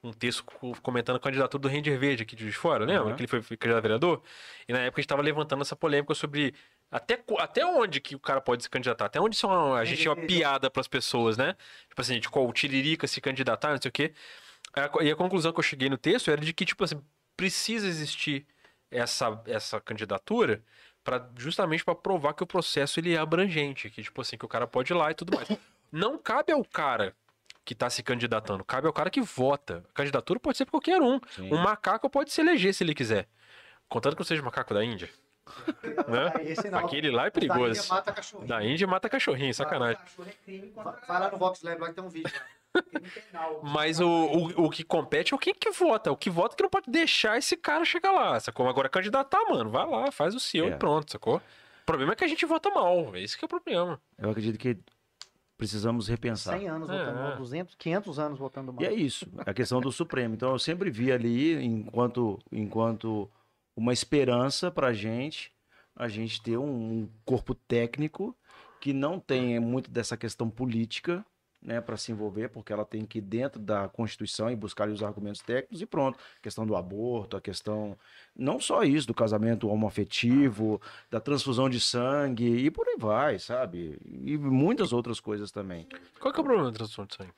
um 0.03 0.11
texto 0.11 0.43
co- 0.43 0.75
comentando 0.81 1.15
a 1.15 1.19
candidatura 1.19 1.61
do 1.61 1.67
Ranger 1.67 1.97
Verde 1.99 2.23
aqui 2.23 2.35
de 2.35 2.51
fora, 2.51 2.85
lembra? 2.85 3.05
Uhum. 3.09 3.15
Que 3.15 3.21
ele 3.21 3.27
foi, 3.27 3.41
foi 3.41 3.57
candidato 3.57 3.79
a 3.79 3.81
vereador. 3.81 4.21
E 4.67 4.73
na 4.73 4.79
época 4.79 4.99
a 4.99 5.01
gente 5.01 5.05
estava 5.05 5.21
levantando 5.21 5.61
essa 5.61 5.75
polêmica 5.75 6.13
sobre 6.13 6.53
até, 6.91 7.21
até 7.39 7.65
onde 7.65 7.99
que 7.99 8.15
o 8.15 8.19
cara 8.19 8.39
pode 8.41 8.63
se 8.63 8.69
candidatar, 8.69 9.05
até 9.05 9.19
onde 9.19 9.35
isso 9.35 9.45
é 9.45 9.49
uma, 9.49 9.79
a 9.79 9.85
gente 9.85 10.05
é 10.07 10.09
uma 10.09 10.15
Verde. 10.15 10.33
piada 10.35 10.69
para 10.69 10.81
as 10.81 10.87
pessoas, 10.87 11.37
né? 11.37 11.55
Tipo 11.89 12.01
assim, 12.01 12.19
de 12.19 12.29
qual 12.29 12.47
o 12.47 12.53
Tiririca 12.53 13.07
se 13.07 13.19
candidatar, 13.19 13.71
não 13.71 13.81
sei 13.81 13.89
o 13.89 13.91
quê. 13.91 14.13
E 15.01 15.11
a 15.11 15.15
conclusão 15.15 15.51
que 15.53 15.59
eu 15.59 15.63
cheguei 15.63 15.89
no 15.89 15.97
texto 15.97 16.31
era 16.31 16.41
de 16.41 16.51
que, 16.53 16.65
tipo 16.65 16.83
assim, 16.83 16.99
precisa 17.37 17.87
existir 17.87 18.45
essa, 18.89 19.41
essa 19.45 19.79
candidatura 19.81 20.63
para 21.03 21.29
justamente 21.37 21.83
para 21.83 21.93
provar 21.95 22.33
que 22.33 22.43
o 22.43 22.47
processo 22.47 22.99
ele 22.99 23.13
é 23.13 23.17
abrangente, 23.17 23.89
que 23.89 24.01
tipo 24.01 24.21
assim, 24.21 24.37
que 24.37 24.45
o 24.45 24.47
cara 24.47 24.65
pode 24.65 24.93
ir 24.93 24.95
lá 24.95 25.11
e 25.11 25.13
tudo 25.13 25.35
mais. 25.35 25.47
Não 25.91 26.17
cabe 26.17 26.51
ao 26.51 26.63
cara 26.63 27.15
que 27.65 27.73
tá 27.73 27.89
se 27.89 28.03
candidatando, 28.03 28.63
cabe 28.63 28.87
ao 28.87 28.93
cara 28.93 29.09
que 29.09 29.21
vota. 29.21 29.83
A 29.89 29.93
candidatura 29.93 30.39
pode 30.39 30.57
ser 30.57 30.65
qualquer 30.65 31.01
um. 31.01 31.19
Sim. 31.29 31.53
Um 31.53 31.57
macaco 31.57 32.09
pode 32.09 32.31
se 32.31 32.41
eleger 32.41 32.73
se 32.73 32.83
ele 32.83 32.93
quiser. 32.93 33.27
Contanto 33.87 34.15
que 34.15 34.21
não 34.21 34.25
seja 34.25 34.41
macaco 34.41 34.73
da 34.73 34.83
Índia. 34.83 35.09
né? 36.07 36.31
Esse 36.43 36.69
não. 36.69 36.79
Aquele 36.79 37.11
lá 37.11 37.27
é 37.27 37.29
Da 37.29 37.39
Índia 37.39 37.53
perigoso. 37.55 37.89
mata 37.89 38.11
cachorrinho. 38.13 38.47
Da 38.47 38.63
Índia 38.63 38.87
mata 38.87 39.09
cachorrinho, 39.09 39.53
sacanagem. 39.53 40.01
É 40.47 40.57
Vai 40.73 40.93
vai 41.07 41.19
lá 41.19 41.31
no 41.31 41.37
Vox 41.37 41.61
Lab, 41.61 41.79
lá 41.81 41.87
que 41.89 41.93
tem 41.95 42.03
um 42.03 42.09
vídeo. 42.09 42.33
Mas 43.61 43.99
o, 43.99 44.07
o, 44.07 44.65
o 44.65 44.69
que 44.69 44.83
compete 44.83 45.33
é 45.33 45.35
o 45.35 45.39
quem 45.39 45.53
que 45.53 45.71
vota. 45.71 46.11
O 46.11 46.17
que 46.17 46.29
vota 46.29 46.55
que 46.55 46.63
não 46.63 46.69
pode 46.69 46.89
deixar 46.89 47.37
esse 47.37 47.55
cara 47.55 47.85
chegar 47.85 48.11
lá, 48.11 48.39
sacou? 48.39 48.67
Agora 48.67 48.89
candidatar, 48.89 49.43
mano, 49.49 49.69
vai 49.69 49.85
lá, 49.85 50.11
faz 50.11 50.33
o 50.33 50.39
seu 50.39 50.65
É. 50.65 50.69
e 50.69 50.75
pronto, 50.75 51.11
sacou? 51.11 51.37
O 51.37 51.85
problema 51.85 52.13
é 52.13 52.15
que 52.15 52.23
a 52.23 52.27
gente 52.27 52.45
vota 52.45 52.69
mal, 52.69 53.15
esse 53.15 53.37
que 53.37 53.43
é 53.43 53.47
o 53.47 53.49
problema. 53.49 54.01
Eu 54.17 54.29
acredito 54.31 54.57
que 54.57 54.77
precisamos 55.63 56.09
repensar. 56.09 56.59
100 56.59 56.67
anos 56.67 56.89
É, 56.89 56.97
votando 56.97 57.19
mal, 57.19 57.31
é. 57.31 57.35
200, 57.37 57.75
500 57.75 58.19
anos 58.19 58.39
votando 58.39 58.73
mal. 58.73 58.83
E 58.83 58.85
é 58.85 58.93
isso, 58.93 59.25
a 59.45 59.53
questão 59.53 59.79
do 59.79 59.91
Supremo. 59.93 60.35
Então 60.35 60.51
eu 60.51 60.59
sempre 60.59 60.91
vi 60.91 61.09
ali, 61.09 61.55
enquanto, 61.63 62.37
enquanto 62.51 63.29
uma 63.73 63.93
esperança 63.93 64.69
para 64.69 64.87
a 64.87 64.93
gente, 64.93 65.53
a 65.95 66.09
gente 66.09 66.41
ter 66.41 66.57
um 66.57 67.07
corpo 67.23 67.55
técnico 67.55 68.35
que 68.81 68.91
não 68.91 69.19
tem 69.19 69.57
muito 69.59 69.89
dessa 69.89 70.17
questão 70.17 70.49
política, 70.49 71.25
né, 71.63 71.79
para 71.79 71.95
se 71.97 72.11
envolver, 72.11 72.49
porque 72.49 72.73
ela 72.73 72.83
tem 72.85 73.05
que 73.05 73.19
ir 73.19 73.21
dentro 73.21 73.59
da 73.59 73.87
Constituição 73.87 74.51
e 74.51 74.55
buscar 74.55 74.89
os 74.89 75.01
argumentos 75.01 75.41
técnicos 75.41 75.81
e 75.81 75.85
pronto. 75.85 76.19
A 76.37 76.41
questão 76.41 76.65
do 76.65 76.75
aborto, 76.75 77.37
a 77.37 77.41
questão 77.41 77.97
não 78.35 78.59
só 78.59 78.83
isso, 78.83 79.07
do 79.07 79.13
casamento 79.13 79.69
homoafetivo, 79.69 80.81
da 81.09 81.19
transfusão 81.19 81.69
de 81.69 81.79
sangue 81.79 82.45
e 82.45 82.69
por 82.69 82.87
aí 82.87 82.95
vai, 82.97 83.39
sabe? 83.39 83.97
E 84.05 84.37
muitas 84.37 84.91
outras 84.91 85.19
coisas 85.19 85.51
também. 85.51 85.87
Qual 86.19 86.33
que 86.33 86.39
é 86.39 86.41
o 86.41 86.43
problema 86.43 86.69
da 86.69 86.75
transfusão 86.77 87.05
de 87.05 87.15
sangue? 87.15 87.31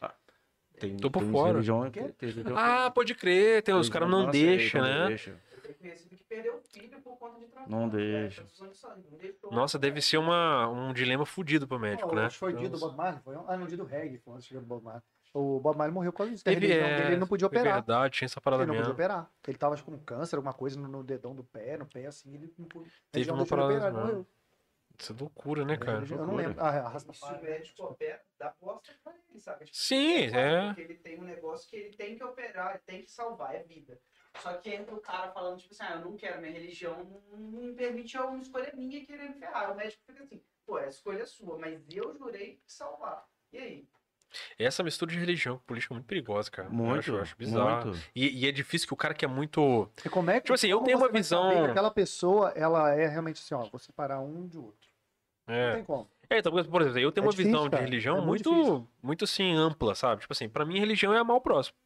Tem, 0.79 0.97
Tô 0.97 1.09
por 1.09 1.23
tem 1.23 1.31
fora. 1.31 1.53
religião- 1.53 1.89
Quê? 1.89 2.11
tem- 2.17 2.31
tem- 2.33 2.43
Ah, 2.55 2.91
pode 2.91 3.15
crer, 3.15 3.61
tem, 3.63 3.73
os 3.75 3.87
caras 3.87 4.09
não 4.09 4.27
aceitam, 4.27 4.49
deixam, 4.57 4.81
não 4.81 4.87
né? 4.87 5.07
deixam. 5.07 5.33
Tem 5.65 5.75
conhecido 5.75 6.15
que 6.15 6.23
perdeu 6.23 6.55
o 6.55 6.61
filho 6.61 7.01
por 7.01 7.17
conta 7.17 7.39
de. 7.39 7.45
Não 7.67 7.85
é, 7.85 7.89
deixa. 7.89 8.45
sangue, 8.73 9.07
não 9.09 9.17
deixou. 9.17 9.51
Nossa, 9.51 9.79
deve 9.79 10.01
ser 10.01 10.17
uma, 10.17 10.67
um 10.67 10.93
dilema 10.93 11.25
fudido 11.25 11.67
pro 11.67 11.79
médico, 11.79 12.09
Não, 12.09 12.21
né? 12.21 12.25
acho 12.27 12.35
que 12.35 12.39
foi 12.39 12.53
o 12.53 12.57
dia 12.57 12.69
do 12.69 12.77
Bob 12.77 12.95
Marley. 12.95 13.21
Foi, 13.23 13.35
um- 13.35 13.45
ah, 13.49 13.57
no 13.57 13.67
dia 13.67 13.77
do 13.77 13.83
reggae, 13.85 14.17
foi 14.19 14.33
antes 14.33 14.43
de 14.43 14.49
chegar 14.49 14.61
do 14.61 14.67
Bob 14.67 14.83
Marley. 14.83 15.03
O 15.33 15.59
Bob 15.59 15.77
Marley 15.77 15.93
morreu 15.93 16.11
por 16.11 16.19
causa 16.19 16.31
disso. 16.31 16.43
que 16.43 16.49
A 16.49 16.53
Teve, 16.53 16.67
religião 16.67 16.87
é, 16.87 17.07
ele 17.07 17.17
não 17.17 17.27
podia 17.27 17.45
é 17.45 17.47
operar. 17.47 17.73
verdade, 17.73 18.13
tinha 18.17 18.25
essa 18.25 18.39
parada 18.39 18.63
Ele 18.63 18.71
não 18.71 18.77
podia 18.77 18.93
operar. 18.93 19.29
Ele 19.47 19.57
tava 19.57 19.73
acho, 19.73 19.83
com 19.83 19.97
câncer, 19.99 20.35
alguma 20.37 20.53
coisa 20.53 20.79
no, 20.79 20.87
no 20.87 21.03
dedão 21.03 21.35
do 21.35 21.43
pé, 21.43 21.77
no 21.77 21.85
pé, 21.85 22.05
assim, 22.05 22.33
ele 22.33 22.53
não 22.57 22.67
podia. 22.67 22.87
a 22.87 23.11
Teve 23.11 23.31
uma 23.31 23.41
ele 23.41 23.49
parada 23.49 23.73
operar, 23.73 23.91
ele 23.91 24.01
morreu. 24.01 24.27
Isso 24.97 25.11
é 25.11 25.15
loucura, 25.19 25.65
né, 25.65 25.75
cara? 25.75 26.05
Eu 26.09 26.25
não 26.25 26.35
lembro. 26.35 26.55
Ah, 26.59 26.69
arrasta 26.69 27.11
E 27.11 27.15
se 27.15 27.23
o 27.25 27.41
médico 27.41 27.83
opera, 27.83 28.21
dá 28.39 28.53
bosta 28.61 28.93
pra 29.03 29.13
ele, 29.29 29.39
sabe? 29.41 29.65
Tipo, 29.65 29.77
Sim, 29.77 30.27
é. 30.33 30.67
Porque 30.67 30.81
ele 30.81 30.95
tem 30.95 31.19
um 31.19 31.23
negócio 31.23 31.69
que 31.69 31.75
ele 31.75 31.95
tem 31.97 32.15
que 32.15 32.23
operar, 32.23 32.71
ele 32.71 32.83
tem 32.85 33.01
que 33.03 33.11
salvar, 33.11 33.55
é 33.55 33.63
vida. 33.63 33.99
Só 34.41 34.53
que 34.53 34.69
entra 34.69 34.93
o 34.95 34.99
cara 34.99 35.31
falando, 35.31 35.59
tipo 35.59 35.73
assim, 35.73 35.83
ah, 35.83 35.95
eu 35.95 36.01
não 36.01 36.17
quero, 36.17 36.39
minha 36.41 36.51
religião 36.53 36.95
não, 37.31 37.37
não 37.37 37.63
me 37.63 37.73
permite 37.73 38.15
eu 38.15 38.27
uma 38.27 38.39
escolha 38.39 38.71
minha 38.75 39.05
querer 39.05 39.29
me 39.29 39.35
ferrar. 39.35 39.71
O 39.71 39.75
médico 39.75 40.01
fica 40.05 40.23
assim, 40.23 40.41
pô, 40.65 40.77
a 40.77 40.87
escolha 40.87 41.23
é 41.23 41.25
sua, 41.25 41.57
mas 41.57 41.81
eu 41.89 42.15
jurei 42.17 42.55
te 42.65 42.71
salvar. 42.71 43.27
E 43.51 43.57
aí? 43.57 43.87
Essa 44.59 44.83
mistura 44.83 45.11
de 45.11 45.17
religião 45.19 45.57
com 45.57 45.63
política 45.63 45.93
é 45.93 45.95
muito 45.95 46.07
perigosa, 46.07 46.51
cara. 46.51 46.67
Eu 46.67 46.73
Muito, 46.73 46.99
acho, 46.99 47.11
eu 47.11 47.21
acho 47.21 47.37
bizarro. 47.37 47.85
muito. 47.85 48.03
E, 48.13 48.43
e 48.43 48.47
é 48.47 48.51
difícil 48.51 48.87
que 48.87 48.93
o 48.93 48.97
cara 48.97 49.13
que 49.13 49.23
é 49.23 49.27
muito. 49.27 49.89
E 50.03 50.09
como 50.09 50.29
é 50.29 50.35
que, 50.35 50.41
Tipo 50.41 50.53
assim, 50.55 50.67
eu 50.67 50.81
tenho 50.81 50.97
uma 50.97 51.09
visão- 51.09 51.63
que 51.65 51.71
Aquela 51.71 51.91
pessoa, 51.91 52.49
ela 52.49 52.93
é 52.93 53.07
realmente 53.07 53.39
assim, 53.41 53.55
ó, 53.55 53.63
vou 53.69 53.79
separar 53.79 54.19
um 54.19 54.45
de 54.47 54.57
outro. 54.57 54.89
Não 55.47 55.55
É, 55.55 55.71
tem 55.75 55.83
como. 55.85 56.09
é 56.29 56.39
então, 56.39 56.51
por 56.51 56.81
exemplo, 56.81 56.99
eu 56.99 57.11
tenho 57.11 57.23
É 57.23 57.27
uma 57.27 57.31
difícil, 57.31 57.51
visão 57.51 57.69
cara. 57.69 57.83
de 57.83 57.89
religião 57.89 58.17
É 58.17 58.21
muito 58.21 58.51
muito, 58.51 58.87
muito 59.01 59.23
assim, 59.23 59.53
ampla, 59.53 59.95
sabe? 59.95 60.21
Tipo 60.21 60.33
assim, 60.33 60.49
pra 60.49 60.65
mim, 60.65 60.79
religião 60.79 61.13
é 61.13 61.19
amar 61.19 61.37
o 61.37 61.41
próximo. 61.41 61.77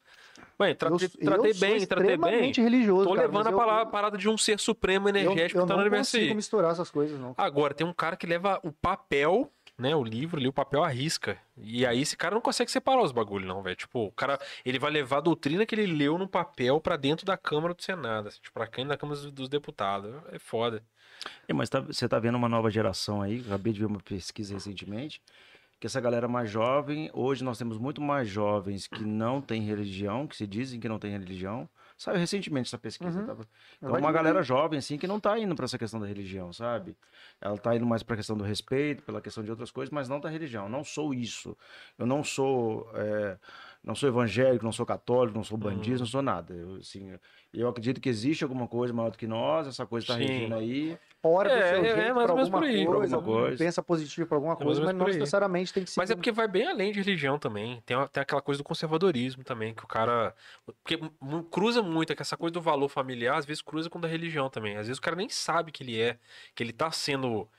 Mãe, 0.57 0.75
tratei, 0.75 1.07
eu, 1.07 1.25
tratei 1.25 1.51
eu 1.51 1.53
sou 1.55 1.67
bem, 1.69 1.85
tratei 1.87 2.17
bem. 2.17 2.51
religioso, 2.51 3.05
Tô 3.07 3.15
cara, 3.15 3.27
levando 3.27 3.47
a 3.47 3.79
eu- 3.81 3.85
parada 3.87 4.17
de 4.17 4.27
um 4.27 4.37
ser 4.37 4.59
supremo 4.59 5.07
eu, 5.07 5.09
energético 5.09 5.59
eu 5.59 5.63
que 5.63 5.67
tá 5.67 5.73
no 5.73 5.77
não 5.77 5.85
universo 5.85 6.11
consigo 6.11 6.29
aí. 6.31 6.35
misturar 6.35 6.71
essas 6.71 6.91
coisas, 6.91 7.17
não. 7.19 7.33
Agora, 7.37 7.73
tem 7.73 7.87
um 7.87 7.93
cara 7.93 8.17
que 8.17 8.27
leva 8.27 8.59
o 8.61 8.71
papel, 8.73 9.49
né? 9.77 9.95
O 9.95 10.03
livro 10.03 10.37
ali, 10.37 10.49
o 10.49 10.53
papel 10.53 10.83
à 10.83 10.89
risca. 10.89 11.37
E 11.57 11.85
aí 11.85 12.01
esse 12.01 12.17
cara 12.17 12.35
não 12.35 12.41
consegue 12.41 12.69
separar 12.69 13.01
os 13.01 13.13
bagulhos, 13.13 13.47
não, 13.47 13.61
velho. 13.63 13.75
Tipo, 13.77 14.07
o 14.07 14.11
cara, 14.11 14.37
ele 14.65 14.77
vai 14.77 14.91
levar 14.91 15.19
a 15.19 15.21
doutrina 15.21 15.65
que 15.65 15.73
ele 15.75 15.85
leu 15.85 16.17
no 16.17 16.27
papel 16.27 16.81
pra 16.81 16.97
dentro 16.97 17.25
da 17.25 17.37
Câmara 17.37 17.73
do 17.73 17.81
Senado, 17.81 18.27
assim, 18.27 18.39
tipo, 18.41 18.53
pra 18.53 18.65
dentro 18.65 18.89
da 18.89 18.97
Câmara 18.97 19.17
dos- 19.21 19.31
dos 19.31 19.47
Deputados. 19.47 20.13
É 20.33 20.39
foda. 20.39 20.83
É, 21.47 21.53
mas 21.53 21.69
tá- 21.69 21.79
você 21.79 22.07
tá 22.09 22.19
vendo 22.19 22.35
uma 22.35 22.49
nova 22.49 22.69
geração 22.69 23.21
aí, 23.21 23.41
acabei 23.45 23.71
de 23.71 23.79
ver 23.79 23.85
uma 23.85 23.99
pesquisa 24.01 24.53
recentemente, 24.53 25.21
que 25.79 25.87
essa 25.87 26.01
galera 26.01 26.27
mais 26.27 26.49
jovem, 26.49 27.09
hoje 27.13 27.43
nós 27.43 27.57
temos 27.57 27.77
muito 27.77 28.01
mais 28.01 28.27
jovens 28.27 28.85
que 28.87 29.03
não 29.03 29.39
têm 29.41 29.61
religião, 29.61 30.27
que 30.27 30.35
se 30.35 30.45
dizem 30.45 30.79
que 30.79 30.89
não 30.89 30.99
têm 30.99 31.11
religião. 31.11 31.69
Saiu 31.97 32.17
recentemente 32.17 32.67
essa 32.67 32.77
pesquisa. 32.77 33.19
Uhum. 33.19 33.25
tava- 33.27 33.45
Então, 33.77 33.97
uma 33.97 34.11
galera 34.11 34.41
jovem, 34.41 34.79
assim, 34.79 34.97
que 34.97 35.05
não 35.07 35.19
tá 35.19 35.37
indo 35.37 35.53
pra 35.55 35.65
essa 35.65 35.77
questão 35.77 35.99
da 35.99 36.05
religião, 36.07 36.51
sabe? 36.53 36.95
Ela 37.41 37.57
tá 37.57 37.75
indo 37.75 37.85
mais 37.85 38.03
pra 38.03 38.15
questão 38.15 38.37
do 38.37 38.43
respeito, 38.43 39.03
pela 39.03 39.19
questão 39.21 39.43
de 39.43 39.49
outras 39.51 39.69
coisas, 39.69 39.91
mas 39.91 40.07
não 40.07 40.17
da 40.19 40.29
religião. 40.29 40.69
Não 40.69 40.81
sou 40.83 41.13
isso. 41.13 41.57
Eu 41.97 42.05
não 42.05 42.23
sou. 42.23 42.89
é, 42.95 43.37
não 43.83 43.95
sou 43.95 44.07
evangélico, 44.09 44.63
não 44.65 44.71
sou 44.73 44.85
católico, 44.85 45.37
não 45.37 45.43
sou 45.43 45.57
bandista, 45.57 45.99
não 45.99 46.05
sou 46.05 46.21
nada. 46.21 46.53
Eu, 46.53 46.75
assim, 46.75 47.17
eu 47.53 47.67
acredito 47.69 47.99
que 48.01 48.09
existe 48.09 48.43
alguma 48.43 48.67
coisa 48.67 48.93
maior 48.93 49.09
do 49.11 49.17
que 49.17 49.27
nós, 49.27 49.67
essa 49.67 49.85
coisa 49.85 50.07
tá 50.07 50.15
Sim. 50.15 50.25
regindo 50.25 50.55
aí. 50.55 50.97
Ora 51.21 51.49
do 51.49 51.55
É, 51.55 51.69
seu 51.69 51.79
é, 51.79 51.83
jeito 51.83 51.99
é 51.99 52.13
mais 52.13 52.25
pra 52.25 52.35
menos 52.35 52.53
alguma 52.53 52.61
coisa, 52.61 53.15
alguma 53.15 53.41
coisa. 53.41 53.57
pensa 53.57 53.83
positivo 53.83 54.27
pra 54.27 54.37
alguma 54.37 54.53
É 54.53 54.55
mais 54.55 54.65
coisa, 54.65 54.81
mas 54.85 54.95
não 54.95 55.05
necessariamente 55.05 55.73
tem 55.73 55.83
que 55.83 55.89
ser. 55.89 55.99
Mas 55.99 56.09
é 56.09 56.15
porque 56.15 56.31
vai 56.31 56.47
bem 56.47 56.67
além 56.67 56.91
de 56.93 56.99
religião 56.99 57.37
também. 57.37 57.81
Tem, 57.85 57.97
tem 58.07 58.21
aquela 58.21 58.41
coisa 58.41 58.59
do 58.59 58.63
conservadorismo 58.63 59.43
também, 59.43 59.73
que 59.73 59.83
o 59.83 59.87
cara. 59.87 60.33
Porque 60.65 60.97
cruza 61.51 61.81
muito, 61.81 62.13
é 62.13 62.15
que 62.15 62.21
essa 62.21 62.37
coisa 62.37 62.53
do 62.53 62.61
valor 62.61 62.87
familiar, 62.87 63.37
às 63.37 63.45
vezes 63.45 63.61
cruza 63.61 63.89
com 63.89 63.97
o 63.97 64.01
da 64.01 64.07
religião 64.07 64.49
também. 64.49 64.77
Às 64.77 64.87
vezes 64.87 64.97
o 64.97 65.01
cara 65.01 65.15
nem 65.15 65.27
sabe 65.27 65.71
que 65.71 65.83
ele 65.83 65.99
é, 66.01 66.17
que 66.55 66.63
ele 66.63 66.71
tá 66.71 66.89
sendo 66.91 67.49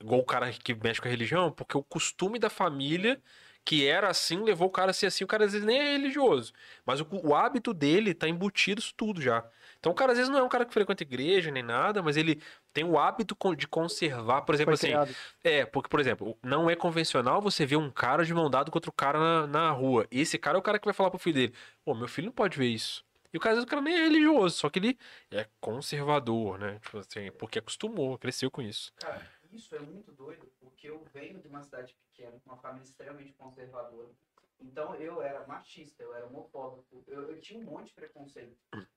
igual 0.00 0.20
o 0.20 0.24
cara 0.24 0.50
que 0.52 0.74
mexe 0.74 1.00
com 1.00 1.08
a 1.08 1.10
religião, 1.10 1.50
porque 1.52 1.76
o 1.76 1.82
costume 1.82 2.38
da 2.38 2.48
família, 2.50 3.20
que 3.64 3.86
era 3.86 4.08
assim, 4.08 4.42
levou 4.42 4.68
o 4.68 4.70
cara 4.70 4.90
a 4.90 4.94
ser 4.94 5.06
assim. 5.06 5.24
O 5.24 5.26
cara 5.26 5.44
às 5.44 5.52
vezes 5.52 5.66
nem 5.66 5.78
é 5.78 5.92
religioso, 5.92 6.52
mas 6.86 7.00
o, 7.00 7.06
o 7.10 7.34
hábito 7.34 7.74
dele 7.74 8.14
tá 8.14 8.28
embutido 8.28 8.80
isso 8.80 8.94
tudo 8.96 9.20
já. 9.20 9.44
Então 9.80 9.92
o 9.92 9.94
cara 9.94 10.12
às 10.12 10.18
vezes 10.18 10.30
não 10.30 10.38
é 10.38 10.42
um 10.42 10.48
cara 10.48 10.64
que 10.66 10.72
frequenta 10.72 11.02
igreja 11.02 11.50
nem 11.50 11.62
nada, 11.62 12.02
mas 12.02 12.16
ele 12.16 12.40
tem 12.72 12.84
o 12.84 12.98
hábito 12.98 13.34
de 13.56 13.66
conservar, 13.66 14.42
por 14.42 14.54
exemplo, 14.54 14.76
Foi 14.76 14.88
assim. 14.88 14.88
criado. 14.88 15.16
É, 15.42 15.64
porque, 15.64 15.88
por 15.88 15.98
exemplo, 15.98 16.38
não 16.42 16.68
é 16.68 16.76
convencional 16.76 17.40
você 17.40 17.64
ver 17.64 17.76
um 17.76 17.90
cara 17.90 18.24
de 18.24 18.34
mão 18.34 18.50
dada 18.50 18.70
com 18.70 18.76
outro 18.76 18.92
cara 18.92 19.18
na, 19.18 19.46
na 19.46 19.70
rua. 19.70 20.06
E 20.10 20.20
esse 20.20 20.38
cara 20.38 20.58
é 20.58 20.60
o 20.60 20.62
cara 20.62 20.78
que 20.78 20.84
vai 20.84 20.94
falar 20.94 21.10
pro 21.10 21.18
filho 21.18 21.34
dele: 21.34 21.54
Pô, 21.82 21.94
meu 21.94 22.06
filho 22.06 22.26
não 22.26 22.32
pode 22.32 22.58
ver 22.58 22.66
isso. 22.66 23.04
E 23.32 23.38
o 23.38 23.40
cara, 23.40 23.52
às 23.52 23.56
vezes, 23.58 23.66
o 23.66 23.70
cara 23.70 23.80
nem 23.80 23.94
é 23.94 24.02
religioso, 24.02 24.56
só 24.56 24.68
que 24.68 24.80
ele 24.80 24.98
é 25.30 25.46
conservador, 25.60 26.58
né? 26.58 26.78
Tipo 26.80 26.98
assim, 26.98 27.30
porque 27.32 27.60
acostumou, 27.60 28.18
cresceu 28.18 28.50
com 28.50 28.60
isso. 28.60 28.92
Cara, 28.96 29.24
isso 29.52 29.74
é 29.74 29.78
muito 29.78 30.12
doido, 30.12 30.50
porque 30.58 30.88
eu 30.88 31.04
venho 31.14 31.40
de 31.40 31.46
uma 31.46 31.62
cidade 31.62 31.94
pequena, 31.94 32.38
com 32.40 32.50
uma 32.50 32.58
família 32.58 32.84
extremamente 32.84 33.32
conservadora. 33.34 34.10
Então 34.60 34.94
eu 34.96 35.22
era 35.22 35.46
machista, 35.46 36.02
eu 36.02 36.14
era 36.14 36.26
homofóbico, 36.26 37.02
eu, 37.08 37.30
eu 37.30 37.40
tinha 37.40 37.60
um 37.60 37.70
monte 37.70 37.86
de 37.88 37.94
preconceito, 37.94 38.56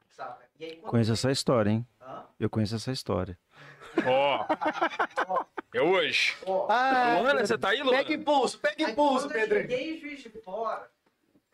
saca? 0.10 0.46
E 0.60 0.66
aí 0.66 0.76
Conheço 0.78 1.12
eu- 1.12 1.14
essa 1.14 1.32
história, 1.32 1.70
hein? 1.72 1.88
Hã? 2.02 2.26
Eu 2.40 2.50
conheço 2.50 2.76
essa 2.76 2.92
história. 2.92 3.38
Ó, 4.06 5.46
é 5.74 5.82
hoje. 5.82 6.36
Ó, 6.46 6.68
Ah, 6.70 7.20
Luana, 7.22 7.46
você 7.46 7.58
tá 7.58 7.70
aí, 7.70 7.82
Luana? 7.82 7.98
pega 8.00 8.14
impulso, 8.14 8.60
pega 8.60 8.84
impulso, 8.92 9.28
quando 9.28 9.36
eu 9.36 9.42
Pedrinho. 9.48 9.62
cheguei 9.70 9.94
em 9.96 9.98
Juiz 10.00 10.20
de 10.22 10.30
Fora, 10.42 10.90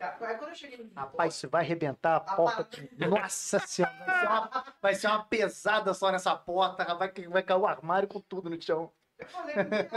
aí 0.00 0.34
quando 0.36 0.48
eu 0.50 0.54
cheguei 0.54 0.78
de 0.84 0.90
Rapaz, 0.94 1.34
você 1.34 1.46
vai 1.46 1.62
arrebentar 1.62 2.14
a 2.14 2.16
A 2.16 2.20
porta. 2.20 2.64
parada- 2.64 3.06
Nossa 3.08 3.58
senhora, 3.60 3.94
vai 4.06 4.18
ser, 4.20 4.26
uma, 4.26 4.64
vai 4.82 4.94
ser 4.94 5.06
uma 5.06 5.24
pesada 5.24 5.94
só 5.94 6.10
nessa 6.10 6.34
porta. 6.34 6.84
Vai, 6.96 7.12
vai 7.12 7.42
cair 7.42 7.58
o 7.58 7.66
armário 7.66 8.08
com 8.08 8.20
tudo 8.20 8.48
no 8.50 8.60
chão. 8.60 8.90
eu 9.18 9.26
falei, 9.28 9.54
não 9.56 9.64
tem 9.70 9.88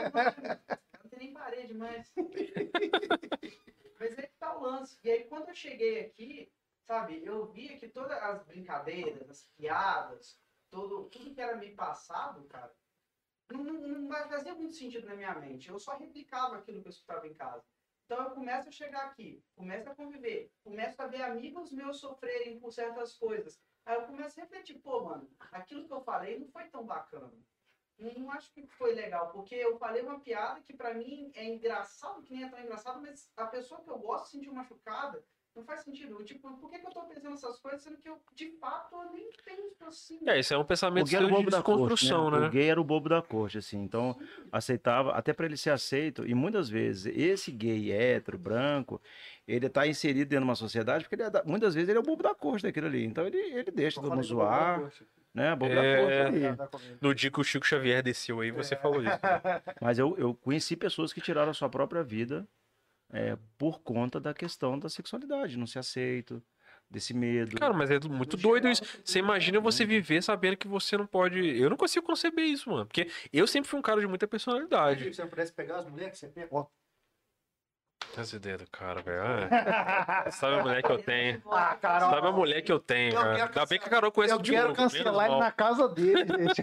não 1.04 1.10
tem 1.10 1.20
nem 1.20 1.34
parede 1.34 1.74
mais. 1.74 2.12
Mas 4.04 4.20
aí 4.20 4.28
tá 4.38 4.58
o 4.58 4.62
lance. 4.62 5.00
E 5.02 5.10
aí 5.10 5.24
quando 5.24 5.48
eu 5.48 5.56
cheguei 5.56 6.02
aqui, 6.02 6.52
sabe, 6.86 7.24
eu 7.24 7.46
via 7.48 7.78
que 7.78 7.88
todas 7.88 8.22
as 8.22 8.44
brincadeiras, 8.44 9.30
as 9.30 9.46
piadas, 9.56 10.38
tudo, 10.70 11.06
tudo 11.06 11.34
que 11.34 11.40
era 11.40 11.56
me 11.56 11.74
passado, 11.74 12.44
cara, 12.50 12.76
não, 13.50 13.64
não 13.64 14.10
fazia 14.28 14.54
muito 14.56 14.76
sentido 14.76 15.08
na 15.08 15.16
minha 15.16 15.34
mente. 15.36 15.70
Eu 15.70 15.80
só 15.80 15.96
replicava 15.96 16.58
aquilo 16.58 16.82
que 16.82 16.88
eu 16.88 16.92
escutava 16.92 17.26
em 17.26 17.34
casa. 17.34 17.64
Então 18.06 18.22
eu 18.26 18.32
começo 18.32 18.68
a 18.68 18.74
chegar 18.74 19.06
aqui, 19.06 19.42
começo 19.56 19.90
a 19.90 19.96
conviver, 19.96 20.52
começo 20.66 21.02
a 21.02 21.08
ver 21.08 21.22
amigos 21.22 21.72
meus 21.72 22.02
sofrerem 22.02 22.60
por 22.60 22.74
certas 22.74 23.16
coisas. 23.18 23.58
Aí 23.86 23.96
eu 23.96 24.06
começo 24.06 24.38
a 24.38 24.44
refletir, 24.44 24.80
pô, 24.80 25.06
mano, 25.06 25.32
aquilo 25.40 25.88
que 25.88 25.94
eu 25.94 26.04
falei 26.04 26.38
não 26.38 26.50
foi 26.50 26.68
tão 26.68 26.86
bacana. 26.86 27.32
Não, 27.98 28.32
acho 28.32 28.52
que 28.52 28.66
foi 28.68 28.94
legal, 28.94 29.32
porque 29.32 29.56
eu 29.56 29.78
falei 29.78 30.02
uma 30.02 30.20
piada 30.20 30.62
que 30.62 30.74
pra 30.74 30.94
mim 30.94 31.32
é 31.36 31.46
engraçado, 31.46 32.24
que 32.24 32.34
nem 32.34 32.44
é 32.44 32.50
tão 32.50 32.60
engraçado, 32.60 33.02
mas 33.02 33.32
a 33.38 33.46
pessoa 33.48 33.82
que 33.82 33.90
eu 33.90 33.98
gosto 34.00 34.26
se 34.26 34.32
sentir 34.32 34.52
machucada, 34.52 35.24
não 35.56 35.64
faz 35.64 35.82
sentido. 35.82 36.14
Eu, 36.20 36.26
Tipo, 36.26 36.58
por 36.58 36.70
que, 36.70 36.80
que 36.80 36.88
eu 36.88 36.92
tô 36.92 37.02
pensando 37.04 37.36
essas 37.36 37.60
coisas, 37.60 37.82
sendo 37.82 37.98
que 37.98 38.10
eu, 38.10 38.20
de 38.34 38.58
fato, 38.58 38.96
eu 38.96 39.12
nem 39.12 39.30
penso 39.46 39.86
assim. 39.86 40.20
É, 40.26 40.40
isso 40.40 40.54
é 40.54 40.58
um 40.58 40.66
pensamento 40.66 41.06
O 41.06 41.16
era 41.16 41.26
o 41.26 41.28
seu 41.28 41.28
de 41.28 41.34
bobo 41.34 41.52
da 41.52 41.62
corte, 41.62 41.80
desconstrução, 41.82 42.32
né? 42.32 42.40
né? 42.40 42.48
O 42.48 42.50
gay 42.50 42.70
era 42.70 42.82
o 42.82 42.84
bobo 42.84 43.08
da 43.10 43.22
corte, 43.22 43.58
assim. 43.60 43.78
Então, 43.84 44.18
aceitava, 44.52 45.12
até 45.14 45.32
para 45.32 45.46
ele 45.46 45.56
ser 45.56 45.70
aceito, 45.70 46.26
e 46.28 46.34
muitas 46.34 46.70
vezes 46.70 47.06
esse 47.16 47.52
gay 47.52 47.92
hétero, 47.92 48.38
branco, 48.38 49.00
ele 49.48 49.70
tá 49.70 49.86
inserido 49.88 50.28
dentro 50.30 50.44
de 50.46 50.50
uma 50.50 50.56
sociedade, 50.56 51.04
porque 51.04 51.16
ele 51.16 51.24
é 51.24 51.30
da- 51.30 51.44
muitas 51.44 51.76
vezes 51.76 51.88
ele 51.90 51.98
é 52.00 52.02
o 52.02 52.04
bobo 52.04 52.24
da 52.24 52.34
corte 52.34 52.64
daquilo 52.64 52.88
ali. 52.88 53.04
Então, 53.06 53.26
ele, 53.28 53.38
ele 53.38 53.72
deixa 53.72 54.02
todo 54.02 54.12
mundo 54.14 54.26
zoar, 54.26 54.92
né? 55.34 55.56
Bobo 55.56 55.72
É. 55.74 56.56
da 56.56 56.68
corte 56.68 56.78
ali. 56.78 56.98
No 57.02 57.14
dia 57.16 57.32
que 57.32 57.40
o 57.40 57.44
Chico 57.44 57.66
Xavier 57.66 58.02
desceu 58.04 58.40
aí, 58.42 58.52
você 58.52 58.76
falou 58.76 59.02
isso. 59.02 59.10
né? 59.12 59.62
Mas 59.82 59.98
eu, 60.00 60.16
eu 60.18 60.34
conheci 60.36 60.76
pessoas 60.76 61.12
que 61.12 61.22
tiraram 61.22 61.52
a 61.52 61.54
sua 61.54 61.70
própria 61.70 62.04
vida 62.04 62.48
é, 63.12 63.38
por 63.58 63.82
conta 63.82 64.20
da 64.20 64.34
questão 64.34 64.78
da 64.78 64.90
sexualidade, 64.90 65.58
não 65.58 65.68
ser 65.68 65.80
aceito, 65.80 66.42
desse 66.90 67.14
medo. 67.14 67.58
Cara, 67.58 67.74
mas 67.74 67.90
é 67.90 68.00
muito 68.08 68.38
doido 68.38 68.68
isso. 68.70 68.84
Você 69.04 69.18
imagina 69.18 69.60
você 69.60 69.84
viver 69.84 70.22
sabendo 70.22 70.56
que 70.58 70.68
você 70.68 70.96
não 70.96 71.08
pode. 71.08 71.40
Eu 71.60 71.70
não 71.70 71.78
consigo 71.78 72.06
conceber 72.06 72.46
isso, 72.46 72.70
mano. 72.70 72.86
Porque 72.86 73.10
eu 73.32 73.48
sempre 73.48 73.68
fui 73.70 73.80
um 73.80 73.84
cara 73.84 74.00
de 74.00 74.06
muita 74.08 74.28
personalidade. 74.28 75.04
Se 75.06 75.14
você 75.16 75.22
não 75.24 75.30
pudesse 75.30 75.52
pegar 75.54 75.78
as 75.80 75.88
mulheres 75.90 76.14
que 76.14 76.20
você 76.20 76.28
pega, 76.28 76.50
ó. 76.52 76.68
Essa 78.16 78.36
ideia 78.36 78.58
do 78.58 78.70
cara, 78.70 79.02
velho. 79.02 79.22
Ah, 79.52 80.30
Sabe 80.32 80.56
a 80.60 80.62
mulher 80.64 80.84
que 80.84 80.92
eu 80.92 80.98
tenho? 81.02 81.42
Ah, 81.52 81.76
cara, 81.82 82.10
Sabe 82.10 82.28
a 82.28 82.32
mulher 82.32 82.62
que 82.62 82.72
eu 82.72 82.80
tenho, 82.80 83.12
Eu 83.14 83.16
cara. 83.22 83.36
quero 83.36 83.48
Ainda 83.50 83.66
bem 83.66 83.80
que 83.80 83.86
a 83.86 83.90
Carol 83.90 84.12
conhece 84.12 84.34
eu 84.34 84.40
o 84.40 84.42
de 84.42 84.52
quero 84.52 84.74
cancelar 84.74 85.28
ele 85.30 85.40
na 85.40 85.52
casa 85.52 85.88
dele, 85.90 86.26
gente. 86.38 86.62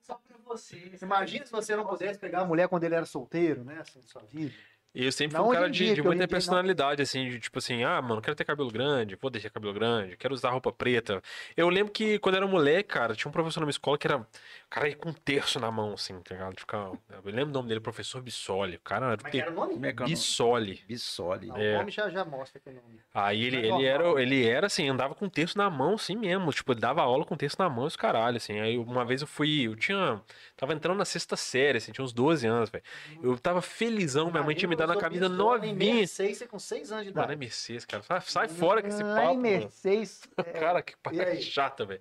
Só 0.00 0.14
pra 0.14 0.36
você. 0.44 0.92
Imagina 1.02 1.46
se 1.46 1.52
você 1.52 1.74
não 1.74 1.86
pudesse 1.86 2.18
pegar 2.18 2.40
a 2.40 2.44
mulher 2.44 2.68
quando 2.68 2.84
ele 2.84 2.94
era 2.94 3.04
solteiro, 3.06 3.64
né? 3.64 3.78
Assim, 3.80 4.00
sua 4.02 4.22
vida. 4.22 4.54
E 4.94 5.04
eu 5.06 5.10
sempre 5.12 5.36
fui 5.36 5.44
um 5.46 5.50
cara 5.50 5.68
de, 5.68 5.84
dia, 5.84 5.94
de 5.94 6.02
muita 6.02 6.18
dia 6.18 6.22
não. 6.26 6.28
personalidade, 6.28 7.02
assim, 7.02 7.28
de 7.28 7.40
tipo 7.40 7.58
assim, 7.58 7.82
ah, 7.82 8.00
mano, 8.00 8.22
quero 8.22 8.36
ter 8.36 8.44
cabelo 8.44 8.70
grande, 8.70 9.16
vou 9.20 9.28
deixar 9.30 9.50
cabelo 9.50 9.72
grande, 9.74 10.16
quero 10.16 10.32
usar 10.32 10.50
roupa 10.50 10.70
preta. 10.70 11.20
Eu 11.56 11.68
lembro 11.68 11.92
que 11.92 12.18
quando 12.20 12.36
eu 12.36 12.42
era 12.42 12.46
moleque, 12.46 12.90
cara, 12.90 13.14
tinha 13.14 13.28
um 13.28 13.32
professor 13.32 13.58
na 13.60 13.66
minha 13.66 13.70
escola 13.72 13.98
que 13.98 14.06
era, 14.06 14.18
o 14.18 14.26
cara 14.70 14.88
ia 14.88 14.94
com 14.94 15.08
um 15.08 15.12
terço 15.12 15.58
na 15.58 15.70
mão, 15.70 15.94
assim, 15.94 16.18
tá 16.20 16.34
ligado? 16.34 16.54
De 16.54 16.60
ficar- 16.60 16.92
eu 17.10 17.20
lembro 17.24 17.50
o 17.50 17.52
nome 17.54 17.68
dele, 17.68 17.80
professor 17.80 18.22
Bissoli. 18.22 18.76
O 18.76 18.80
cara 18.80 19.06
era, 19.06 19.16
Como 19.16 19.34
é 19.34 19.38
era 19.38 19.50
o 19.50 19.54
nome? 19.54 19.74
Como 19.74 19.84
é 19.86 19.88
é 19.90 19.92
o 19.92 19.96
nome? 19.96 20.10
Bissoli. 20.10 20.84
Bissoli. 20.86 21.46
Não, 21.48 21.56
É. 21.56 21.74
O 21.74 21.78
nome 21.78 21.90
já, 21.90 22.08
já 22.08 22.24
mostra 22.24 22.60
que 22.60 22.68
é 22.68 22.72
o 22.72 22.74
nome. 22.76 23.00
Aí 23.12 23.42
ele, 23.44 23.68
Mas 23.68 23.78
ele, 23.80 23.84
era, 23.86 24.22
ele 24.22 24.46
era 24.46 24.66
assim, 24.68 24.88
andava 24.88 25.14
com 25.14 25.26
o 25.26 25.30
texto 25.30 25.56
na 25.56 25.68
mão, 25.68 25.94
assim 25.94 26.14
mesmo. 26.16 26.52
Tipo, 26.52 26.72
ele 26.72 26.80
dava 26.80 27.02
aula 27.02 27.24
com 27.24 27.34
o 27.34 27.38
texto 27.38 27.58
na 27.58 27.68
mão, 27.68 27.84
os 27.86 27.96
caralho, 27.96 28.36
assim. 28.36 28.60
Aí 28.60 28.78
uma 28.78 29.04
vez 29.04 29.22
eu 29.22 29.26
fui, 29.26 29.66
eu 29.66 29.74
tinha. 29.74 30.20
Tava 30.56 30.72
entrando 30.72 30.98
na 30.98 31.04
sexta 31.04 31.34
série, 31.36 31.78
assim, 31.78 31.90
tinha 31.90 32.04
uns 32.04 32.12
12 32.12 32.46
anos, 32.46 32.70
velho. 32.70 32.84
Eu 33.22 33.36
tava 33.38 33.60
felizão, 33.60 34.30
minha 34.30 34.42
mãe 34.42 34.54
tinha 34.54 34.68
me 34.68 34.76
dado 34.76 34.83
uma 34.92 35.00
camisa 35.00 35.28
novinha. 35.28 35.74
Mercedes, 35.74 36.38
você 36.38 36.46
com 36.46 36.58
6 36.58 36.92
anos 36.92 37.06
de 37.06 37.10
Mano, 37.12 37.22
é 37.22 37.24
idade. 37.26 37.38
Mercedes, 37.38 37.84
cara. 37.84 38.02
Sai, 38.02 38.20
sai 38.20 38.48
fora 38.48 38.82
com 38.82 38.88
esse 38.88 39.02
Ai, 39.02 39.14
papo, 39.14 39.34
mano. 39.34 39.40
Mercedes. 39.42 40.22
é, 40.36 40.42
Cara, 40.42 40.82
que 40.82 40.96
parada 40.96 41.40
chata, 41.40 41.84
velho. 41.84 42.00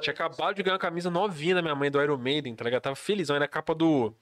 Tinha 0.00 0.12
acabado 0.12 0.54
de 0.54 0.62
ganhar 0.62 0.74
uma 0.74 0.80
camisa 0.80 1.10
novinha 1.10 1.54
da 1.56 1.62
minha 1.62 1.74
mãe 1.74 1.90
do 1.90 2.02
Iron 2.02 2.16
Maiden, 2.16 2.54
tá 2.54 2.64
ligado? 2.64 2.82
Tava 2.82 2.96
felizão. 2.96 3.36
Era 3.36 3.44
a 3.44 3.48
capa 3.48 3.74
do 3.74 4.14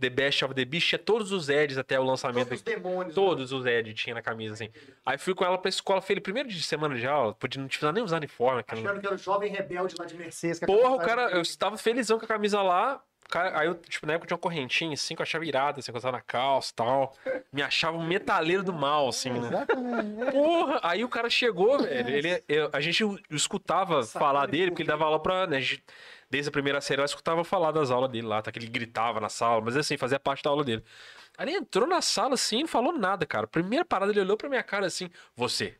The 0.00 0.08
Best 0.10 0.44
of 0.44 0.54
the 0.54 0.64
Beast, 0.64 0.88
tinha 0.88 0.98
todos 0.98 1.32
os 1.32 1.48
Eds 1.48 1.76
até 1.76 1.98
o 1.98 2.04
lançamento. 2.04 2.48
Todos 2.48 2.58
os 2.58 2.62
demônios. 2.62 3.14
Todos 3.14 3.52
os 3.52 3.66
Ed 3.66 3.92
tinha 3.94 4.14
na 4.14 4.22
camisa, 4.22 4.54
assim. 4.54 4.70
Aí 5.04 5.18
fui 5.18 5.34
com 5.34 5.44
ela 5.44 5.58
pra 5.58 5.68
escola, 5.68 6.02
ele 6.08 6.20
primeiro 6.20 6.48
de 6.48 6.62
semana 6.62 6.94
de 6.94 7.06
aula, 7.06 7.34
podia 7.34 7.60
não 7.60 7.66
precisava 7.68 7.92
nem 7.92 8.02
usar 8.02 8.16
uniforme. 8.18 8.64
Achando 8.66 9.00
que 9.00 9.06
era 9.06 9.14
o 9.14 9.18
jovem 9.18 9.50
rebelde 9.50 9.94
lá 9.98 10.04
de 10.04 10.14
Mercedes. 10.14 10.60
Porra, 10.60 10.94
o 10.94 10.98
cara, 10.98 11.30
eu 11.30 11.42
estava 11.42 11.76
felizão 11.76 12.18
com 12.18 12.24
a 12.24 12.28
camisa 12.28 12.62
lá, 12.62 13.02
cara, 13.28 13.58
aí 13.58 13.66
eu, 13.66 13.74
tipo, 13.74 14.06
na 14.06 14.14
época 14.14 14.26
tinha 14.26 14.36
uma 14.36 14.40
correntinha, 14.40 14.94
assim, 14.94 15.14
que 15.14 15.20
eu 15.20 15.24
achava 15.24 15.44
irada, 15.44 15.80
assim, 15.80 15.92
eu 15.94 16.12
na 16.12 16.20
calça 16.20 16.70
e 16.72 16.74
tal. 16.74 17.16
Me 17.52 17.62
achava 17.62 17.96
um 17.96 18.06
metaleiro 18.06 18.62
do 18.62 18.72
mal, 18.72 19.08
assim, 19.08 19.30
né? 19.30 19.66
Porra! 20.32 20.80
Aí 20.82 21.04
o 21.04 21.08
cara 21.08 21.30
chegou, 21.30 21.78
velho. 21.78 22.08
Ele, 22.08 22.42
eu- 22.48 22.70
a 22.72 22.80
gente 22.80 23.04
escutava 23.30 24.02
falar 24.04 24.46
dele, 24.46 24.70
porque 24.70 24.82
ele 24.82 24.88
dava 24.88 25.04
aula 25.04 25.20
pra. 25.20 25.46
Né, 25.46 25.60
desde 26.30 26.48
a 26.48 26.52
primeira 26.52 26.80
série, 26.80 27.00
eu 27.00 27.04
escutava 27.04 27.42
falar 27.44 27.70
das 27.72 27.90
aulas 27.90 28.10
dele 28.10 28.26
lá, 28.26 28.42
tá? 28.42 28.52
Que 28.52 28.58
ele 28.58 28.66
gritava 28.68 29.18
na 29.20 29.28
sala, 29.28 29.60
mas 29.62 29.76
assim, 29.76 29.96
fazia 29.96 30.20
parte 30.20 30.42
da 30.42 30.50
aula 30.50 30.62
dele. 30.64 30.84
Aí 31.36 31.48
ele 31.48 31.56
entrou 31.58 31.86
na 31.86 32.02
sala 32.02 32.34
assim, 32.34 32.60
não 32.60 32.68
falou 32.68 32.92
nada, 32.92 33.24
cara. 33.24 33.46
Primeira 33.46 33.84
parada, 33.84 34.12
ele 34.12 34.20
olhou 34.20 34.36
pra 34.36 34.48
minha 34.48 34.62
cara 34.62 34.86
assim: 34.86 35.08
Você, 35.36 35.76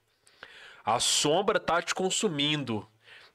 a 0.84 0.98
sombra 1.00 1.58
tá 1.60 1.82
te 1.82 1.94
consumindo. 1.94 2.86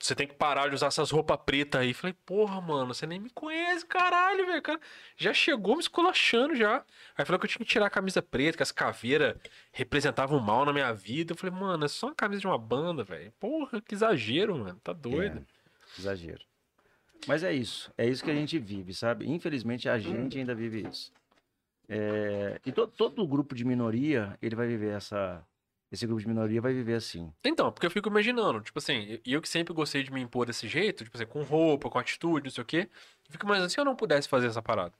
Você 0.03 0.13
tem 0.13 0.27
que 0.27 0.33
parar 0.33 0.67
de 0.67 0.75
usar 0.75 0.87
essas 0.87 1.11
roupas 1.11 1.37
pretas 1.45 1.79
aí. 1.79 1.93
Falei, 1.93 2.13
porra, 2.25 2.59
mano, 2.59 2.93
você 2.93 3.07
nem 3.07 3.21
me 3.21 3.29
conhece, 3.29 3.85
caralho, 3.85 4.45
velho. 4.45 4.61
Cara, 4.61 4.77
já 5.15 5.33
chegou 5.33 5.77
me 5.77 5.81
esculachando 5.81 6.53
já. 6.53 6.83
Aí 7.17 7.23
falou 7.23 7.39
que 7.39 7.45
eu 7.45 7.49
tinha 7.49 7.65
que 7.65 7.71
tirar 7.71 7.85
a 7.85 7.89
camisa 7.89 8.21
preta, 8.21 8.57
que 8.57 8.63
as 8.63 8.71
caveiras 8.71 9.37
representavam 9.71 10.41
mal 10.41 10.65
na 10.65 10.73
minha 10.73 10.91
vida. 10.91 11.31
Eu 11.31 11.37
falei, 11.37 11.57
mano, 11.57 11.85
é 11.85 11.87
só 11.87 12.07
uma 12.07 12.15
camisa 12.15 12.41
de 12.41 12.47
uma 12.47 12.57
banda, 12.57 13.01
velho. 13.01 13.31
Porra, 13.39 13.79
que 13.79 13.95
exagero, 13.95 14.57
mano. 14.57 14.77
Tá 14.83 14.91
doido. 14.91 15.37
É, 15.37 15.97
exagero. 15.97 16.43
Mas 17.25 17.41
é 17.41 17.53
isso. 17.53 17.89
É 17.97 18.05
isso 18.05 18.25
que 18.25 18.31
a 18.31 18.35
gente 18.35 18.59
vive, 18.59 18.93
sabe? 18.93 19.25
Infelizmente 19.25 19.87
a 19.87 19.97
gente 19.97 20.37
ainda 20.37 20.53
vive 20.53 20.85
isso. 20.85 21.13
É, 21.87 22.59
e 22.65 22.73
to, 22.73 22.87
todo 22.87 23.25
grupo 23.25 23.55
de 23.55 23.63
minoria, 23.63 24.37
ele 24.41 24.53
vai 24.53 24.67
viver 24.67 24.97
essa. 24.97 25.41
Esse 25.93 26.07
grupo 26.07 26.19
de 26.19 26.27
minoria 26.27 26.59
vai 26.59 26.73
viver 26.73 26.95
assim. 26.95 27.31
Então, 27.45 27.71
porque 27.71 27.85
eu 27.85 27.91
fico 27.91 28.09
imaginando, 28.09 28.61
tipo 28.61 28.79
assim, 28.79 29.19
eu 29.23 29.39
que 29.39 29.47
sempre 29.47 29.75
gostei 29.75 30.01
de 30.01 30.11
me 30.11 30.19
impor 30.19 30.43
desse 30.43 30.67
jeito, 30.67 31.03
tipo 31.03 31.15
assim, 31.15 31.27
com 31.27 31.43
roupa, 31.43 31.87
com 31.87 31.99
atitude, 31.99 32.45
não 32.45 32.51
sei 32.51 32.63
o 32.63 32.65
quê. 32.65 32.89
Fico 33.29 33.45
imaginando 33.45 33.69
se 33.71 33.79
eu 33.79 33.85
não 33.85 33.95
pudesse 33.95 34.27
fazer 34.27 34.47
essa 34.47 34.59
parada. 34.59 34.91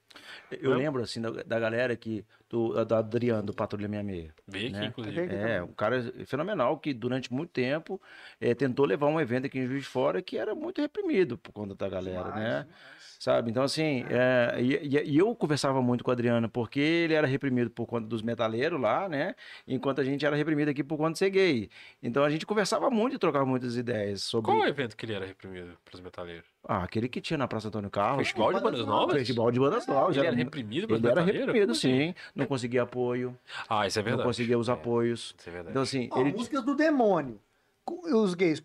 Eu 0.51 0.71
Não? 0.71 0.77
lembro, 0.77 1.01
assim, 1.01 1.21
da, 1.21 1.29
da 1.31 1.59
galera 1.59 1.95
que. 1.95 2.25
Do, 2.49 2.85
da 2.85 2.99
Adriano, 2.99 3.41
do 3.47 3.53
Patrulha 3.53 3.87
66. 3.89 4.31
Veio 4.47 4.65
aqui, 4.67 4.73
Né? 4.73 4.85
inclusive. 4.85 5.21
Ok. 5.23 5.35
É, 5.35 5.63
um 5.63 5.73
cara 5.73 6.03
fenomenal 6.27 6.77
que 6.77 6.93
durante 6.93 7.33
muito 7.33 7.49
tempo 7.49 7.99
eh, 8.39 8.53
tentou 8.53 8.85
levar 8.85 9.07
um 9.07 9.19
evento 9.19 9.47
aqui 9.47 9.57
em 9.57 9.65
Juiz 9.65 9.81
de 9.83 9.89
Fora 9.89 10.21
que 10.21 10.37
era 10.37 10.53
muito 10.53 10.79
reprimido 10.79 11.35
por 11.35 11.51
conta 11.51 11.73
da 11.73 11.89
galera, 11.89 12.25
Demais, 12.31 12.35
né? 12.35 12.61
demais. 12.61 13.17
Sabe? 13.19 13.49
Então, 13.49 13.63
assim, 13.63 14.05
é, 14.09 14.61
e, 14.61 14.73
e- 14.97 15.11
e 15.13 15.17
eu 15.17 15.33
conversava 15.35 15.81
muito 15.81 16.03
com 16.03 16.11
o 16.11 16.13
Adriano, 16.13 16.47
porque 16.47 16.79
ele 16.79 17.13
era 17.15 17.25
reprimido 17.25 17.71
por 17.71 17.87
conta 17.87 18.05
dos 18.05 18.21
metaleiros 18.21 18.79
lá, 18.79 19.09
né? 19.09 19.33
Enquanto 19.67 20.01
a 20.01 20.03
gente 20.03 20.23
era 20.25 20.35
reprimido 20.35 20.69
aqui 20.69 20.83
por 20.83 20.97
conta 20.97 21.13
de 21.13 21.19
ser 21.19 21.29
gay. 21.31 21.69
Então 22.03 22.23
a 22.23 22.29
gente 22.29 22.45
conversava 22.45 22.91
muito 22.91 23.15
e 23.15 23.17
trocava 23.17 23.45
muitas 23.47 23.75
ideias 23.77 24.21
sobre. 24.21 24.51
Qual 24.51 24.61
é 24.61 24.65
o 24.65 24.69
evento 24.69 24.95
que 24.95 25.05
ele 25.07 25.13
era 25.13 25.25
reprimido 25.25 25.75
pros 25.85 26.01
metaleiros? 26.01 26.52
Ah, 26.65 26.83
aquele 26.83 27.09
que 27.09 27.19
tinha 27.19 27.37
na 27.37 27.47
Praça 27.47 27.67
Antônio 27.67 27.89
Carlos. 27.89 28.25
Festival 28.27 28.53
de 28.53 28.61
Bandas 28.61 28.85
Novas. 28.85 29.15
Festival 29.17 29.51
de 29.51 29.59
bandas 29.59 29.85
novas. 29.85 30.15
Ele 30.15 30.19
era 30.25 30.27
era- 30.27 30.37
reprimido 30.37 30.95
Ele 30.95 31.07
era 31.07 31.21
reprimido, 31.21 31.71
assim? 31.73 32.07
sim. 32.07 32.15
Não 32.33 32.45
conseguia 32.45 32.83
apoio, 32.83 33.37
Ah, 33.67 33.85
isso 33.85 33.99
é 33.99 34.01
verdade. 34.01 34.21
não 34.23 34.29
conseguia 34.29 34.57
os 34.57 34.69
É, 34.69 34.71
apoios. 34.71 35.35
Isso 35.37 35.49
é 35.49 35.51
verdade. 35.51 35.71
Então, 35.71 35.81
assim, 35.83 36.07
Ó, 36.11 36.21
ele. 36.21 36.31
músicas 36.31 36.63
do 36.63 36.73
demônio. 36.75 37.37
Os 37.85 38.33
gays 38.33 38.63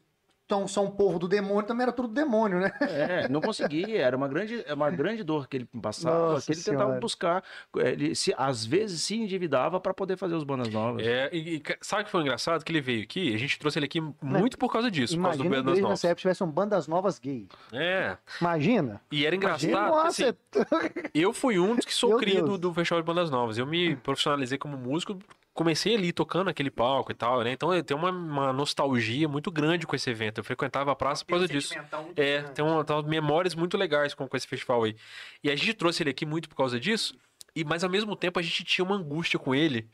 tão, 0.49 0.67
são 0.67 0.87
um 0.87 0.91
povo 0.91 1.19
do 1.19 1.29
demônio, 1.29 1.63
também 1.63 1.83
era 1.83 1.93
tudo 1.93 2.09
demônio, 2.09 2.59
né? 2.59 2.73
É, 2.81 3.29
não 3.29 3.41
conseguia, 3.41 4.01
era 4.03 4.17
uma 4.17 4.27
grande, 4.27 4.65
é 4.67 4.73
uma 4.73 4.91
grande 4.91 5.23
dor 5.23 5.47
que 5.47 5.59
ele 5.59 5.69
passava, 5.81 6.33
Nossa 6.33 6.47
que 6.47 6.53
ele 6.53 6.63
tentava 6.63 6.85
Senhora. 6.85 7.01
buscar, 7.01 7.45
ele 7.77 8.15
se, 8.15 8.35
às 8.37 8.65
vezes 8.65 9.03
se 9.03 9.15
endividava 9.15 9.79
para 9.79 9.93
poder 9.93 10.17
fazer 10.17 10.35
os 10.35 10.45
bandas 10.45 10.69
novas. 10.69 11.07
É, 11.07 11.29
e, 11.33 11.57
e 11.57 11.63
sabe 11.83 12.03
o 12.03 12.05
que 12.07 12.11
foi 12.11 12.23
engraçado? 12.23 12.65
Que 12.65 12.73
ele 12.73 12.81
veio 12.81 13.03
aqui, 13.03 13.35
a 13.35 13.39
gente 13.39 13.59
trouxe 13.59 13.79
ele 13.79 13.87
aqui 13.87 14.01
muito 14.23 14.57
por 14.57 14.73
causa 14.73 14.91
disso, 14.91 15.17
por 15.17 15.25
causa 15.25 15.39
do 15.39 15.45
Imagina 15.45 15.61
a 15.61 15.63
Bandas 15.63 15.81
Novas. 15.81 15.91
nessa 15.91 16.07
época 16.09 16.21
tivesse 16.21 16.43
um 16.43 16.51
bandas 16.51 16.89
novas 16.89 17.19
gay. 17.19 17.47
É, 17.73 18.17
Imagina. 18.41 19.01
e 19.13 19.27
era 19.27 19.37
Imagina, 19.37 19.73
engraçado, 19.73 19.93
que, 19.93 20.05
nossa, 20.05 20.37
assim, 20.55 21.11
eu 21.15 21.33
fui 21.33 21.59
um 21.59 21.77
dos 21.77 21.85
que 21.85 21.95
sou 21.95 22.11
Meu 22.11 22.19
cria 22.19 22.43
do, 22.43 22.57
do 22.57 22.73
Festival 22.73 23.03
de 23.03 23.07
Bandas 23.07 23.31
Novas. 23.31 23.59
Eu 23.59 23.67
me 23.67 23.97
profissionalizei 23.97 24.57
como 24.57 24.77
músico, 24.77 25.19
comecei 25.59 25.97
ali 25.97 26.13
tocando 26.13 26.49
aquele 26.49 26.71
palco 26.71 27.11
e 27.11 27.15
tal, 27.17 27.43
né? 27.43 27.51
Então 27.51 27.75
eu 27.75 27.83
tenho 27.83 27.99
uma, 27.99 28.11
uma 28.13 28.53
nostalgia 28.53 29.27
muito 29.27 29.51
grande 29.51 29.89
com 29.89 29.97
esse 29.97 30.09
evento. 30.09 30.39
Eu 30.39 30.45
frequentava 30.45 30.93
a 30.93 30.95
praça 30.95 31.25
por 31.25 31.31
causa 31.31 31.49
disso. 31.49 31.75
É, 32.15 32.43
tem, 32.43 32.65
uma, 32.65 32.85
tem 32.85 32.95
umas 32.95 33.05
memórias 33.05 33.57
muito 33.57 33.77
legais 33.77 34.15
com, 34.15 34.29
com 34.29 34.37
esse 34.37 34.47
festival 34.47 34.85
aí. 34.85 34.95
E 35.43 35.51
a 35.51 35.57
gente 35.57 35.75
trouxe 35.75 36.05
ele 36.05 36.11
aqui 36.11 36.25
muito 36.25 36.49
por 36.49 36.55
causa 36.55 36.79
disso, 36.79 37.19
e 37.57 37.65
mas 37.65 37.83
ao 37.83 37.91
mesmo 37.91 38.15
tempo 38.15 38.39
a 38.39 38.43
gente 38.43 38.63
tinha 38.63 38.85
uma 38.85 38.95
angústia 38.95 39.37
com 39.37 39.53
ele. 39.53 39.89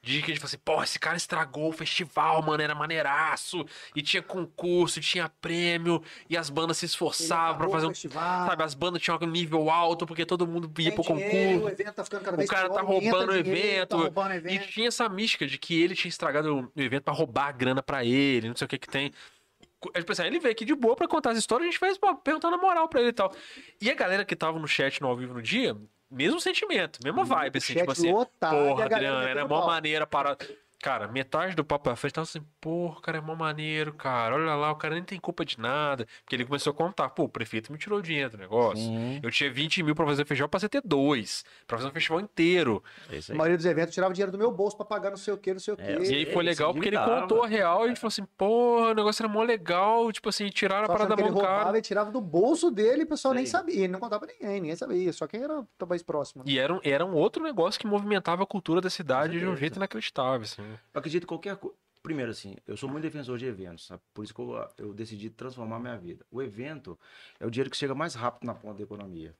De 0.00 0.22
que 0.22 0.30
a 0.30 0.34
gente 0.34 0.38
falou 0.38 0.46
assim, 0.46 0.58
pô, 0.64 0.82
esse 0.82 0.98
cara 0.98 1.16
estragou 1.16 1.68
o 1.68 1.72
festival, 1.72 2.40
mano, 2.40 2.62
era 2.62 2.72
maneiraço. 2.74 3.64
E 3.96 4.00
tinha 4.00 4.22
concurso, 4.22 5.00
e 5.00 5.02
tinha 5.02 5.28
prêmio, 5.40 6.00
e 6.30 6.36
as 6.36 6.48
bandas 6.48 6.78
se 6.78 6.86
esforçavam 6.86 7.58
pra 7.58 7.68
fazer 7.68 7.86
um. 7.86 7.94
Sabe, 7.94 8.62
as 8.62 8.74
bandas 8.74 9.02
tinham 9.02 9.18
um 9.20 9.26
nível 9.26 9.68
alto, 9.68 10.06
porque 10.06 10.24
todo 10.24 10.46
mundo 10.46 10.70
ia 10.80 10.92
pro 10.92 11.02
concurso. 11.02 11.64
o 11.64 11.68
evento 11.68 11.92
tá 11.92 12.04
ficando 12.04 12.22
cada 12.24 12.34
O 12.36 12.38
vez 12.38 12.48
cara 12.48 12.68
tá 12.68 12.74
pior, 12.84 12.92
entra 13.02 13.10
roubando 13.10 13.32
o 13.32 13.42
dinheiro, 13.42 13.68
evento. 13.68 13.88
Tá 13.88 13.96
roubando 13.96 14.30
o 14.30 14.34
E 14.34 14.36
evento. 14.36 14.68
tinha 14.68 14.88
essa 14.88 15.08
mística 15.08 15.46
de 15.46 15.58
que 15.58 15.82
ele 15.82 15.96
tinha 15.96 16.08
estragado 16.08 16.70
o 16.74 16.80
evento 16.80 17.02
pra 17.02 17.12
roubar 17.12 17.48
a 17.48 17.52
grana 17.52 17.82
pra 17.82 18.04
ele, 18.04 18.48
não 18.48 18.56
sei 18.56 18.66
o 18.66 18.68
que 18.68 18.78
que 18.78 18.88
tem. 18.88 19.12
Tipo 19.94 20.12
assim, 20.12 20.22
aí 20.22 20.28
ele 20.28 20.38
veio 20.40 20.52
aqui 20.52 20.64
de 20.64 20.74
boa 20.74 20.94
pra 20.96 21.06
contar 21.06 21.30
as 21.30 21.38
histórias, 21.38 21.68
a 21.68 21.70
gente 21.70 21.78
fez 21.78 21.98
pô, 21.98 22.14
perguntando 22.16 22.54
a 22.54 22.58
moral 22.58 22.88
pra 22.88 23.00
ele 23.00 23.10
e 23.10 23.12
tal. 23.12 23.32
E 23.80 23.90
a 23.90 23.94
galera 23.94 24.24
que 24.24 24.34
tava 24.36 24.58
no 24.58 24.66
chat 24.68 25.00
no 25.00 25.08
ao 25.08 25.16
vivo 25.16 25.34
no 25.34 25.42
dia, 25.42 25.76
mesmo 26.10 26.40
sentimento, 26.40 26.98
mesma 27.04 27.24
vibe, 27.24 27.58
assim, 27.58 27.74
tipo 27.74 27.90
assim. 27.90 28.12
Porra, 28.12 28.84
Adriano, 28.84 29.26
era 29.26 29.46
mó 29.46 29.66
maneira 29.66 30.06
para. 30.06 30.36
Cara, 30.80 31.08
metade 31.08 31.56
do 31.56 31.64
papo 31.64 31.84
pra 31.84 31.96
frente 31.96 32.12
tava 32.14 32.22
assim, 32.24 32.40
porra, 32.60 33.00
cara, 33.00 33.18
é 33.18 33.20
mó 33.20 33.34
maneiro, 33.34 33.92
cara. 33.94 34.36
Olha 34.36 34.54
lá, 34.54 34.70
o 34.70 34.76
cara 34.76 34.94
nem 34.94 35.02
tem 35.02 35.18
culpa 35.18 35.44
de 35.44 35.58
nada. 35.58 36.06
Porque 36.22 36.36
ele 36.36 36.44
começou 36.44 36.70
a 36.70 36.74
contar, 36.74 37.08
pô, 37.08 37.24
o 37.24 37.28
prefeito 37.28 37.72
me 37.72 37.78
tirou 37.78 38.00
dinheiro 38.00 38.30
do 38.30 38.38
negócio. 38.38 38.84
Sim, 38.84 39.18
Eu 39.20 39.28
tinha 39.30 39.50
20 39.52 39.82
mil 39.82 39.94
pra 39.94 40.06
fazer 40.06 40.24
festival, 40.24 40.48
passei 40.48 40.66
a 40.66 40.70
ter 40.70 40.82
dois. 40.84 41.44
Pra 41.66 41.76
fazer 41.78 41.88
um 41.88 41.92
festival 41.92 42.20
inteiro. 42.20 42.82
é 43.10 43.32
A 43.32 43.34
maioria 43.34 43.56
dos 43.56 43.66
eventos 43.66 43.92
tirava 43.92 44.14
dinheiro 44.14 44.30
do 44.30 44.38
meu 44.38 44.52
bolso 44.52 44.76
pra 44.76 44.86
pagar 44.86 45.10
não 45.10 45.16
sei 45.16 45.34
o 45.34 45.36
que, 45.38 45.52
não 45.52 45.58
sei 45.58 45.74
o 45.74 45.76
que. 45.76 45.82
É, 45.82 45.98
E 45.98 46.14
aí 46.14 46.22
Ele 46.22 46.32
foi 46.32 46.44
legal 46.44 46.72
porque 46.72 46.88
ele 46.88 46.98
contou 46.98 47.42
a 47.42 47.48
real 47.48 47.80
e 47.82 47.84
a 47.86 47.88
gente 47.88 47.98
falou 48.00 48.08
assim, 48.08 48.24
porra, 48.36 48.90
o 48.90 48.94
negócio 48.94 49.22
era 49.24 49.32
mó 49.32 49.42
legal. 49.42 50.12
Tipo 50.12 50.28
assim, 50.28 50.48
tiraram 50.48 50.84
a 50.84 50.86
Só 50.86 50.92
parada 50.92 51.14
ele 51.14 51.22
mão 51.30 51.40
cara. 51.40 51.56
roubava 51.56 51.78
e 51.78 51.82
tirava 51.82 52.12
do 52.12 52.20
bolso 52.20 52.70
dele 52.70 53.00
e 53.00 53.04
o 53.04 53.08
pessoal 53.08 53.34
nem 53.34 53.44
Sim. 53.46 53.50
sabia. 53.50 53.80
Ele 53.84 53.88
não 53.88 53.98
contava 53.98 54.24
pra 54.26 54.32
ninguém, 54.32 54.60
ninguém 54.60 54.76
sabia. 54.76 55.12
Só 55.12 55.26
quem 55.26 55.42
era 55.42 55.64
talvez 55.76 56.04
próximo. 56.04 56.44
né? 56.44 56.52
E 56.52 56.56
era 56.56 56.72
um, 56.72 56.80
era 56.84 57.04
um 57.04 57.14
outro 57.14 57.42
negócio 57.42 57.80
que 57.80 57.86
movimentava 57.86 58.44
a 58.44 58.46
cultura 58.46 58.80
da 58.80 58.88
cidade 58.88 59.40
de 59.40 59.44
um 59.46 59.56
jeito 59.56 59.74
inacreditável, 59.76 60.42
assim. 60.42 60.67
Eu 60.94 60.98
acredito 60.98 61.22
que 61.22 61.28
qualquer 61.28 61.56
coisa. 61.56 61.76
Primeiro, 62.02 62.30
assim, 62.30 62.56
eu 62.66 62.76
sou 62.76 62.88
muito 62.88 63.02
defensor 63.02 63.36
de 63.38 63.44
eventos, 63.44 63.86
sabe? 63.86 64.00
Por 64.14 64.24
isso 64.24 64.32
que 64.32 64.40
eu, 64.40 64.68
eu 64.78 64.94
decidi 64.94 65.28
transformar 65.30 65.78
minha 65.78 65.96
vida. 65.96 66.24
O 66.30 66.40
evento 66.40 66.98
é 67.40 67.46
o 67.46 67.50
dinheiro 67.50 67.70
que 67.70 67.76
chega 67.76 67.94
mais 67.94 68.14
rápido 68.14 68.46
na 68.46 68.54
ponta 68.54 68.78
da 68.78 68.84
economia. 68.84 69.34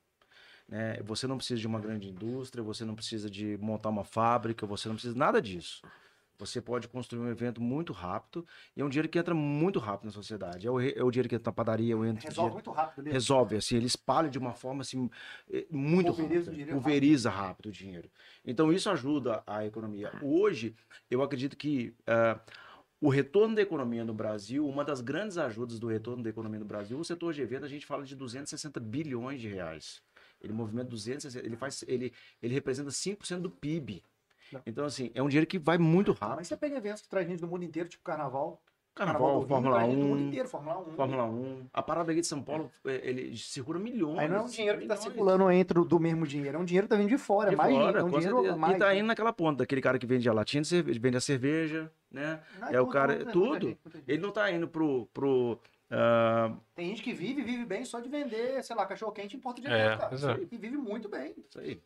Né? 0.68 1.00
Você 1.04 1.26
não 1.26 1.36
precisa 1.36 1.60
de 1.60 1.66
uma 1.66 1.80
grande 1.80 2.08
indústria, 2.08 2.62
você 2.62 2.84
não 2.84 2.94
precisa 2.94 3.30
de 3.30 3.56
montar 3.58 3.88
uma 3.88 4.04
fábrica, 4.04 4.66
você 4.66 4.88
não 4.88 4.96
precisa 4.96 5.14
de 5.14 5.18
nada 5.18 5.40
disso. 5.40 5.80
Você 6.38 6.60
pode 6.60 6.86
construir 6.88 7.20
um 7.20 7.28
evento 7.28 7.60
muito 7.60 7.92
rápido 7.92 8.46
e 8.76 8.80
é 8.80 8.84
um 8.84 8.88
dinheiro 8.88 9.08
que 9.08 9.18
entra 9.18 9.34
muito 9.34 9.78
rápido 9.78 10.06
na 10.06 10.12
sociedade. 10.12 10.66
É 10.66 10.70
o, 10.70 10.80
é 10.80 11.02
o 11.02 11.10
dinheiro 11.10 11.28
que 11.28 11.34
entra 11.34 11.50
na 11.50 11.52
padaria, 11.52 11.92
eu 11.92 12.04
entro 12.04 12.26
Resolve 12.26 12.54
muito 12.54 12.70
rápido 12.70 13.00
ali. 13.00 13.10
resolve, 13.10 13.56
assim, 13.56 13.76
ele 13.76 13.86
espalha 13.86 14.28
de 14.28 14.38
uma 14.38 14.52
forma 14.52 14.82
assim, 14.82 15.10
eh, 15.50 15.66
muito 15.70 16.14
Pulveriza 16.14 16.50
o 16.50 16.54
rápida, 16.54 16.72
pulveriza 16.72 17.30
rápido 17.30 17.66
o 17.66 17.72
dinheiro. 17.72 18.10
Então 18.44 18.72
isso 18.72 18.88
ajuda 18.88 19.42
a 19.46 19.66
economia. 19.66 20.12
Hoje, 20.22 20.74
eu 21.10 21.22
acredito 21.22 21.56
que 21.56 21.92
ah, 22.06 22.38
o 23.00 23.08
retorno 23.08 23.54
da 23.54 23.62
economia 23.62 24.04
no 24.04 24.12
Brasil, 24.12 24.66
uma 24.66 24.84
das 24.84 25.00
grandes 25.00 25.38
ajudas 25.38 25.78
do 25.78 25.86
retorno 25.86 26.22
da 26.22 26.30
economia 26.30 26.58
no 26.58 26.66
Brasil, 26.66 26.98
o 26.98 27.04
setor 27.04 27.32
de 27.32 27.42
evento, 27.42 27.64
a 27.64 27.68
gente 27.68 27.86
fala 27.86 28.04
de 28.04 28.16
260 28.16 28.80
bilhões 28.80 29.40
de 29.40 29.48
reais. 29.48 30.02
Ele 30.40 30.52
movimenta 30.52 30.88
260, 30.90 31.46
ele 31.46 31.56
faz, 31.56 31.84
ele, 31.86 32.12
ele 32.42 32.54
representa 32.54 32.90
5% 32.90 33.40
do 33.40 33.50
PIB. 33.50 34.02
Não. 34.52 34.60
Então, 34.66 34.84
assim, 34.84 35.10
é 35.14 35.22
um 35.22 35.28
dinheiro 35.28 35.46
que 35.46 35.58
vai 35.58 35.78
muito 35.78 36.12
Mas 36.12 36.20
rápido. 36.20 36.44
você 36.46 36.56
pega 36.56 36.76
eventos 36.76 37.02
que 37.02 37.08
traz 37.08 37.26
gente 37.26 37.40
do 37.40 37.46
mundo 37.48 37.64
inteiro, 37.64 37.88
tipo 37.88 38.02
carnaval. 38.04 38.62
Carnaval, 38.94 39.46
Fórmula 39.46 39.76
traz 39.76 39.90
gente 39.92 40.00
do 40.00 40.06
mundo 40.08 40.20
1, 40.22 40.26
inteiro, 40.26 40.48
Fórmula 40.48 40.78
1. 40.80 40.90
Fórmula 40.96 41.24
1. 41.24 41.66
A 41.72 41.82
parada 41.82 42.10
aqui 42.10 42.20
de 42.20 42.26
São 42.26 42.42
Paulo, 42.42 42.68
eh, 42.84 43.00
ele 43.04 43.36
segura 43.36 43.78
milhões. 43.78 44.18
Aí 44.18 44.28
não 44.28 44.38
é 44.38 44.40
um 44.40 44.46
dinheiro 44.46 44.78
que 44.80 44.86
tá 44.88 44.94
milhões. 44.94 45.04
circulando 45.12 45.50
entre 45.52 45.84
do 45.84 46.00
mesmo 46.00 46.26
dinheiro, 46.26 46.56
é 46.56 46.60
um 46.60 46.64
dinheiro 46.64 46.88
que 46.88 46.90
tá 46.90 46.96
vindo 46.96 47.08
de 47.08 47.16
fora, 47.18 47.50
De 47.50 47.54
é 47.54 47.56
mais 47.56 47.70
fora, 47.70 47.78
dinheiro, 47.84 47.98
é 48.00 48.02
um 48.02 48.10
dinheiro 48.10 48.36
certeza. 48.36 48.56
mais. 48.56 48.74
E 48.74 48.78
tá 48.80 48.94
indo 48.96 49.06
naquela 49.06 49.32
ponta, 49.32 49.58
daquele 49.58 49.80
cara 49.80 50.00
que 50.00 50.06
vende 50.06 50.28
a 50.28 50.32
latinha 50.32 50.62
de 50.62 50.66
cerveja, 50.66 50.98
vende 51.00 51.16
a 51.16 51.20
cerveja, 51.20 51.92
né? 52.10 52.42
Não, 52.58 52.68
é 52.68 52.80
o 52.80 52.84
tudo, 52.86 52.92
cara- 52.92 53.24
tudo. 53.26 53.66
muita 53.66 53.90
gente. 53.90 54.04
Ele 54.08 54.20
não 54.20 54.32
tá 54.32 54.50
indo 54.50 54.66
pro. 54.66 55.06
pro 55.14 55.60
ah, 55.92 56.56
Tem 56.74 56.88
gente 56.88 57.00
que 57.02 57.12
vive, 57.12 57.40
vive 57.42 57.64
bem 57.64 57.84
só 57.84 58.00
de 58.00 58.08
vender, 58.08 58.64
sei 58.64 58.74
lá, 58.74 58.84
cachorro 58.84 59.12
quente 59.12 59.36
em 59.36 59.40
porta 59.40 59.60
de 59.62 59.68
É, 59.68 59.92
é. 59.94 59.98
E 60.50 60.56
vive 60.56 60.76
muito 60.76 61.08
bem. 61.08 61.36
isso 61.48 61.60
aí. 61.60 61.80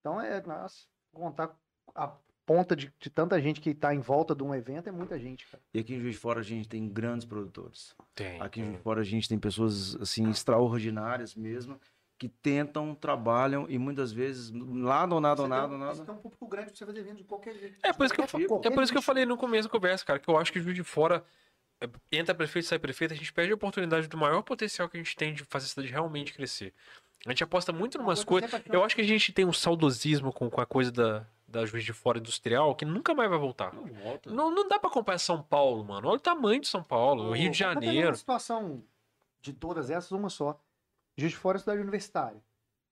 Então 0.00 0.20
é, 0.20 0.42
nossa, 0.44 0.86
contar 1.12 1.56
a 1.94 2.12
ponta 2.46 2.76
de, 2.76 2.92
de 3.00 3.08
tanta 3.10 3.40
gente 3.40 3.60
que 3.60 3.72
tá 3.74 3.94
em 3.94 4.00
volta 4.00 4.34
de 4.34 4.42
um 4.42 4.54
evento 4.54 4.88
é 4.88 4.92
muita 4.92 5.18
gente, 5.18 5.46
cara. 5.46 5.62
E 5.72 5.78
aqui 5.78 5.94
em 5.94 6.00
Juiz 6.00 6.14
de 6.14 6.20
Fora 6.20 6.40
a 6.40 6.42
gente 6.42 6.68
tem 6.68 6.88
grandes 6.88 7.24
produtores. 7.24 7.94
Tem. 8.14 8.40
Aqui 8.40 8.60
em 8.60 8.64
Juiz 8.64 8.76
de 8.76 8.82
Fora 8.82 9.00
a 9.00 9.04
gente 9.04 9.28
tem 9.28 9.38
pessoas 9.38 9.96
assim 9.96 10.28
extraordinárias 10.30 11.34
mesmo 11.34 11.80
que 12.18 12.28
tentam, 12.28 12.94
trabalham 12.94 13.66
e 13.68 13.78
muitas 13.78 14.12
vezes 14.12 14.50
nada 14.52 15.14
ou 15.14 15.20
nada 15.20 15.42
ou 15.42 15.46
Você 15.48 15.50
nada 15.50 15.68
tem, 15.68 15.72
ou 15.74 15.78
você 15.78 15.84
nada. 16.00 16.04
tem 16.04 16.14
um 16.14 16.18
público 16.18 16.46
grande 16.46 16.68
pra 16.68 16.76
você 16.76 16.86
fazer 16.86 17.00
evento 17.00 17.16
de 17.18 17.24
qualquer 17.24 17.54
jeito. 17.54 17.76
É 17.82 17.92
por 17.92 18.04
isso 18.04 18.14
que 18.14 18.20
eu, 18.20 18.26
Qualquer- 18.26 18.48
fa- 18.48 18.68
é 18.68 18.70
por 18.70 18.82
isso 18.82 18.92
que 18.92 18.98
eu 18.98 19.02
falei 19.02 19.26
no 19.26 19.36
começo 19.36 19.68
da 19.68 19.72
conversa, 19.72 20.04
cara, 20.04 20.18
que 20.18 20.28
eu 20.28 20.38
acho 20.38 20.52
que 20.52 20.58
o 20.58 20.62
Juiz 20.62 20.76
de 20.76 20.84
Fora 20.84 21.24
é, 21.80 21.88
entra 22.12 22.34
prefeito, 22.34 22.68
sai 22.68 22.78
prefeito, 22.78 23.12
a 23.14 23.16
gente 23.16 23.32
perde 23.32 23.50
a 23.52 23.54
oportunidade 23.56 24.06
do 24.06 24.16
maior 24.16 24.42
potencial 24.42 24.88
que 24.88 24.96
a 24.96 25.02
gente 25.02 25.16
tem 25.16 25.34
de 25.34 25.44
fazer 25.44 25.66
a 25.66 25.68
cidade 25.68 25.88
realmente 25.88 26.32
crescer. 26.32 26.72
A 27.26 27.30
gente 27.30 27.42
aposta 27.42 27.72
muito 27.72 27.96
em 27.96 28.00
Uma 28.00 28.10
umas 28.10 28.22
coisa 28.22 28.48
coisas. 28.48 28.66
Eu 28.72 28.84
acho 28.84 28.94
que 28.94 29.00
a 29.02 29.04
gente 29.06 29.32
tem 29.32 29.44
um 29.44 29.52
saudosismo 29.52 30.32
com, 30.32 30.48
com 30.48 30.60
a 30.60 30.66
coisa 30.66 30.92
da, 30.92 31.26
da 31.54 31.64
Juiz 31.66 31.84
de 31.84 31.92
Fora 31.92 32.18
industrial 32.18 32.74
que 32.74 32.84
nunca 32.84 33.14
mais 33.14 33.30
vai 33.30 33.38
voltar. 33.38 33.72
Não 33.72 33.86
volta. 33.86 34.30
Não, 34.30 34.50
não 34.50 34.68
dá 34.68 34.78
pra 34.78 34.90
comparar 34.90 35.18
São 35.18 35.42
Paulo, 35.42 35.84
mano. 35.84 36.08
Olha 36.08 36.16
o 36.16 36.20
tamanho 36.20 36.60
de 36.60 36.68
São 36.68 36.82
Paulo, 36.82 37.24
o 37.24 37.32
Rio 37.32 37.50
de 37.50 37.58
pegar 37.58 37.74
Janeiro. 37.74 38.08
Uma 38.08 38.14
situação 38.14 38.84
de 39.40 39.52
todas 39.52 39.90
essas, 39.90 40.10
uma 40.10 40.28
só. 40.28 40.60
Juiz 41.16 41.32
de 41.32 41.38
Fora 41.38 41.58
é 41.58 41.60
cidade 41.60 41.80
universitária. 41.80 42.42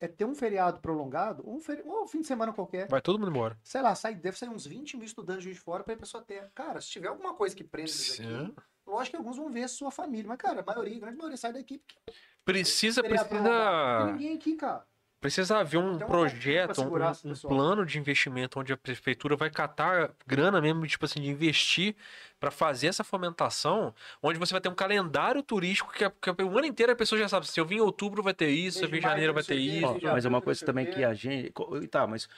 É 0.01 0.09
ter 0.09 0.25
um 0.25 0.35
feriado 0.35 0.81
prolongado, 0.81 1.49
um, 1.49 1.61
feri... 1.61 1.83
um 1.85 2.07
fim 2.09 2.23
de 2.23 2.27
semana 2.27 2.53
qualquer. 2.53 2.89
Vai 2.89 3.01
todo 3.01 3.19
mundo 3.19 3.31
embora. 3.31 3.57
Sei 3.63 3.81
lá, 3.81 3.95
sai, 3.95 4.15
deve 4.15 4.37
sair 4.37 4.49
uns 4.49 4.67
20 4.67 4.97
mil 4.97 5.07
estudantes 5.07 5.43
de 5.43 5.45
Juiz 5.45 5.57
de 5.57 5.63
Fora 5.63 5.85
pra 5.85 5.95
ir 5.95 5.97
pra 5.97 6.07
sua 6.07 6.23
terra. 6.23 6.51
Cara, 6.55 6.81
se 6.81 6.89
tiver 6.89 7.09
alguma 7.09 7.35
coisa 7.35 7.55
que 7.55 7.63
prenda 7.63 7.91
eles 7.91 8.19
aqui, 8.19 8.55
lógico 8.85 9.11
que 9.11 9.17
alguns 9.17 9.37
vão 9.37 9.51
ver 9.51 9.63
a 9.65 9.69
sua 9.69 9.91
família. 9.93 10.27
Mas, 10.27 10.39
cara, 10.39 10.61
a 10.61 10.65
maioria, 10.65 10.97
a 10.97 11.01
grande 11.01 11.17
maioria 11.17 11.37
sai 11.37 11.53
daqui 11.53 11.79
porque 11.79 12.01
Precisa, 12.45 13.01
prolongado. 13.03 13.29
Precisa, 13.29 14.05
tem 14.05 14.13
ninguém 14.13 14.37
aqui, 14.37 14.57
cara. 14.57 14.85
Precisa 15.23 15.59
haver 15.59 15.79
um 15.79 15.97
uma 15.97 16.05
projeto, 16.07 16.75
segurar 16.75 17.13
um, 17.25 17.31
um 17.31 17.35
plano 17.37 17.87
de 17.87 17.97
investimento 17.97 18.59
onde 18.59 18.73
a 18.73 18.77
prefeitura 18.77 19.37
vai 19.37 19.49
catar 19.49 20.11
grana 20.27 20.61
mesmo, 20.61 20.85
tipo 20.87 21.05
assim, 21.05 21.21
de 21.21 21.31
investir 21.31 21.95
pra 22.43 22.51
fazer 22.51 22.89
essa 22.89 23.05
fomentação, 23.05 23.95
onde 24.21 24.37
você 24.37 24.53
vai 24.53 24.61
ter 24.61 24.69
um 24.69 24.75
calendário 24.75 25.41
turístico 25.45 25.93
que, 25.93 26.11
que 26.11 26.43
o 26.43 26.59
ano 26.59 26.67
inteiro 26.67 26.91
a 26.91 26.97
pessoa 26.97 27.17
já 27.17 27.29
sabe, 27.29 27.47
se 27.47 27.61
eu 27.61 27.65
vim 27.65 27.77
em 27.77 27.81
outubro 27.81 28.21
vai 28.21 28.35
ter 28.35 28.49
isso, 28.49 28.79
se 28.79 28.85
eu 28.85 28.89
vim 28.89 28.99
em 28.99 29.01
janeiro 29.01 29.33
vai 29.33 29.45
ter 29.45 29.55
isso. 29.55 29.87
Ó, 29.87 29.99
mas 30.13 30.25
é 30.25 30.29
uma 30.29 30.43
coisa 30.43 30.67
também 30.67 30.87
que 30.87 31.05
a 31.05 31.15
gente. 31.15 31.53
Tá, 31.89 32.05
mas 32.05 32.29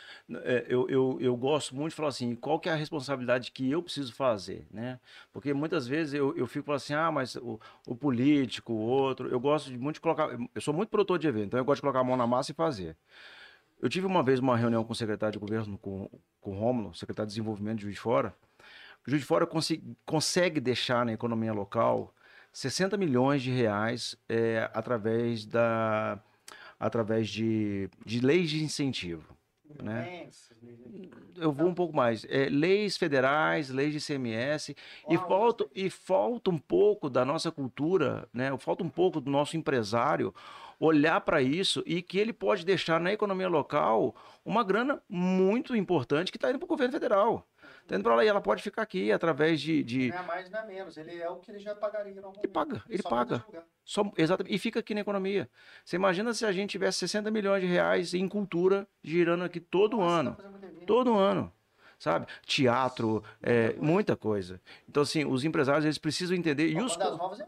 é, 0.43 0.67
eu, 0.69 0.87
eu, 0.91 1.17
eu 1.23 1.35
gosto 1.35 1.75
muito 1.75 1.93
de 1.93 1.97
falar 1.97 2.11
assim, 2.11 2.35
qual 2.35 2.61
que 2.61 2.69
é 2.69 2.73
a 2.73 2.75
responsabilidade 2.75 3.51
que 3.51 3.71
eu 3.71 3.83
preciso 3.83 4.13
fazer, 4.13 4.67
né? 4.71 5.01
Porque 5.33 5.55
muitas 5.55 5.89
vezes 5.89 6.13
eu, 6.13 6.37
eu 6.37 6.47
fico 6.47 6.67
falando 6.67 6.83
assim, 6.83 6.93
ah, 6.93 7.11
mas 7.11 7.37
o, 7.37 7.59
o 7.87 7.97
político, 7.97 8.75
o 8.75 8.81
outro, 8.81 9.31
eu 9.31 9.41
gosto 9.41 9.71
de 9.71 9.79
muito 9.79 9.95
de 9.95 10.01
colocar. 10.03 10.29
Eu 10.55 10.61
sou 10.61 10.75
muito 10.75 10.91
produtor 10.91 11.19
de 11.19 11.27
evento, 11.27 11.47
então 11.47 11.59
eu 11.59 11.65
gosto 11.65 11.77
de 11.77 11.81
colocar 11.81 12.01
a 12.01 12.05
mão 12.05 12.15
na 12.15 12.27
massa 12.27 12.53
e 12.53 12.55
fazer. 12.55 12.95
Eu 13.81 13.89
tive 13.89 14.07
uma 14.07 14.23
vez 14.23 14.39
uma 14.39 14.55
reunião 14.55 14.85
com 14.85 14.93
o 14.93 14.97
secretário 14.97 15.33
de 15.33 15.39
governo, 15.39 15.79
com, 15.79 16.11
com 16.43 16.51
o 16.51 16.59
Rômulo, 16.59 16.95
secretário 16.95 17.27
de 17.27 17.33
desenvolvimento 17.33 17.79
de 17.79 17.85
Juiz 17.85 17.95
de 17.95 18.01
Fora. 18.03 18.35
O 19.07 19.11
Juiz 19.11 19.23
de 19.23 19.27
Fora 19.27 19.47
consi- 19.47 19.83
consegue 20.07 20.61
deixar 20.61 21.05
na 21.05 21.13
economia 21.13 21.53
local 21.53 22.15
60 22.53 22.97
milhões 22.97 23.43
de 23.43 23.51
reais 23.51 24.17
é, 24.29 24.71
através 24.73 25.45
da 25.45 26.19
através 26.79 27.29
de, 27.29 27.89
de 28.05 28.21
leis 28.21 28.51
de 28.51 28.63
incentivo. 28.63 29.35
Né? 29.83 30.27
Eu 31.37 31.53
vou 31.53 31.69
um 31.69 31.75
pouco 31.75 31.95
mais. 31.97 32.25
É, 32.29 32.49
leis 32.49 32.97
federais, 32.97 33.71
leis 33.71 33.93
de 33.93 34.01
CMS, 34.01 34.75
e 35.09 35.17
falta, 35.19 35.67
e 35.75 35.89
falta 35.89 36.51
um 36.51 36.59
pouco 36.59 37.09
da 37.09 37.25
nossa 37.25 37.51
cultura, 37.51 38.29
né? 38.33 38.57
falta 38.59 38.85
um 38.85 38.89
pouco 38.89 39.21
do 39.21 39.31
nosso 39.31 39.57
empresário 39.57 40.35
olhar 40.79 41.21
para 41.23 41.41
isso 41.41 41.83
e 41.87 42.03
que 42.03 42.19
ele 42.19 42.33
pode 42.33 42.65
deixar 42.65 43.01
na 43.01 43.13
economia 43.13 43.49
local 43.49 44.15
uma 44.45 44.63
grana 44.63 45.03
muito 45.09 45.75
importante 45.75 46.31
que 46.31 46.37
está 46.37 46.51
indo 46.51 46.59
para 46.59 46.67
o 46.67 46.69
governo 46.69 46.93
federal. 46.93 47.47
Está 47.85 47.97
indo 47.97 48.03
para 48.03 48.15
lá 48.17 48.25
e 48.25 48.29
ela 48.29 48.41
pode 48.41 48.63
ficar 48.63 48.81
aqui 48.83 49.13
através 49.13 49.61
de. 49.61 49.85
de 49.85 50.11
Não 50.11 50.19
é 50.19 50.23
mais, 50.23 50.51
não 50.51 50.59
é 50.61 50.67
menos. 50.67 50.97
Ele 50.97 51.21
é 51.21 51.29
o 51.29 51.37
que 51.37 51.51
ele 51.51 51.59
já 51.59 51.75
pagaria 51.75 52.15
normalmente. 52.15 52.41
Ele 52.45 52.53
paga, 52.53 52.83
ele 52.89 53.03
Só 53.03 53.09
paga. 53.09 53.45
Só, 53.85 54.11
exatamente, 54.17 54.55
e 54.55 54.59
fica 54.59 54.81
aqui 54.81 54.95
na 54.95 55.03
economia. 55.03 55.49
Você 55.85 55.97
imagina 55.97 56.33
se 56.33 56.47
a 56.47 56.53
gente 56.53 56.71
tivesse 56.71 56.99
60 57.01 57.31
milhões 57.31 57.61
de 57.63 57.67
reais 57.69 58.15
em 58.15 58.27
cultura 58.27 58.89
girando 59.03 59.45
aqui 59.45 59.61
todo 59.61 59.99
Nossa, 59.99 60.21
ano. 60.21 60.37
evento. 60.63 60.87
Todo 60.87 61.15
ano. 61.15 61.53
Sabe? 61.99 62.27
Teatro, 62.47 63.23
é, 63.43 63.75
muita 63.75 64.17
coisa. 64.17 64.61
Então, 64.89 65.03
assim, 65.03 65.25
os 65.27 65.45
empresários 65.45 65.85
eles 65.85 65.99
precisam 65.99 66.35
entender. 66.37 66.69
E 66.69 66.83
os, 66.83 66.97
é 66.99 67.47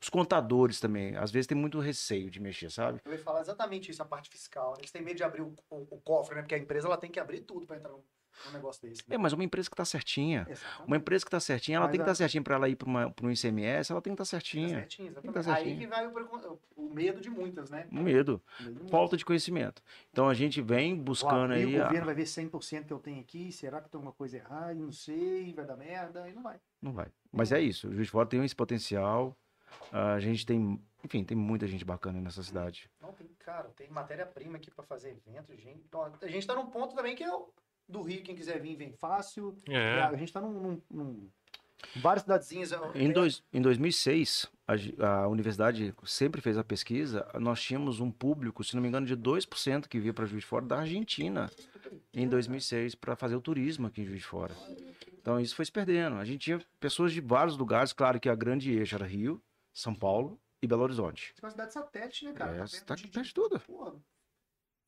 os 0.00 0.08
contadores 0.08 0.80
também. 0.80 1.16
Às 1.16 1.30
vezes 1.30 1.46
tem 1.46 1.56
muito 1.56 1.78
receio 1.80 2.30
de 2.30 2.40
mexer, 2.40 2.70
sabe? 2.70 3.00
Eu 3.04 3.12
ia 3.12 3.18
falar 3.18 3.40
exatamente 3.40 3.90
isso, 3.90 4.02
a 4.02 4.04
parte 4.04 4.28
fiscal. 4.28 4.72
né? 4.72 4.78
Eles 4.80 4.90
têm 4.90 5.02
medo 5.02 5.16
de 5.16 5.24
abrir 5.24 5.42
o, 5.42 5.54
o- 5.70 5.86
o 5.92 6.00
cofre, 6.00 6.34
né? 6.34 6.42
Porque 6.42 6.54
a 6.54 6.58
empresa 6.58 6.86
ela 6.88 6.96
tem 6.96 7.10
que 7.10 7.18
abrir 7.20 7.40
tudo 7.40 7.66
para 7.66 7.76
entrar 7.76 7.90
num, 7.90 8.02
num 8.46 8.52
negócio 8.52 8.82
desse. 8.82 9.02
né? 9.08 9.14
É, 9.16 9.18
mas 9.18 9.32
uma 9.32 9.44
empresa 9.44 9.68
que 9.68 9.74
está 9.74 9.84
certinha. 9.84 10.46
Exatamente. 10.48 10.86
Uma 10.86 10.96
empresa 10.96 11.24
que 11.24 11.28
está 11.28 11.40
certinha, 11.40 11.76
ela 11.76 11.86
Mas 11.86 11.92
tem 11.92 11.98
que 12.00 12.02
estar 12.04 12.14
certinha 12.14 12.42
para 12.42 12.54
ela 12.56 12.68
ir 12.68 12.76
para 12.76 12.88
um 13.22 13.30
ICMS, 13.30 13.92
ela 13.92 14.00
tem 14.02 14.14
que 14.14 14.22
estar 14.22 14.24
Tá 14.24 14.40
certinha. 14.40 14.68
certinho, 14.80 15.12
Tem 15.12 15.22
que 15.32 15.38
exatamente. 15.38 15.64
tá 15.64 15.70
Aí 15.70 15.78
que 15.78 15.86
vai 15.86 16.06
o, 16.06 16.58
o 16.76 16.94
medo 16.94 17.20
de 17.20 17.30
muitas, 17.30 17.70
né? 17.70 17.86
Um 17.92 18.02
medo. 18.02 18.42
O 18.60 18.62
medo 18.64 18.84
de. 18.84 18.90
Falta 18.90 19.16
de 19.16 19.24
conhecimento. 19.24 19.82
Então 20.10 20.28
a 20.28 20.34
gente 20.34 20.60
vem 20.62 20.96
buscando 20.96 21.52
e 21.54 21.56
aí. 21.56 21.76
O 21.76 21.82
a- 21.82 21.86
governo 21.86 22.06
vai 22.06 22.14
ver 22.14 22.24
100% 22.26 22.86
que 22.86 22.92
eu 22.92 22.98
tenho 22.98 23.20
aqui. 23.20 23.52
Será 23.52 23.80
que 23.80 23.88
tem 23.88 23.98
alguma 23.98 24.12
coisa 24.12 24.36
errada? 24.36 24.74
Não 24.74 24.92
sei, 24.92 25.52
vai 25.52 25.64
dar 25.64 25.76
merda. 25.76 26.28
E 26.28 26.32
não 26.32 26.42
vai. 26.42 26.60
Não 26.80 26.92
vai. 26.92 27.06
Mas 27.32 27.52
é 27.52 27.60
isso. 27.60 27.88
O 27.88 27.92
Juiz 27.94 28.06
de 28.06 28.10
Fora 28.12 28.26
tem 28.26 28.44
esse 28.44 28.54
potencial. 28.56 29.36
A 29.92 30.18
gente 30.20 30.46
tem. 30.46 30.80
Enfim, 31.04 31.22
tem 31.24 31.36
muita 31.36 31.66
gente 31.66 31.84
bacana 31.84 32.20
nessa 32.20 32.42
cidade. 32.42 32.88
Não, 33.00 33.12
tem, 33.12 33.26
cara, 33.40 33.68
tem 33.76 33.90
matéria-prima 33.90 34.56
aqui 34.56 34.70
para 34.70 34.82
fazer 34.84 35.10
evento, 35.10 35.54
gente. 35.56 35.84
Então, 35.86 36.10
a 36.22 36.26
gente 36.28 36.46
tá 36.46 36.54
num 36.54 36.66
ponto 36.66 36.94
também 36.94 37.14
que 37.14 37.26
o 37.28 37.48
do 37.88 38.02
Rio, 38.02 38.22
quem 38.22 38.34
quiser 38.34 38.60
vir, 38.60 38.76
vem 38.76 38.92
fácil. 38.92 39.56
É. 39.68 40.00
A 40.02 40.16
gente 40.16 40.32
tá 40.32 40.40
num. 40.40 40.52
num- 40.60 40.82
num- 40.90 41.28
várias 41.96 42.22
cidadezinhas. 42.22 42.72
Em, 42.94 43.12
dois, 43.12 43.42
em 43.52 43.60
2006, 43.60 44.48
a, 44.98 45.06
a 45.24 45.28
universidade 45.28 45.94
sempre 46.04 46.40
fez 46.40 46.56
a 46.56 46.64
pesquisa. 46.64 47.26
Nós 47.38 47.60
tínhamos 47.62 48.00
um 48.00 48.10
público, 48.10 48.64
se 48.64 48.74
não 48.74 48.80
me 48.82 48.88
engano, 48.88 49.06
de 49.06 49.14
2% 49.16 49.86
que 49.86 50.00
via 50.00 50.12
para 50.14 50.24
Juiz 50.24 50.42
de 50.42 50.46
Fora 50.48 50.64
da 50.64 50.78
Argentina 50.80 51.50
em 52.12 52.26
2006 52.26 52.94
para 52.94 53.14
fazer 53.14 53.36
o 53.36 53.40
turismo 53.40 53.86
aqui 53.86 54.00
em 54.00 54.06
Juiz 54.06 54.20
de 54.20 54.26
Fora. 54.26 54.54
Então 55.20 55.38
isso 55.38 55.54
foi 55.54 55.64
se 55.66 55.72
perdendo. 55.72 56.16
A 56.16 56.24
gente 56.24 56.40
tinha 56.40 56.60
pessoas 56.80 57.12
de 57.12 57.20
vários 57.20 57.56
lugares, 57.56 57.92
claro 57.92 58.18
que 58.18 58.28
a 58.30 58.34
grande 58.34 58.72
eixo 58.72 58.94
era 58.94 59.06
Rio, 59.06 59.40
São 59.72 59.94
Paulo 59.94 60.40
e 60.62 60.66
Belo 60.66 60.82
Horizonte. 60.82 61.32
Isso 61.34 61.42
é 61.42 61.46
uma 61.46 61.50
cidade 61.50 61.72
satélite, 61.74 62.24
né, 62.24 62.32
cara? 62.32 62.56
É, 62.56 62.58
Tá 62.80 62.84
tá 62.86 62.94
de- 62.94 63.08
de 63.10 63.34
tudo. 63.34 63.60
Porra, 63.60 63.92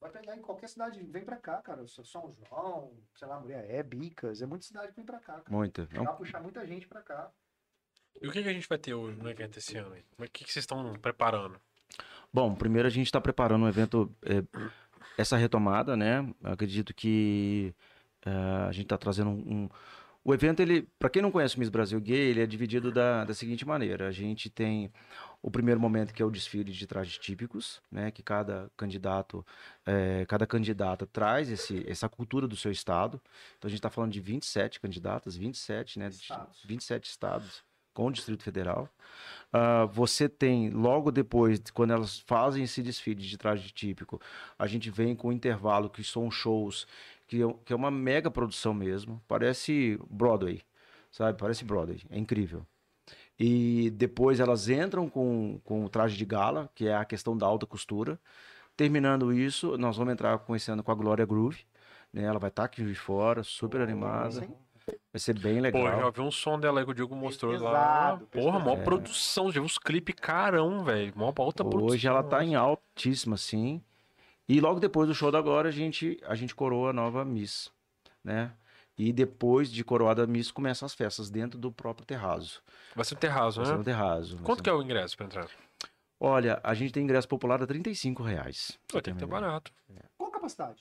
vai 0.01 0.11
pegar 0.11 0.37
em 0.37 0.41
qualquer 0.43 0.69
cidade, 0.69 1.03
vem 1.05 1.25
pra 1.25 1.37
cá, 1.37 1.57
cara. 1.63 1.87
São 1.87 2.31
João, 2.31 2.93
sei 3.15 3.27
lá, 3.29 3.41
Mulher 3.41 3.65
é, 3.69 3.83
Bicas, 3.83 4.43
é 4.43 4.47
muita 4.47 4.67
cidade 4.67 4.89
que 4.89 4.97
vem 4.97 5.05
pra 5.07 5.19
cá, 5.19 5.35
cara. 5.35 5.45
Muita. 5.49 5.87
Vai 5.87 6.17
puxar 6.17 6.41
muita 6.43 6.67
gente 6.67 6.87
pra 6.87 7.03
cá. 7.03 7.31
E 8.21 8.27
o 8.29 8.33
que, 8.33 8.43
que 8.43 8.49
a 8.49 8.53
gente 8.53 8.69
vai 8.69 8.79
ter 8.79 8.95
hoje 8.95 9.19
no 9.19 9.29
evento 9.29 9.59
esse 9.59 9.77
ano? 9.77 9.95
aí? 9.95 10.03
Como 10.17 10.25
é- 10.25 10.29
O 10.29 10.31
que, 10.31 10.45
que 10.45 10.53
vocês 10.53 10.63
estão 10.63 10.93
preparando? 10.95 11.61
Bom, 12.33 12.55
primeiro 12.55 12.87
a 12.89 12.91
gente 12.91 13.07
está 13.07 13.21
preparando 13.21 13.65
um 13.65 13.69
evento, 13.69 14.15
é, 14.23 14.43
essa 15.19 15.37
retomada, 15.37 15.97
né? 15.97 16.27
Acredito 16.43 16.95
que 16.95 17.75
é, 18.25 18.31
a 18.69 18.73
gente 18.73 18.85
está 18.85 18.97
trazendo 18.99 19.31
um, 19.31 19.65
um- 19.65 19.69
O 20.27 20.35
evento, 20.35 20.59
ele, 20.59 20.83
para 20.99 21.09
quem 21.09 21.23
não 21.23 21.31
conhece 21.31 21.55
o 21.55 21.61
Miss 21.61 21.69
Brasil 21.69 22.01
Gay, 22.01 22.31
ele 22.31 22.43
é 22.43 22.47
dividido 22.47 22.91
da, 22.91 23.25
da 23.25 23.33
seguinte 23.33 23.65
maneira: 23.65 24.09
a 24.09 24.11
gente 24.11 24.51
tem 24.51 24.93
o 25.41 25.53
primeiro 25.53 25.79
momento 25.79 26.13
que 26.13 26.21
é 26.21 26.27
o 26.27 26.31
desfile 26.33 26.73
de 26.73 26.85
trajes 26.85 27.17
típicos, 27.17 27.81
né? 27.93 28.11
Que 28.11 28.25
cada 28.25 28.69
candidato, 28.77 29.47
é, 29.87 30.27
cada 30.27 30.45
candidata 30.45 31.07
traz 31.07 31.49
esse, 31.49 31.89
essa 31.89 32.09
cultura 32.09 32.49
do 32.49 32.57
seu 32.57 32.73
estado. 32.73 33.21
Então 33.57 33.69
a 33.69 33.71
gente 33.71 33.79
está 33.79 33.89
falando 33.89 34.11
de 34.11 34.21
27 34.21 34.81
candidatas, 34.81 35.37
27, 35.37 36.01
né? 36.01 36.09
Estados. 36.09 36.61
27 36.65 37.09
estados 37.09 37.65
com 37.97 38.09
o 38.09 38.13
Distrito 38.13 38.43
Federal. 38.43 38.91
Ah, 39.51 39.87
você 39.87 40.29
tem, 40.29 40.69
logo 40.69 41.11
depois, 41.11 41.59
quando 41.73 41.93
elas 41.93 42.19
fazem 42.19 42.65
esse 42.65 42.83
desfile 42.83 43.23
de 43.23 43.39
traje 43.39 43.71
típico, 43.71 44.21
a 44.59 44.67
gente 44.67 44.91
vem 44.91 45.17
com 45.17 45.29
o 45.29 45.33
intervalo, 45.33 45.89
que 45.89 46.05
são 46.05 46.31
shows, 46.31 46.87
que 47.27 47.43
é, 47.43 47.55
que 47.65 47.73
é 47.73 47.77
uma 47.77 47.91
mega 47.91 48.31
produção 48.31 48.73
mesmo. 48.73 49.23
Parece 49.27 49.99
Broadway, 50.09 50.63
sabe? 51.11 51.39
Parece 51.39 51.65
Broadway. 51.65 52.03
É 52.11 52.19
incrível. 52.19 52.67
E 53.39 53.91
depois 53.91 54.41
elas 54.41 54.69
entram 54.69 55.09
com, 55.09 55.61
com 55.63 55.85
o 55.85 55.89
traje 55.89 56.17
de 56.17 56.25
gala, 56.25 56.71
que 56.75 56.89
é 56.89 56.95
a 56.95 57.05
questão 57.05 57.37
da 57.37 57.47
alta 57.47 57.67
costura. 57.67 58.19
Terminando 58.77 59.33
isso, 59.33 59.77
nós 59.77 59.97
vamos 59.97 60.13
entrar 60.13 60.41
ano 60.71 60.83
com 60.83 60.93
a 60.93 60.95
Glória 60.95 61.27
Groove. 61.27 61.65
Né? 62.13 62.25
Ela 62.25 62.39
vai 62.39 62.49
estar 62.49 62.65
aqui 62.65 62.85
de 62.85 62.95
fora, 62.95 63.43
super 63.43 63.81
animada. 63.81 64.31
Sim. 64.41 64.55
Vai 65.13 65.19
ser 65.19 65.39
bem 65.39 65.57
Pô, 65.57 65.61
legal. 65.63 65.87
eu 65.87 66.01
já 66.01 66.11
vi 66.11 66.21
um 66.21 66.31
som 66.31 66.59
dela 66.59 66.85
que 66.85 66.91
o 66.91 66.95
Diego 66.95 67.17
mostrou 67.17 67.53
lá. 67.59 68.17
Pesado, 68.19 68.27
Porra, 68.27 68.59
mó 68.59 68.71
pesado. 68.71 68.85
produção. 68.85 69.47
Já 69.51 69.61
vi 69.61 69.67
uns 69.67 69.79
clipes 69.79 70.15
carão, 70.15 70.85
velho. 70.85 71.13
Mó 71.17 71.33
alta 71.37 71.65
produção. 71.65 71.89
Hoje 71.89 72.07
ela 72.07 72.23
tá 72.23 72.45
em 72.45 72.55
altíssima, 72.55 73.37
sim. 73.37 73.83
E 74.49 74.61
logo 74.61 74.79
depois 74.81 75.09
do 75.09 75.15
show 75.15 75.31
da 75.31 75.41
Glória, 75.41 75.69
a 75.69 75.73
gente, 75.73 76.21
a 76.25 76.35
gente 76.35 76.55
coroa 76.55 76.91
a 76.91 76.93
nova 76.93 77.25
Miss, 77.25 77.71
né? 78.23 78.53
E 78.99 79.13
depois 79.13 79.71
de 79.71 79.85
coroada 79.85 80.23
a 80.25 80.27
Miss, 80.27 80.51
começam 80.51 80.87
as 80.87 80.95
festas 80.95 81.29
dentro 81.29 81.59
do 81.59 81.71
próprio 81.71 82.07
terraço. 82.07 82.63
Vai 82.95 83.05
ser 83.05 83.15
o 83.15 83.19
terraço, 83.19 83.57
Vai 83.59 83.67
ser 83.67 83.73
né? 83.73 83.79
no 83.79 83.85
terraço. 83.85 84.39
Quanto 84.39 84.59
ser- 84.59 84.63
que 84.65 84.71
é 84.71 84.73
o 84.73 84.83
ingresso 84.83 85.17
pra 85.17 85.27
entrar? 85.27 85.49
Olha, 86.19 86.59
a 86.65 86.73
gente 86.73 86.93
tem 86.93 87.03
ingresso 87.03 87.29
popular 87.29 87.63
a 87.63 87.67
35 87.67 88.23
reais. 88.23 88.79
Pô, 88.89 89.03
tem 89.03 89.13
que 89.13 89.21
ter 89.21 89.27
barato. 89.27 89.71
Qual 90.17 90.31
capacidade? 90.31 90.81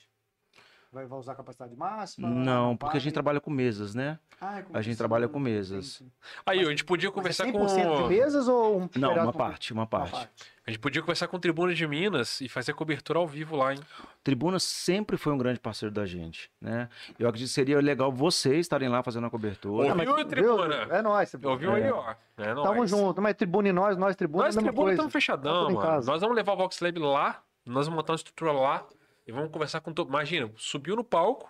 Vai, 0.95 1.05
vai 1.05 1.19
usar 1.19 1.33
a 1.33 1.35
capacidade 1.35 1.75
máxima? 1.75 2.29
Não, 2.29 2.77
porque 2.77 2.95
a 2.95 2.99
gente 3.01 3.11
trabalha 3.11 3.41
com 3.41 3.51
mesas, 3.51 3.93
né? 3.93 4.17
Ah, 4.39 4.59
é 4.59 4.61
com 4.61 4.77
a 4.77 4.81
gente 4.81 4.95
trabalha 4.95 5.27
com 5.27 5.37
mesas. 5.37 5.95
Entendi. 5.99 6.11
Aí, 6.45 6.59
a 6.61 6.69
gente 6.69 6.85
podia 6.85 7.09
Mas 7.09 7.15
conversar 7.15 7.49
é 7.49 7.51
com. 7.51 7.65
100% 7.65 8.03
de 8.03 8.07
mesas 8.07 8.47
ou 8.47 8.79
um 8.79 8.89
Não, 8.95 9.13
uma 9.13 9.33
com- 9.33 9.37
parte, 9.37 9.73
uma 9.73 9.81
uma 9.81 9.87
parte. 9.87 10.29
A 10.65 10.71
gente 10.71 10.79
podia 10.79 11.01
conversar 11.01 11.27
com 11.27 11.35
o 11.35 11.39
Tribuna 11.39 11.73
de 11.75 11.85
Minas 11.85 12.39
e 12.39 12.47
fazer 12.47 12.73
cobertura 12.73 13.19
ao 13.19 13.27
vivo 13.27 13.57
lá, 13.57 13.73
hein? 13.73 13.79
Tribuna 14.23 14.57
sempre 14.57 15.17
foi 15.17 15.33
um 15.33 15.37
grande 15.37 15.59
parceiro 15.59 15.93
da 15.93 16.05
gente, 16.05 16.49
né? 16.61 16.87
Eu 17.19 17.27
acredito 17.27 17.49
que 17.49 17.53
seria 17.53 17.77
legal 17.81 18.09
vocês 18.09 18.59
estarem 18.61 18.87
lá 18.87 19.03
fazendo 19.03 19.27
a 19.27 19.29
cobertura. 19.29 19.89
Ouviu, 19.93 20.15
Viu? 20.15 20.25
Tribuna? 20.25 20.75
É 20.91 21.01
nóis. 21.01 21.35
Ouviu 21.43 21.73
aí, 21.73 21.91
ó. 21.91 22.15
É 22.37 22.53
nóis. 22.53 22.69
Tamo 22.69 22.87
junto, 22.87 23.21
mas 23.21 23.35
tribuna 23.35 23.67
e 23.67 23.73
nós, 23.73 23.97
nós 23.97 24.15
tribuna 24.15 24.45
Nós, 24.45 24.55
é 24.55 24.61
Tribuna, 24.61 24.91
estamos 24.91 25.11
fechadão, 25.11 25.67
Tá 25.67 25.73
mano. 25.73 26.05
Nós 26.05 26.21
vamos 26.21 26.35
levar 26.37 26.53
o 26.53 26.57
Vox 26.57 26.79
Lab 26.79 26.97
lá 26.99 27.41
Nós 27.65 27.85
vamos 27.85 27.97
montar 27.97 28.13
uma 28.13 28.17
estrutura 28.17 28.53
lá 28.53 28.85
e 29.27 29.31
vamos 29.31 29.51
conversar 29.51 29.81
com 29.81 29.93
todo. 29.93 30.07
Imagina, 30.09 30.49
subiu 30.55 30.95
no 30.95 31.03
palco, 31.03 31.49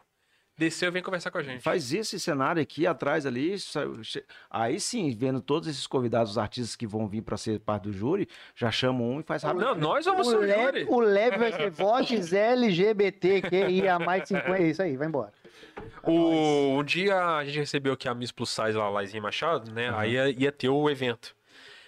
desceu 0.58 0.88
e 0.88 0.92
vem 0.92 1.04
conversar 1.04 1.32
com 1.32 1.38
a 1.38 1.44
gente. 1.44 1.62
Faz 1.62 1.94
esse 1.94 2.20
cenário 2.20 2.62
aqui 2.62 2.88
atrás 2.88 3.26
ali. 3.26 3.56
Aí 4.50 4.80
sim, 4.80 5.10
vendo 5.16 5.42
todos 5.42 5.68
esses 5.68 5.86
convidados, 5.86 6.32
os 6.32 6.38
artistas 6.38 6.76
que 6.76 6.88
vão 6.88 7.08
vir 7.08 7.22
para 7.22 7.36
ser 7.38 7.60
parte 7.60 7.84
do 7.84 7.92
júri, 7.94 8.28
já 8.56 8.72
chamam 8.72 9.10
um 9.12 9.20
e 9.20 9.24
faz 9.24 9.44
rápido. 9.44 9.64
Não, 9.66 9.76
nós 9.76 10.06
vamos 10.06 10.28
O 10.28 10.30
ser 10.32 10.38
o 10.38 10.40
leve, 10.42 10.80
júri. 10.80 10.86
o 10.90 11.00
leve 11.00 11.38
vai 11.38 11.52
ser 11.52 11.70
votes 11.72 12.32
LGBTQIA 12.34 14.00
mais 14.00 14.28
50. 14.28 14.58
É 14.58 14.68
isso 14.68 14.82
aí, 14.82 14.96
vai 14.96 15.08
embora. 15.08 15.34
O, 16.04 16.78
um 16.80 16.84
dia 16.84 17.18
a 17.22 17.44
gente 17.44 17.60
recebeu 17.60 17.94
aqui 17.94 18.08
a 18.08 18.14
Miss 18.16 18.32
Plus 18.32 18.50
Size 18.50 18.74
lá, 18.74 18.88
Laizinha 18.90 19.22
Machado, 19.22 19.72
né? 19.72 19.92
Aí 19.96 20.14
ia, 20.14 20.30
ia 20.30 20.52
ter 20.52 20.70
o 20.70 20.90
evento. 20.90 21.36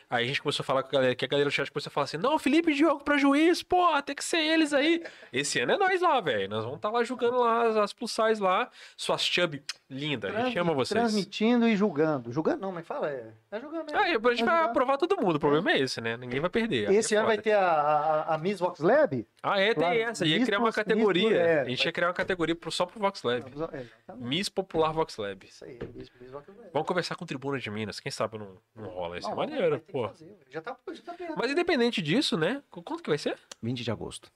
Aí 0.09 0.23
a 0.23 0.27
gente 0.27 0.41
começou 0.41 0.63
a 0.63 0.65
falar 0.65 0.83
com 0.83 0.89
a 0.89 0.91
galera, 0.93 1.15
que 1.15 1.25
a 1.25 1.27
galera 1.27 1.49
do 1.49 1.51
chat 1.51 1.69
começou 1.69 1.89
a 1.89 1.93
falar 1.93 2.05
assim: 2.05 2.17
não, 2.17 2.39
Felipe 2.39 2.71
e 2.71 2.73
Diogo 2.75 3.03
pra 3.03 3.17
juiz, 3.17 3.61
pô, 3.61 4.01
tem 4.03 4.15
que 4.15 4.23
ser 4.23 4.37
eles 4.39 4.71
aí. 4.73 5.03
Esse 5.33 5.59
ano 5.59 5.73
é 5.73 5.77
nós 5.77 6.01
lá, 6.01 6.21
velho. 6.21 6.47
Nós 6.49 6.63
vamos 6.63 6.77
estar 6.77 6.89
lá 6.89 7.03
julgando 7.03 7.37
lá 7.39 7.67
as, 7.67 7.75
as 7.75 7.93
plus 7.93 8.11
size 8.11 8.41
lá. 8.41 8.69
Suas 8.95 9.21
chub 9.21 9.61
linda, 9.89 10.29
a 10.29 10.45
gente 10.45 10.57
ama 10.59 10.73
vocês. 10.73 10.97
Transmitindo 10.99 11.67
e 11.67 11.75
julgando. 11.75 12.31
Julgando 12.31 12.61
não, 12.61 12.71
mas 12.71 12.87
fala, 12.87 13.09
é. 13.09 13.31
É 13.51 13.59
julgando 13.59 13.85
mesmo. 13.85 13.97
Aí, 13.99 14.11
a 14.11 14.13
gente 14.13 14.21
vai 14.21 14.35
julgar. 14.35 14.65
aprovar 14.65 14.97
todo 14.97 15.17
mundo, 15.17 15.35
o 15.35 15.39
problema 15.39 15.71
é 15.71 15.79
esse, 15.79 15.99
né? 15.99 16.15
Ninguém 16.15 16.39
vai 16.39 16.49
perder. 16.49 16.89
Esse 16.91 17.13
É 17.15 17.17
ano 17.17 17.27
vai 17.27 17.35
foda. 17.35 17.43
ter 17.43 17.53
a, 17.53 17.69
a, 17.69 18.35
a 18.35 18.37
Miss 18.37 18.59
Vox 18.59 18.79
Lab? 18.79 19.25
Ah, 19.43 19.59
é, 19.59 19.73
tem 19.73 20.01
essa. 20.03 20.25
Ia 20.25 20.37
Miss 20.37 20.45
criar 20.45 20.59
uma 20.59 20.67
Miss 20.67 20.75
categoria. 20.75 21.29
Plus- 21.29 21.37
é, 21.39 21.61
a 21.61 21.65
gente 21.65 21.77
vai- 21.79 21.85
ia 21.87 21.91
criar 21.91 22.07
uma 22.07 22.13
categoria 22.13 22.55
pro- 22.55 22.71
só 22.71 22.85
pro 22.85 22.99
Vox 22.99 23.23
Lab. 23.23 23.43
É. 23.73 23.85
Miss 24.15 24.47
Popular 24.49 24.91
Vox 24.93 25.17
Lab. 25.17 25.45
Isso 25.45 25.65
aí, 25.65 25.77
Miss, 25.93 26.09
Miss 26.19 26.31
Vox 26.31 26.47
Lab. 26.47 26.69
Vamos 26.73 26.87
conversar 26.87 27.15
com 27.15 27.23
o 27.23 27.27
Tribuna 27.27 27.59
de 27.59 27.69
Minas. 27.69 27.99
Quem 27.99 28.11
sabe 28.11 28.37
não, 28.37 28.57
não 28.75 28.89
rola. 28.89 29.17
Isso 29.17 29.27
é 29.27 29.29
Não, 29.31 29.37
maneiro, 29.37 29.79
que 29.79 29.96
pô. 30.01 30.07
fazer, 30.09 30.37
Já 30.49 30.61
tá, 30.61 30.77
já 30.93 31.01
tá 31.03 31.11
aberto. 31.13 31.35
Mas 31.37 31.51
independente 31.51 32.01
disso, 32.01 32.37
né? 32.37 32.61
Qu- 32.69 32.81
Quanto 32.83 33.03
que 33.03 33.09
vai 33.09 33.17
ser? 33.17 33.37
20 33.61 33.83
de 33.83 33.91
agosto. 33.91 34.31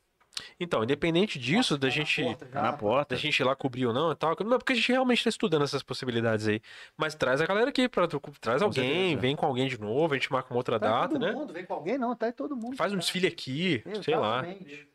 Então, 0.60 0.82
independente 0.84 1.38
disso, 1.38 1.78
da 1.78 1.82
Tá 1.82 1.86
na 1.88 1.92
gente. 1.92 2.24
porta 2.24 2.46
já. 2.46 2.52
Tá 2.52 2.62
na 2.62 2.74
porta. 2.74 3.16
Da 3.16 3.22
gente 3.22 3.38
ir 3.40 3.44
lá 3.44 3.56
cobrir 3.56 3.86
ou 3.86 3.94
não 3.94 4.12
e 4.12 4.16
tal. 4.16 4.36
Não, 4.46 4.58
porque 4.58 4.72
a 4.74 4.76
gente 4.76 4.90
realmente 4.92 5.24
tá 5.24 5.30
estudando 5.30 5.64
essas 5.64 5.84
possibilidades 5.84 6.48
aí. 6.48 6.62
Mas 6.98 7.14
traz 7.14 7.42
a 7.42 7.46
galera 7.46 7.70
aqui, 7.70 7.90
pra, 7.90 8.08
traz 8.40 8.62
alguém, 8.62 8.92
certeza. 9.10 9.22
vem 9.22 9.36
com 9.36 9.46
alguém 9.46 9.68
de 9.68 9.80
novo, 9.80 10.14
a 10.14 10.18
gente 10.18 10.32
marca 10.32 10.50
uma 10.52 10.58
outra 10.58 10.80
Tá 10.80 10.88
data, 10.90 11.14
todo 11.16 11.22
né? 11.22 11.34
mundo, 11.34 11.52
vem 11.54 11.66
com 11.66 11.74
alguém, 11.74 11.98
não, 11.98 12.16
tá 12.16 12.28
aí 12.28 12.32
todo 12.32 12.56
mundo. 12.56 12.78
Faz 12.78 12.92
um 12.92 12.96
cara. 12.96 13.02
desfile 13.02 13.28
aqui, 13.28 13.84
sei 14.04 14.16
lá. 14.16 14.40
Exatamente. 14.40 14.90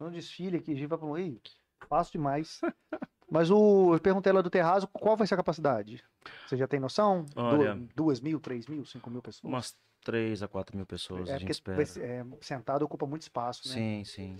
Um 0.00 0.10
desfile 0.10 0.56
aqui, 0.56 0.72
a 0.72 0.74
gente 0.74 0.86
vai 0.86 0.98
pra 0.98 1.20
Ih, 1.20 1.40
fácil 1.88 2.12
demais. 2.12 2.60
Mas 3.30 3.50
o, 3.50 3.94
eu 3.94 4.00
perguntei 4.00 4.32
lá 4.32 4.40
do 4.40 4.50
terraço, 4.50 4.86
qual 4.88 5.16
vai 5.16 5.26
ser 5.26 5.34
a 5.34 5.38
capacidade? 5.38 6.02
Você 6.46 6.56
já 6.56 6.66
tem 6.68 6.78
noção? 6.78 7.24
Du- 7.24 7.40
Olha- 7.42 7.76
duas 7.94 8.20
mil, 8.20 8.38
três 8.38 8.66
mil, 8.66 8.84
cinco 8.84 9.10
mil 9.10 9.20
pessoas? 9.20 9.52
Umas 9.52 9.76
3 10.04 10.40
a 10.42 10.46
4 10.48 10.76
mil 10.76 10.86
pessoas, 10.86 11.28
é, 11.28 11.34
a 11.34 11.38
gente 11.38 11.50
espera. 11.50 11.82
é, 11.98 12.24
sentado 12.40 12.84
ocupa 12.84 13.06
muito 13.06 13.22
espaço, 13.22 13.68
né? 13.68 13.74
Sim, 13.74 14.04
sim. 14.04 14.38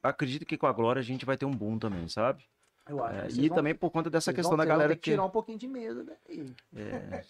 Acredito 0.00 0.46
que 0.46 0.56
com 0.56 0.68
a 0.68 0.72
Glória 0.72 1.00
a 1.00 1.02
gente 1.02 1.24
vai 1.26 1.36
ter 1.36 1.44
um 1.46 1.50
boom 1.50 1.78
também, 1.80 2.06
sabe? 2.08 2.44
Eu 2.88 3.02
acho. 3.04 3.38
É, 3.38 3.42
e 3.44 3.48
vão- 3.48 3.56
também 3.56 3.74
por 3.74 3.90
conta 3.90 4.08
dessa 4.08 4.32
questão 4.32 4.50
vão- 4.56 4.58
da 4.58 4.64
galera 4.64 4.94
que. 4.94 5.10
tirar 5.10 5.24
um 5.24 5.30
pouquinho 5.30 5.58
de 5.58 5.66
medo 5.66 6.04
daí. 6.04 6.46
É, 6.76 7.24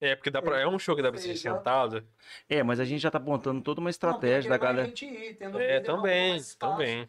É, 0.00 0.14
porque 0.16 0.30
dá 0.30 0.42
pra, 0.42 0.58
é 0.60 0.66
um 0.68 0.78
show 0.78 0.94
que 0.94 1.00
dá 1.00 1.10
pra 1.10 1.18
ser 1.18 1.34
sentado. 1.36 2.04
É, 2.48 2.62
mas 2.62 2.78
a 2.78 2.84
gente 2.84 3.00
já 3.00 3.10
tá 3.10 3.18
montando 3.18 3.62
toda 3.62 3.80
uma 3.80 3.88
estratégia 3.88 4.50
da 4.50 4.58
galera. 4.58 4.92
É, 5.58 5.80
também, 5.80 6.42
também. 6.58 7.08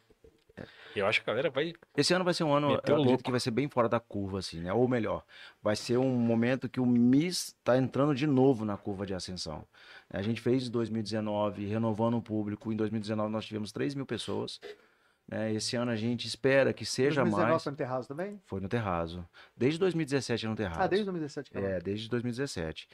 Eu 0.95 1.07
acho 1.07 1.21
que 1.21 1.29
a 1.29 1.33
galera 1.33 1.49
vai. 1.49 1.73
Esse 1.95 2.13
ano 2.13 2.23
vai 2.23 2.33
ser 2.33 2.43
um 2.43 2.53
ano, 2.53 2.71
eu 2.71 2.75
acredito 2.75 3.05
louco. 3.05 3.23
que 3.23 3.31
vai 3.31 3.39
ser 3.39 3.51
bem 3.51 3.67
fora 3.67 3.89
da 3.89 3.99
curva, 3.99 4.39
assim, 4.39 4.61
né? 4.61 4.71
Ou 4.71 4.87
melhor, 4.87 5.23
vai 5.61 5.75
ser 5.75 5.97
um 5.97 6.11
momento 6.11 6.69
que 6.69 6.79
o 6.79 6.85
MIS 6.85 7.47
está 7.47 7.77
entrando 7.77 8.15
de 8.15 8.25
novo 8.25 8.63
na 8.63 8.77
curva 8.77 9.05
de 9.05 9.13
ascensão. 9.13 9.65
A 10.09 10.21
gente 10.21 10.39
fez 10.39 10.67
em 10.67 10.71
2019, 10.71 11.65
renovando 11.65 12.17
o 12.17 12.21
público. 12.21 12.71
Em 12.71 12.75
2019 12.75 13.31
nós 13.31 13.45
tivemos 13.45 13.71
3 13.71 13.95
mil 13.95 14.05
pessoas. 14.05 14.59
né? 15.27 15.51
Esse 15.53 15.75
ano 15.75 15.91
a 15.91 15.95
gente 15.95 16.27
espera 16.27 16.71
que 16.71 16.85
seja 16.85 17.21
2019 17.21 17.51
mais. 17.51 17.63
foi 17.63 17.71
no 17.71 17.77
terraço 17.77 18.07
também? 18.07 18.41
Foi 18.45 18.61
no 18.61 18.69
Terrazo. 18.69 19.27
Desde 19.57 19.79
2017 19.79 20.45
é 20.45 20.49
no 20.49 20.55
Terrazo. 20.55 20.81
Ah, 20.81 20.87
desde 20.87 21.05
2017. 21.05 21.51
que 21.51 21.57
É, 21.57 21.79
desde 21.79 22.09
2017. 22.09 22.87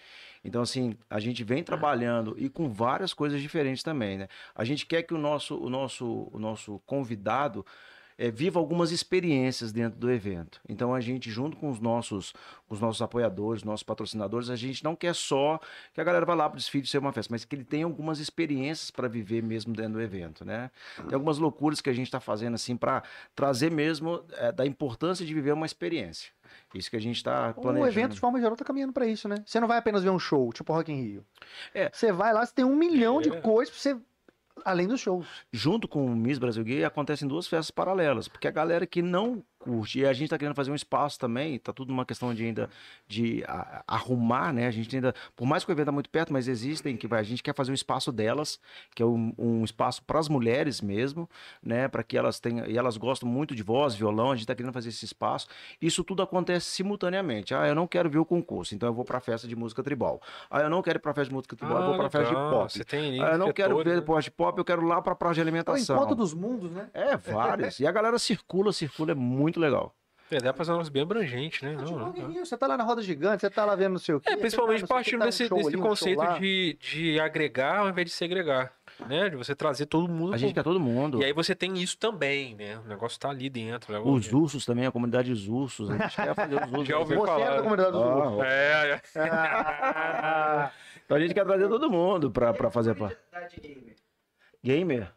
Então, 0.44 0.62
assim, 0.62 0.98
a 1.10 1.20
gente 1.20 1.44
vem 1.44 1.64
trabalhando 1.64 2.34
e 2.38 2.50
com 2.50 2.70
várias 2.70 3.14
coisas 3.14 3.42
diferentes 3.42 3.84
também, 3.84 4.18
né? 4.18 4.28
A 4.56 4.64
gente 4.64 4.86
quer 4.86 5.04
que 5.04 5.14
o 5.14 5.18
nosso, 5.18 5.58
o 5.58 5.70
nosso, 5.70 6.30
o 6.32 6.40
nosso 6.40 6.80
convidado 6.86 7.66
eh, 8.22 8.32
viva 8.32 8.60
algumas 8.60 8.92
experiências 8.92 9.72
dentro 9.72 10.00
do 10.00 10.12
evento. 10.12 10.60
Então, 10.70 10.94
a 10.94 11.02
gente, 11.02 11.30
junto 11.32 11.58
com 11.58 11.70
os 11.70 11.80
nossos, 11.80 12.34
com 12.68 12.76
os 12.76 12.80
nossos 12.80 13.02
apoiadores, 13.02 13.64
nossos 13.64 13.84
patrocinadores, 13.84 14.50
a 14.50 14.56
gente 14.56 14.84
não 14.84 14.96
quer 14.96 15.16
só 15.16 15.60
que 15.94 16.00
a 16.00 16.04
galera 16.04 16.26
vá 16.26 16.34
lá 16.34 16.50
para 16.50 16.56
o 16.56 16.60
desfile 16.60 16.86
ser 16.86 17.00
uma 17.00 17.12
festa, 17.12 17.34
mas 17.34 17.44
que 17.46 17.56
ele 17.56 17.64
tenha 17.66 17.86
algumas 17.86 18.20
experiências 18.20 18.92
para 18.92 19.08
viver 19.08 19.42
mesmo 19.42 19.74
dentro 19.74 19.94
do 19.94 20.02
evento, 20.02 20.46
né? 20.46 20.70
Tem 21.08 21.14
algumas 21.14 21.38
loucuras 21.38 21.82
que 21.82 21.90
a 21.90 21.94
gente 21.94 22.08
está 22.08 22.20
fazendo, 22.20 22.56
assim, 22.56 22.78
para 22.78 23.04
trazer 23.36 23.72
mesmo 23.72 24.24
eh, 24.34 24.52
da 24.52 24.66
importância 24.66 25.26
de 25.26 25.34
viver 25.34 25.54
uma 25.54 25.66
experiência. 25.66 26.32
Isso 26.76 26.90
que 26.90 26.98
a 26.98 27.02
gente 27.02 27.16
está 27.18 27.52
O 27.56 27.62
planejando. 27.62 27.88
evento, 27.90 28.14
de 28.14 28.20
forma 28.20 28.40
geral, 28.40 28.56
tá 28.56 28.66
caminhando 28.66 28.92
pra 28.94 29.06
isso, 29.06 29.28
né? 29.28 29.36
Você 29.46 29.60
não 29.60 29.68
vai 29.68 29.78
apenas 29.78 30.04
ver 30.04 30.10
um 30.10 30.20
show, 30.20 30.52
tipo 30.54 30.72
Rock 30.74 30.92
in 30.92 31.02
Rio. 31.02 31.26
É. 31.74 31.90
Você 31.94 32.12
vai 32.12 32.34
lá, 32.34 32.46
você 32.46 32.54
tem 32.54 32.66
um 32.66 32.76
milhão 32.76 33.22
de 33.22 33.30
É. 33.30 33.42
coisas 33.42 33.74
pra 33.74 33.82
você... 33.82 34.02
Além 34.66 34.88
dos 34.88 35.02
shows. 35.02 35.28
junto 35.52 35.88
com 35.88 36.06
o 36.06 36.16
Miss 36.16 36.38
Brasil 36.38 36.64
Gay, 36.64 36.84
acontecem 36.84 37.28
duas 37.28 37.48
festas 37.48 37.72
paralelas, 37.72 38.28
porque 38.28 38.48
a 38.48 38.52
galera 38.52 38.86
que 38.86 39.02
não 39.02 39.44
curte, 39.64 40.00
e 40.00 40.06
a 40.06 40.14
gente 40.14 40.30
tá 40.30 40.38
querendo 40.38 40.56
fazer 40.56 40.72
um 40.72 40.76
espaço 40.76 41.20
também, 41.20 41.58
tá 41.60 41.72
tudo 41.72 41.92
uma 41.94 42.06
questão 42.06 42.34
de 42.34 42.44
ainda 42.46 42.70
de 43.08 43.44
a- 43.48 43.84
arrumar, 43.88 44.52
né? 44.54 44.68
A 44.68 44.72
gente 44.72 44.96
ainda, 44.96 45.14
por 45.36 45.46
mais 45.46 45.64
que 45.64 45.72
o 45.72 45.74
evento 45.74 45.86
tá 45.88 45.92
muito 45.92 46.10
perto, 46.10 46.34
mas 46.34 46.48
existem 46.48 46.98
que 46.98 47.08
vai, 47.08 47.20
a 47.20 47.24
gente 47.24 47.44
quer 47.44 47.54
fazer 47.56 47.72
um 47.72 47.76
espaço 47.76 48.12
delas, 48.12 48.60
que 48.96 49.04
é 49.04 49.06
um, 49.06 49.34
um 49.38 49.64
espaço 49.64 50.04
para 50.04 50.20
as 50.20 50.28
mulheres 50.28 50.82
mesmo, 50.82 51.30
né? 51.62 51.88
Para 51.88 52.04
que 52.04 52.18
elas 52.18 52.40
tenham, 52.40 52.66
e 52.68 52.78
elas 52.78 52.98
gostam 52.98 53.28
muito 53.30 53.56
de 53.56 53.64
voz, 53.64 53.94
violão, 53.96 54.32
a 54.32 54.36
gente 54.36 54.48
tá 54.48 54.56
querendo 54.56 54.74
fazer 54.74 54.90
esse 54.90 55.06
espaço. 55.06 55.48
Isso 55.82 56.04
tudo 56.04 56.22
acontece 56.24 56.66
simultaneamente. 56.68 57.54
Ah, 57.54 57.68
eu 57.68 57.76
não 57.76 57.88
quero 57.88 58.10
ver 58.10 58.18
o 58.20 58.26
concurso, 58.26 58.74
então 58.76 58.88
eu 58.90 58.94
vou 58.94 59.06
para 59.06 59.20
festa 59.20 59.48
de 59.48 59.56
música 59.56 59.84
tribal. 59.84 60.22
Ah, 60.50 60.62
eu 60.62 60.70
não 60.70 60.82
quero 60.82 60.98
ir 60.98 61.02
para 61.02 61.14
festa 61.14 61.30
de 61.30 61.34
música 61.36 61.56
tribal, 61.56 61.80
eu 61.80 61.86
vou 61.86 61.96
para 61.98 62.10
festa 62.10 62.34
de 62.34 62.40
Ah, 62.40 62.50
pop. 62.50 62.72
Você 62.72 62.84
tem 62.84 63.22
Ah, 63.22 63.32
eu 63.34 63.38
não 63.38 63.52
quero 63.52 63.78
ver 63.78 63.86
né? 63.86 63.96
depois 63.96 64.24
de 64.24 64.32
pop, 64.32 64.58
eu 64.58 64.66
quero 64.66 64.82
ir 64.82 64.86
lá 64.88 65.02
para 65.02 65.16
praia 65.16 65.34
de 65.36 65.40
É 65.40 65.44
o 65.44 65.46
alimentação. 65.46 65.96
encontro 65.96 66.16
dos 66.16 66.34
mundos, 66.34 66.72
né? 66.72 66.90
É, 66.94 67.18
vários. 67.18 67.80
e 67.80 67.86
a 67.88 67.92
galera 67.92 68.18
circula, 68.18 68.72
circula, 68.72 69.12
é 69.12 69.16
muito 69.16 69.51
legal. 69.60 69.96
É, 70.30 70.38
dá 70.38 70.54
pra 70.54 70.60
fazer 70.60 70.72
um 70.72 70.76
negócio 70.76 70.94
bem 70.94 71.04
abrangente, 71.04 71.66
né? 71.66 71.76
Tipo, 71.76 71.92
Não, 72.00 72.16
in 72.16 72.22
não. 72.22 72.32
Rio, 72.32 72.46
Você 72.46 72.56
tá 72.58 72.66
lá 72.66 72.78
na 72.78 72.86
roda 72.86 73.02
gigante, 73.02 73.42
você 73.42 73.50
tá 73.50 73.66
lá 73.66 73.76
vendo 73.76 73.92
não 73.92 74.00
sei 74.00 74.16
o 74.16 74.22
quê. 74.22 74.30
É, 74.32 74.38
principalmente 74.38 74.88
tá, 74.88 74.96
não 74.96 75.04
sei 75.04 75.18
o 75.18 75.20
quê, 75.20 75.20
partindo 75.20 75.20
tá 75.20 75.26
um 75.26 75.28
desse, 75.28 75.50
desse 75.50 75.68
ali, 75.68 75.76
um 75.78 75.82
conceito 75.82 76.20
lá. 76.20 76.40
de, 76.40 76.78
de 76.80 77.20
agregar 77.20 77.80
ao 77.80 77.90
invés 77.90 78.08
de 78.08 78.14
segregar, 78.14 78.72
né? 79.10 79.28
De 79.30 79.36
você 79.36 79.54
trazer 79.54 79.88
todo 79.88 80.08
mundo. 80.08 80.34
A 80.34 80.38
gente 80.38 80.54
quer 80.54 80.64
todo 80.64 80.80
mundo. 80.80 81.20
E 81.22 81.26
aí 81.26 81.34
você 81.34 81.54
tem 81.54 81.74
isso 81.78 81.98
também, 81.98 82.56
né? 82.56 82.78
O 82.80 82.88
negócio 82.88 83.20
tá 83.20 83.30
ali 83.30 83.50
dentro. 83.50 83.92
né? 83.92 84.00
Os 84.00 84.32
ursos 84.32 84.64
também, 84.66 84.86
a 84.86 84.92
comunidade 84.92 85.30
dos 85.30 85.50
ursos. 85.50 85.90
A 85.90 85.98
gente 85.98 86.16
quer 86.16 86.34
fazer 86.34 86.56
os 86.64 86.72
ursos. 86.72 86.88
Já 86.88 86.98
ouvi 87.00 87.14
Você 87.16 87.22
é 87.22 87.26
falar. 87.26 87.56
da 87.58 87.62
comunidade 87.64 87.92
dos 87.92 88.02
Ah, 88.02 88.16
ursos. 88.16 88.44
É, 88.46 89.02
é. 89.16 89.20
Ah, 89.20 90.72
Então 91.06 91.18
a 91.18 91.20
gente 91.20 91.34
quer 91.34 91.44
trazer 91.44 91.68
todo 91.68 91.90
mundo 91.92 92.32
pra, 92.32 92.54
pra 92.54 92.72
fazer 92.72 92.96
parte. 92.96 93.18
gamer. 93.60 93.96
Gamer? 94.64 95.12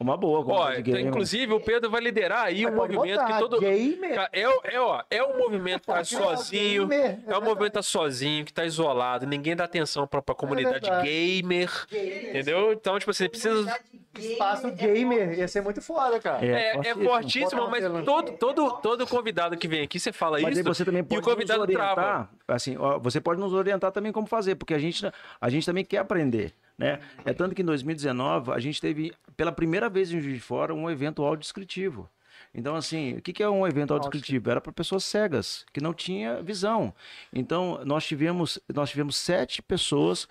Uma 0.00 0.16
boa 0.16 0.44
Ó, 0.46 0.70
então, 0.70 0.82
gamer. 0.82 1.06
inclusive 1.08 1.52
o 1.52 1.58
Pedro 1.60 1.90
vai 1.90 2.00
liderar 2.00 2.44
aí 2.44 2.64
um 2.64 2.72
pode 2.72 2.94
movimento 2.94 3.18
botar, 3.20 3.32
que 3.32 3.38
todo. 3.40 3.58
Gamer. 3.58 4.28
É, 4.32 4.48
o- 4.48 4.60
é, 4.62 4.80
ó, 4.80 5.02
é 5.10 5.24
um 5.24 5.36
movimento 5.38 5.80
que 5.80 5.86
tá 5.88 6.04
sozinho. 6.04 6.86
gamer, 6.86 7.18
É 7.26 7.36
um 7.36 7.40
movimento 7.42 7.72
que 7.72 7.78
tá 7.78 7.82
sozinho, 7.82 8.44
que 8.44 8.52
tá 8.52 8.64
isolado, 8.64 9.26
ninguém 9.26 9.56
dá 9.56 9.64
atenção 9.64 10.06
pra, 10.06 10.22
pra 10.22 10.36
comunidade 10.36 10.78
verdade. 10.88 11.08
gamer. 11.08 11.68
Entendeu? 11.92 12.72
Então, 12.72 12.96
tipo 12.96 13.10
assim, 13.10 13.28
precisa. 13.28 13.76
Espaço 14.16 14.70
gamer, 14.72 15.36
ia 15.38 15.46
ser 15.48 15.60
muito 15.62 15.82
foda, 15.82 16.18
cara. 16.20 16.44
É, 16.44 16.70
é 16.70 16.74
fortíssimo. 16.94 17.04
fortíssimo, 17.08 17.60
Bota 17.68 17.70
mas 17.90 18.04
todo, 18.04 18.32
todo, 18.32 18.70
todo 18.80 19.06
convidado 19.06 19.56
que 19.56 19.66
vem 19.68 19.82
aqui, 19.82 19.98
você 19.98 20.12
fala 20.12 20.38
Mas 20.40 20.46
aí 20.46 20.52
isso. 20.54 20.62
você 20.64 20.84
também 20.84 21.02
pode 21.04 21.20
o 21.20 21.24
convidado 21.24 21.58
nos 21.60 21.68
orientar, 21.68 21.94
trava. 21.94 22.30
assim, 22.48 22.76
ó, 22.78 22.98
você 22.98 23.20
pode 23.20 23.40
nos 23.40 23.52
orientar 23.52 23.92
também 23.92 24.10
como 24.12 24.26
fazer, 24.26 24.54
porque 24.56 24.74
a 24.74 24.78
gente, 24.78 25.04
a 25.40 25.48
gente 25.48 25.64
também 25.66 25.84
quer 25.84 25.98
aprender, 25.98 26.52
né? 26.76 26.98
É 27.24 27.32
tanto 27.32 27.54
que 27.54 27.62
em 27.62 27.64
2019 27.64 28.50
a 28.52 28.58
gente 28.58 28.80
teve, 28.80 29.12
pela 29.38 29.52
primeira 29.52 29.88
vez 29.88 30.10
em 30.10 30.20
Juiz 30.20 30.34
de 30.34 30.40
Fora, 30.40 30.74
um 30.74 30.90
evento 30.90 31.22
audiodescritivo. 31.22 32.10
Então, 32.52 32.74
assim, 32.74 33.14
o 33.14 33.22
que 33.22 33.40
é 33.40 33.48
um 33.48 33.64
evento 33.64 33.92
audiodescritivo? 33.94 34.50
Era 34.50 34.60
para 34.60 34.72
pessoas 34.72 35.04
cegas, 35.04 35.64
que 35.72 35.80
não 35.80 35.94
tinha 35.94 36.42
visão. 36.42 36.92
Então, 37.32 37.80
nós 37.84 38.04
tivemos, 38.04 38.58
nós 38.74 38.90
tivemos 38.90 39.16
sete 39.16 39.62
pessoas 39.62 40.26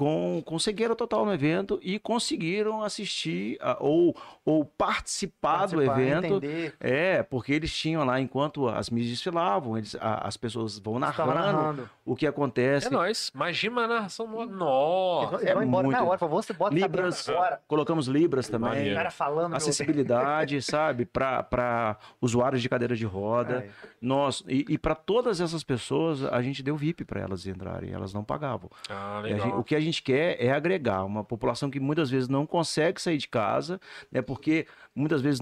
com, 0.00 0.42
com 0.46 0.58
cegueira 0.58 0.96
total 0.96 1.26
no 1.26 1.34
evento 1.34 1.78
e 1.82 1.98
conseguiram 1.98 2.82
assistir 2.82 3.58
a- 3.60 3.76
ou, 3.78 4.16
ou 4.46 4.64
participar, 4.64 5.66
do 5.66 5.76
Participar, 5.76 6.00
evento. 6.00 6.26
entender. 6.36 6.74
É, 6.80 7.22
porque 7.22 7.52
eles 7.52 7.70
tinham 7.76 8.02
lá, 8.02 8.18
enquanto 8.18 8.66
as 8.66 8.88
mídias 8.88 9.10
desfilavam, 9.10 9.76
eles, 9.76 9.94
a- 10.00 10.26
as 10.26 10.38
pessoas 10.38 10.78
vão 10.78 10.98
narrando, 10.98 11.34
narrando. 11.34 11.90
o 12.02 12.16
que 12.16 12.26
acontece. 12.26 12.86
É 12.86 12.90
nóis. 12.90 13.30
Imagina 13.34 13.72
uma 13.74 13.86
narração. 13.86 14.26
no- 14.26 14.46
Nossa. 14.46 15.36
Eles 15.42 15.52
vão 15.52 15.62
embora 15.64 15.86
muito. 15.86 15.98
na 15.98 16.04
hora, 16.04 16.16
você 16.26 16.54
bota 16.54 16.74
Libras, 16.74 17.28
agora. 17.28 17.60
colocamos 17.68 18.06
Libras 18.06 18.48
O 18.48 18.52
também. 18.52 18.70
Maneiro. 18.70 18.96
cara 18.96 19.10
falando. 19.10 19.48
meu- 19.50 19.56
Acessibilidade, 19.58 20.62
sabe, 20.62 21.04
para 21.04 21.98
usuários 22.22 22.62
de 22.62 22.70
cadeira 22.70 22.96
de 22.96 23.04
roda. 23.04 23.66
É. 23.68 23.89
Nós, 24.00 24.42
e 24.48 24.64
e 24.68 24.78
para 24.78 24.94
todas 24.94 25.40
essas 25.42 25.62
pessoas, 25.62 26.24
a 26.24 26.40
gente 26.40 26.62
deu 26.62 26.74
VIP 26.74 27.04
para 27.04 27.20
elas 27.20 27.46
entrarem, 27.46 27.92
elas 27.92 28.14
não 28.14 28.24
pagavam. 28.24 28.70
Ah, 28.88 29.18
a 29.18 29.28
gente- 29.28 29.42
legal. 29.42 29.58
o 29.58 29.64
que 29.64 29.74
a 29.74 29.80
gente 29.80 30.02
quer 30.02 30.42
é 30.42 30.50
agregar 30.52 31.04
uma 31.04 31.22
população 31.22 31.70
que 31.70 31.78
muitas 31.78 32.08
vezes 32.10 32.26
não 32.28 32.46
consegue 32.46 33.00
sair 33.00 33.18
de 33.18 33.28
casa, 33.28 33.78
né? 34.10 34.22
Porque 34.22 34.66
muitas 34.94 35.20
vezes 35.20 35.40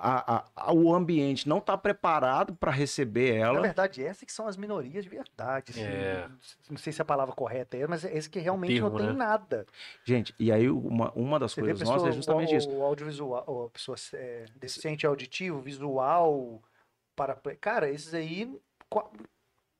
a- 0.00 0.36
a- 0.36 0.44
a- 0.56 0.72
o 0.72 0.94
ambiente 0.94 1.46
não 1.46 1.58
está 1.58 1.76
preparado 1.76 2.54
para 2.56 2.70
receber 2.70 3.40
Na 3.40 3.46
ela. 3.46 3.60
verdade, 3.60 4.02
essas 4.02 4.24
que 4.24 4.32
são 4.32 4.48
as 4.48 4.56
minorias 4.56 5.04
de 5.04 5.10
verdade. 5.10 5.72
assim. 5.72 5.82
É. 5.82 6.26
Não 6.70 6.78
sei 6.78 6.92
se 6.94 7.02
a 7.02 7.04
palavra 7.04 7.34
correta 7.34 7.76
é, 7.76 7.86
mas 7.86 8.04
é 8.06 8.16
esse 8.16 8.30
que 8.30 8.38
realmente 8.38 8.72
termo, 8.74 8.88
não 8.88 8.96
tem 8.96 9.06
né? 9.08 9.12
nada. 9.12 9.66
Gente, 10.04 10.34
e 10.38 10.50
aí 10.50 10.70
uma, 10.70 11.10
uma 11.12 11.38
das 11.38 11.52
Você 11.52 11.60
coisas 11.60 11.78
pessoa, 11.80 11.96
nossas 11.98 12.12
é 12.14 12.16
justamente 12.16 12.54
o, 12.54 12.56
isso. 12.56 12.70
O 12.70 12.82
audiovisual, 12.82 13.66
a 13.66 13.70
pessoa 13.70 13.96
é, 14.14 14.46
deficiente 14.56 15.06
auditivo, 15.06 15.60
visual, 15.60 16.62
para 17.18 17.34
Cara, 17.60 17.90
esses 17.90 18.14
aí. 18.14 18.48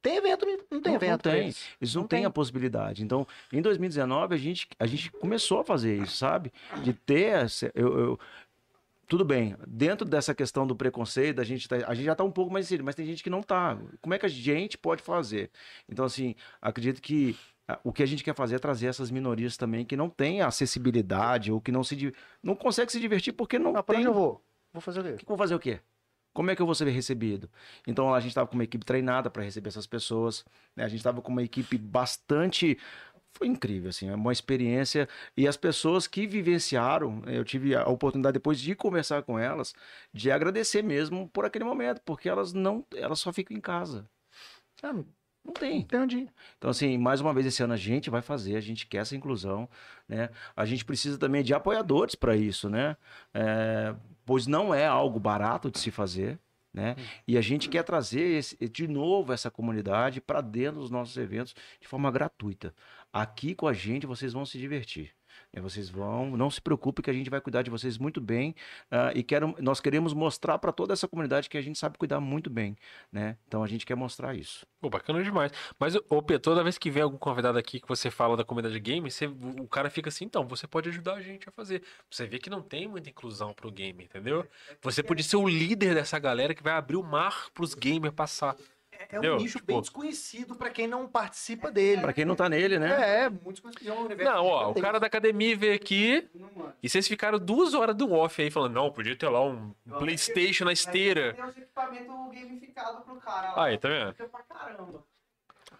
Tem 0.00 0.16
evento, 0.16 0.46
não 0.46 0.52
não 0.52 0.80
tem 0.80 0.80
Não, 0.80 0.90
não 0.90 0.94
evento. 0.96 1.22
pra 1.22 1.32
tem. 1.32 1.42
eles. 1.44 1.68
Eles 1.80 1.94
não, 1.94 2.02
Não 2.02 2.08
têm 2.08 2.18
tem. 2.20 2.26
a 2.26 2.30
possibilidade. 2.30 3.02
Então, 3.04 3.26
em 3.52 3.60
2019, 3.60 4.34
a 4.34 4.38
gente, 4.38 4.68
a 4.78 4.86
gente 4.86 5.10
começou 5.10 5.60
a 5.60 5.64
fazer 5.64 5.96
isso, 6.02 6.16
sabe? 6.16 6.52
De 6.82 6.92
ter. 6.92 7.42
essa- 7.44 7.70
Eu, 7.74 7.98
eu- 7.98 8.20
tudo 9.08 9.24
bem, 9.24 9.56
dentro 9.66 10.06
dessa 10.06 10.34
questão 10.34 10.66
do 10.66 10.76
preconceito, 10.76 11.40
a 11.40 11.44
gente, 11.44 11.66
tá- 11.68 11.76
a 11.86 11.94
gente 11.94 12.04
já 12.04 12.12
está 12.12 12.22
um 12.22 12.30
pouco 12.30 12.52
mais 12.52 12.66
inserido, 12.66 12.84
mas 12.84 12.94
tem 12.94 13.06
gente 13.06 13.22
que 13.24 13.30
não 13.30 13.40
está. 13.40 13.76
Como 14.02 14.14
é 14.14 14.18
que 14.18 14.26
a 14.26 14.28
gente 14.28 14.76
pode 14.78 15.02
fazer? 15.02 15.50
Então, 15.88 16.04
assim, 16.04 16.34
acredito 16.60 17.00
que 17.02 17.34
o 17.82 17.92
que 17.92 18.02
a 18.02 18.06
gente 18.06 18.22
quer 18.22 18.34
fazer 18.34 18.56
é 18.56 18.58
trazer 18.58 18.86
essas 18.86 19.10
minorias 19.10 19.56
também 19.56 19.84
que 19.84 19.96
não 19.96 20.08
têm 20.10 20.42
acessibilidade 20.42 21.50
ou 21.50 21.60
que 21.60 21.72
não 21.72 21.82
se 21.82 22.14
não 22.42 22.54
consegue 22.54 22.92
se 22.92 23.00
divertir 23.00 23.32
porque 23.32 23.58
não 23.58 23.74
Ah, 23.76 23.82
tem. 23.82 24.02
eu 24.02 24.12
vou? 24.14 24.42
Vou 24.72 24.80
fazer 24.82 25.00
o 25.00 25.04
quê? 25.04 25.12
que 25.16 25.24
vou 25.26 25.36
fazer 25.38 25.54
o 25.54 25.58
quê? 25.58 25.80
Como 26.38 26.52
é 26.52 26.54
que 26.54 26.62
eu 26.62 26.66
vou 26.66 26.74
ser 26.76 26.86
recebido? 26.86 27.50
Então 27.84 28.14
a 28.14 28.20
gente 28.20 28.28
estava 28.28 28.46
com 28.46 28.54
uma 28.54 28.62
equipe 28.62 28.84
treinada 28.84 29.28
para 29.28 29.42
receber 29.42 29.70
essas 29.70 29.88
pessoas, 29.88 30.44
né? 30.76 30.84
a 30.84 30.88
gente 30.88 31.00
estava 31.00 31.20
com 31.20 31.32
uma 31.32 31.42
equipe 31.42 31.76
bastante. 31.76 32.78
Foi 33.32 33.48
incrível, 33.48 33.90
assim, 33.90 34.08
é 34.08 34.14
uma 34.14 34.30
experiência. 34.32 35.08
E 35.36 35.48
as 35.48 35.56
pessoas 35.56 36.06
que 36.06 36.28
vivenciaram, 36.28 37.24
eu 37.26 37.44
tive 37.44 37.74
a 37.74 37.88
oportunidade 37.88 38.34
depois 38.34 38.60
de 38.60 38.72
conversar 38.76 39.24
com 39.24 39.36
elas, 39.36 39.74
de 40.14 40.30
agradecer 40.30 40.80
mesmo 40.80 41.28
por 41.30 41.44
aquele 41.44 41.64
momento, 41.64 42.00
porque 42.04 42.28
elas 42.28 42.52
não, 42.52 42.86
elas 42.94 43.18
só 43.18 43.32
ficam 43.32 43.56
em 43.56 43.60
casa. 43.60 44.08
Ah, 44.80 44.94
não 45.48 45.54
tem. 45.54 45.82
tem 45.82 46.00
onde 46.00 46.18
ir. 46.18 46.28
Então, 46.56 46.70
assim, 46.70 46.96
mais 46.98 47.20
uma 47.20 47.32
vez 47.34 47.46
esse 47.46 47.62
ano 47.62 47.72
a 47.74 47.76
gente 47.76 48.10
vai 48.10 48.22
fazer, 48.22 48.56
a 48.56 48.60
gente 48.60 48.86
quer 48.86 48.98
essa 48.98 49.16
inclusão, 49.16 49.68
né? 50.08 50.30
A 50.56 50.64
gente 50.64 50.84
precisa 50.84 51.18
também 51.18 51.42
de 51.42 51.52
apoiadores 51.54 52.14
para 52.14 52.36
isso, 52.36 52.68
né? 52.68 52.96
É, 53.34 53.94
pois 54.24 54.46
não 54.46 54.74
é 54.74 54.86
algo 54.86 55.18
barato 55.18 55.70
de 55.70 55.78
se 55.78 55.90
fazer, 55.90 56.38
né? 56.72 56.94
E 57.26 57.36
a 57.36 57.40
gente 57.40 57.68
quer 57.68 57.82
trazer 57.82 58.20
esse- 58.38 58.56
de 58.68 58.86
novo 58.86 59.32
essa 59.32 59.50
comunidade 59.50 60.20
para 60.20 60.40
dentro 60.40 60.80
dos 60.80 60.90
nossos 60.90 61.16
eventos 61.16 61.54
de 61.80 61.88
forma 61.88 62.10
gratuita. 62.10 62.74
Aqui 63.12 63.54
com 63.54 63.66
a 63.66 63.72
gente 63.72 64.06
vocês 64.06 64.32
vão 64.32 64.44
se 64.44 64.58
divertir. 64.58 65.17
Vocês 65.56 65.88
vão, 65.90 66.36
não 66.36 66.50
se 66.50 66.60
preocupe 66.60 67.02
que 67.02 67.10
a 67.10 67.12
gente 67.12 67.28
vai 67.28 67.40
cuidar 67.40 67.62
de 67.62 67.70
vocês 67.70 67.98
muito 67.98 68.20
bem 68.20 68.54
ah, 68.90 69.10
e 69.14 69.22
quero, 69.22 69.54
nós 69.60 69.80
queremos 69.80 70.14
mostrar 70.14 70.58
para 70.58 70.70
toda 70.70 70.92
essa 70.92 71.08
comunidade 71.08 71.48
que 71.48 71.58
a 71.58 71.60
gente 71.60 71.78
sabe 71.78 71.98
cuidar 71.98 72.20
muito 72.20 72.48
bem, 72.48 72.76
né? 73.10 73.36
Então 73.46 73.62
a 73.62 73.66
gente 73.66 73.84
quer 73.84 73.96
mostrar 73.96 74.34
isso. 74.34 74.66
Pô, 74.80 74.88
bacana 74.88 75.22
demais. 75.22 75.50
Mas, 75.78 75.96
ô 76.08 76.22
Pedro, 76.22 76.42
toda 76.42 76.62
vez 76.62 76.78
que 76.78 76.90
vem 76.90 77.02
algum 77.02 77.18
convidado 77.18 77.58
aqui 77.58 77.80
que 77.80 77.88
você 77.88 78.10
fala 78.10 78.36
da 78.36 78.44
comunidade 78.44 78.78
game, 78.78 79.10
você- 79.10 79.26
o 79.26 79.66
cara 79.66 79.90
fica 79.90 80.08
assim, 80.08 80.24
então, 80.26 80.46
você 80.46 80.66
pode 80.66 80.88
ajudar 80.90 81.14
a 81.14 81.20
gente 81.20 81.48
a 81.48 81.52
fazer. 81.52 81.82
Você 82.10 82.26
vê 82.26 82.38
que 82.38 82.48
não 82.48 82.62
tem 82.62 82.86
muita 82.86 83.10
inclusão 83.10 83.52
pro 83.52 83.70
game, 83.72 84.04
entendeu? 84.04 84.46
Você 84.82 85.02
pode 85.02 85.22
ser 85.24 85.36
o 85.36 85.48
líder 85.48 85.94
dessa 85.94 86.18
galera 86.18 86.54
que 86.54 86.62
vai 86.62 86.74
abrir 86.74 86.96
o 86.96 87.02
mar 87.02 87.50
pros 87.52 87.74
gamers 87.74 88.14
passar. 88.14 88.54
É 88.98 89.04
Entendeu? 89.04 89.34
um 89.34 89.36
nicho 89.38 89.58
Tipo- 89.58 89.66
bem 89.72 89.80
desconhecido 89.80 90.56
pra 90.56 90.70
quem 90.70 90.86
não 90.88 91.06
participa 91.08 91.70
dele. 91.70 92.02
Para 92.02 92.12
quem 92.12 92.24
não 92.24 92.34
tá 92.34 92.48
nele, 92.48 92.78
né? 92.78 93.24
É, 93.24 93.28
muito 93.30 93.52
desconhecido. 93.52 93.88
É 93.88 93.92
um 93.94 94.04
universo 94.06 94.32
Não, 94.32 94.44
ó, 94.44 94.70
o 94.70 94.74
cara 94.74 94.98
da 94.98 95.06
academia 95.06 95.56
veio 95.56 95.74
aqui 95.74 96.28
Não, 96.34 96.72
e 96.82 96.88
vocês 96.88 97.06
ficaram 97.06 97.38
duas 97.38 97.74
horas 97.74 97.94
do 97.94 98.12
off 98.12 98.42
aí 98.42 98.50
falando, 98.50 98.74
não, 98.74 98.90
podia 98.92 99.16
ter 99.16 99.28
lá 99.28 99.40
um 99.44 99.72
Playstation 99.98 100.64
na 100.64 100.72
esteira. 100.72 101.32
Tem 101.34 101.44
os 101.44 101.56
equipamentos 101.56 102.08
gamificados 102.34 103.04
pro 103.04 103.16
cara 103.20 103.52
lá. 103.54 103.64
Aí, 103.66 103.78
tá 103.78 103.88
vendo? 103.88 104.12
Fica 104.12 104.28
pra 104.28 104.42
caramba. 104.42 105.04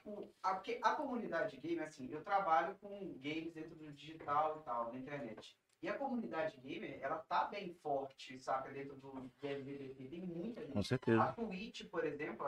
O- 0.04 0.28
a, 0.42 0.54
porque 0.54 0.78
a 0.82 0.90
comunidade 0.92 1.56
game, 1.58 1.80
assim, 1.80 2.08
eu 2.10 2.22
trabalho 2.22 2.76
com 2.80 2.88
games 3.20 3.52
dentro 3.52 3.74
do 3.76 3.92
digital 3.92 4.58
e 4.60 4.64
tal, 4.64 4.92
na 4.92 4.98
internet. 4.98 5.56
E 5.82 5.88
a 5.88 5.92
comunidade 5.94 6.56
gamer, 6.60 6.98
ela 7.02 7.18
tá 7.28 7.44
bem 7.44 7.74
forte, 7.82 8.38
saca, 8.40 8.70
dentro 8.70 8.96
do 8.96 9.30
LGBT. 9.42 10.04
Tem 10.08 10.20
muita 10.26 10.62
gente. 10.62 10.72
Com 10.72 10.82
certeza. 10.82 11.22
A 11.22 11.32
Twitch, 11.32 11.84
por 11.90 12.04
exemplo, 12.04 12.46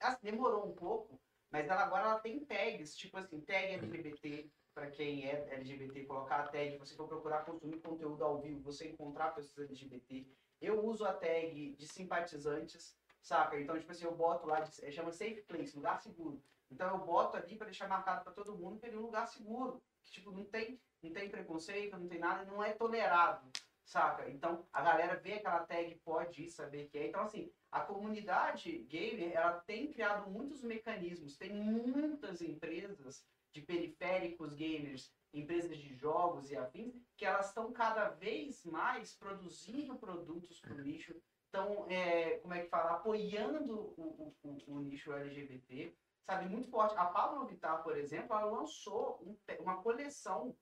ela 0.00 0.18
demorou 0.22 0.66
um 0.66 0.74
pouco, 0.74 1.20
mas 1.50 1.68
ela 1.68 1.82
agora 1.82 2.04
ela 2.04 2.20
tem 2.20 2.44
tags, 2.44 2.96
tipo 2.96 3.18
assim, 3.18 3.40
tag 3.40 3.74
LGBT, 3.74 4.50
para 4.74 4.90
quem 4.90 5.26
é 5.26 5.54
LGBT, 5.54 6.04
colocar 6.04 6.40
a 6.40 6.48
tag, 6.48 6.78
você 6.78 6.94
for 6.94 7.08
procurar 7.08 7.44
consumir 7.44 7.80
conteúdo 7.80 8.24
ao 8.24 8.40
vivo, 8.40 8.62
você 8.62 8.88
encontrar 8.88 9.34
pessoas 9.34 9.68
LGBT. 9.68 10.26
Eu 10.60 10.84
uso 10.84 11.04
a 11.04 11.12
tag 11.12 11.74
de 11.74 11.88
simpatizantes, 11.88 12.96
saca? 13.20 13.60
Então, 13.60 13.78
tipo 13.78 13.90
assim, 13.90 14.04
eu 14.04 14.14
boto 14.14 14.46
lá, 14.46 14.60
de, 14.60 14.84
é, 14.84 14.90
chama 14.90 15.12
Safe 15.12 15.42
Place, 15.42 15.76
lugar 15.76 16.00
seguro. 16.00 16.42
Então 16.70 16.88
eu 16.88 17.04
boto 17.04 17.36
ali 17.36 17.56
para 17.56 17.66
deixar 17.66 17.88
marcado 17.88 18.22
para 18.22 18.32
todo 18.32 18.56
mundo 18.56 18.78
que 18.78 18.86
ele 18.86 18.96
é 18.96 18.98
um 18.98 19.02
lugar 19.02 19.26
seguro. 19.26 19.82
Que, 20.02 20.12
tipo, 20.12 20.30
não 20.30 20.44
tem, 20.44 20.80
não 21.02 21.12
tem 21.12 21.28
preconceito, 21.28 21.98
não 21.98 22.08
tem 22.08 22.20
nada, 22.20 22.44
não 22.44 22.62
é 22.62 22.72
tolerado, 22.72 23.50
saca? 23.84 24.30
Então 24.30 24.66
a 24.72 24.80
galera 24.80 25.16
vê 25.16 25.34
aquela 25.34 25.66
tag, 25.66 26.00
pode 26.04 26.44
ir 26.44 26.50
saber 26.50 26.88
que 26.88 26.98
é. 26.98 27.08
Então, 27.08 27.22
assim, 27.22 27.52
a 27.70 27.80
comunidade 27.80 28.78
gamer, 28.88 29.32
ela 29.32 29.60
tem 29.60 29.92
criado 29.92 30.30
muitos 30.30 30.62
mecanismos. 30.62 31.36
Tem 31.36 31.52
muitas 31.52 32.42
empresas 32.42 33.24
de 33.52 33.62
periféricos 33.62 34.54
gamers, 34.54 35.12
empresas 35.32 35.76
de 35.76 35.94
jogos 35.94 36.50
e 36.50 36.56
afins, 36.56 36.94
que 37.16 37.24
elas 37.24 37.48
estão 37.48 37.72
cada 37.72 38.08
vez 38.08 38.64
mais 38.64 39.14
produzindo 39.14 39.96
produtos 39.96 40.60
para 40.60 40.74
o 40.74 40.80
nicho, 40.80 41.14
estão, 41.46 41.88
é, 41.88 42.38
como 42.38 42.54
é 42.54 42.62
que 42.62 42.68
fala, 42.68 42.92
apoiando 42.92 43.74
o, 43.96 44.34
o, 44.42 44.48
o, 44.48 44.74
o 44.74 44.80
nicho 44.80 45.12
LGBT, 45.12 45.94
sabe, 46.24 46.48
muito 46.48 46.68
forte. 46.68 46.96
A 46.96 47.06
Pablo 47.06 47.46
Vittar, 47.46 47.82
por 47.82 47.96
exemplo, 47.96 48.36
ela 48.36 48.50
lançou 48.50 49.20
um 49.22 49.36
uma 49.60 49.82
coleção 49.82 50.56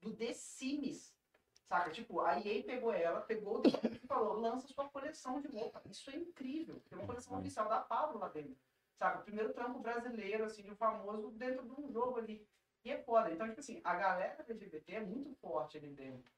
do 0.00 0.14
The 0.14 0.32
Sims, 0.32 1.14
saca? 1.68 1.90
Tipo, 1.90 2.20
a 2.20 2.38
EA 2.38 2.64
pegou 2.64 2.92
ela, 2.92 3.20
pegou 3.20 3.58
o 3.60 3.62
e 3.66 4.06
falou, 4.06 4.40
lança 4.40 4.66
sua 4.68 4.88
coleção 4.88 5.40
de 5.40 5.48
roupa. 5.48 5.82
Isso 5.90 6.10
é 6.10 6.16
incrível, 6.16 6.80
tem 6.88 6.98
uma 6.98 7.06
coleção 7.06 7.38
oficial 7.38 7.68
da 7.68 7.78
Pablo 7.80 8.18
lá 8.18 8.28
dentro, 8.28 8.56
saca? 8.98 9.18
O 9.18 9.22
primeiro 9.22 9.52
trampo 9.52 9.78
brasileiro, 9.80 10.44
assim, 10.44 10.62
de 10.62 10.70
um 10.70 10.76
famoso 10.76 11.30
dentro 11.32 11.64
de 11.66 11.80
um 11.80 11.92
jogo 11.92 12.18
ali. 12.18 12.46
E 12.84 12.90
é 12.90 13.02
foda. 13.02 13.30
Então, 13.30 13.46
tipo 13.48 13.60
assim, 13.60 13.80
a 13.84 13.94
galera 13.94 14.36
LGBT 14.38 14.94
é 14.94 15.00
muito 15.04 15.34
forte 15.40 15.76
ali 15.76 15.88
dentro, 15.88 16.30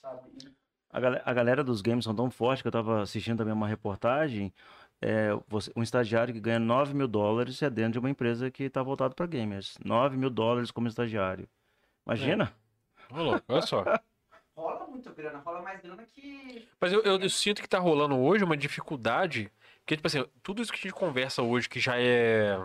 sabe? 0.00 0.30
E 0.44 0.52
A, 0.90 1.00
gal- 1.00 1.22
a 1.24 1.32
galera 1.32 1.62
dos 1.64 1.80
games 1.80 2.04
são 2.04 2.14
tão 2.14 2.30
fortes 2.30 2.60
que 2.62 2.68
eu 2.68 2.72
tava 2.72 3.02
assistindo 3.02 3.38
também 3.38 3.54
uma 3.54 3.68
reportagem. 3.68 4.52
É, 5.00 5.30
você- 5.48 5.72
um 5.76 5.82
estagiário 5.82 6.32
que 6.34 6.40
ganha 6.40 6.58
9 6.58 6.94
mil 6.94 7.08
dólares 7.08 7.60
é 7.62 7.70
dentro 7.70 7.92
de 7.92 7.98
uma 7.98 8.10
empresa 8.10 8.50
que 8.50 8.68
tá 8.70 8.82
voltado 8.82 9.14
para 9.14 9.26
gamers. 9.26 9.78
9 9.84 10.16
mil 10.16 10.30
dólares 10.30 10.70
como 10.70 10.86
estagiário. 10.88 11.48
Imagina? 12.06 12.52
Ô, 13.12 13.22
louco, 13.22 13.44
olha 13.48 13.62
só. 13.62 13.84
muito 14.92 15.12
grana, 15.12 15.38
rola 15.38 15.62
mais 15.62 15.80
grana 15.80 16.04
que. 16.14 16.68
Mas 16.80 16.92
eu, 16.92 17.02
eu- 17.02 17.20
eu 17.20 17.30
sinto 17.30 17.60
que 17.62 17.68
tá 17.68 17.78
rolando 17.78 18.16
hoje 18.18 18.44
uma 18.44 18.56
dificuldade, 18.56 19.50
porque, 19.80 19.96
tipo 19.96 20.06
assim, 20.06 20.24
tudo 20.42 20.62
isso 20.62 20.72
que 20.72 20.78
a 20.78 20.82
gente 20.82 20.92
conversa 20.94 21.42
hoje, 21.42 21.68
que 21.68 21.80
já 21.80 21.94
é, 21.98 22.56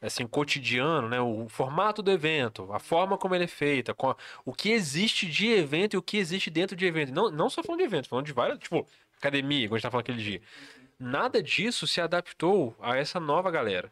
assim, 0.00 0.26
cotidiano, 0.26 1.08
né? 1.08 1.20
O 1.20 1.48
formato 1.48 2.02
do 2.02 2.10
evento, 2.10 2.72
a 2.72 2.78
forma 2.78 3.16
como 3.16 3.34
ele 3.34 3.44
é 3.44 3.48
feita, 3.48 3.92
a- 3.92 4.16
o 4.44 4.52
que 4.52 4.70
existe 4.70 5.26
de 5.26 5.48
evento 5.48 5.94
e 5.94 5.96
o 5.96 6.02
que 6.02 6.16
existe 6.18 6.50
dentro 6.50 6.76
de 6.76 6.84
evento. 6.86 7.12
Não, 7.12 7.30
não 7.30 7.48
só 7.48 7.62
falando 7.62 7.78
de 7.80 7.86
evento, 7.86 8.08
falando 8.08 8.26
de 8.26 8.32
várias, 8.32 8.58
tipo, 8.58 8.86
academia, 9.16 9.66
como 9.68 9.76
a 9.76 9.78
gente 9.78 9.82
tá 9.84 9.90
falando 9.90 10.02
aquele 10.04 10.22
dia. 10.22 10.42
Nada 10.98 11.42
disso 11.42 11.86
se 11.86 12.00
adaptou 12.00 12.76
a 12.80 12.96
essa 12.96 13.18
nova 13.18 13.50
galera. 13.50 13.90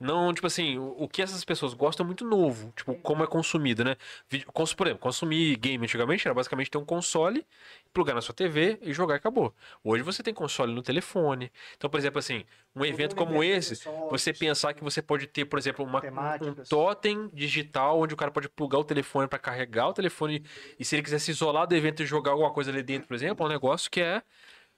Não, 0.00 0.32
tipo 0.32 0.46
assim, 0.46 0.78
o, 0.78 0.90
o 1.04 1.08
que 1.08 1.20
essas 1.22 1.44
pessoas 1.44 1.74
gostam 1.74 2.04
é 2.04 2.06
muito 2.06 2.24
novo, 2.24 2.72
tipo, 2.76 2.94
como 2.96 3.24
é 3.24 3.26
consumido, 3.26 3.84
né? 3.84 3.96
Vídeo- 4.30 4.46
cons- 4.52 4.72
Por 4.74 4.86
exemplo, 4.86 5.00
consumir 5.02 5.56
game 5.56 5.84
antigamente 5.84 6.26
era 6.26 6.34
basicamente 6.34 6.70
ter 6.70 6.78
um 6.78 6.84
console, 6.84 7.44
plugar 7.92 8.14
na 8.14 8.20
sua 8.20 8.34
TV 8.34 8.78
e 8.82 8.92
jogar 8.92 9.14
e 9.14 9.18
acabou. 9.18 9.54
Hoje 9.82 10.02
você 10.04 10.22
tem 10.22 10.32
console 10.32 10.72
no 10.72 10.82
telefone. 10.82 11.50
Então, 11.76 11.90
por 11.90 11.98
exemplo, 11.98 12.18
assim, 12.20 12.44
um 12.76 12.84
evento 12.84 13.16
como 13.16 13.42
esse, 13.42 13.78
você 14.08 14.32
pensar 14.32 14.72
que 14.74 14.84
você 14.84 15.02
pode 15.02 15.26
ter, 15.26 15.44
por 15.46 15.58
exemplo, 15.58 15.84
uma, 15.84 16.04
um 16.40 16.54
totem 16.54 17.28
digital 17.32 17.98
onde 18.00 18.14
o 18.14 18.16
cara 18.16 18.30
pode 18.30 18.48
plugar 18.48 18.78
o 18.78 18.84
telefone 18.84 19.26
para 19.28 19.38
carregar 19.38 19.88
o 19.88 19.92
telefone 19.92 20.44
e 20.78 20.84
se 20.84 20.94
ele 20.94 21.02
quiser 21.02 21.18
se 21.18 21.30
isolar 21.32 21.66
do 21.66 21.74
evento 21.74 22.02
e 22.02 22.06
jogar 22.06 22.32
alguma 22.32 22.52
coisa 22.52 22.70
ali 22.70 22.82
dentro, 22.82 23.08
por 23.08 23.14
exemplo, 23.14 23.44
é 23.44 23.48
um 23.48 23.52
negócio 23.52 23.90
que 23.90 24.00
é 24.00 24.22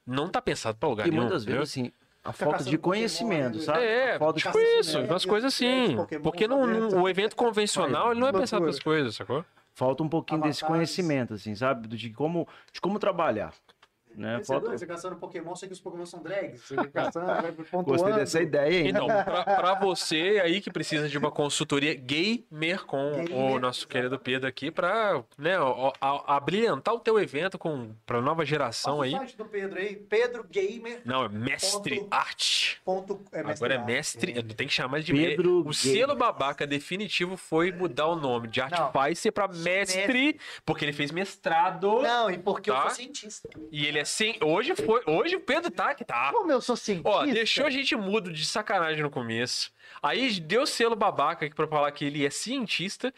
não 0.07 0.29
tá 0.29 0.41
pensado 0.43 0.79
para 0.79 0.89
lugar 0.89 1.07
E 1.07 1.11
nenhum. 1.11 1.23
muitas 1.25 1.43
entendeu? 1.43 1.61
vezes, 1.61 1.73
assim, 1.75 1.93
a 2.23 2.33
Fica 2.33 2.45
falta 2.45 2.65
de 2.65 2.77
Pokémon, 2.77 2.83
conhecimento, 2.83 3.61
sabe? 3.61 3.83
É, 3.85 4.17
A 4.17 4.19
falta 4.19 4.39
de 4.39 4.45
tipo 4.45 4.59
isso, 4.59 5.01
umas 5.01 5.25
coisas 5.25 5.55
assim. 5.55 5.97
Porque 6.23 6.47
não, 6.47 6.61
lá 6.61 6.67
não- 6.67 6.81
dentro. 6.89 7.01
o 7.03 7.09
evento 7.09 7.35
convencional 7.37 8.11
ele 8.13 8.21
não 8.21 8.29
é 8.29 8.33
pensado 8.33 8.61
para 8.63 8.71
as 8.71 8.79
coisas, 8.79 9.15
sacou? 9.17 9.45
Falta 9.73 10.03
um 10.03 10.09
pouquinho 10.09 10.43
desse 10.43 10.63
conhecimento, 10.65 11.35
assim, 11.35 11.55
sabe? 11.55 11.89
Do- 11.89 11.97
De 11.97 12.11
como, 12.11 12.47
de 12.73 12.81
como 12.81 12.99
trabalhar. 12.99 13.55
Né? 14.21 14.37
Você, 14.37 14.43
é 14.43 14.45
Foto... 14.55 14.65
doido, 14.67 14.79
você 14.79 14.87
caçando 14.87 15.17
Pokémon, 15.17 15.55
sei 15.57 15.69
que 15.69 15.75
os 15.75 15.81
Pokémon 15.81 16.07
são 16.07 16.23
drags. 16.23 16.61
Você 16.63 16.77
caçando, 16.89 17.27
vai 17.27 17.53
pontuando. 17.53 17.85
Gostei 17.85 18.13
dessa 18.13 18.41
ideia, 18.43 18.81
hein? 18.81 18.89
Então, 18.91 19.07
pra, 19.07 19.45
pra 19.45 19.75
você 19.75 20.41
aí 20.43 20.61
que 20.61 20.71
precisa 20.71 21.09
de 21.09 21.17
uma 21.19 21.31
consultoria 21.31 21.95
gamer 21.95 22.85
com 22.85 23.13
o 23.13 23.25
Gamer, 23.25 23.61
nosso 23.61 23.81
exato. 23.81 23.89
querido 23.89 24.19
Pedro 24.19 24.49
aqui 24.49 24.71
pra, 24.71 25.23
né, 25.39 25.57
abrilhantar 26.27 26.95
o 26.95 27.01
teu 27.01 27.19
evento 27.19 27.59
com, 27.59 27.91
pra 28.07 28.21
nova 28.21 28.45
geração 28.45 28.99
Passa 28.99 29.05
aí. 29.09 29.15
o 29.15 29.19
site 29.19 29.37
do 29.37 29.45
Pedro 29.45 29.79
aí, 29.79 29.97
Pedro 29.97 30.45
Gamer. 30.51 31.01
Não, 31.05 31.25
é 31.25 31.29
mestre 31.29 32.01
Ponto- 32.01 32.15
arte. 32.15 32.81
Ponto, 32.85 33.21
é 33.33 33.41
Agora 33.41 33.75
é 33.75 33.77
Arte. 33.79 33.87
mestre, 33.87 34.43
tem 34.55 34.67
que 34.67 34.73
chamar 34.73 35.01
de 35.01 35.13
Pedro 35.13 35.59
O 35.61 35.63
Gamer. 35.63 35.75
selo 35.75 36.15
babaca 36.17 36.67
definitivo 36.67 37.37
foi 37.37 37.73
mudar 37.73 38.07
o 38.07 38.17
nome 38.17 38.49
de 38.49 38.61
Artificer 38.61 39.33
pra 39.33 39.49
mestre, 39.49 40.39
porque 40.65 40.85
ele 40.85 40.93
fez 40.93 41.11
mestrado. 41.11 42.01
Não, 42.03 42.31
e 42.31 42.39
porque 42.39 42.71
eu 42.71 42.75
Tá. 42.75 42.83
sou 42.83 42.91
cientista. 42.91 43.49
E 43.71 43.87
ele 43.87 43.99
é 43.99 44.05
sim. 44.11 44.35
Hoje 44.43 44.75
foi. 44.75 45.03
Hoje 45.07 45.37
o 45.37 45.41
Pedro 45.41 45.71
tá 45.71 45.95
que 45.95 46.05
tá. 46.05 46.31
Como 46.33 46.51
eu 46.51 46.61
sou 46.61 46.77
cientista. 46.77 47.09
Ó, 47.09 47.25
deixou 47.25 47.67
a 47.67 47.71
gente 47.71 47.95
mudo 47.97 48.33
de 48.33 48.45
sacanagem 48.45 49.03
no 49.03 49.11
começo. 49.11 49.73
Aí 50.03 50.41
deu 50.41 50.67
selo 50.67 50.97
babaca 50.97 51.47
aqui 51.47 51.55
pra 51.55 51.67
falar 51.67 51.91
que 51.93 52.05
ele 52.05 52.27
é 52.27 52.31
cientista. 52.31 53.13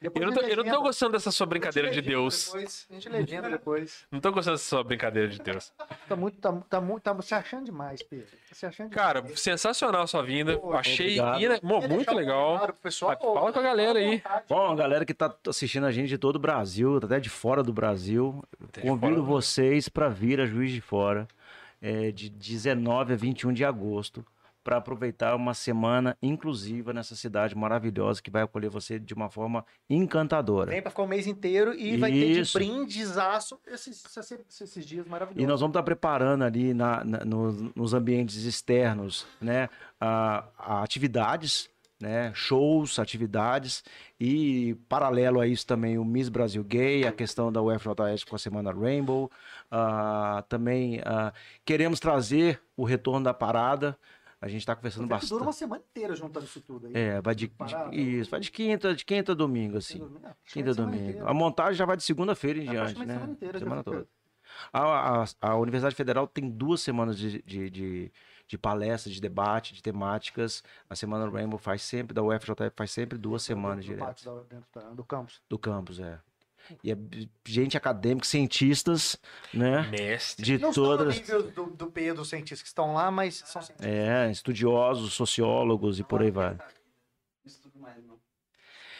Depois 0.00 0.22
Eu 0.24 0.30
não, 0.30 0.36
tô, 0.36 0.40
eu 0.46 0.56
não 0.64 0.72
tô 0.72 0.82
gostando 0.82 1.12
dessa 1.12 1.30
sua 1.30 1.46
brincadeira 1.46 1.90
de 1.90 2.00
Deus. 2.00 2.46
Depois, 2.46 2.86
a 2.90 2.94
gente 2.94 3.08
legenda 3.08 3.50
depois. 3.50 4.06
Não 4.10 4.20
tô 4.20 4.32
gostando 4.32 4.56
dessa 4.56 4.68
sua 4.68 4.82
brincadeira 4.84 5.28
de 5.28 5.38
Deus. 5.38 5.72
Tá 6.08 6.16
muito, 6.16 6.38
tá, 6.38 6.52
tá 6.68 6.80
muito, 6.80 7.02
tá 7.02 7.20
se 7.22 7.34
achando 7.34 7.64
demais, 7.64 8.02
Pedro. 8.02 8.26
Tá 8.48 8.54
se 8.54 8.66
achando 8.66 8.90
Cara, 8.90 9.20
demais. 9.20 9.40
sensacional 9.40 10.02
a 10.02 10.06
sua 10.06 10.22
vinda. 10.22 10.58
Pô, 10.58 10.72
Achei 10.74 11.16
ina- 11.16 11.60
Quer 11.60 11.62
muito 11.88 12.10
um 12.12 12.14
legal. 12.16 12.72
pessoal? 12.82 13.12
Ah, 13.12 13.16
fala 13.16 13.52
com 13.52 13.58
a 13.58 13.62
galera 13.62 13.98
aí. 13.98 14.22
Bom, 14.48 14.72
a 14.72 14.74
galera 14.76 15.04
que 15.04 15.14
tá 15.14 15.34
assistindo 15.48 15.84
a 15.86 15.92
gente 15.92 16.08
de 16.08 16.18
todo 16.18 16.36
o 16.36 16.40
Brasil, 16.40 16.96
até 16.96 17.20
de 17.20 17.28
fora 17.28 17.62
do 17.62 17.72
Brasil, 17.72 18.42
Até 18.62 18.80
de 18.82 18.86
convido 18.86 19.22
vocês 19.24 19.88
para 19.88 20.08
vir 20.08 20.40
a 20.40 20.46
Juiz 20.46 20.70
de 20.72 20.80
Fora 20.80 21.26
é, 21.82 22.10
de 22.10 22.28
19 22.30 23.12
a 23.12 23.16
21 23.16 23.52
de 23.52 23.64
agosto 23.64 24.24
para 24.66 24.78
aproveitar 24.78 25.36
uma 25.36 25.54
semana 25.54 26.18
inclusiva 26.20 26.92
nessa 26.92 27.14
cidade 27.14 27.54
maravilhosa 27.56 28.20
que 28.20 28.32
vai 28.32 28.42
acolher 28.42 28.68
você 28.68 28.98
de 28.98 29.14
uma 29.14 29.30
forma 29.30 29.64
encantadora. 29.88 30.72
Vem 30.72 30.82
pra 30.82 30.90
ficar 30.90 31.04
o 31.04 31.06
mês 31.06 31.24
inteiro 31.28 31.72
e 31.72 31.96
vai 31.96 32.10
ter 32.10 32.32
de 32.34 32.40
Isso. 32.40 32.58
brindesaço 32.58 33.60
esses, 33.64 34.04
esses, 34.16 34.60
esses 34.60 34.84
dias 34.84 35.06
maravilhosos. 35.06 35.40
E 35.44 35.46
nós 35.46 35.60
vamos 35.60 35.70
estar 35.72 35.84
preparando 35.84 36.42
ali 36.42 36.74
na- 36.74 37.04
na- 37.04 37.24
nos, 37.24 37.62
nos 37.76 37.94
ambientes 37.94 38.42
externos, 38.44 39.24
né, 39.40 39.68
a, 40.00 40.44
a 40.58 40.82
atividades, 40.82 41.70
né, 42.00 42.32
shows, 42.34 42.98
atividades 42.98 43.84
e 44.18 44.74
paralelo 44.88 45.38
a 45.40 45.46
isso 45.46 45.64
também 45.64 45.96
o 45.96 46.04
Miss 46.04 46.28
Brasil 46.28 46.64
Gay, 46.64 47.06
a 47.06 47.12
questão 47.12 47.52
da 47.52 47.62
UFJS 47.62 48.24
com 48.28 48.34
a 48.34 48.38
semana 48.38 48.72
Rainbow, 48.72 49.30
ah, 49.70 50.44
também 50.48 51.00
ah, 51.04 51.32
queremos 51.64 52.00
trazer 52.00 52.60
o 52.76 52.82
retorno 52.84 53.22
da 53.26 53.32
parada. 53.32 53.96
A 54.40 54.48
gente 54.48 54.60
está 54.60 54.76
conversando 54.76 55.08
Dura 55.08 55.14
uma 55.16 55.20
bastante. 55.20 55.54
semana 55.54 55.82
inteira 55.90 56.14
juntando 56.14 56.44
isso 56.44 56.60
tudo 56.60 56.86
aí. 56.88 56.92
É, 56.94 57.20
vai 57.22 57.34
de, 57.34 57.48
de- 57.48 57.96
isso, 58.20 58.30
vai 58.30 58.38
de 58.40 58.50
quinta, 58.50 58.94
de 58.94 59.04
quinta 59.04 59.32
a 59.32 59.34
domingo 59.34 59.78
assim. 59.78 59.96
É, 60.22 60.34
Quinta 60.52 60.70
a 60.70 60.74
semana 60.74 60.92
domingo. 60.92 61.10
inteira. 61.10 61.30
A 61.30 61.34
montagem 61.34 61.74
já 61.74 61.86
vai 61.86 61.96
de 61.96 62.02
segunda-feira 62.02 62.58
em 62.58 62.68
É, 62.68 62.70
diante, 62.70 62.98
né? 63.06 63.14
semana 63.14 63.32
inteira, 63.32 63.58
Semana 63.58 63.82
fica- 63.82 63.90
toda. 63.96 64.08
A, 64.72 65.22
a, 65.22 65.26
a 65.40 65.56
Universidade 65.56 65.94
Federal 65.94 66.26
tem 66.26 66.48
duas 66.50 66.80
semanas 66.80 67.18
de, 67.18 67.42
de, 67.42 67.68
de, 67.70 68.12
de 68.46 68.58
palestras, 68.58 69.14
de 69.14 69.20
debate, 69.20 69.74
de 69.74 69.82
temáticas. 69.82 70.62
A 70.88 70.94
Semana 70.94 71.28
Rainbow 71.28 71.58
faz 71.58 71.82
sempre, 71.82 72.14
da 72.14 72.22
UFJF 72.22 72.70
faz 72.76 72.90
sempre 72.90 73.18
duas 73.18 73.42
semanas 73.42 73.84
do, 73.84 73.88
direto 73.94 74.24
do 74.94 75.04
campus. 75.04 75.42
do 75.48 75.58
campus, 75.58 75.98
é. 75.98 76.18
E 76.82 76.90
é 76.92 76.96
gente 77.46 77.76
acadêmica, 77.76 78.26
cientistas, 78.26 79.16
né? 79.52 79.82
Mestre. 79.90 80.44
De 80.44 80.58
Não 80.58 80.72
todas. 80.72 81.14
nível 81.14 81.42
do, 81.50 81.66
do 81.66 81.86
Pedro, 81.86 82.22
os 82.22 82.28
cientistas 82.28 82.62
que 82.62 82.68
estão 82.68 82.92
lá, 82.94 83.10
mas 83.10 83.42
são 83.46 83.62
cientistas. 83.62 83.86
É, 83.86 84.30
estudiosos, 84.30 85.12
sociólogos 85.14 85.98
e 85.98 86.04
por 86.04 86.22
aí 86.22 86.30
vai. 86.30 86.56
Isso 87.44 87.60
tudo 87.62 87.78
mais, 87.78 87.96
não. 88.04 88.16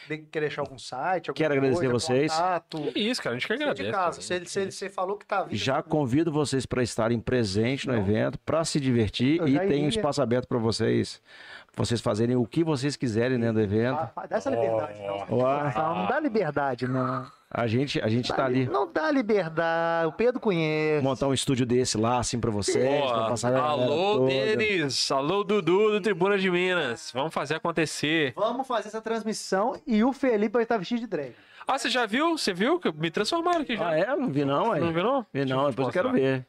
Tem 0.07 0.23
que 0.23 0.39
deixar 0.39 0.61
algum 0.61 0.77
site, 0.79 1.33
Quero 1.33 1.53
agradecer 1.53 1.89
coisa, 1.89 1.91
vocês. 1.93 2.31
Contato. 2.31 2.91
Que 2.93 2.99
isso, 2.99 3.21
cara. 3.21 3.35
A 3.35 3.39
gente 3.39 3.45
que 3.47 3.57
Você 3.57 3.61
agradece. 3.63 3.83
de 3.83 3.91
casa. 3.91 4.21
Se 4.21 4.33
ele, 4.33 4.45
se 4.47 4.59
ele- 4.61 4.71
você 4.71 4.89
falou 4.89 5.17
que 5.17 5.25
tá 5.25 5.43
vindo. 5.43 5.57
Já 5.57 5.83
convido 5.83 6.31
vocês 6.31 6.65
para 6.65 6.81
estarem 6.81 7.19
presentes 7.19 7.85
no 7.85 7.91
Não. 7.93 7.99
evento, 7.99 8.39
para 8.39 8.63
se 8.63 8.79
divertir 8.79 9.39
Eu 9.39 9.47
e 9.49 9.59
tem 9.67 9.83
um 9.83 9.89
espaço 9.89 10.21
aberto 10.21 10.47
para 10.47 10.57
vocês, 10.57 11.21
vocês 11.85 12.01
fazerem 12.01 12.35
o 12.35 12.45
que 12.45 12.63
vocês 12.63 12.95
quiserem 12.95 13.39
dentro 13.39 13.55
do 13.55 13.61
evento. 13.61 13.99
Ah, 14.15 14.27
dá 14.27 14.37
essa 14.37 14.49
liberdade, 14.49 14.99
não. 15.01 15.37
Não, 15.37 15.95
não 15.95 16.07
dá 16.07 16.19
liberdade, 16.19 16.87
não. 16.87 17.25
A 17.49 17.65
gente, 17.65 18.01
a 18.01 18.09
gente 18.09 18.27
Dá 18.29 18.35
tá 18.35 18.47
li- 18.49 18.63
ali 18.63 18.69
Não 18.69 18.91
dá 18.91 19.09
liberdade. 19.09 20.07
O 20.07 20.11
Pedro 20.11 20.37
conhece. 20.41 21.01
montar 21.01 21.27
um 21.27 21.33
estúdio 21.33 21.65
desse 21.65 21.97
lá, 21.97 22.19
assim, 22.19 22.39
pra 22.41 22.51
vocês. 22.51 23.05
Pra 23.09 23.29
passar 23.29 23.55
alô. 23.55 24.25
Denis! 24.27 25.09
Alô, 25.11 25.45
Dudu 25.45 25.91
do 25.91 26.01
Tribuna 26.01 26.37
de 26.37 26.51
Minas! 26.51 27.09
Vamos 27.13 27.33
fazer 27.33 27.55
acontecer. 27.55 28.33
Vamos 28.35 28.67
fazer 28.67 28.89
essa 28.89 29.01
transmissão 29.01 29.79
e 29.87 30.03
o 30.03 30.11
Felipe 30.11 30.53
vai 30.53 30.63
estar 30.63 30.77
vestido 30.77 30.99
de 30.99 31.07
drag. 31.07 31.33
Ah, 31.65 31.77
você 31.77 31.89
já 31.89 32.05
viu? 32.05 32.37
Você 32.37 32.53
viu? 32.53 32.79
que 32.79 32.91
Me 32.91 33.09
transformaram 33.09 33.61
aqui 33.61 33.77
já. 33.77 33.89
Ah, 33.89 33.97
é? 33.97 34.05
Não 34.15 34.29
vi 34.29 34.43
não, 34.43 34.71
aí. 34.73 34.81
Não 34.81 34.91
viu, 34.91 35.03
não? 35.03 35.25
Vi 35.33 35.45
não, 35.45 35.63
eu 35.63 35.69
depois 35.69 35.87
eu 35.87 35.93
quero 35.93 36.11
ver. 36.11 36.45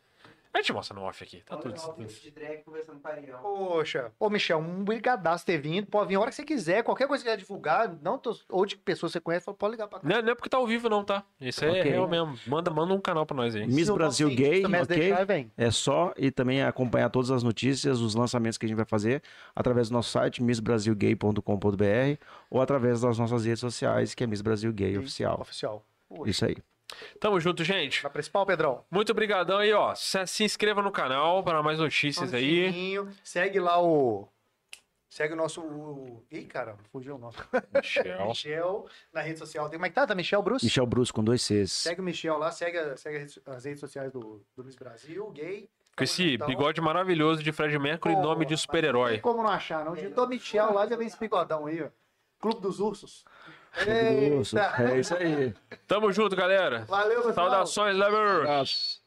A 0.52 0.58
gente 0.58 0.72
mostra 0.72 0.94
no 0.98 1.02
off 1.04 1.22
aqui. 1.22 1.42
Tá 1.46 1.56
tudo. 1.56 1.74
De 2.06 2.30
drag 2.30 2.62
conversando 2.64 2.98
com 3.00 3.08
o 3.08 3.10
Ariel. 3.10 3.38
Poxa. 3.38 4.12
Ô, 4.18 4.28
Michel, 4.30 4.58
um 4.58 4.82
brigadaço 4.82 5.44
ter 5.46 5.58
vindo. 5.58 5.86
Pode 5.86 6.08
vir 6.08 6.16
a 6.16 6.20
hora 6.20 6.30
que 6.30 6.36
você 6.36 6.44
quiser. 6.44 6.82
Qualquer 6.82 7.06
coisa 7.06 7.22
que 7.22 7.30
quiser 7.30 7.38
divulgar, 7.40 7.96
não 8.02 8.18
tô- 8.18 8.36
ou 8.48 8.64
de 8.66 8.76
pessoa 8.76 9.08
que 9.08 9.12
você 9.12 9.20
conhece, 9.20 9.46
pode 9.54 9.72
ligar 9.72 9.86
pra 9.88 10.00
cá. 10.00 10.08
Não, 10.08 10.16
é- 10.16 10.22
não 10.22 10.32
é 10.32 10.34
porque 10.34 10.48
tá 10.48 10.56
ao 10.56 10.66
vivo, 10.66 10.88
não, 10.88 11.04
tá? 11.04 11.22
Isso 11.40 11.64
é 11.64 11.82
real 11.82 12.08
mesmo. 12.08 12.38
Manda, 12.46 12.70
manda 12.70 12.92
um 12.94 13.00
canal 13.00 13.24
pra 13.26 13.36
nós 13.36 13.54
aí. 13.54 13.66
Miss 13.66 13.88
Brasil 13.90 14.28
Gay, 14.30 14.64
ok? 14.64 14.86
deixar. 14.86 15.26
É 15.56 15.70
só 15.70 16.12
e 16.16 16.30
também 16.30 16.62
acompanhar 16.62 17.10
todas 17.10 17.30
as 17.30 17.42
notícias, 17.42 18.00
os 18.00 18.14
lançamentos 18.14 18.56
que 18.58 18.66
a 18.66 18.68
gente 18.68 18.76
vai 18.76 18.86
fazer 18.86 19.22
através 19.54 19.88
do 19.90 19.92
nosso 19.92 20.10
site 20.10 20.42
missbrasilgay.com.br 20.42 22.18
ou 22.50 22.60
através 22.60 23.00
das 23.00 23.18
nossas 23.18 23.44
redes 23.44 23.60
sociais, 23.60 24.14
que 24.14 24.24
é 24.24 24.26
Miss 24.26 24.40
Brasil 24.40 24.72
Gay 24.72 24.96
Oficial. 24.98 25.40
Oficial. 25.40 25.84
Poxa. 26.08 26.30
Isso 26.30 26.44
aí. 26.44 26.56
Tamo 27.20 27.38
junto, 27.40 27.62
gente. 27.64 28.02
Na 28.02 28.10
principal, 28.10 28.46
Pedrão. 28.46 28.84
Muito 28.90 29.10
obrigadão 29.12 29.58
aí, 29.58 29.72
ó. 29.72 29.94
Se, 29.94 30.26
se 30.26 30.44
inscreva 30.44 30.80
no 30.82 30.90
canal 30.90 31.42
para 31.44 31.62
mais 31.62 31.78
notícias 31.78 32.32
aí. 32.32 32.72
Sininho. 32.72 33.08
Segue 33.22 33.60
lá 33.60 33.82
o. 33.82 34.28
Segue 35.10 35.32
o 35.34 35.36
nosso. 35.36 35.60
O... 35.62 36.24
Ih, 36.30 36.44
cara, 36.44 36.76
fugiu 36.92 37.16
o 37.16 37.18
nome. 37.18 37.34
Michel. 37.74 38.28
Michel 38.28 38.86
na 39.12 39.20
rede 39.20 39.38
social. 39.38 39.68
Como 39.70 39.84
é 39.84 39.88
que 39.88 39.94
tá? 39.94 40.06
Tá 40.06 40.14
Michel 40.14 40.42
Bruce? 40.42 40.64
Michel 40.64 40.86
Bruce 40.86 41.12
com 41.12 41.24
dois 41.24 41.42
Cs. 41.42 41.72
Segue 41.72 42.00
o 42.00 42.04
Michel 42.04 42.36
lá, 42.38 42.50
segue, 42.50 42.78
a- 42.78 42.96
segue 42.96 43.26
as 43.46 43.64
redes- 43.64 43.80
sociais 43.80 44.12
do, 44.12 44.44
do 44.56 44.64
Miss 44.64 44.76
Brasil, 44.76 45.30
gay. 45.30 45.68
Com 45.96 46.04
esse 46.04 46.36
bigode 46.38 46.80
maravilhoso 46.80 47.42
de 47.42 47.50
Fred 47.50 47.76
Mercury, 47.78 48.14
Pô, 48.14 48.20
nome 48.22 48.44
de 48.44 48.52
Não 48.52 48.56
tem 48.56 48.56
super-herói. 48.58 49.18
como 49.18 49.42
não 49.42 49.50
achar, 49.50 49.84
não. 49.84 49.94
Digitou 49.94 50.28
Michel 50.28 50.72
lá, 50.72 50.86
já 50.86 50.94
vem 50.96 51.06
esse 51.08 51.18
bigodão 51.18 51.66
aí, 51.66 51.82
ó. 51.82 51.88
Clube 52.38 52.60
dos 52.60 52.78
Ursos. 52.78 53.24
Eita. 53.86 54.74
É 54.82 54.98
isso 55.00 55.14
aí. 55.14 55.54
Tamo 55.86 56.12
junto, 56.12 56.34
galera. 56.36 56.84
Valeu, 56.88 57.16
pessoal. 57.22 57.34
Saudações, 57.34 57.96
Lever. 57.96 58.40
Abraço. 58.42 58.97